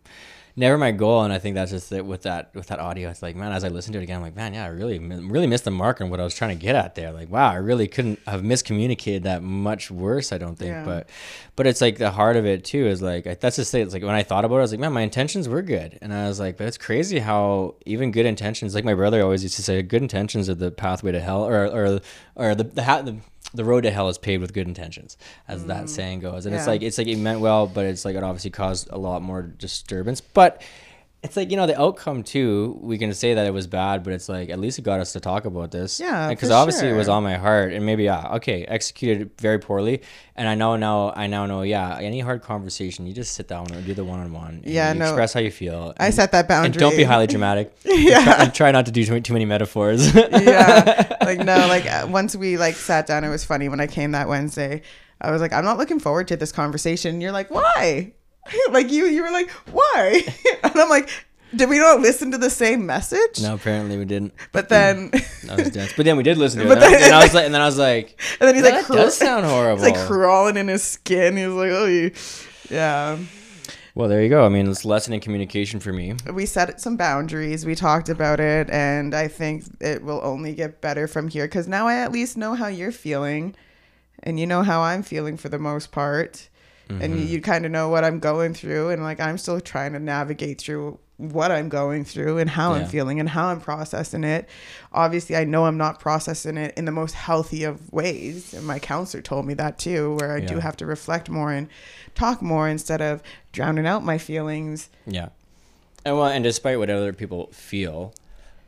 never 0.56 0.78
my 0.78 0.92
goal. 0.92 1.24
And 1.24 1.34
I 1.34 1.40
think 1.40 1.56
that's 1.56 1.72
just 1.72 1.92
it 1.92 2.06
with 2.06 2.24
that, 2.24 2.54
with 2.54 2.68
that 2.68 2.80
audio. 2.80 3.10
It's 3.10 3.22
like, 3.22 3.36
man, 3.36 3.52
as 3.52 3.64
I 3.64 3.70
listen 3.70 3.94
to 3.94 4.00
it 4.00 4.04
again, 4.04 4.18
I'm 4.18 4.22
like, 4.22 4.36
man, 4.36 4.54
yeah, 4.54 4.66
I 4.66 4.68
really, 4.68 5.00
really 5.00 5.48
missed 5.48 5.64
the 5.66 5.72
mark 5.72 6.02
on 6.02 6.10
what 6.10 6.20
I 6.20 6.24
was 6.24 6.36
trying 6.36 6.58
to 6.58 6.62
get 6.62 6.76
at 6.76 6.96
there. 6.96 7.12
Like, 7.12 7.30
wow, 7.30 7.50
I 7.52 7.56
really 7.56 7.88
couldn't 7.88 8.20
have 8.28 8.42
miscommunicated 8.42 9.24
that 9.24 9.42
much 9.44 9.90
worse. 9.92 10.32
I 10.32 10.38
don't 10.38 10.56
think, 10.58 10.72
Yeah. 10.72 10.84
but, 10.86 11.10
but 11.56 11.68
it's 11.68 11.82
like 11.82 11.98
the 11.98 12.12
heart 12.12 12.36
of 12.36 12.46
it 12.46 12.64
too 12.64 12.86
is 12.88 13.02
like 13.02 13.26
that's 13.40 13.56
just 13.58 13.74
it. 13.76 13.82
It's 13.82 13.94
like 13.94 14.04
when 14.04 14.16
I 14.16 14.24
thought 14.24 14.46
about 14.46 14.56
it, 14.56 14.60
I 14.60 14.62
was 14.62 14.72
like, 14.72 14.80
man, 14.80 14.94
my 14.94 15.02
intentions 15.02 15.48
were 15.48 15.62
good, 15.62 16.00
and 16.02 16.14
I 16.14 16.28
was 16.28 16.40
like, 16.40 16.58
but 16.58 16.68
it's 16.68 16.78
crazy 16.80 17.20
how 17.20 17.76
even 17.86 18.12
good 18.12 18.26
intentions. 18.26 18.74
Like 18.74 18.86
my 18.86 18.96
brother 18.96 19.22
always 19.22 19.44
used 19.44 19.56
to 19.58 19.64
say, 19.64 19.82
good 19.84 20.02
intentions 20.02 20.50
are 20.50 20.56
the 20.56 20.72
pathway 20.72 21.12
to 21.12 21.20
hell, 21.20 21.44
or 21.48 21.66
or 21.68 22.00
or 22.36 22.56
the 22.56 22.64
the 22.64 22.84
ha- 22.84 23.02
the, 23.04 23.18
the 23.54 23.64
road 23.64 23.82
to 23.82 23.92
hell 23.92 24.10
is 24.10 24.18
paved 24.18 24.42
with 24.42 24.54
good 24.54 24.68
intentions, 24.68 25.18
as 25.48 25.66
that 25.66 25.86
mm. 25.86 25.90
saying 25.90 26.20
goes. 26.20 26.46
And 26.46 26.56
it's 26.56 26.68
like 26.68 26.82
it's 26.82 26.98
like 26.98 27.08
it 27.08 27.18
meant 27.18 27.40
well, 27.40 27.68
but 27.68 27.86
it's 27.86 28.06
like 28.06 28.16
it 28.16 28.24
obviously 28.24 28.52
caused 28.52 28.90
a 28.92 28.98
lot 28.98 29.22
more 29.22 29.42
disturbance, 29.42 30.22
but. 30.22 30.62
It's 31.24 31.38
like 31.38 31.52
you 31.52 31.58
know 31.58 31.66
the 31.66 31.80
outcome 31.80 32.22
too. 32.24 32.78
We 32.82 32.98
can 32.98 33.14
say 33.14 33.34
that 33.34 33.46
it 33.46 33.54
was 33.54 33.66
bad, 33.66 34.04
but 34.04 34.12
it's 34.12 34.28
like 34.28 34.50
at 34.50 34.60
least 34.60 34.78
it 34.78 34.82
got 34.82 35.00
us 35.00 35.14
to 35.14 35.22
talk 35.22 35.46
about 35.46 35.72
this. 35.72 36.00
Yeah, 36.00 36.28
because 36.28 36.52
obviously 36.52 36.90
it 36.90 36.98
was 36.98 37.08
on 37.08 37.24
my 37.24 37.36
heart, 37.36 37.72
and 37.72 37.86
maybe 37.86 38.04
yeah, 38.04 38.36
okay, 38.36 38.66
executed 38.66 39.32
very 39.40 39.58
poorly. 39.58 40.02
And 40.36 40.50
I 40.50 40.56
know 40.56 40.76
now, 40.76 41.14
I 41.16 41.28
now 41.28 41.46
know, 41.46 41.62
yeah, 41.62 41.98
any 42.00 42.20
hard 42.20 42.42
conversation, 42.42 43.06
you 43.06 43.14
just 43.14 43.36
sit 43.36 43.48
down 43.48 43.72
and 43.72 43.86
do 43.86 43.94
the 43.94 44.04
one 44.04 44.20
on 44.20 44.34
one. 44.34 44.64
Yeah, 44.66 44.92
no. 44.94 45.06
express 45.06 45.32
how 45.34 45.40
you 45.40 45.52
feel. 45.52 45.94
I 45.98 46.10
set 46.10 46.32
that 46.34 46.48
boundary. 46.48 46.72
and 46.72 46.76
don't 46.78 46.98
be 46.98 47.04
highly 47.04 47.28
dramatic. 47.34 47.74
Yeah. 47.86 48.18
And 48.18 48.26
try, 48.26 48.44
and 48.44 48.54
try 48.54 48.72
not 48.72 48.86
to 48.88 48.92
do 48.92 49.06
too, 49.06 49.22
too 49.22 49.34
many 49.34 49.46
metaphors. 49.46 50.14
yeah. 50.16 51.16
Like 51.22 51.40
no, 51.40 51.68
like 51.68 51.86
uh, 51.86 52.08
once 52.10 52.36
we 52.36 52.58
like 52.58 52.76
sat 52.76 53.08
down, 53.08 53.24
it 53.24 53.30
was 53.30 53.46
funny 53.46 53.70
when 53.70 53.80
I 53.80 53.88
came 53.88 54.12
that 54.12 54.28
Wednesday. 54.28 54.82
I 55.22 55.32
was 55.32 55.40
like, 55.40 55.54
I'm 55.54 55.64
not 55.64 55.78
looking 55.78 56.00
forward 56.00 56.28
to 56.30 56.36
this 56.36 56.52
conversation. 56.52 57.22
You're 57.22 57.32
like, 57.32 57.50
why? 57.50 58.14
like 58.72 58.92
you, 58.92 59.06
you 59.06 59.24
were 59.24 59.32
like, 59.32 59.50
why? 59.72 60.24
and 60.64 60.76
I'm 60.76 60.90
like, 60.90 61.10
did 61.56 61.70
we 61.70 61.78
not 61.78 62.02
listen 62.02 62.32
to 62.32 62.38
the 62.38 62.50
same 62.50 62.86
message? 62.86 63.42
no, 63.42 63.54
apparently 63.54 63.98
we 63.98 64.06
didn't. 64.06 64.34
But 64.52 64.70
then, 64.70 65.12
mm. 65.12 65.48
That 65.48 65.58
was 65.60 65.70
dense. 65.70 65.94
But 65.94 66.06
then 66.06 66.18
we 66.18 66.24
did 66.24 66.38
listen 66.38 66.60
to 66.62 66.66
it. 66.66 66.70
But 66.70 66.84
and, 66.84 66.94
then- 66.94 67.04
and 67.04 67.14
I 67.14 67.24
was 67.24 67.34
like, 67.34 67.46
and 67.46 67.54
then 67.54 67.62
I 67.62 67.66
was 67.66 67.78
like, 67.78 68.20
and 68.40 68.48
then 68.48 68.56
he's 68.56 68.64
that 68.64 68.90
like, 68.90 68.98
does 68.98 69.16
sound 69.16 69.46
horrible. 69.46 69.84
He's 69.84 69.96
like 69.96 70.08
crawling 70.08 70.58
in 70.58 70.68
his 70.68 70.84
skin. 70.84 71.38
He 71.38 71.46
was 71.46 71.56
like, 71.56 71.72
oh, 71.72 71.86
you. 71.86 72.12
yeah. 72.70 73.18
well, 73.94 74.10
there 74.10 74.24
you 74.24 74.30
go. 74.30 74.44
I 74.46 74.50
mean, 74.50 74.68
it's 74.68 74.84
lesson 74.86 75.14
in 75.14 75.20
communication 75.20 75.80
for 75.80 75.94
me. 75.94 76.16
we 76.34 76.46
set 76.48 76.82
some 76.82 76.98
boundaries 76.98 77.66
we 77.66 77.76
talked 77.76 78.10
about 78.10 78.40
it 78.40 78.70
and 78.72 79.14
i 79.14 79.28
think 79.28 79.64
it 79.80 80.04
will 80.04 80.22
only 80.24 80.54
get 80.56 80.82
better 80.82 81.08
from 81.08 81.28
here 81.28 81.46
because 81.46 81.68
now 81.68 81.88
i 81.88 81.96
at 81.96 82.12
least 82.12 82.36
know 82.38 82.56
how 82.56 82.68
you're 82.68 82.92
feeling 82.92 83.56
and 84.24 84.40
you 84.40 84.48
know 84.48 84.64
how 84.64 84.82
i'm 84.82 85.04
feeling 85.04 85.38
for 85.38 85.50
the 85.50 85.60
most 85.60 85.92
part 85.92 86.50
and 86.90 87.18
you, 87.20 87.26
you 87.26 87.42
kind 87.42 87.66
of 87.66 87.72
know 87.72 87.90
what 87.90 88.04
i'm 88.04 88.20
going 88.20 88.54
through 88.54 88.90
and 88.90 89.02
like 89.04 89.20
i'm 89.20 89.38
still 89.38 89.60
trying 89.60 89.94
to 89.94 90.00
navigate 90.00 90.60
through 90.62 91.00
what 91.18 91.52
i'm 91.52 91.70
going 91.70 92.04
through 92.06 92.38
and 92.40 92.50
how 92.50 92.74
Yeah. 92.74 92.82
i'm 92.82 92.88
feeling 92.88 93.20
and 93.20 93.30
how 93.30 93.48
i'm 93.48 93.62
processing 93.62 94.24
it 94.24 94.48
obviously 94.92 95.36
i 95.36 95.44
know 95.44 95.66
i'm 95.66 95.78
not 95.78 96.00
processing 96.00 96.58
it 96.58 96.74
in 96.78 96.86
the 96.86 96.92
most 96.92 97.14
healthy 97.16 97.64
of 97.64 97.92
ways 97.94 98.54
and 98.54 98.66
my 98.68 98.80
counselor 98.80 99.22
told 99.22 99.46
me 99.46 99.54
that 99.56 99.78
too 99.80 100.16
where 100.20 100.34
i 100.36 100.40
do 100.40 100.60
have 100.60 100.76
to 100.78 100.86
reflect 100.86 101.30
more 101.30 101.52
and 101.52 101.68
talk 102.16 102.42
more 102.42 102.68
instead 102.68 103.02
of 103.02 103.24
drowning 103.52 103.88
out 103.88 104.04
my 104.04 104.18
feelings 104.18 104.90
Yeah. 105.08 105.30
And 106.06 106.18
well, 106.18 106.28
and 106.28 106.44
despite 106.44 106.78
what 106.80 106.90
other 106.90 107.14
people 107.14 107.48
feel, 107.54 108.14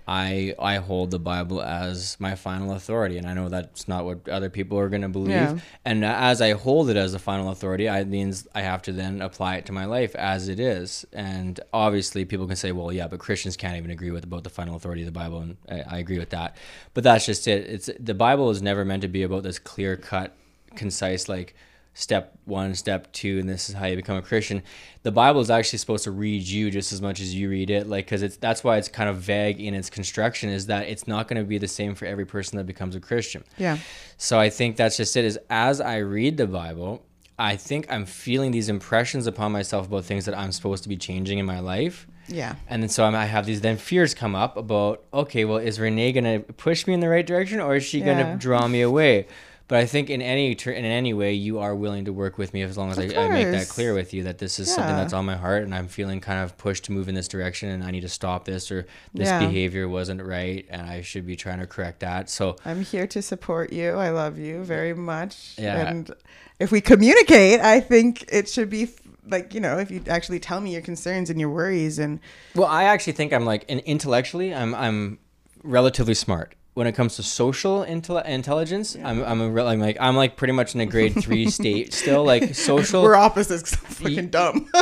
I 0.08 0.54
I 0.60 0.76
hold 0.78 1.12
the 1.12 1.20
Bible 1.20 1.62
as 1.62 2.18
my 2.20 2.36
final 2.36 2.74
authority, 2.74 3.18
and 3.18 3.28
I 3.28 3.34
know 3.34 3.50
that's 3.50 3.88
not 3.88 4.06
what 4.06 4.30
other 4.30 4.50
people 4.50 4.78
are 4.78 4.90
going 4.90 5.02
to 5.02 5.10
believe. 5.10 5.32
Yeah. 5.34 5.58
And 5.84 6.06
as 6.06 6.42
I 6.42 6.52
hold 6.52 6.90
it 6.90 6.98
as 6.98 7.14
the 7.14 7.20
final 7.20 7.50
authority, 7.50 7.90
I 7.90 8.04
means 8.04 8.48
I 8.54 8.62
have 8.62 8.84
to 8.84 8.92
then 8.92 9.22
apply 9.22 9.56
it 9.58 9.66
to 9.68 9.72
my 9.72 9.86
life 9.86 10.14
as 10.16 10.48
it 10.48 10.60
is. 10.60 11.06
And 11.12 11.60
obviously, 11.74 12.24
people 12.24 12.46
can 12.46 12.56
say, 12.56 12.72
"Well, 12.72 12.92
yeah, 12.92 13.08
but 13.08 13.20
Christians 13.20 13.58
can't 13.58 13.78
even 13.78 13.90
agree 13.90 14.12
with 14.12 14.24
about 14.24 14.44
the 14.44 14.50
final 14.52 14.76
authority 14.76 15.02
of 15.02 15.08
the 15.08 15.12
Bible," 15.12 15.40
and 15.40 15.58
I, 15.70 15.96
I 15.96 16.00
agree 16.00 16.20
with 16.20 16.30
that. 16.30 16.56
But 16.94 17.04
that's 17.04 17.26
just 17.26 17.48
it. 17.48 17.68
It's 17.68 17.90
the 18.00 18.14
Bible 18.14 18.52
is 18.52 18.62
never 18.62 18.86
meant 18.86 19.02
to 19.02 19.08
be 19.08 19.24
about 19.24 19.44
this 19.44 19.58
clear 19.58 19.98
cut, 19.98 20.36
concise 20.76 21.28
like 21.28 21.56
step 21.98 22.38
one, 22.44 22.76
step 22.76 23.12
two, 23.14 23.40
and 23.40 23.48
this 23.50 23.70
is 23.70 23.76
how 23.76 23.86
you 23.88 23.96
become 23.96 24.18
a 24.18 24.22
Christian. 24.22 24.62
The 25.04 25.12
Bible 25.14 25.40
is 25.42 25.50
actually 25.50 25.80
supposed 25.80 26.04
to 26.04 26.12
read 26.12 26.44
you 26.44 26.70
just 26.70 26.92
as 26.94 27.02
much 27.02 27.20
as 27.22 27.34
you 27.34 27.50
read 27.50 27.70
it, 27.70 27.88
like 27.88 28.06
because 28.06 28.22
it's 28.22 28.36
that's 28.38 28.64
why 28.64 28.78
it's 28.78 28.90
kind 28.90 29.10
of 29.10 29.18
vague 29.18 29.60
in 29.62 29.74
its 29.74 29.90
construction. 29.90 30.50
Is 30.50 30.68
that 30.68 30.88
it's 30.88 31.08
not 31.08 31.28
going 31.28 31.42
to 31.42 31.48
be 31.48 31.58
the 31.58 31.68
same 31.70 31.96
for 31.96 32.06
every 32.06 32.26
person 32.26 32.58
that 32.58 32.66
becomes 32.68 32.96
a 32.96 33.00
Christian. 33.00 33.44
yeah 33.58 33.78
So 34.18 34.38
I 34.40 34.50
think 34.50 34.76
that's 34.76 34.98
just 34.98 35.16
it. 35.18 35.26
Is 35.26 35.40
as 35.50 35.80
I 35.82 35.98
read 35.98 36.38
the 36.38 36.48
Bible, 36.48 37.04
I 37.40 37.56
think 37.56 37.88
I'm 37.90 38.06
feeling 38.06 38.52
these 38.52 38.70
impressions 38.70 39.26
upon 39.26 39.52
myself 39.54 39.88
about 39.88 40.04
things 40.06 40.26
that 40.26 40.38
I'm 40.38 40.52
supposed 40.52 40.84
to 40.84 40.90
be 40.90 40.98
changing 40.98 41.38
in 41.40 41.46
my 41.46 41.60
life. 41.60 42.08
yeah 42.28 42.56
And 42.68 42.82
then 42.84 42.90
so 42.90 43.06
I'm, 43.06 43.16
I 43.16 43.26
have 43.26 43.46
these 43.46 43.62
then 43.62 43.78
fears 43.78 44.14
come 44.14 44.36
up 44.36 44.58
about 44.58 45.04
okay, 45.14 45.46
well, 45.46 45.58
is 45.58 45.80
Renee 45.80 46.12
gonna 46.12 46.40
push 46.40 46.88
me 46.88 46.94
in 46.94 47.00
the 47.00 47.10
right 47.10 47.26
direction 47.26 47.62
or 47.62 47.76
is 47.78 47.84
she 47.86 48.00
Yeah. 48.00 48.06
gonna 48.22 48.38
draw 48.38 48.68
me 48.68 48.82
away? 48.82 49.28
But 49.68 49.80
I 49.80 49.88
think 49.88 50.12
in 50.12 50.22
any 50.22 50.54
ter- 50.54 50.72
in 50.72 50.86
any 50.86 51.12
way, 51.14 51.34
you 51.34 51.58
are 51.58 51.74
willing 51.76 52.06
to 52.06 52.14
work 52.14 52.38
with 52.38 52.54
me 52.54 52.62
as 52.62 52.78
long 52.78 52.92
as 52.92 53.00
I, 53.00 53.04
I 53.06 53.30
make 53.30 53.50
that 53.52 53.68
clear 53.68 53.96
with 53.96 54.14
you 54.14 54.24
that 54.24 54.38
this 54.38 54.60
is 54.60 54.72
something 54.72 54.96
that's 54.96 55.12
on 55.14 55.26
my 55.26 55.36
heart 55.36 55.64
and 55.64 55.74
I'm 55.74 55.88
feeling 55.88 56.22
kind 56.22 56.44
of 56.44 56.56
pushed 56.58 56.84
to 56.86 56.92
move 56.92 57.10
in 57.10 57.16
this 57.16 57.28
direction 57.28 57.70
and 57.70 57.84
I 57.84 57.90
need 57.90 58.02
to 58.02 58.10
stop 58.10 58.46
this 58.46 58.72
or 58.72 58.86
this 59.16 59.28
Yeah. 59.28 59.40
behavior 59.40 59.90
wasn't 59.90 60.22
right 60.22 60.68
and 60.70 60.84
I 60.84 61.02
should 61.02 61.26
be 61.26 61.36
trying 61.36 61.60
to 61.60 61.66
correct 61.66 62.02
that. 62.02 62.30
So 62.30 62.58
I'm 62.64 62.84
here 62.84 63.08
to 63.08 63.22
support 63.24 63.74
you. 63.74 63.92
I 63.94 64.10
love 64.12 64.38
you 64.38 64.64
very 64.64 64.94
much. 64.94 65.56
Yeah. 65.58 65.88
And 65.90 66.12
if 66.60 66.72
we 66.72 66.80
communicate, 66.80 67.60
I 67.60 67.80
think 67.80 68.24
it 68.32 68.48
should 68.48 68.70
be 68.70 68.90
like, 69.28 69.56
you 69.56 69.60
know, 69.62 69.80
if 69.80 69.90
you 69.90 70.04
actually 70.08 70.40
tell 70.40 70.62
me 70.62 70.74
your 70.74 70.84
concerns 70.84 71.32
and 71.32 71.40
your 71.40 71.50
worries 71.50 71.98
and 71.98 72.20
Well, 72.54 72.68
I 72.68 72.84
actually 72.84 73.14
think 73.14 73.34
I'm 73.34 73.46
like, 73.46 73.66
and 73.68 73.80
intellectually, 73.80 74.54
I'm 74.54 74.76
I'm 74.76 75.18
relatively 75.64 76.14
smart. 76.14 76.54
When 76.76 76.86
it 76.88 76.92
comes 76.94 77.16
to 77.16 77.24
social 77.24 77.84
intel- 77.86 78.24
intelligence, 78.26 78.96
I'm 79.04 79.24
I'm 79.24 79.42
a 79.42 79.50
real, 79.50 79.68
I'm 79.68 79.80
like 79.80 79.98
I'm 80.00 80.16
like 80.16 80.36
pretty 80.36 80.54
much 80.54 80.76
in 80.76 80.82
a 80.82 80.86
grade 80.86 81.14
three 81.22 81.50
state 81.60 81.94
still. 81.94 82.24
Like 82.24 82.54
social, 82.54 83.02
We're 83.02 83.16
opposites 83.16 83.76
'cause 83.76 83.80
I'm 83.84 83.92
fucking 83.92 84.30
dumb. 84.30 84.70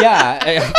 yeah. 0.00 0.38
eh, 0.46 0.72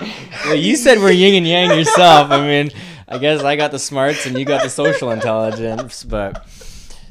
Well, 0.00 0.08
well, 0.46 0.54
you 0.54 0.76
said 0.76 0.98
we're 0.98 1.10
yin 1.10 1.34
and 1.34 1.46
yang 1.46 1.70
yourself. 1.76 2.30
I 2.30 2.40
mean, 2.46 2.70
I 3.08 3.18
guess 3.18 3.42
I 3.42 3.56
got 3.56 3.70
the 3.72 3.78
smarts 3.78 4.24
and 4.26 4.38
you 4.38 4.44
got 4.44 4.62
the 4.62 4.70
social 4.70 5.10
intelligence, 5.10 6.04
but 6.04 6.46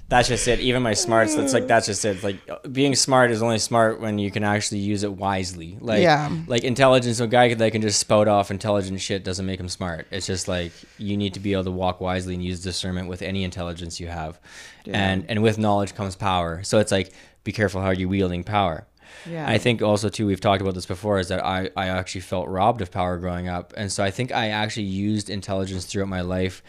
that's 0.10 0.30
just 0.30 0.48
it. 0.48 0.60
Even 0.62 0.84
my 0.84 0.94
smarts, 0.94 1.36
that's 1.36 1.54
like 1.54 1.68
that's 1.68 1.86
just 1.86 2.06
it. 2.06 2.24
Like 2.24 2.38
being 2.72 2.96
smart 2.96 3.30
is 3.32 3.42
only 3.42 3.60
smart 3.60 4.00
when 4.00 4.18
you 4.20 4.32
can 4.32 4.44
actually 4.44 4.80
use 4.80 5.04
it 5.04 5.12
wisely. 5.14 5.78
Like 5.82 6.02
Yeah. 6.02 6.30
like 6.48 6.64
intelligence. 6.64 7.20
A 7.20 7.28
guy 7.28 7.54
that 7.54 7.72
can 7.72 7.82
just 7.82 8.00
spout 8.00 8.28
off 8.30 8.50
intelligent 8.50 9.02
shit 9.02 9.24
doesn't 9.26 9.46
make 9.46 9.60
him 9.60 9.68
smart. 9.68 10.08
It's 10.12 10.26
just 10.26 10.48
like 10.48 10.72
you 10.98 11.18
need 11.18 11.34
to 11.34 11.42
be 11.42 11.52
able 11.54 11.66
to 11.66 11.72
walk 11.72 12.00
wisely 12.00 12.36
and 12.36 12.44
use 12.44 12.62
discernment 12.62 13.10
with 13.10 13.22
any 13.22 13.44
intelligence 13.44 14.00
you 14.00 14.08
have, 14.08 14.40
and 14.86 15.26
and 15.28 15.44
with 15.44 15.58
knowledge 15.58 15.94
comes 15.94 16.16
power. 16.16 16.64
So 16.64 16.80
it's 16.80 16.92
like 16.92 17.12
be 17.44 17.52
careful 17.52 17.82
how 17.82 17.90
you're 17.90 18.10
wielding 18.10 18.44
power. 18.46 18.88
Yeah. 19.30 19.50
I 19.50 19.58
think 19.58 19.82
also 19.82 20.08
too 20.08 20.26
we've 20.26 20.40
talked 20.40 20.62
about 20.62 20.74
this 20.74 20.86
before 20.86 21.20
is 21.20 21.28
that 21.28 21.44
I 21.44 21.70
I 21.76 21.88
actually 21.88 22.22
felt 22.22 22.48
robbed 22.48 22.82
of 22.82 22.92
power 22.92 23.18
growing 23.18 23.50
up, 23.50 23.74
and 23.76 23.92
so 23.92 24.06
I 24.06 24.12
think 24.12 24.32
I 24.32 24.50
actually 24.50 24.84
used 24.84 25.30
intelligence 25.30 25.84
throughout 25.86 26.08
my 26.08 26.22
life 26.22 26.64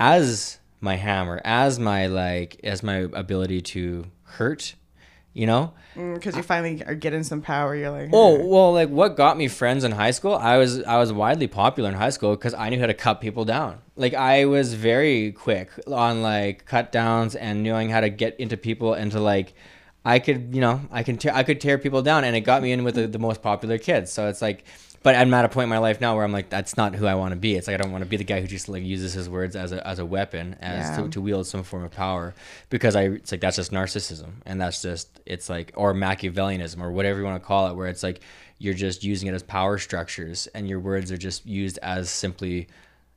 as 0.00 0.58
my 0.82 0.96
hammer, 0.96 1.40
as 1.44 1.78
my 1.78 2.06
like 2.06 2.60
as 2.64 2.82
my 2.82 3.08
ability 3.12 3.60
to 3.60 4.04
hurt, 4.24 4.74
you 5.32 5.46
know. 5.46 5.72
Mm, 5.96 6.14
because 6.14 6.36
you 6.36 6.42
finally 6.42 6.82
are 6.84 6.94
getting 6.94 7.22
some 7.22 7.40
power. 7.40 7.74
You're 7.76 7.90
like, 7.90 8.10
Oh 8.12 8.44
well, 8.46 8.72
like 8.72 8.88
what 8.88 9.16
got 9.16 9.38
me 9.38 9.48
friends 9.48 9.84
in 9.84 9.92
high 9.92 10.10
school? 10.10 10.34
I 10.34 10.58
was 10.58 10.82
I 10.82 10.98
was 10.98 11.12
widely 11.12 11.46
popular 11.46 11.88
in 11.88 11.94
high 11.94 12.10
school 12.10 12.34
because 12.34 12.54
I 12.54 12.68
knew 12.68 12.80
how 12.80 12.86
to 12.86 12.94
cut 12.94 13.20
people 13.20 13.44
down. 13.44 13.78
Like 13.96 14.14
I 14.14 14.46
was 14.46 14.74
very 14.74 15.32
quick 15.32 15.70
on 15.86 16.22
like 16.22 16.66
cut 16.66 16.92
downs 16.92 17.36
and 17.36 17.62
knowing 17.62 17.88
how 17.88 18.00
to 18.00 18.10
get 18.10 18.38
into 18.40 18.56
people 18.56 18.94
and 18.94 19.12
to 19.12 19.20
like 19.20 19.54
I 20.04 20.18
could 20.18 20.54
you 20.54 20.60
know 20.60 20.80
I 20.90 21.04
can 21.04 21.16
tear 21.16 21.34
I 21.34 21.44
could 21.44 21.60
tear 21.60 21.78
people 21.78 22.02
down 22.02 22.24
and 22.24 22.34
it 22.34 22.40
got 22.40 22.60
me 22.62 22.72
in 22.72 22.82
with 22.82 22.96
the, 22.96 23.06
the 23.06 23.20
most 23.20 23.40
popular 23.40 23.78
kids. 23.78 24.12
So 24.12 24.28
it's 24.28 24.42
like. 24.42 24.64
But 25.02 25.16
I'm 25.16 25.34
at 25.34 25.44
a 25.44 25.48
point 25.48 25.64
in 25.64 25.68
my 25.68 25.78
life 25.78 26.00
now 26.00 26.14
where 26.14 26.24
I'm 26.24 26.32
like, 26.32 26.48
that's 26.48 26.76
not 26.76 26.94
who 26.94 27.06
I 27.06 27.16
want 27.16 27.32
to 27.32 27.36
be. 27.36 27.56
It's 27.56 27.66
like 27.66 27.74
I 27.74 27.76
don't 27.76 27.90
want 27.90 28.04
to 28.04 28.08
be 28.08 28.16
the 28.16 28.24
guy 28.24 28.40
who 28.40 28.46
just 28.46 28.68
like 28.68 28.84
uses 28.84 29.12
his 29.12 29.28
words 29.28 29.56
as 29.56 29.72
a, 29.72 29.84
as 29.86 29.98
a 29.98 30.06
weapon, 30.06 30.56
as 30.60 30.90
Yeah. 30.90 31.02
to, 31.02 31.08
to 31.08 31.20
wield 31.20 31.46
some 31.46 31.64
form 31.64 31.84
of 31.84 31.90
power, 31.90 32.34
because 32.70 32.94
I 32.94 33.04
it's 33.04 33.32
like 33.32 33.40
that's 33.40 33.56
just 33.56 33.72
narcissism, 33.72 34.30
and 34.46 34.60
that's 34.60 34.80
just 34.80 35.20
it's 35.26 35.48
like 35.50 35.72
or 35.74 35.92
Machiavellianism 35.92 36.80
or 36.80 36.92
whatever 36.92 37.18
you 37.18 37.24
want 37.24 37.42
to 37.42 37.46
call 37.46 37.68
it, 37.68 37.74
where 37.74 37.88
it's 37.88 38.02
like 38.02 38.20
you're 38.58 38.74
just 38.74 39.02
using 39.02 39.28
it 39.28 39.34
as 39.34 39.42
power 39.42 39.76
structures 39.76 40.46
and 40.54 40.68
your 40.68 40.78
words 40.78 41.10
are 41.10 41.16
just 41.16 41.44
used 41.44 41.78
as 41.82 42.08
simply 42.08 42.68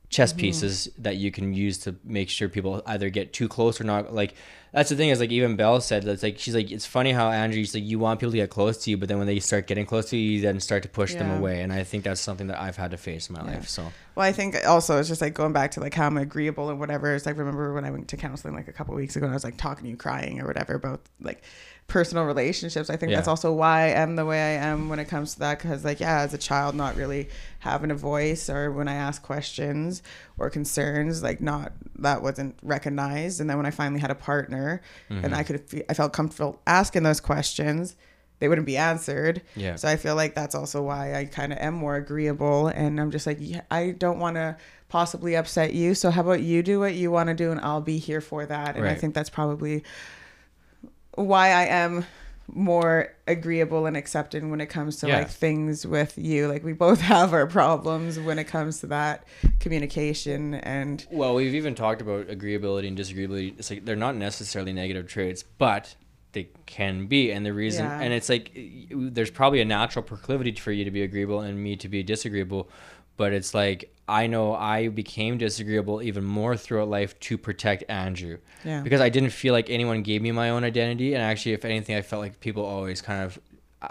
chess 0.08 0.32
mm-hmm. 0.32 0.40
pieces 0.40 0.88
that 0.98 1.16
you 1.16 1.30
can 1.30 1.52
use 1.54 1.78
to 1.78 1.94
make 2.04 2.28
sure 2.28 2.48
people 2.48 2.82
either 2.86 3.10
get 3.10 3.32
too 3.32 3.48
close 3.48 3.80
or 3.80 3.84
not 3.84 4.12
like 4.12 4.34
that's 4.76 4.90
the 4.90 4.96
thing 4.96 5.08
is 5.08 5.20
like 5.20 5.32
even 5.32 5.56
Belle 5.56 5.80
said 5.80 6.02
that's 6.02 6.22
like 6.22 6.38
she's 6.38 6.54
like 6.54 6.70
it's 6.70 6.84
funny 6.84 7.10
how 7.10 7.30
Andrew 7.30 7.56
she's 7.58 7.74
like 7.74 7.82
you 7.84 7.98
want 7.98 8.20
people 8.20 8.30
to 8.32 8.36
get 8.36 8.50
close 8.50 8.76
to 8.84 8.90
you 8.90 8.98
but 8.98 9.08
then 9.08 9.16
when 9.16 9.26
they 9.26 9.40
start 9.40 9.66
getting 9.66 9.86
close 9.86 10.10
to 10.10 10.16
you 10.18 10.32
you 10.32 10.40
then 10.42 10.60
start 10.60 10.82
to 10.82 10.88
push 10.90 11.14
them 11.14 11.30
away 11.30 11.62
and 11.62 11.72
I 11.72 11.82
think 11.82 12.04
that's 12.04 12.20
something 12.20 12.48
that 12.48 12.60
I've 12.60 12.76
had 12.76 12.90
to 12.90 12.98
face 12.98 13.28
in 13.30 13.34
my 13.36 13.40
Yeah. 13.44 13.56
life 13.56 13.68
so 13.68 13.90
Well, 14.14 14.26
I 14.26 14.32
think 14.32 14.54
also 14.66 14.98
it's 14.98 15.08
just 15.08 15.22
like 15.22 15.32
going 15.32 15.54
back 15.54 15.70
to 15.72 15.80
like 15.80 15.94
how 15.94 16.06
I'm 16.06 16.18
agreeable 16.18 16.68
and 16.70 16.78
whatever. 16.78 17.14
It's 17.14 17.24
like 17.26 17.38
remember 17.38 17.72
when 17.72 17.84
I 17.86 17.90
went 17.90 18.08
to 18.08 18.16
counseling 18.18 18.54
like 18.54 18.68
a 18.68 18.72
couple 18.72 18.94
weeks 18.94 19.16
ago 19.16 19.24
and 19.24 19.32
I 19.32 19.36
was 19.36 19.44
like 19.44 19.56
talking 19.56 19.84
to 19.84 19.90
you 19.90 19.96
crying 19.96 20.40
or 20.40 20.46
whatever 20.46 20.74
about 20.74 21.00
like 21.20 21.42
personal 21.88 22.24
relationships. 22.24 22.90
I 22.90 22.96
think 22.96 23.12
that's 23.12 23.28
also 23.28 23.52
why 23.52 23.82
I 23.82 23.88
am 23.88 24.16
the 24.16 24.24
way 24.24 24.40
I 24.40 24.66
am 24.66 24.88
when 24.88 24.98
it 24.98 25.06
comes 25.06 25.34
to 25.34 25.38
that. 25.40 25.58
Because 25.58 25.84
like 25.84 26.00
yeah, 26.00 26.20
as 26.20 26.34
a 26.34 26.38
child, 26.38 26.74
not 26.74 26.96
really 26.96 27.28
having 27.60 27.90
a 27.90 27.94
voice 27.94 28.50
or 28.50 28.72
when 28.72 28.88
I 28.88 28.94
ask 28.94 29.22
questions 29.22 30.02
or 30.38 30.50
concerns, 30.50 31.22
like 31.22 31.40
not 31.40 31.72
that 31.98 32.22
wasn't 32.22 32.56
recognized. 32.62 33.40
And 33.40 33.48
then 33.48 33.56
when 33.56 33.66
I 33.66 33.70
finally 33.70 34.00
had 34.00 34.10
a 34.10 34.16
partner 34.16 34.82
and 35.08 35.34
I 35.34 35.42
mm-hmm. 35.42 35.46
could 35.46 35.60
fe- 35.68 35.84
I 35.88 35.94
felt 35.94 36.12
comfortable 36.12 36.60
asking 36.66 37.04
those 37.04 37.20
questions. 37.20 37.96
They 38.38 38.48
wouldn't 38.48 38.66
be 38.66 38.76
answered. 38.76 39.40
Yeah. 39.54 39.76
So 39.76 39.88
I 39.88 39.96
feel 39.96 40.14
like 40.14 40.34
that's 40.34 40.54
also 40.54 40.82
why 40.82 41.14
I 41.14 41.24
kind 41.24 41.54
of 41.54 41.58
am 41.58 41.72
more 41.72 41.96
agreeable. 41.96 42.66
And 42.66 43.00
I'm 43.00 43.10
just 43.10 43.26
like, 43.26 43.38
yeah, 43.40 43.62
I 43.70 43.92
don't 43.92 44.18
want 44.18 44.36
to 44.36 44.58
possibly 44.88 45.36
upset 45.36 45.72
you. 45.72 45.94
So 45.94 46.10
how 46.10 46.20
about 46.20 46.42
you 46.42 46.62
do 46.62 46.78
what 46.78 46.94
you 46.94 47.10
want 47.10 47.28
to 47.28 47.34
do 47.34 47.50
and 47.50 47.60
I'll 47.60 47.80
be 47.80 47.96
here 47.96 48.20
for 48.20 48.44
that. 48.44 48.76
And 48.76 48.86
I 48.86 48.94
think 48.94 49.14
that's 49.14 49.30
probably 49.30 49.84
why 51.16 51.48
I 51.48 51.64
am 51.66 52.04
more 52.52 53.12
agreeable 53.26 53.86
and 53.86 53.96
accepting 53.96 54.50
when 54.50 54.60
it 54.60 54.66
comes 54.66 54.98
to 54.98 55.08
Yeah. 55.08 55.18
like 55.18 55.30
things 55.30 55.84
with 55.84 56.16
you. 56.16 56.46
Like 56.46 56.62
we 56.62 56.72
both 56.72 57.00
have 57.14 57.32
our 57.32 57.46
problems 57.46 58.20
when 58.20 58.38
it 58.38 58.44
comes 58.44 58.80
to 58.80 58.86
that 58.86 59.24
communication 59.58 60.54
and 60.54 61.04
Well, 61.10 61.34
we've 61.34 61.54
even 61.54 61.74
talked 61.74 62.00
about 62.00 62.28
agreeability 62.28 62.86
and 62.88 62.96
disagreeability. 62.96 63.58
It's 63.58 63.68
like 63.70 63.84
they're 63.84 63.96
not 63.96 64.14
necessarily 64.16 64.72
negative 64.72 65.08
traits, 65.08 65.42
but 65.42 65.96
they 66.32 66.48
can 66.66 67.06
be. 67.06 67.32
And 67.32 67.44
the 67.44 67.52
reason, 67.52 67.84
Yeah. 67.86 68.00
and 68.00 68.12
it's 68.12 68.28
like 68.28 68.52
there's 68.90 69.30
probably 69.30 69.60
a 69.60 69.64
natural 69.64 70.02
proclivity 70.04 70.52
for 70.52 70.70
you 70.70 70.84
to 70.84 70.90
be 70.90 71.02
agreeable 71.02 71.40
and 71.40 71.60
me 71.62 71.76
to 71.76 71.88
be 71.88 72.02
disagreeable. 72.02 72.68
But 73.16 73.32
it's 73.32 73.54
like 73.54 73.92
I 74.08 74.26
know 74.28 74.54
I 74.54 74.88
became 74.88 75.36
disagreeable 75.36 76.00
even 76.00 76.24
more 76.24 76.56
throughout 76.56 76.88
life 76.88 77.18
to 77.20 77.36
protect 77.36 77.84
Andrew. 77.88 78.38
Yeah. 78.64 78.82
Because 78.82 79.00
I 79.00 79.08
didn't 79.08 79.30
feel 79.30 79.52
like 79.52 79.68
anyone 79.68 80.02
gave 80.02 80.22
me 80.22 80.30
my 80.32 80.50
own 80.50 80.62
identity. 80.64 81.14
And 81.14 81.22
actually, 81.22 81.52
if 81.52 81.64
anything, 81.64 81.96
I 81.96 82.02
felt 82.02 82.22
like 82.22 82.40
people 82.40 82.64
always 82.64 83.02
kind 83.02 83.24
of 83.24 83.38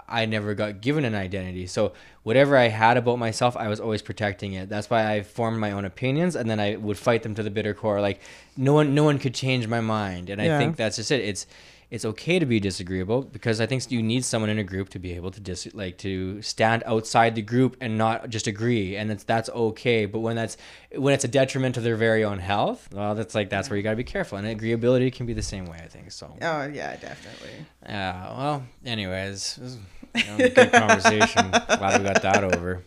I- 0.08 0.26
never 0.26 0.54
got 0.54 0.80
given 0.80 1.04
an 1.04 1.14
identity. 1.14 1.66
So 1.66 1.92
whatever 2.22 2.56
I 2.56 2.68
had 2.68 2.96
about 2.96 3.18
myself, 3.18 3.56
I 3.56 3.68
was 3.68 3.78
always 3.78 4.02
protecting 4.02 4.54
it. 4.54 4.68
That's 4.68 4.88
why 4.90 5.12
I 5.12 5.22
formed 5.22 5.58
my 5.58 5.72
own 5.72 5.84
opinions 5.84 6.34
and 6.34 6.48
then 6.48 6.60
I 6.60 6.76
would 6.76 6.98
fight 6.98 7.22
them 7.22 7.34
to 7.34 7.42
the 7.42 7.50
bitter 7.50 7.74
core. 7.74 8.00
Like 8.00 8.20
no 8.56 8.72
one 8.72 8.94
no 8.94 9.04
one 9.04 9.18
could 9.18 9.34
change 9.34 9.66
my 9.68 9.80
mind. 9.80 10.30
And 10.30 10.40
I 10.40 10.58
think 10.58 10.76
that's 10.76 10.96
just 10.96 11.10
it. 11.12 11.20
It's 11.20 11.46
it's 11.90 12.04
okay 12.04 12.38
to 12.40 12.46
be 12.46 12.58
disagreeable 12.58 13.22
because 13.22 13.60
I 13.60 13.66
think 13.66 13.90
you 13.92 14.02
need 14.02 14.24
someone 14.24 14.50
in 14.50 14.58
a 14.58 14.64
group 14.64 14.88
to 14.90 14.98
be 14.98 15.12
able 15.14 15.30
to 15.30 15.40
dis 15.40 15.68
like 15.72 15.98
to 15.98 16.42
stand 16.42 16.82
outside 16.84 17.34
the 17.36 17.42
group 17.42 17.76
and 17.80 17.96
not 17.96 18.28
just 18.28 18.46
agree 18.48 18.96
and 18.96 19.10
it's 19.10 19.22
that's 19.24 19.48
okay 19.50 20.04
but 20.06 20.18
when 20.18 20.34
that's 20.34 20.56
when 20.96 21.14
it's 21.14 21.24
a 21.24 21.28
detriment 21.28 21.74
to 21.76 21.80
their 21.80 21.94
very 21.96 22.24
own 22.24 22.38
health 22.40 22.88
well 22.92 23.14
that's 23.14 23.34
like 23.36 23.50
that's 23.50 23.70
where 23.70 23.76
you 23.76 23.82
got 23.84 23.90
to 23.90 23.96
be 23.96 24.02
careful 24.04 24.36
and 24.36 24.46
agreeability 24.60 25.12
can 25.12 25.26
be 25.26 25.32
the 25.32 25.42
same 25.42 25.66
way 25.66 25.78
I 25.82 25.86
think 25.86 26.10
so 26.10 26.26
oh 26.42 26.64
yeah, 26.66 26.96
definitely. 26.96 27.64
yeah. 27.84 28.36
Well, 28.36 28.62
anyways, 28.84 29.58
is 29.58 29.78
you 30.14 30.24
know, 30.24 30.48
good 30.48 30.72
conversation. 30.72 31.50
Glad 31.50 32.00
we 32.00 32.08
got 32.08 32.22
that 32.22 32.42
over. 32.42 32.82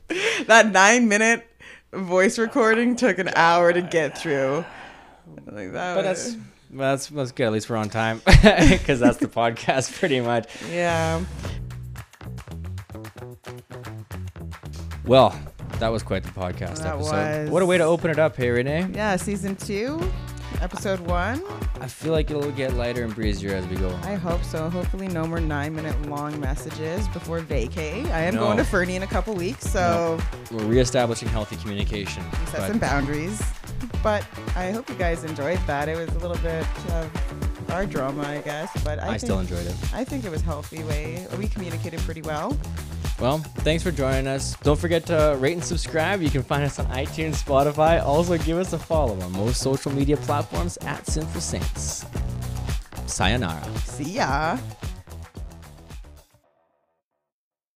That 0.47 0.71
nine 0.71 1.07
minute 1.07 1.45
voice 1.93 2.37
recording 2.39 2.95
took 2.95 3.17
an 3.19 3.29
hour 3.35 3.71
to 3.71 3.81
get 3.81 4.17
through. 4.17 4.65
Like 5.45 5.71
that 5.73 5.95
But 5.95 6.05
was- 6.05 6.35
that's 6.35 6.43
well, 6.71 6.91
that's 6.91 7.07
that's 7.07 7.31
good. 7.31 7.45
At 7.47 7.53
least 7.53 7.69
we're 7.69 7.77
on 7.77 7.89
time 7.89 8.21
because 8.25 8.99
that's 8.99 9.17
the 9.17 9.27
podcast 9.27 9.97
pretty 9.97 10.19
much. 10.21 10.47
yeah. 10.71 11.23
Well, 15.05 15.37
that 15.79 15.89
was 15.89 16.03
quite 16.03 16.23
the 16.23 16.29
podcast 16.31 16.83
That 16.83 16.95
episode. 16.95 17.43
was. 17.45 17.49
What 17.49 17.63
a 17.63 17.65
way 17.65 17.77
to 17.77 17.83
open 17.83 18.11
it 18.11 18.19
up, 18.19 18.35
hey 18.35 18.49
Renee. 18.49 18.87
Yeah, 18.93 19.15
season 19.15 19.55
two, 19.55 19.99
episode 20.61 20.99
one. 20.99 21.41
I 21.81 21.87
feel 21.87 22.11
like 22.11 22.29
it'll 22.29 22.51
get 22.51 22.73
lighter 22.73 23.03
and 23.05 23.15
breezier 23.15 23.55
as 23.55 23.65
we 23.67 23.77
go. 23.77 23.89
I 24.03 24.15
hope 24.15 24.43
so. 24.43 24.69
Hopefully, 24.69 25.07
no 25.07 25.25
more 25.25 25.39
nine 25.39 25.73
minute 25.73 25.99
long 26.09 26.39
messages 26.39 27.07
before 27.07 27.39
vacay. 27.39 28.05
I 28.11 28.21
am 28.23 28.35
No. 28.35 28.41
going 28.41 28.57
to 28.57 28.63
Fernie 28.65 28.97
in 28.97 29.03
a 29.03 29.07
couple 29.07 29.33
weeks, 29.33 29.65
so 29.69 30.19
We're 30.51 30.65
reestablishing 30.65 31.29
healthy 31.29 31.55
communication. 31.55 32.23
set 32.47 32.67
some 32.67 32.77
boundaries. 32.79 33.41
But 34.03 34.25
I 34.55 34.71
hope 34.71 34.89
you 34.89 34.95
guys 34.95 35.23
enjoyed 35.23 35.59
that. 35.67 35.89
It 35.89 35.97
was 35.97 36.09
a 36.15 36.19
little 36.19 36.37
bit 36.37 36.65
of 36.91 37.71
our 37.71 37.85
drama, 37.85 38.23
I 38.23 38.41
guess. 38.41 38.71
But 38.83 38.99
I, 38.99 39.03
I 39.03 39.07
think, 39.09 39.19
still 39.19 39.39
enjoyed 39.39 39.65
it. 39.65 39.75
I 39.93 40.03
think 40.03 40.25
it 40.25 40.31
was 40.31 40.41
healthy 40.41 40.83
way. 40.83 41.27
We 41.37 41.47
communicated 41.47 41.99
pretty 42.01 42.21
well. 42.21 42.57
Well, 43.19 43.39
thanks 43.39 43.83
for 43.83 43.91
joining 43.91 44.27
us. 44.27 44.55
Don't 44.63 44.79
forget 44.79 45.05
to 45.07 45.35
rate 45.39 45.53
and 45.53 45.63
subscribe. 45.63 46.21
You 46.21 46.29
can 46.29 46.41
find 46.41 46.63
us 46.63 46.79
on 46.79 46.85
iTunes, 46.87 47.43
Spotify. 47.43 48.01
Also, 48.01 48.37
give 48.37 48.57
us 48.57 48.71
a 48.71 48.79
follow 48.79 49.19
on 49.19 49.31
most 49.33 49.59
social 49.59 49.91
media 49.91 50.15
platforms 50.17 50.77
at 50.81 51.05
Sinful 51.05 51.41
Saints. 51.41 52.05
Sayonara. 53.07 53.65
See 53.79 54.11
ya. 54.13 54.57